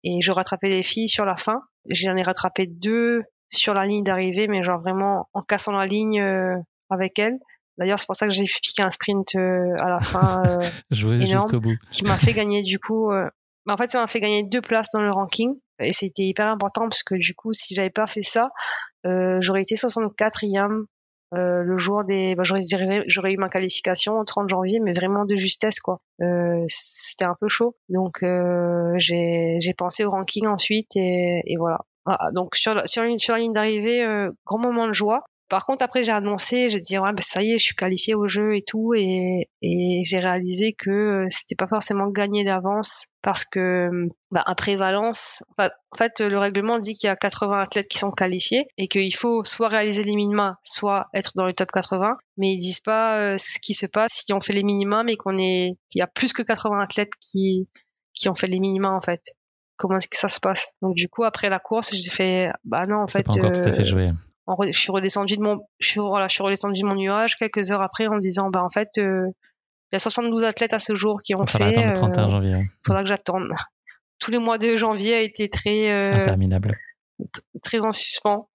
et 0.03 0.21
je 0.21 0.31
rattrapais 0.31 0.69
les 0.69 0.83
filles 0.83 1.09
sur 1.09 1.25
la 1.25 1.35
fin 1.35 1.61
j'en 1.89 2.15
ai 2.15 2.23
rattrapé 2.23 2.65
deux 2.65 3.23
sur 3.49 3.73
la 3.73 3.83
ligne 3.83 4.03
d'arrivée 4.03 4.47
mais 4.47 4.63
genre 4.63 4.79
vraiment 4.79 5.27
en 5.33 5.41
cassant 5.41 5.77
la 5.77 5.85
ligne 5.85 6.23
avec 6.89 7.19
elles 7.19 7.37
D'ailleurs, 7.79 7.97
c'est 7.97 8.05
pour 8.05 8.15
ça 8.15 8.27
que 8.27 8.33
j'ai 8.33 8.45
piqué 8.45 8.83
un 8.83 8.91
sprint 8.91 9.35
à 9.35 9.89
la 9.89 9.99
fin 9.99 10.43
Jouer 10.91 11.17
jusqu'au 11.17 11.59
bout. 11.59 11.75
qui 11.91 12.03
m'a 12.03 12.17
fait 12.17 12.33
gagner 12.33 12.61
du 12.61 12.77
coup. 12.77 13.11
En 13.67 13.77
fait, 13.77 13.91
ça 13.91 13.99
m'a 13.99 14.07
fait 14.07 14.19
gagner 14.19 14.43
deux 14.43 14.61
places 14.61 14.91
dans 14.91 15.01
le 15.01 15.11
ranking 15.11 15.55
et 15.79 15.91
c'était 15.91 16.23
hyper 16.23 16.47
important 16.47 16.83
parce 16.83 17.03
que 17.03 17.15
du 17.15 17.33
coup, 17.33 17.53
si 17.53 17.73
j'avais 17.73 17.89
pas 17.89 18.07
fait 18.07 18.21
ça, 18.21 18.49
euh, 19.05 19.37
j'aurais 19.39 19.61
été 19.61 19.75
64e 19.75 20.85
euh, 21.33 21.63
le 21.63 21.77
jour 21.77 22.03
des. 22.03 22.35
Bah, 22.35 22.43
j'aurais, 22.43 23.33
eu 23.33 23.37
ma 23.37 23.49
qualification 23.49 24.19
au 24.19 24.23
30 24.23 24.49
janvier, 24.49 24.79
mais 24.79 24.93
vraiment 24.93 25.25
de 25.25 25.35
justesse 25.35 25.79
quoi. 25.79 25.99
Euh, 26.21 26.63
c'était 26.67 27.25
un 27.25 27.35
peu 27.39 27.47
chaud, 27.47 27.75
donc 27.89 28.21
euh, 28.21 28.93
j'ai, 28.97 29.57
pensé 29.77 30.05
au 30.05 30.11
ranking 30.11 30.45
ensuite 30.45 30.95
et, 30.95 31.41
et 31.45 31.57
voilà. 31.57 31.79
Ah, 32.05 32.31
donc 32.33 32.55
sur 32.55 32.75
la, 32.75 32.85
sur, 32.85 33.03
sur 33.17 33.33
la 33.33 33.39
ligne 33.39 33.53
d'arrivée, 33.53 34.03
euh, 34.03 34.29
grand 34.45 34.59
moment 34.59 34.87
de 34.87 34.93
joie. 34.93 35.23
Par 35.53 35.67
contre, 35.67 35.83
après, 35.83 36.01
j'ai 36.01 36.11
annoncé, 36.11 36.71
j'ai 36.71 36.79
dit, 36.79 36.97
ouais, 36.97 37.13
bah, 37.13 37.21
ça 37.21 37.43
y 37.43 37.51
est, 37.51 37.59
je 37.59 37.65
suis 37.65 37.75
qualifié 37.75 38.15
au 38.15 38.27
jeu 38.27 38.55
et 38.55 38.63
tout, 38.63 38.95
et, 38.95 39.51
et 39.61 40.01
j'ai 40.01 40.17
réalisé 40.17 40.73
que 40.73 40.89
euh, 40.89 41.27
c'était 41.29 41.53
pas 41.53 41.67
forcément 41.67 42.07
gagné 42.07 42.43
d'avance 42.43 43.09
parce 43.21 43.45
que, 43.45 43.87
bah, 44.31 44.41
après 44.47 44.75
Valence, 44.75 45.43
en 45.59 45.67
fait, 45.95 46.21
le 46.21 46.39
règlement 46.39 46.79
dit 46.79 46.95
qu'il 46.95 47.05
y 47.05 47.11
a 47.11 47.15
80 47.15 47.61
athlètes 47.61 47.87
qui 47.87 47.99
sont 47.99 48.09
qualifiés 48.09 48.65
et 48.79 48.87
qu'il 48.87 49.13
faut 49.13 49.43
soit 49.43 49.67
réaliser 49.67 50.03
les 50.03 50.15
minima, 50.15 50.57
soit 50.63 51.05
être 51.13 51.33
dans 51.35 51.45
le 51.45 51.53
top 51.53 51.71
80, 51.71 52.17
mais 52.37 52.53
ils 52.53 52.57
disent 52.57 52.79
pas 52.79 53.19
euh, 53.19 53.37
ce 53.37 53.59
qui 53.59 53.75
se 53.75 53.85
passe 53.85 54.23
si 54.25 54.33
on 54.33 54.41
fait 54.41 54.53
les 54.53 54.63
minima, 54.63 55.03
mais 55.03 55.17
qu'on 55.17 55.37
est, 55.37 55.77
qu'il 55.91 55.99
y 55.99 56.01
a 56.01 56.07
plus 56.07 56.33
que 56.33 56.41
80 56.41 56.81
athlètes 56.81 57.13
qui, 57.21 57.69
qui 58.15 58.27
ont 58.27 58.33
fait 58.33 58.47
les 58.47 58.59
minima, 58.59 58.89
en 58.89 59.01
fait 59.01 59.21
comment 59.75 59.97
est-ce 59.97 60.07
que 60.07 60.17
ça 60.17 60.29
se 60.29 60.39
passe? 60.39 60.73
Donc 60.81 60.95
du 60.95 61.09
coup 61.09 61.23
après 61.23 61.49
la 61.49 61.59
course, 61.59 61.93
j'ai 61.95 62.09
fait 62.09 62.51
bah 62.63 62.85
non 62.87 63.03
en 63.03 63.07
fait. 63.07 63.23
Pas 63.23 63.33
encore 63.33 63.51
tout 63.51 63.59
à 63.59 63.71
fait 63.71 63.93
euh, 63.93 64.13
je 64.47 64.71
suis 64.71 64.91
redescendu 64.91 65.37
de 65.37 65.41
mon, 65.41 65.65
je 65.79 65.89
suis, 65.89 65.99
voilà, 65.99 66.27
je 66.27 66.33
suis 66.33 66.43
redescendu 66.43 66.81
de 66.81 66.85
mon 66.85 66.95
nuage 66.95 67.35
quelques 67.35 67.71
heures 67.71 67.81
après 67.81 68.07
en 68.07 68.15
me 68.15 68.19
disant, 68.19 68.49
bah 68.49 68.63
en 68.63 68.69
fait, 68.69 68.89
euh, 68.97 69.27
il 69.91 69.95
y 69.95 69.97
a 69.97 69.99
72 69.99 70.43
athlètes 70.43 70.73
à 70.73 70.79
ce 70.79 70.95
jour 70.95 71.21
qui 71.23 71.35
ont 71.35 71.47
fait. 71.47 71.93
31 71.93 72.27
euh, 72.27 72.29
janvier. 72.29 72.51
Il 72.59 72.69
faudra 72.85 73.03
que 73.03 73.09
j'attende. 73.09 73.47
Tous 74.19 74.31
les 74.31 74.39
mois 74.39 74.57
de 74.57 74.75
janvier 74.75 75.15
a 75.15 75.21
été 75.21 75.49
très. 75.49 75.91
Euh, 75.91 76.21
interminable. 76.21 76.77
Très 77.61 77.79
en 77.85 77.91
suspens. 77.91 78.47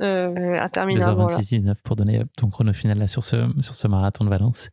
interminable. 0.00 1.22
2h26 1.22 1.48
19 1.48 1.82
pour 1.82 1.96
donner 1.96 2.22
ton 2.36 2.50
chrono 2.50 2.72
final 2.72 2.98
là 2.98 3.06
sur 3.06 3.22
ce, 3.22 3.48
sur 3.60 3.74
ce 3.74 3.86
marathon 3.86 4.24
de 4.24 4.30
Valence. 4.30 4.70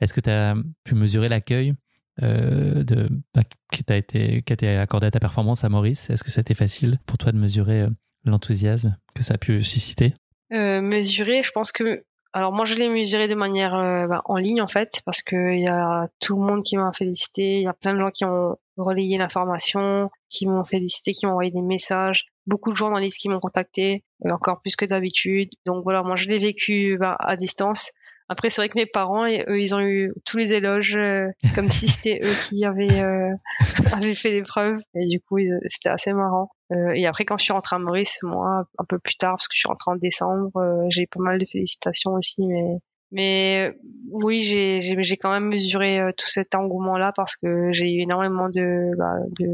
Est-ce 0.00 0.14
que 0.14 0.20
tu 0.20 0.30
as 0.30 0.54
pu 0.84 0.94
mesurer 0.94 1.28
l'accueil 1.28 1.74
de, 2.20 3.08
bah, 3.34 3.42
qui 3.70 3.84
t'a 3.84 3.96
été, 3.96 4.42
qui 4.42 4.52
a 4.52 4.54
été 4.54 4.76
accordé 4.76 5.06
à 5.06 5.10
ta 5.10 5.20
performance 5.20 5.64
à 5.64 5.68
Maurice? 5.68 6.10
Est-ce 6.10 6.24
que 6.24 6.30
ça 6.30 6.40
a 6.40 6.42
été 6.42 6.54
facile 6.54 6.98
pour 7.06 7.18
toi 7.18 7.30
de 7.30 7.38
mesurer 7.38 7.86
l'enthousiasme 8.28 8.96
que 9.14 9.22
ça 9.22 9.34
a 9.34 9.38
pu 9.38 9.62
susciter? 9.62 10.14
Euh, 10.52 10.80
Mesurer, 10.80 11.42
je 11.42 11.50
pense 11.50 11.72
que. 11.72 12.04
Alors 12.34 12.52
moi 12.52 12.66
je 12.66 12.74
l'ai 12.74 12.90
mesuré 12.90 13.26
de 13.26 13.34
manière 13.34 13.74
euh, 13.74 14.06
bah, 14.06 14.20
en 14.26 14.36
ligne 14.36 14.60
en 14.60 14.68
fait 14.68 15.00
parce 15.06 15.22
qu'il 15.22 15.60
y 15.60 15.66
a 15.66 16.08
tout 16.20 16.36
le 16.36 16.42
monde 16.42 16.62
qui 16.62 16.76
m'a 16.76 16.92
félicité, 16.92 17.56
il 17.56 17.62
y 17.62 17.66
a 17.66 17.72
plein 17.72 17.94
de 17.94 18.00
gens 18.00 18.10
qui 18.10 18.26
ont 18.26 18.58
relayé 18.76 19.16
l'information, 19.16 20.10
qui 20.28 20.46
m'ont 20.46 20.64
félicité, 20.64 21.12
qui 21.12 21.24
m'ont 21.24 21.32
envoyé 21.32 21.50
des 21.50 21.62
messages, 21.62 22.26
beaucoup 22.46 22.70
de 22.70 22.76
journalistes 22.76 23.18
qui 23.18 23.30
m'ont 23.30 23.40
contacté, 23.40 24.04
encore 24.28 24.60
plus 24.60 24.76
que 24.76 24.84
d'habitude. 24.84 25.48
Donc 25.64 25.84
voilà, 25.84 26.02
moi 26.02 26.16
je 26.16 26.28
l'ai 26.28 26.38
vécu 26.38 26.98
bah, 27.00 27.16
à 27.18 27.34
distance. 27.34 27.92
Après, 28.28 28.50
c'est 28.50 28.60
vrai 28.60 28.68
que 28.68 28.78
mes 28.78 28.86
parents, 28.86 29.26
eux, 29.26 29.60
ils 29.60 29.74
ont 29.74 29.80
eu 29.80 30.12
tous 30.26 30.36
les 30.36 30.52
éloges, 30.52 30.96
euh, 30.96 31.28
comme 31.54 31.70
si 31.70 31.88
c'était 31.88 32.20
eux 32.22 32.34
qui 32.46 32.64
avaient, 32.64 33.00
euh, 33.00 33.34
avaient 33.92 34.16
fait 34.16 34.30
l'épreuve. 34.30 34.80
Et 34.94 35.06
du 35.06 35.18
coup, 35.20 35.38
c'était 35.66 35.88
assez 35.88 36.12
marrant. 36.12 36.50
Euh, 36.72 36.92
et 36.94 37.06
après, 37.06 37.24
quand 37.24 37.38
je 37.38 37.44
suis 37.44 37.52
rentrée 37.52 37.76
à 37.76 37.78
Maurice, 37.78 38.20
moi, 38.22 38.68
un 38.78 38.84
peu 38.84 38.98
plus 38.98 39.16
tard, 39.16 39.32
parce 39.32 39.48
que 39.48 39.54
je 39.54 39.60
suis 39.60 39.68
rentrée 39.68 39.92
en 39.92 39.96
décembre, 39.96 40.56
euh, 40.56 40.86
j'ai 40.90 41.02
eu 41.02 41.06
pas 41.06 41.20
mal 41.20 41.38
de 41.38 41.46
félicitations 41.46 42.12
aussi. 42.12 42.46
Mais, 42.46 42.78
mais 43.10 43.78
oui, 44.10 44.40
j'ai, 44.40 45.16
quand 45.16 45.32
même 45.32 45.48
mesuré 45.48 45.98
euh, 45.98 46.12
tout 46.16 46.28
cet 46.28 46.54
engouement-là 46.54 47.12
parce 47.16 47.36
que 47.36 47.72
j'ai 47.72 47.92
eu 47.92 48.00
énormément 48.02 48.48
de, 48.50 48.90
bah, 48.98 49.14
de, 49.38 49.48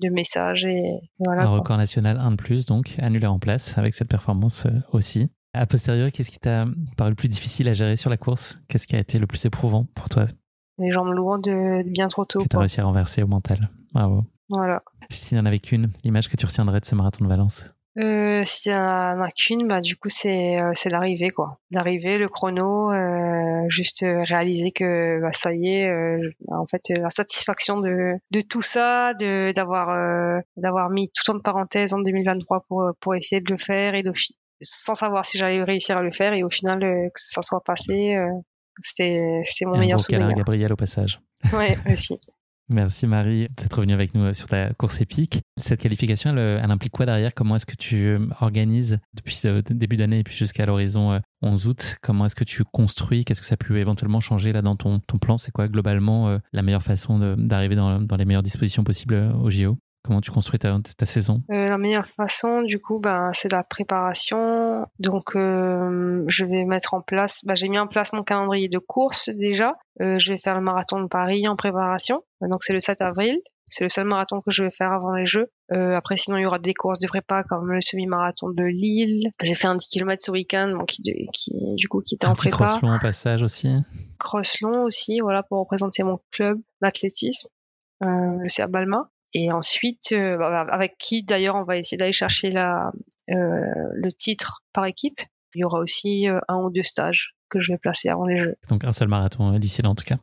de 0.00 0.08
messages. 0.08 0.64
Et 0.64 0.82
voilà, 1.18 1.44
un 1.44 1.48
record 1.48 1.76
national, 1.76 2.18
un 2.18 2.32
de 2.32 2.36
plus, 2.36 2.66
donc, 2.66 2.96
annulé 2.98 3.26
en 3.26 3.38
place 3.38 3.78
avec 3.78 3.94
cette 3.94 4.08
performance 4.08 4.66
aussi. 4.92 5.30
A 5.52 5.66
posteriori, 5.66 6.12
qu'est-ce 6.12 6.30
qui 6.30 6.38
t'a 6.38 6.64
paru 6.96 7.10
le 7.10 7.16
plus 7.16 7.28
difficile 7.28 7.68
à 7.68 7.74
gérer 7.74 7.96
sur 7.96 8.10
la 8.10 8.16
course? 8.16 8.60
Qu'est-ce 8.68 8.86
qui 8.86 8.94
a 8.96 9.00
été 9.00 9.18
le 9.18 9.26
plus 9.26 9.44
éprouvant 9.44 9.84
pour 9.94 10.08
toi? 10.08 10.26
Les 10.78 10.90
jambes 10.90 11.12
lourdes, 11.12 11.50
bien 11.86 12.08
trop 12.08 12.24
tôt. 12.24 12.42
Tu 12.48 12.56
as 12.56 12.60
réussi 12.60 12.80
à 12.80 12.84
renverser 12.84 13.22
au 13.22 13.26
mental. 13.26 13.68
Bravo. 13.92 14.24
Voilà. 14.50 14.82
S'il 15.10 15.38
y 15.38 15.40
en 15.40 15.46
avait 15.46 15.60
qu'une, 15.60 15.90
l'image 16.04 16.28
que 16.28 16.36
tu 16.36 16.46
retiendrais 16.46 16.80
de 16.80 16.84
ce 16.84 16.94
marathon 16.94 17.24
de 17.24 17.28
Valence? 17.28 17.64
Euh, 17.98 18.42
S'il 18.44 18.72
y 18.72 18.74
en 18.76 19.20
a 19.20 19.30
qu'une, 19.30 19.66
bah, 19.66 19.80
du 19.80 19.96
coup, 19.96 20.08
c'est 20.08 20.60
euh, 20.60 20.70
c'est 20.74 20.90
l'arrivée, 20.90 21.30
quoi. 21.30 21.58
L'arrivée, 21.72 22.18
le 22.18 22.28
chrono, 22.28 22.92
euh, 22.92 23.64
juste 23.68 24.04
réaliser 24.28 24.70
que 24.70 25.20
bah, 25.20 25.32
ça 25.32 25.52
y 25.52 25.74
est, 25.74 25.88
euh, 25.88 26.30
en 26.48 26.66
fait, 26.66 26.82
la 26.90 27.10
satisfaction 27.10 27.80
de, 27.80 28.14
de 28.32 28.40
tout 28.40 28.62
ça, 28.62 29.12
de 29.14 29.52
d'avoir 29.52 29.90
euh, 29.90 30.40
d'avoir 30.56 30.90
mis 30.90 31.10
tout 31.10 31.28
en 31.32 31.40
parenthèse 31.40 31.92
en 31.92 31.98
2023 32.00 32.64
pour, 32.68 32.90
pour 33.00 33.14
essayer 33.16 33.42
de 33.42 33.50
le 33.50 33.58
faire 33.58 33.94
et 33.94 34.02
de, 34.02 34.12
sans 34.62 34.94
savoir 34.94 35.24
si 35.24 35.36
j'allais 35.36 35.62
réussir 35.64 35.98
à 35.98 36.02
le 36.02 36.12
faire 36.12 36.32
et 36.32 36.44
au 36.44 36.50
final, 36.50 36.78
que 36.80 37.20
ça 37.20 37.42
soit 37.42 37.62
passé, 37.64 38.16
c'était 38.80 39.42
mon 39.62 39.76
meilleur 39.76 39.96
un 39.96 39.98
souvenir. 39.98 40.32
Gabriel 40.34 40.72
au 40.72 40.76
passage. 40.76 41.20
Ouais, 41.52 41.76
aussi. 41.90 42.20
Merci 42.72 43.08
Marie 43.08 43.48
d'être 43.58 43.80
venue 43.80 43.94
avec 43.94 44.14
nous 44.14 44.22
euh, 44.22 44.32
sur 44.32 44.46
ta 44.46 44.72
course 44.74 45.00
épique. 45.00 45.42
Cette 45.56 45.80
qualification, 45.80 46.30
elle, 46.30 46.38
euh, 46.38 46.60
elle 46.62 46.70
implique 46.70 46.92
quoi 46.92 47.04
derrière? 47.04 47.34
Comment 47.34 47.56
est-ce 47.56 47.66
que 47.66 47.74
tu 47.74 48.06
euh, 48.06 48.20
organises 48.40 49.00
depuis 49.12 49.34
ce 49.34 49.60
début 49.72 49.96
d'année 49.96 50.20
et 50.20 50.22
puis 50.22 50.36
jusqu'à 50.36 50.66
l'horizon 50.66 51.20
11 51.42 51.66
août? 51.66 51.96
Comment 52.00 52.26
est-ce 52.26 52.36
que 52.36 52.44
tu 52.44 52.62
construis? 52.62 53.24
Qu'est-ce 53.24 53.40
que 53.40 53.46
ça 53.48 53.56
peut 53.56 53.78
éventuellement 53.78 54.20
changer 54.20 54.52
là 54.52 54.62
dans 54.62 54.76
ton, 54.76 55.00
ton 55.00 55.18
plan? 55.18 55.36
C'est 55.36 55.50
quoi 55.50 55.66
globalement 55.66 56.38
la 56.52 56.62
meilleure 56.62 56.82
façon 56.82 57.18
d'arriver 57.36 57.74
dans, 57.74 58.00
dans, 58.00 58.16
les 58.16 58.24
meilleures 58.24 58.44
dispositions 58.44 58.84
possibles 58.84 59.16
au 59.42 59.50
JO 59.50 59.76
Comment 60.02 60.20
tu 60.20 60.30
construis 60.30 60.58
ta, 60.58 60.76
ta 60.96 61.06
saison? 61.06 61.42
Euh, 61.50 61.66
La 61.66 61.76
meilleure 61.78 62.08
façon, 62.16 62.62
du 62.62 62.80
coup, 62.80 63.00
ben, 63.00 63.30
c'est 63.32 63.52
la 63.52 63.62
préparation. 63.62 64.86
Donc, 64.98 65.36
euh, 65.36 66.24
je 66.26 66.44
vais 66.46 66.64
mettre 66.64 66.94
en 66.94 67.02
place. 67.02 67.44
Ben, 67.44 67.54
j'ai 67.54 67.68
mis 67.68 67.78
en 67.78 67.86
place 67.86 68.12
mon 68.12 68.22
calendrier 68.22 68.68
de 68.68 68.78
course 68.78 69.28
déjà. 69.28 69.74
Euh, 70.00 70.18
je 70.18 70.32
vais 70.32 70.38
faire 70.38 70.54
le 70.54 70.62
marathon 70.62 71.00
de 71.02 71.06
Paris 71.06 71.46
en 71.48 71.56
préparation. 71.56 72.22
Donc, 72.40 72.62
c'est 72.62 72.72
le 72.72 72.80
7 72.80 73.02
avril. 73.02 73.40
C'est 73.72 73.84
le 73.84 73.88
seul 73.88 74.04
marathon 74.04 74.40
que 74.40 74.50
je 74.50 74.64
vais 74.64 74.70
faire 74.72 74.90
avant 74.90 75.12
les 75.12 75.26
Jeux. 75.26 75.48
Euh, 75.72 75.94
après, 75.94 76.16
sinon, 76.16 76.38
il 76.38 76.42
y 76.42 76.46
aura 76.46 76.58
des 76.58 76.74
courses 76.74 76.98
de 76.98 77.06
prépa 77.06 77.44
comme 77.44 77.70
le 77.70 77.80
semi-marathon 77.80 78.48
de 78.48 78.64
Lille. 78.64 79.30
J'ai 79.40 79.54
fait 79.54 79.68
un 79.68 79.76
10 79.76 79.86
km 79.86 80.20
ce 80.20 80.32
week-end, 80.32 80.74
bon, 80.76 80.84
qui, 80.86 81.02
qui, 81.32 81.52
du 81.76 81.86
coup, 81.86 82.00
qui 82.00 82.16
était 82.16 82.26
un 82.26 82.30
en 82.30 82.34
prépa. 82.34 82.56
Cross 82.56 82.82
long 82.82 82.88
en 82.90 82.98
passage 82.98 83.44
aussi. 83.44 83.72
Cross 84.18 84.60
long 84.62 84.82
aussi, 84.82 85.20
voilà, 85.20 85.44
pour 85.44 85.60
représenter 85.60 86.02
mon 86.02 86.18
club 86.32 86.58
d'athlétisme, 86.82 87.48
euh, 88.02 88.06
le 88.40 88.48
CA 88.48 88.66
Balma. 88.66 89.08
Et 89.32 89.52
ensuite, 89.52 90.12
euh, 90.12 90.36
bah, 90.36 90.66
avec 90.68 90.96
qui 90.98 91.22
d'ailleurs 91.22 91.54
on 91.54 91.62
va 91.62 91.76
essayer 91.76 91.96
d'aller 91.96 92.12
chercher 92.12 92.50
la, 92.50 92.92
euh, 93.30 93.34
le 93.94 94.12
titre 94.12 94.64
par 94.72 94.84
équipe. 94.86 95.20
Il 95.54 95.60
y 95.60 95.64
aura 95.64 95.80
aussi 95.80 96.28
euh, 96.28 96.40
un 96.48 96.58
ou 96.58 96.70
deux 96.70 96.82
stages 96.82 97.34
que 97.48 97.60
je 97.60 97.72
vais 97.72 97.78
placer 97.78 98.08
avant 98.08 98.26
les 98.26 98.38
Jeux. 98.38 98.56
Donc 98.68 98.84
un 98.84 98.92
seul 98.92 99.08
marathon 99.08 99.58
d'ici 99.58 99.82
là 99.82 99.90
en 99.90 99.94
tout 99.94 100.04
cas. 100.04 100.18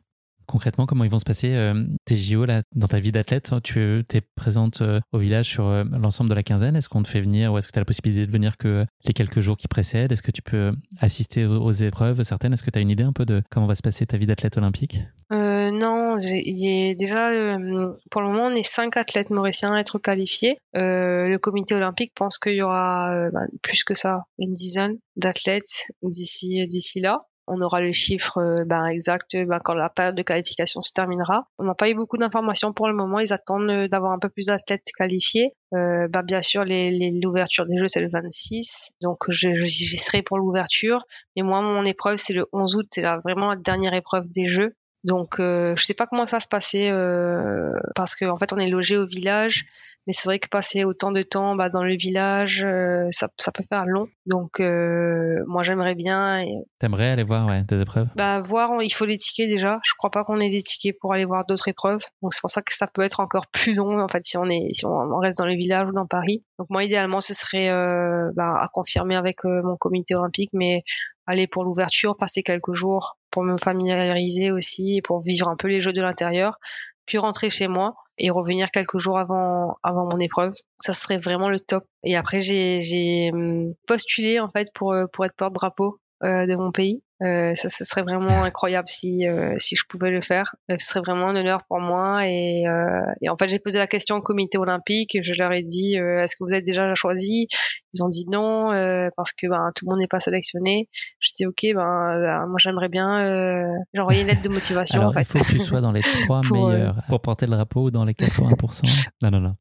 Concrètement, 0.48 0.86
comment 0.86 1.06
vont 1.06 1.18
se 1.18 1.24
passer 1.24 1.72
tes 2.04 2.16
JO 2.16 2.44
là, 2.44 2.62
dans 2.74 2.88
ta 2.88 3.00
vie 3.00 3.12
d'athlète 3.12 3.52
Tu 3.62 4.04
es 4.12 4.20
présente 4.34 4.82
au 5.12 5.18
village 5.18 5.46
sur 5.46 5.64
l'ensemble 5.64 6.30
de 6.30 6.34
la 6.34 6.42
quinzaine 6.42 6.74
Est-ce 6.74 6.88
qu'on 6.88 7.02
te 7.02 7.08
fait 7.08 7.20
venir 7.20 7.52
ou 7.52 7.58
est-ce 7.58 7.68
que 7.68 7.72
tu 7.72 7.78
as 7.78 7.82
la 7.82 7.86
possibilité 7.86 8.26
de 8.26 8.32
venir 8.32 8.56
que 8.56 8.84
les 9.04 9.12
quelques 9.12 9.40
jours 9.40 9.56
qui 9.56 9.68
précèdent? 9.68 10.12
Est-ce 10.12 10.22
que 10.22 10.30
tu 10.30 10.42
peux 10.42 10.72
assister 11.00 11.44
aux 11.44 11.70
épreuves 11.70 12.22
certaines? 12.22 12.52
Est-ce 12.54 12.62
que 12.62 12.70
tu 12.70 12.78
as 12.78 12.82
une 12.82 12.90
idée 12.90 13.04
un 13.04 13.12
peu 13.12 13.26
de 13.26 13.42
comment 13.50 13.66
va 13.66 13.74
se 13.74 13.82
passer 13.82 14.06
ta 14.06 14.16
vie 14.16 14.26
d'athlète 14.26 14.56
olympique? 14.56 15.02
Euh, 15.30 15.70
non, 15.70 16.18
il 16.18 16.96
déjà 16.96 17.30
euh, 17.30 17.92
pour 18.10 18.22
le 18.22 18.28
moment 18.28 18.46
on 18.46 18.50
est 18.50 18.62
cinq 18.62 18.96
athlètes 18.96 19.30
mauriciens 19.30 19.74
à 19.74 19.80
être 19.80 19.98
qualifiés. 19.98 20.58
Euh, 20.76 21.28
le 21.28 21.38
comité 21.38 21.74
olympique 21.74 22.12
pense 22.14 22.38
qu'il 22.38 22.54
y 22.54 22.62
aura 22.62 23.14
euh, 23.14 23.30
ben, 23.30 23.46
plus 23.62 23.84
que 23.84 23.94
ça, 23.94 24.22
une 24.38 24.52
dizaine 24.52 24.98
d'athlètes 25.16 25.92
d'ici 26.02 26.66
d'ici 26.66 27.00
là. 27.00 27.26
On 27.48 27.60
aura 27.60 27.80
les 27.80 27.92
chiffres 27.92 28.64
ben, 28.66 28.86
exacts 28.86 29.36
ben, 29.36 29.58
quand 29.62 29.74
la 29.74 29.90
période 29.90 30.14
de 30.14 30.22
qualification 30.22 30.80
se 30.80 30.92
terminera. 30.92 31.48
On 31.58 31.64
n'a 31.64 31.74
pas 31.74 31.88
eu 31.88 31.94
beaucoup 31.94 32.18
d'informations 32.18 32.72
pour 32.72 32.88
le 32.88 32.94
moment. 32.94 33.18
Ils 33.20 33.32
attendent 33.32 33.88
d'avoir 33.88 34.12
un 34.12 34.18
peu 34.18 34.28
plus 34.28 34.46
d'athlètes 34.46 34.86
qualifiés. 34.96 35.52
Euh, 35.74 36.08
ben, 36.08 36.22
bien 36.22 36.42
sûr, 36.42 36.64
l'ouverture 36.64 37.64
les, 37.64 37.74
des 37.74 37.78
Jeux, 37.78 37.88
c'est 37.88 38.00
le 38.00 38.10
26. 38.10 38.96
Donc, 39.02 39.18
je, 39.28 39.54
serai 39.66 40.22
pour 40.22 40.38
l'ouverture. 40.38 41.04
Mais 41.36 41.42
moi, 41.42 41.60
mon 41.62 41.84
épreuve, 41.84 42.16
c'est 42.16 42.34
le 42.34 42.46
11 42.52 42.76
août. 42.76 42.86
C'est 42.90 43.02
vraiment 43.02 43.50
la 43.50 43.56
dernière 43.56 43.94
épreuve 43.94 44.30
des 44.30 44.52
Jeux. 44.52 44.74
Donc 45.04 45.38
euh, 45.38 45.76
je 45.76 45.84
sais 45.84 45.94
pas 45.94 46.06
comment 46.06 46.26
ça 46.26 46.36
va 46.36 46.40
se 46.40 46.48
passer 46.48 46.90
euh, 46.90 47.72
parce 47.94 48.16
qu'en 48.16 48.30
en 48.30 48.36
fait 48.36 48.52
on 48.52 48.58
est 48.58 48.68
logé 48.68 48.96
au 48.96 49.06
village, 49.06 49.64
mais 50.08 50.14
c'est 50.14 50.24
vrai 50.24 50.38
que 50.38 50.48
passer 50.48 50.84
autant 50.84 51.12
de 51.12 51.20
temps 51.20 51.54
bah, 51.54 51.68
dans 51.68 51.84
le 51.84 51.94
village, 51.94 52.64
euh, 52.64 53.08
ça, 53.10 53.28
ça, 53.36 53.52
peut 53.52 53.62
faire 53.68 53.84
long. 53.84 54.08
Donc 54.24 54.58
euh, 54.58 55.44
moi 55.46 55.62
j'aimerais 55.62 55.94
bien. 55.94 56.40
Et... 56.40 56.64
T'aimerais 56.78 57.10
aller 57.10 57.24
voir 57.24 57.46
ouais, 57.46 57.62
des 57.64 57.82
épreuves? 57.82 58.08
Bah 58.16 58.40
voir, 58.40 58.82
il 58.82 58.88
faut 58.88 59.04
les 59.04 59.18
tickets 59.18 59.50
déjà. 59.50 59.78
Je 59.84 59.92
crois 59.98 60.10
pas 60.10 60.24
qu'on 60.24 60.40
ait 60.40 60.48
des 60.48 60.62
tickets 60.62 60.98
pour 60.98 61.12
aller 61.12 61.26
voir 61.26 61.44
d'autres 61.44 61.68
épreuves. 61.68 62.00
Donc 62.22 62.32
c'est 62.32 62.40
pour 62.40 62.50
ça 62.50 62.62
que 62.62 62.72
ça 62.72 62.86
peut 62.86 63.02
être 63.02 63.20
encore 63.20 63.48
plus 63.48 63.74
long 63.74 64.02
en 64.02 64.08
fait 64.08 64.24
si 64.24 64.38
on 64.38 64.46
est 64.46 64.70
si 64.72 64.86
on 64.86 65.18
reste 65.18 65.40
dans 65.40 65.46
le 65.46 65.56
village 65.56 65.90
ou 65.90 65.92
dans 65.92 66.06
Paris. 66.06 66.42
Donc 66.58 66.70
moi 66.70 66.84
idéalement 66.84 67.20
ce 67.20 67.34
serait 67.34 67.68
euh, 67.68 68.30
bah, 68.34 68.54
à 68.58 68.68
confirmer 68.72 69.14
avec 69.14 69.44
mon 69.44 69.76
comité 69.76 70.14
olympique, 70.14 70.50
mais 70.54 70.84
aller 71.26 71.46
pour 71.46 71.64
l'ouverture, 71.64 72.16
passer 72.16 72.42
quelques 72.42 72.72
jours 72.72 73.18
pour 73.30 73.42
me 73.42 73.58
familiariser 73.58 74.52
aussi 74.52 74.96
et 74.96 75.02
pour 75.02 75.20
vivre 75.20 75.48
un 75.48 75.56
peu 75.56 75.68
les 75.68 75.82
jeux 75.82 75.92
de 75.92 76.00
l'intérieur, 76.00 76.58
puis 77.04 77.18
rentrer 77.18 77.50
chez 77.50 77.68
moi 77.68 77.94
et 78.18 78.30
revenir 78.30 78.70
quelques 78.70 78.98
jours 78.98 79.18
avant 79.18 79.76
avant 79.82 80.08
mon 80.10 80.18
épreuve. 80.18 80.52
Ça 80.80 80.92
serait 80.92 81.18
vraiment 81.18 81.50
le 81.50 81.60
top. 81.60 81.84
Et 82.04 82.16
après 82.16 82.40
j'ai 82.40 83.30
hum, 83.32 83.74
postulé 83.86 84.40
en 84.40 84.50
fait 84.50 84.68
pour 84.74 84.94
pour 85.12 85.24
être 85.24 85.36
porte-drapeau 85.36 86.00
euh, 86.24 86.46
de 86.46 86.56
mon 86.56 86.72
pays. 86.72 87.02
Euh, 87.22 87.52
ça, 87.56 87.68
ça, 87.68 87.84
serait 87.84 88.02
vraiment 88.02 88.44
incroyable 88.44 88.88
si 88.88 89.26
euh, 89.26 89.54
si 89.58 89.74
je 89.74 89.82
pouvais 89.88 90.10
le 90.10 90.20
faire. 90.20 90.54
Euh, 90.70 90.76
ce 90.78 90.86
serait 90.86 91.00
vraiment 91.00 91.28
un 91.28 91.36
honneur 91.36 91.64
pour 91.66 91.80
moi. 91.80 92.26
Et, 92.28 92.66
euh, 92.68 93.00
et 93.20 93.28
en 93.28 93.36
fait, 93.36 93.48
j'ai 93.48 93.58
posé 93.58 93.78
la 93.78 93.88
question 93.88 94.16
au 94.16 94.20
comité 94.22 94.56
olympique. 94.56 95.18
Je 95.20 95.34
leur 95.34 95.52
ai 95.52 95.62
dit 95.62 95.96
Est-ce 95.96 96.36
que 96.36 96.44
vous 96.44 96.54
êtes 96.54 96.64
déjà 96.64 96.94
choisi? 96.94 97.48
Ils 97.92 98.04
ont 98.04 98.08
dit 98.08 98.26
non 98.28 98.70
parce 99.16 99.32
que 99.32 99.48
ben 99.48 99.70
tout 99.74 99.86
le 99.86 99.90
monde 99.90 100.00
n'est 100.00 100.08
pas 100.08 100.20
sélectionné. 100.20 100.88
Je 101.18 101.30
dis 101.34 101.46
ok, 101.46 101.74
ben, 101.74 102.20
ben 102.20 102.46
moi 102.46 102.56
j'aimerais 102.58 102.88
bien. 102.88 103.74
j'ai 103.92 104.00
envoyé 104.00 104.20
une 104.20 104.28
lettre 104.28 104.42
de 104.42 104.48
motivation. 104.48 105.00
Alors 105.00 105.10
en 105.10 105.14
fait. 105.14 105.22
il 105.22 105.26
faut 105.26 105.38
que 105.38 105.50
tu 105.50 105.58
sois 105.58 105.80
dans 105.80 105.92
les 105.92 106.02
trois 106.24 106.40
meilleurs 106.50 107.02
pour 107.08 107.20
porter 107.20 107.46
le 107.46 107.52
drapeau 107.52 107.84
ou 107.84 107.90
dans 107.90 108.04
les 108.04 108.12
80%. 108.12 109.08
non 109.22 109.30
non 109.30 109.40
non. 109.40 109.52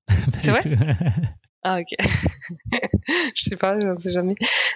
C'est 0.41 0.51
vrai? 0.51 0.60
ah 1.64 1.80
ok. 1.80 1.88
je 3.36 3.43
sais 3.43 3.55
pas, 3.55 3.80
je 3.80 3.88
ne 3.88 3.95
sais 3.95 4.14
jamais. 4.14 4.36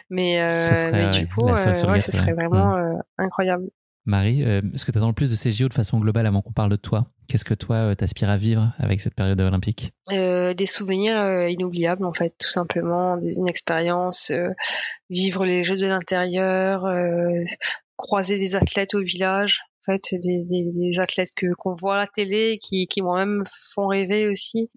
Mais, 0.09 0.41
euh, 0.41 0.91
mais 0.91 1.09
du 1.09 1.27
coup, 1.27 1.47
euh, 1.47 1.87
ouais, 1.87 1.99
ce 1.99 2.11
serait 2.11 2.33
vraiment 2.33 2.75
mm. 2.75 2.95
euh, 2.97 3.01
incroyable. 3.17 3.69
Marie, 4.05 4.41
est-ce 4.41 4.83
que 4.83 4.91
tu 4.91 4.97
attends 4.97 5.09
le 5.09 5.13
plus 5.13 5.29
de 5.29 5.35
ces 5.35 5.51
JO 5.51 5.67
de 5.67 5.73
façon 5.73 5.99
globale 5.99 6.25
avant 6.25 6.41
qu'on 6.41 6.51
parle 6.51 6.71
de 6.71 6.75
toi? 6.75 7.05
Qu'est-ce 7.27 7.45
que 7.45 7.53
toi, 7.53 7.95
t'aspires 7.95 8.31
à 8.31 8.37
vivre 8.37 8.73
avec 8.79 8.99
cette 8.99 9.13
période 9.13 9.39
olympique? 9.39 9.93
Des 10.09 10.65
souvenirs 10.65 11.47
inoubliables, 11.49 12.03
en 12.03 12.11
fait, 12.11 12.33
tout 12.39 12.49
simplement, 12.49 13.17
des, 13.17 13.37
une 13.37 13.47
expérience, 13.47 14.31
vivre 15.11 15.45
les 15.45 15.63
Jeux 15.63 15.77
de 15.77 15.85
l'intérieur, 15.85 16.91
croiser 17.95 18.39
des 18.39 18.55
athlètes 18.55 18.95
au 18.95 19.03
village, 19.03 19.61
en 19.81 19.93
fait, 19.93 20.15
des, 20.19 20.43
des, 20.45 20.63
des 20.73 20.99
athlètes 20.99 21.35
que 21.37 21.53
qu'on 21.53 21.75
voit 21.75 21.93
à 21.93 21.97
la 21.97 22.07
télé, 22.07 22.57
qui, 22.57 22.87
qui 22.87 23.03
moi-même 23.03 23.43
font 23.73 23.85
rêver 23.85 24.27
aussi. 24.27 24.71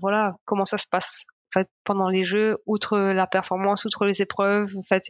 voilà, 0.00 0.36
comment 0.44 0.64
ça 0.64 0.78
se 0.78 0.86
passe? 0.88 1.26
Fait, 1.52 1.68
pendant 1.84 2.08
les 2.08 2.24
Jeux, 2.24 2.58
outre 2.66 2.98
la 2.98 3.26
performance, 3.26 3.84
outre 3.84 4.04
les 4.04 4.22
épreuves, 4.22 4.76
en 4.76 4.82
fait, 4.82 5.02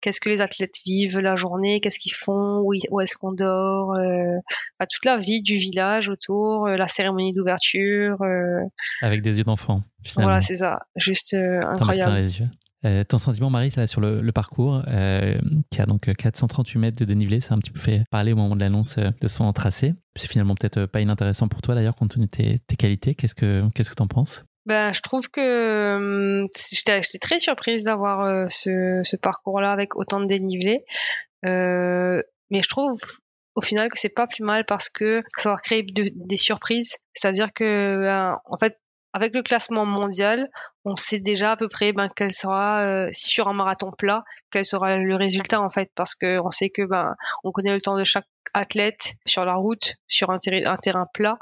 qu'est-ce 0.00 0.20
que 0.20 0.28
les 0.28 0.40
athlètes 0.40 0.74
vivent 0.84 1.18
la 1.18 1.36
journée, 1.36 1.80
qu'est-ce 1.80 1.98
qu'ils 1.98 2.12
font, 2.12 2.60
où, 2.64 2.72
où 2.90 3.00
est-ce 3.00 3.16
qu'on 3.16 3.32
dort, 3.32 3.94
euh, 3.98 4.38
bah, 4.78 4.86
toute 4.86 5.04
la 5.04 5.16
vie 5.16 5.42
du 5.42 5.56
village 5.56 6.08
autour, 6.08 6.66
euh, 6.66 6.76
la 6.76 6.88
cérémonie 6.88 7.32
d'ouverture. 7.32 8.20
Euh... 8.22 8.60
Avec 9.02 9.22
des 9.22 9.38
yeux 9.38 9.44
d'enfant. 9.44 9.82
Voilà, 10.16 10.40
c'est 10.40 10.56
ça, 10.56 10.80
juste 10.96 11.34
euh, 11.34 11.62
incroyable. 11.62 12.14
Les 12.14 12.40
yeux. 12.40 12.46
Ton 13.08 13.18
sentiment, 13.18 13.50
Marie, 13.50 13.72
là, 13.76 13.88
sur 13.88 14.00
le, 14.00 14.20
le 14.20 14.30
parcours, 14.30 14.80
qui 15.70 15.80
a 15.80 15.86
donc 15.86 16.02
438 16.02 16.78
mètres 16.78 16.96
de 16.96 17.04
dénivelé, 17.04 17.40
ça 17.40 17.54
a 17.54 17.56
un 17.56 17.58
petit 17.58 17.72
peu 17.72 17.80
fait 17.80 18.04
parler 18.12 18.32
au 18.32 18.36
moment 18.36 18.54
de 18.54 18.60
l'annonce 18.60 18.98
de 18.98 19.26
son 19.26 19.52
tracé. 19.52 19.94
C'est 20.14 20.30
finalement 20.30 20.54
peut-être 20.54 20.86
pas 20.86 21.00
inintéressant 21.00 21.48
pour 21.48 21.62
toi 21.62 21.74
d'ailleurs, 21.74 21.96
compte 21.96 22.12
tenu 22.12 22.26
de 22.26 22.30
tes, 22.30 22.60
tes 22.68 22.76
qualités. 22.76 23.16
Qu'est-ce 23.16 23.34
que 23.34 23.68
qu'est-ce 23.74 23.90
que 23.90 23.96
t'en 23.96 24.06
penses? 24.06 24.44
Ben, 24.66 24.92
je 24.92 25.00
trouve 25.00 25.30
que 25.30 25.96
hum, 25.96 26.48
j'étais 26.72 27.00
très 27.18 27.38
surprise 27.38 27.84
d'avoir 27.84 28.22
euh, 28.22 28.46
ce, 28.50 29.00
ce 29.04 29.16
parcours-là 29.16 29.72
avec 29.72 29.96
autant 29.96 30.20
de 30.20 30.26
dénivelé. 30.26 30.84
Euh, 31.44 32.20
mais 32.50 32.62
je 32.62 32.68
trouve 32.68 33.00
au 33.54 33.62
final 33.62 33.88
que 33.88 33.98
c'est 33.98 34.10
pas 34.10 34.26
plus 34.26 34.42
mal 34.44 34.64
parce 34.66 34.88
que 34.88 35.22
ça 35.36 35.50
va 35.50 35.56
créer 35.56 35.86
des 35.86 36.36
surprises. 36.36 36.96
C'est-à-dire 37.14 37.52
que, 37.54 37.98
ben, 38.00 38.40
en 38.44 38.58
fait, 38.58 38.78
avec 39.12 39.34
le 39.34 39.42
classement 39.42 39.86
mondial, 39.86 40.50
on 40.84 40.94
sait 40.96 41.20
déjà 41.20 41.52
à 41.52 41.56
peu 41.56 41.68
près 41.68 41.92
ben, 41.92 42.10
quel 42.14 42.30
sera, 42.30 42.82
euh, 42.82 43.08
sur 43.12 43.48
un 43.48 43.54
marathon 43.54 43.90
plat, 43.90 44.24
quel 44.50 44.64
sera 44.64 44.98
le 44.98 45.14
résultat 45.14 45.62
en 45.62 45.70
fait, 45.70 45.90
parce 45.94 46.14
que 46.14 46.38
on 46.40 46.50
sait 46.50 46.68
que 46.68 46.82
ben, 46.82 47.14
on 47.42 47.50
connaît 47.50 47.72
le 47.72 47.80
temps 47.80 47.96
de 47.96 48.04
chaque 48.04 48.26
athlète 48.52 49.14
sur 49.24 49.44
la 49.44 49.54
route, 49.54 49.94
sur 50.06 50.30
un 50.30 50.38
terrain 50.38 51.06
plat, 51.14 51.38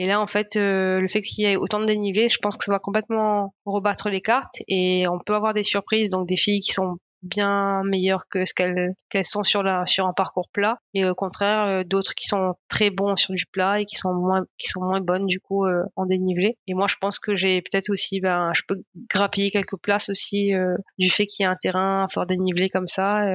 et 0.00 0.06
là, 0.06 0.18
en 0.18 0.26
fait, 0.26 0.56
euh, 0.56 0.98
le 0.98 1.08
fait 1.08 1.20
qu'il 1.20 1.44
y 1.44 1.46
ait 1.46 1.56
autant 1.56 1.78
de 1.78 1.84
dénivelé, 1.84 2.30
je 2.30 2.38
pense 2.38 2.56
que 2.56 2.64
ça 2.64 2.72
va 2.72 2.78
complètement 2.78 3.52
rebattre 3.66 4.08
les 4.08 4.22
cartes 4.22 4.62
et 4.66 5.06
on 5.08 5.18
peut 5.18 5.34
avoir 5.34 5.52
des 5.52 5.62
surprises, 5.62 6.08
donc 6.08 6.26
des 6.26 6.38
filles 6.38 6.60
qui 6.60 6.72
sont 6.72 6.96
bien 7.22 7.82
meilleures 7.84 8.26
que 8.30 8.46
ce 8.46 8.54
qu'elles 8.54 9.24
sont 9.26 9.44
sur 9.44 9.62
la 9.62 9.84
sur 9.84 10.06
un 10.06 10.14
parcours 10.14 10.48
plat 10.48 10.78
et 10.94 11.04
au 11.04 11.14
contraire 11.14 11.66
euh, 11.66 11.84
d'autres 11.84 12.14
qui 12.14 12.26
sont 12.26 12.54
très 12.70 12.88
bons 12.88 13.14
sur 13.16 13.34
du 13.34 13.44
plat 13.44 13.78
et 13.78 13.84
qui 13.84 13.96
sont 13.96 14.14
moins 14.14 14.46
qui 14.56 14.68
sont 14.68 14.80
moins 14.80 15.02
bonnes 15.02 15.26
du 15.26 15.38
coup 15.38 15.66
euh, 15.66 15.82
en 15.96 16.06
dénivelé. 16.06 16.56
Et 16.66 16.72
moi 16.72 16.86
je 16.88 16.96
pense 16.98 17.18
que 17.18 17.36
j'ai 17.36 17.60
peut-être 17.60 17.90
aussi 17.90 18.20
ben 18.20 18.52
je 18.54 18.62
peux 18.66 18.82
grappiller 19.10 19.50
quelques 19.50 19.76
places 19.76 20.08
aussi 20.08 20.54
euh, 20.54 20.76
du 20.98 21.10
fait 21.10 21.26
qu'il 21.26 21.44
y 21.44 21.46
a 21.46 21.50
un 21.50 21.56
terrain 21.56 22.06
fort 22.08 22.24
dénivelé 22.24 22.70
comme 22.70 22.86
ça 22.86 23.30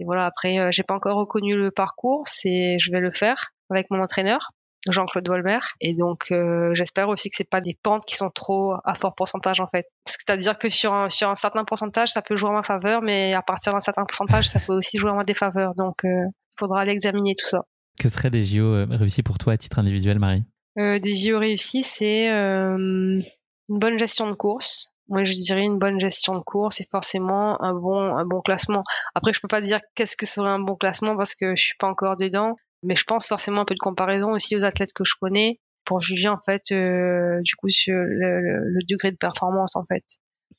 et 0.00 0.04
voilà. 0.04 0.26
Après 0.26 0.72
j'ai 0.72 0.82
pas 0.82 0.94
encore 0.94 1.16
reconnu 1.16 1.54
le 1.54 1.70
parcours 1.70 2.24
c'est 2.26 2.80
je 2.80 2.90
vais 2.90 2.98
le 2.98 3.12
faire 3.12 3.52
avec 3.70 3.88
mon 3.92 4.02
entraîneur 4.02 4.50
Jean-Claude 4.92 5.28
Wolmer. 5.28 5.58
Et 5.80 5.94
donc, 5.94 6.26
euh, 6.30 6.74
j'espère 6.74 7.08
aussi 7.08 7.28
que 7.30 7.36
c'est 7.36 7.48
pas 7.48 7.60
des 7.60 7.76
pentes 7.82 8.04
qui 8.04 8.16
sont 8.16 8.30
trop 8.30 8.74
à 8.84 8.94
fort 8.94 9.14
pourcentage, 9.14 9.60
en 9.60 9.66
fait. 9.66 9.86
C'est-à-dire 10.06 10.58
que 10.58 10.68
sur 10.68 10.92
un, 10.92 11.08
sur 11.08 11.28
un 11.28 11.34
certain 11.34 11.64
pourcentage, 11.64 12.10
ça 12.10 12.22
peut 12.22 12.36
jouer 12.36 12.50
en 12.50 12.54
ma 12.54 12.62
faveur, 12.62 13.02
mais 13.02 13.34
à 13.34 13.42
partir 13.42 13.72
d'un 13.72 13.80
certain 13.80 14.04
pourcentage, 14.04 14.48
ça 14.48 14.60
peut 14.60 14.74
aussi 14.74 14.98
jouer 14.98 15.10
en 15.10 15.16
ma 15.16 15.24
défaveur. 15.24 15.74
Donc, 15.74 15.96
il 16.04 16.10
euh, 16.10 16.26
faudra 16.58 16.80
aller 16.80 16.92
examiner 16.92 17.34
tout 17.38 17.46
ça. 17.46 17.64
Que 17.98 18.08
seraient 18.08 18.30
des 18.30 18.44
JO 18.44 18.64
euh, 18.64 18.86
réussis 18.90 19.22
pour 19.22 19.38
toi 19.38 19.54
à 19.54 19.56
titre 19.56 19.78
individuel, 19.78 20.18
Marie? 20.18 20.44
Des 20.76 21.12
JO 21.12 21.40
réussis, 21.40 21.82
c'est 21.82 22.28
une 22.28 23.24
bonne 23.68 23.98
gestion 23.98 24.28
de 24.28 24.34
course. 24.34 24.94
Moi, 25.08 25.24
je 25.24 25.32
dirais 25.32 25.64
une 25.64 25.78
bonne 25.78 25.98
gestion 25.98 26.34
de 26.36 26.42
course 26.42 26.80
et 26.80 26.86
forcément 26.90 27.62
un 27.62 27.72
bon, 27.72 28.16
un 28.16 28.26
bon 28.26 28.42
classement. 28.42 28.84
Après, 29.14 29.32
je 29.32 29.40
peux 29.40 29.48
pas 29.48 29.62
dire 29.62 29.80
qu'est-ce 29.94 30.16
que 30.16 30.26
serait 30.26 30.50
un 30.50 30.58
bon 30.58 30.76
classement 30.76 31.16
parce 31.16 31.34
que 31.34 31.56
je 31.56 31.62
suis 31.62 31.76
pas 31.78 31.88
encore 31.88 32.16
dedans. 32.16 32.56
Mais 32.82 32.96
je 32.96 33.04
pense 33.04 33.26
forcément 33.26 33.62
un 33.62 33.64
peu 33.64 33.74
de 33.74 33.80
comparaison 33.80 34.32
aussi 34.32 34.56
aux 34.56 34.64
athlètes 34.64 34.92
que 34.92 35.04
je 35.04 35.14
connais 35.20 35.60
pour 35.84 36.00
juger 36.00 36.28
en 36.28 36.38
fait 36.44 36.70
euh, 36.72 37.40
du 37.42 37.54
coup 37.56 37.68
sur 37.70 37.96
le, 37.96 38.78
degré 38.88 39.10
de 39.10 39.16
performance 39.16 39.74
en 39.74 39.84
fait. 39.84 40.04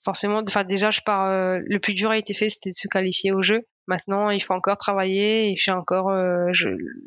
Forcément, 0.03 0.41
enfin 0.47 0.63
déjà 0.63 0.91
je 0.91 1.01
pars. 1.01 1.25
Euh, 1.25 1.59
le 1.65 1.79
plus 1.79 1.93
dur 1.93 2.11
a 2.11 2.17
été 2.17 2.33
fait, 2.33 2.49
c'était 2.49 2.69
de 2.69 2.75
se 2.75 2.87
qualifier 2.87 3.31
au 3.31 3.41
jeu. 3.41 3.61
Maintenant, 3.87 4.29
il 4.29 4.41
faut 4.41 4.53
encore 4.53 4.77
travailler 4.77 5.51
et 5.51 5.55
j'ai 5.57 5.71
encore. 5.71 6.09
Euh, 6.09 6.51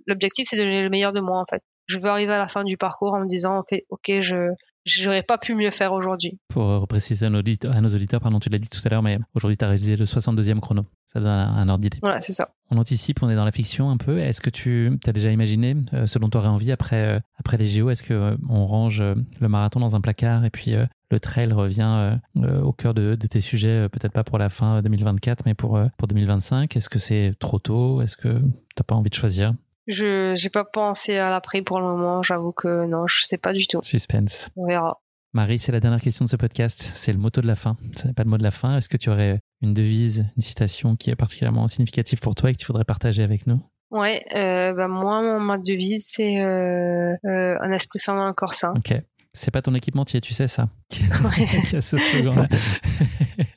l'objectif, 0.07 0.49
c'est 0.49 0.57
de 0.57 0.63
donner 0.63 0.83
le 0.83 0.91
meilleur 0.91 1.13
de 1.13 1.21
moi 1.21 1.39
en 1.39 1.45
fait. 1.49 1.63
Je 1.87 1.99
veux 1.99 2.07
arriver 2.07 2.33
à 2.33 2.39
la 2.39 2.49
fin 2.49 2.65
du 2.65 2.77
parcours 2.77 3.15
en 3.15 3.21
me 3.21 3.27
disant, 3.27 3.57
en 3.57 3.65
fait, 3.69 3.87
ok, 3.91 4.21
je 4.21 4.51
j'aurais 4.85 5.23
pas 5.23 5.39
pu 5.39 5.55
mieux 5.55 5.71
faire 5.71 5.93
aujourd'hui. 5.93 6.39
Pour 6.49 6.65
repréciser 6.65 7.27
à 7.27 7.31
nos 7.31 7.39
auditeurs, 7.41 7.75
à 7.75 7.81
nos 7.81 7.89
auditeurs 7.89 8.21
pardon, 8.21 8.41
tu 8.41 8.49
l'as 8.49 8.59
dit 8.59 8.69
tout 8.69 8.81
à 8.85 8.89
l'heure, 8.89 9.03
mais 9.03 9.19
aujourd'hui, 9.35 9.57
tu 9.57 9.65
as 9.65 9.69
réalisé 9.69 9.97
le 9.97 10.05
62e 10.05 10.61
chrono. 10.61 10.85
Ça 11.13 11.21
donne 11.21 11.29
un, 11.29 11.69
ordre 11.69 11.83
d'idée. 11.83 11.99
Voilà, 12.01 12.23
c'est 12.23 12.33
ça. 12.33 12.55
On 12.71 12.79
anticipe, 12.79 13.23
on 13.23 13.29
est 13.29 13.37
dans 13.37 13.45
la 13.45 13.53
fiction 13.53 13.91
un 13.91 13.99
peu. 13.99 14.19
Est-ce 14.19 14.41
que 14.41 14.49
tu 14.49 14.99
as 15.07 15.13
déjà 15.13 15.31
imaginé 15.31 15.77
euh, 15.93 16.07
ce 16.07 16.19
dont 16.19 16.31
tu 16.31 16.39
aurais 16.39 16.49
envie 16.49 16.73
après, 16.73 17.17
euh, 17.17 17.21
après 17.39 17.59
les 17.59 17.69
JO 17.69 17.91
Est-ce 17.91 18.03
qu'on 18.03 18.15
euh, 18.15 18.37
on 18.49 18.67
range 18.67 19.03
le 19.03 19.49
marathon 19.49 19.79
dans 19.79 19.95
un 19.95 20.01
placard 20.01 20.47
et 20.47 20.51
puis 20.51 20.75
le 21.11 21.21
trail 21.21 21.53
revient 21.53 22.19
au 22.37 22.73
cœur 22.73 22.95
de, 22.95 23.15
de 23.15 23.27
tes 23.27 23.41
sujets, 23.41 23.89
peut-être 23.91 24.13
pas 24.13 24.25
pour 24.25 24.39
la 24.39 24.49
fin 24.49 24.81
2024, 24.81 25.45
mais 25.45 25.53
pour, 25.55 25.79
pour 25.99 26.09
2025 26.09 26.75
Est-ce 26.75 26.89
que 26.89 26.99
c'est 26.99 27.35
trop 27.39 27.59
tôt? 27.59 28.01
Est-ce 28.01 28.17
que 28.17 28.29
tu 28.29 28.45
n'as 28.79 28.85
pas 28.87 28.95
envie 28.95 29.11
de 29.11 29.15
choisir? 29.15 29.53
Je 29.87 30.35
j'ai 30.37 30.51
pas 30.51 30.65
pensé 30.65 31.19
à 31.19 31.31
l'après 31.31 31.63
pour 31.63 31.81
le 31.81 31.87
moment. 31.87 32.23
J'avoue 32.23 32.53
que 32.53 32.87
non, 32.87 33.07
je 33.07 33.25
sais 33.25 33.39
pas 33.39 33.53
du 33.53 33.67
tout. 33.67 33.81
Suspense. 33.83 34.49
On 34.57 34.67
verra. 34.67 35.01
Marie, 35.35 35.59
c'est 35.59 35.73
la 35.73 35.81
dernière 35.81 36.01
question 36.01 36.27
de 36.27 36.31
ce 36.31 36.37
podcast. 36.37 36.93
C'est 36.95 37.13
le 37.13 37.19
motto 37.19 37.41
de 37.41 37.47
la 37.47 37.57
fin. 37.57 37.79
Ce 37.97 38.07
n'est 38.07 38.13
pas 38.13 38.23
le 38.23 38.29
mot 38.29 38.37
de 38.37 38.43
la 38.43 38.51
fin. 38.51 38.77
Est-ce 38.77 38.91
que 38.91 38.99
tu 38.99 39.09
aurais 39.09 39.41
une 39.63 39.73
devise, 39.73 40.27
une 40.37 40.43
citation 40.43 40.95
qui 40.95 41.09
est 41.09 41.17
particulièrement 41.17 41.69
significative 41.69 42.21
pour 42.21 42.35
toi 42.35 42.51
et 42.51 42.53
que 42.53 42.59
tu 42.59 42.67
voudrais 42.67 42.85
partager 42.85 43.23
avec 43.23 43.47
nous? 43.47 43.59
Ouais, 43.91 44.25
euh, 44.35 44.73
bah 44.73 44.89
moi, 44.89 45.39
ma 45.39 45.59
devise, 45.59 46.05
c'est 46.07 46.43
euh, 46.43 47.15
euh, 47.25 47.57
un 47.61 47.73
esprit 47.73 47.99
sain 47.99 48.17
dans 48.17 48.23
un 48.23 48.33
corps 48.33 48.55
sain. 48.55 48.73
Ok. 48.77 48.95
C'est 49.35 49.51
pas 49.51 49.63
ton 49.63 49.75
équipementier, 49.75 50.21
tu 50.21 50.35
sais 50.35 50.49
ça. 50.49 50.69
Ouais. 50.93 51.81
ce 51.81 51.99
slogan-là. 51.99 52.49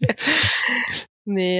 Mais 1.26 1.60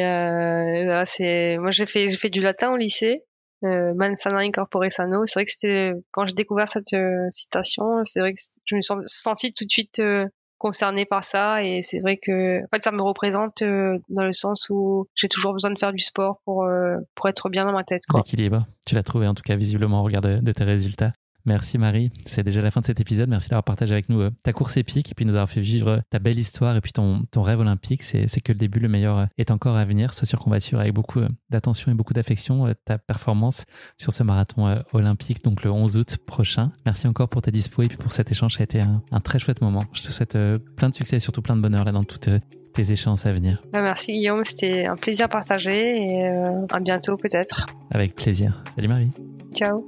voilà, 0.86 1.06
c'est 1.06 1.58
moi 1.58 1.72
j'ai 1.72 1.86
fait 1.86 2.08
j'ai 2.10 2.18
fait 2.18 2.30
du 2.30 2.40
latin 2.40 2.72
au 2.72 2.78
lycée 2.78 3.24
euh, 3.66 3.94
Man 3.96 4.14
incorpore 4.34 4.92
sano. 4.92 5.26
C'est 5.26 5.40
vrai 5.40 5.46
que 5.46 5.52
c'était 5.52 5.94
quand 6.12 6.28
j'ai 6.28 6.34
découvert 6.34 6.68
cette 6.68 6.94
euh, 6.94 7.28
citation, 7.30 8.04
c'est 8.04 8.20
vrai 8.20 8.34
que 8.34 8.40
je 8.66 8.76
me 8.76 8.82
suis 8.82 8.96
sentie 9.08 9.54
tout 9.54 9.66
de 9.66 9.70
suite 9.70 10.00
euh, 10.00 10.26
concernée 10.58 11.06
par 11.06 11.24
ça 11.24 11.64
et 11.64 11.82
c'est 11.82 12.00
vrai 12.00 12.18
que 12.18 12.64
en 12.64 12.68
fait 12.74 12.82
ça 12.82 12.92
me 12.92 13.02
représente 13.02 13.62
euh, 13.62 14.00
dans 14.10 14.24
le 14.24 14.32
sens 14.32 14.70
où 14.70 15.08
j'ai 15.14 15.28
toujours 15.28 15.54
besoin 15.54 15.72
de 15.72 15.78
faire 15.78 15.92
du 15.92 16.04
sport 16.04 16.40
pour 16.46 16.68
pour 17.16 17.30
être 17.30 17.50
bien 17.50 17.66
dans 17.66 17.74
ma 17.74 17.84
tête. 17.84 18.04
L'équilibre, 18.14 18.66
tu 18.86 18.96
l'as 18.96 19.04
trouvé 19.04 19.28
en 19.28 19.34
tout 19.34 19.44
cas 19.44 19.56
visiblement 19.56 20.02
au 20.02 20.04
regard 20.04 20.22
de 20.22 20.52
tes 20.52 20.64
résultats. 20.64 21.14
Merci 21.46 21.78
Marie, 21.78 22.12
c'est 22.26 22.44
déjà 22.44 22.62
la 22.62 22.72
fin 22.72 22.82
de 22.82 22.86
cet 22.86 23.00
épisode. 23.00 23.30
Merci 23.30 23.50
d'avoir 23.50 23.64
partagé 23.64 23.94
avec 23.94 24.10
nous 24.10 24.20
euh, 24.22 24.32
ta 24.42 24.52
course 24.52 24.78
épique 24.78 25.12
et 25.12 25.16
puis 25.16 25.26
nous 25.26 25.34
avoir 25.34 25.50
fait 25.50 25.62
vivre 25.62 25.88
euh, 25.90 26.00
ta 26.10 26.18
belle 26.18 26.40
histoire 26.40 26.76
et 26.76 26.82
puis 26.82 26.92
ton, 26.92 27.24
ton 27.30 27.44
rêve 27.44 27.60
olympique. 27.60 28.02
C'est 28.02 28.42
que 28.42 28.52
le 28.52 28.58
début, 28.58 28.80
le 28.80 28.88
meilleur 28.88 29.18
euh, 29.20 29.26
est 29.38 29.52
encore 29.52 29.76
à 29.76 29.86
venir. 29.86 30.14
Sois 30.14 30.26
sûr 30.26 30.40
qu'on 30.40 30.50
va 30.50 30.60
suivre 30.60 30.82
avec 30.82 30.94
beaucoup 30.94 31.20
d'attention 31.52 31.92
et 31.92 31.96
beaucoup 31.96 32.14
d'affection 32.14 32.74
ta 32.86 32.98
performance 32.98 33.66
sur 33.98 34.12
ce 34.12 34.24
marathon 34.24 34.84
olympique, 34.94 35.44
donc 35.44 35.64
le 35.64 35.72
11 35.72 35.98
août 35.98 36.18
prochain. 36.26 36.72
Merci 36.86 37.08
encore 37.08 37.30
pour 37.30 37.42
ta 37.42 37.52
dispo 37.52 37.84
et 37.84 37.88
puis 37.88 37.98
pour 37.98 38.12
cet 38.12 38.32
échange. 38.32 38.56
Ça 38.56 38.62
a 38.62 38.64
été 38.64 38.82
un, 38.82 39.02
un 39.12 39.20
très 39.20 39.40
chouette 39.40 39.62
moment. 39.62 39.84
Je 39.94 40.02
te 40.02 40.12
souhaite 40.12 40.38
plein 40.76 40.90
de 40.90 40.96
succès 40.96 41.18
et 41.18 41.20
surtout 41.20 41.42
plein 41.42 41.56
de 41.56 41.62
bonheur 41.62 41.86
là 41.86 41.92
dans 41.92 42.04
toutes 42.04 42.30
tes 42.74 42.92
échanges 42.92 43.26
à 43.26 43.32
venir. 43.32 43.62
Bah, 43.72 43.82
merci 43.82 44.14
Guillaume, 44.14 44.44
c'était 44.44 44.86
un 44.86 44.96
plaisir 44.96 45.30
partagé 45.30 46.02
et 46.02 46.26
à 46.26 46.80
bientôt 46.80 47.18
peut-être. 47.18 47.68
Avec 47.92 48.16
plaisir. 48.16 48.64
Salut 48.76 48.88
Marie. 48.88 49.12
Ciao. 49.54 49.88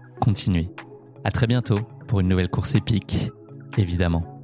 continuez. 0.21 0.69
À 1.25 1.31
très 1.31 1.47
bientôt 1.47 1.79
pour 2.07 2.21
une 2.21 2.29
nouvelle 2.29 2.49
course 2.49 2.75
épique, 2.75 3.31
évidemment. 3.77 4.40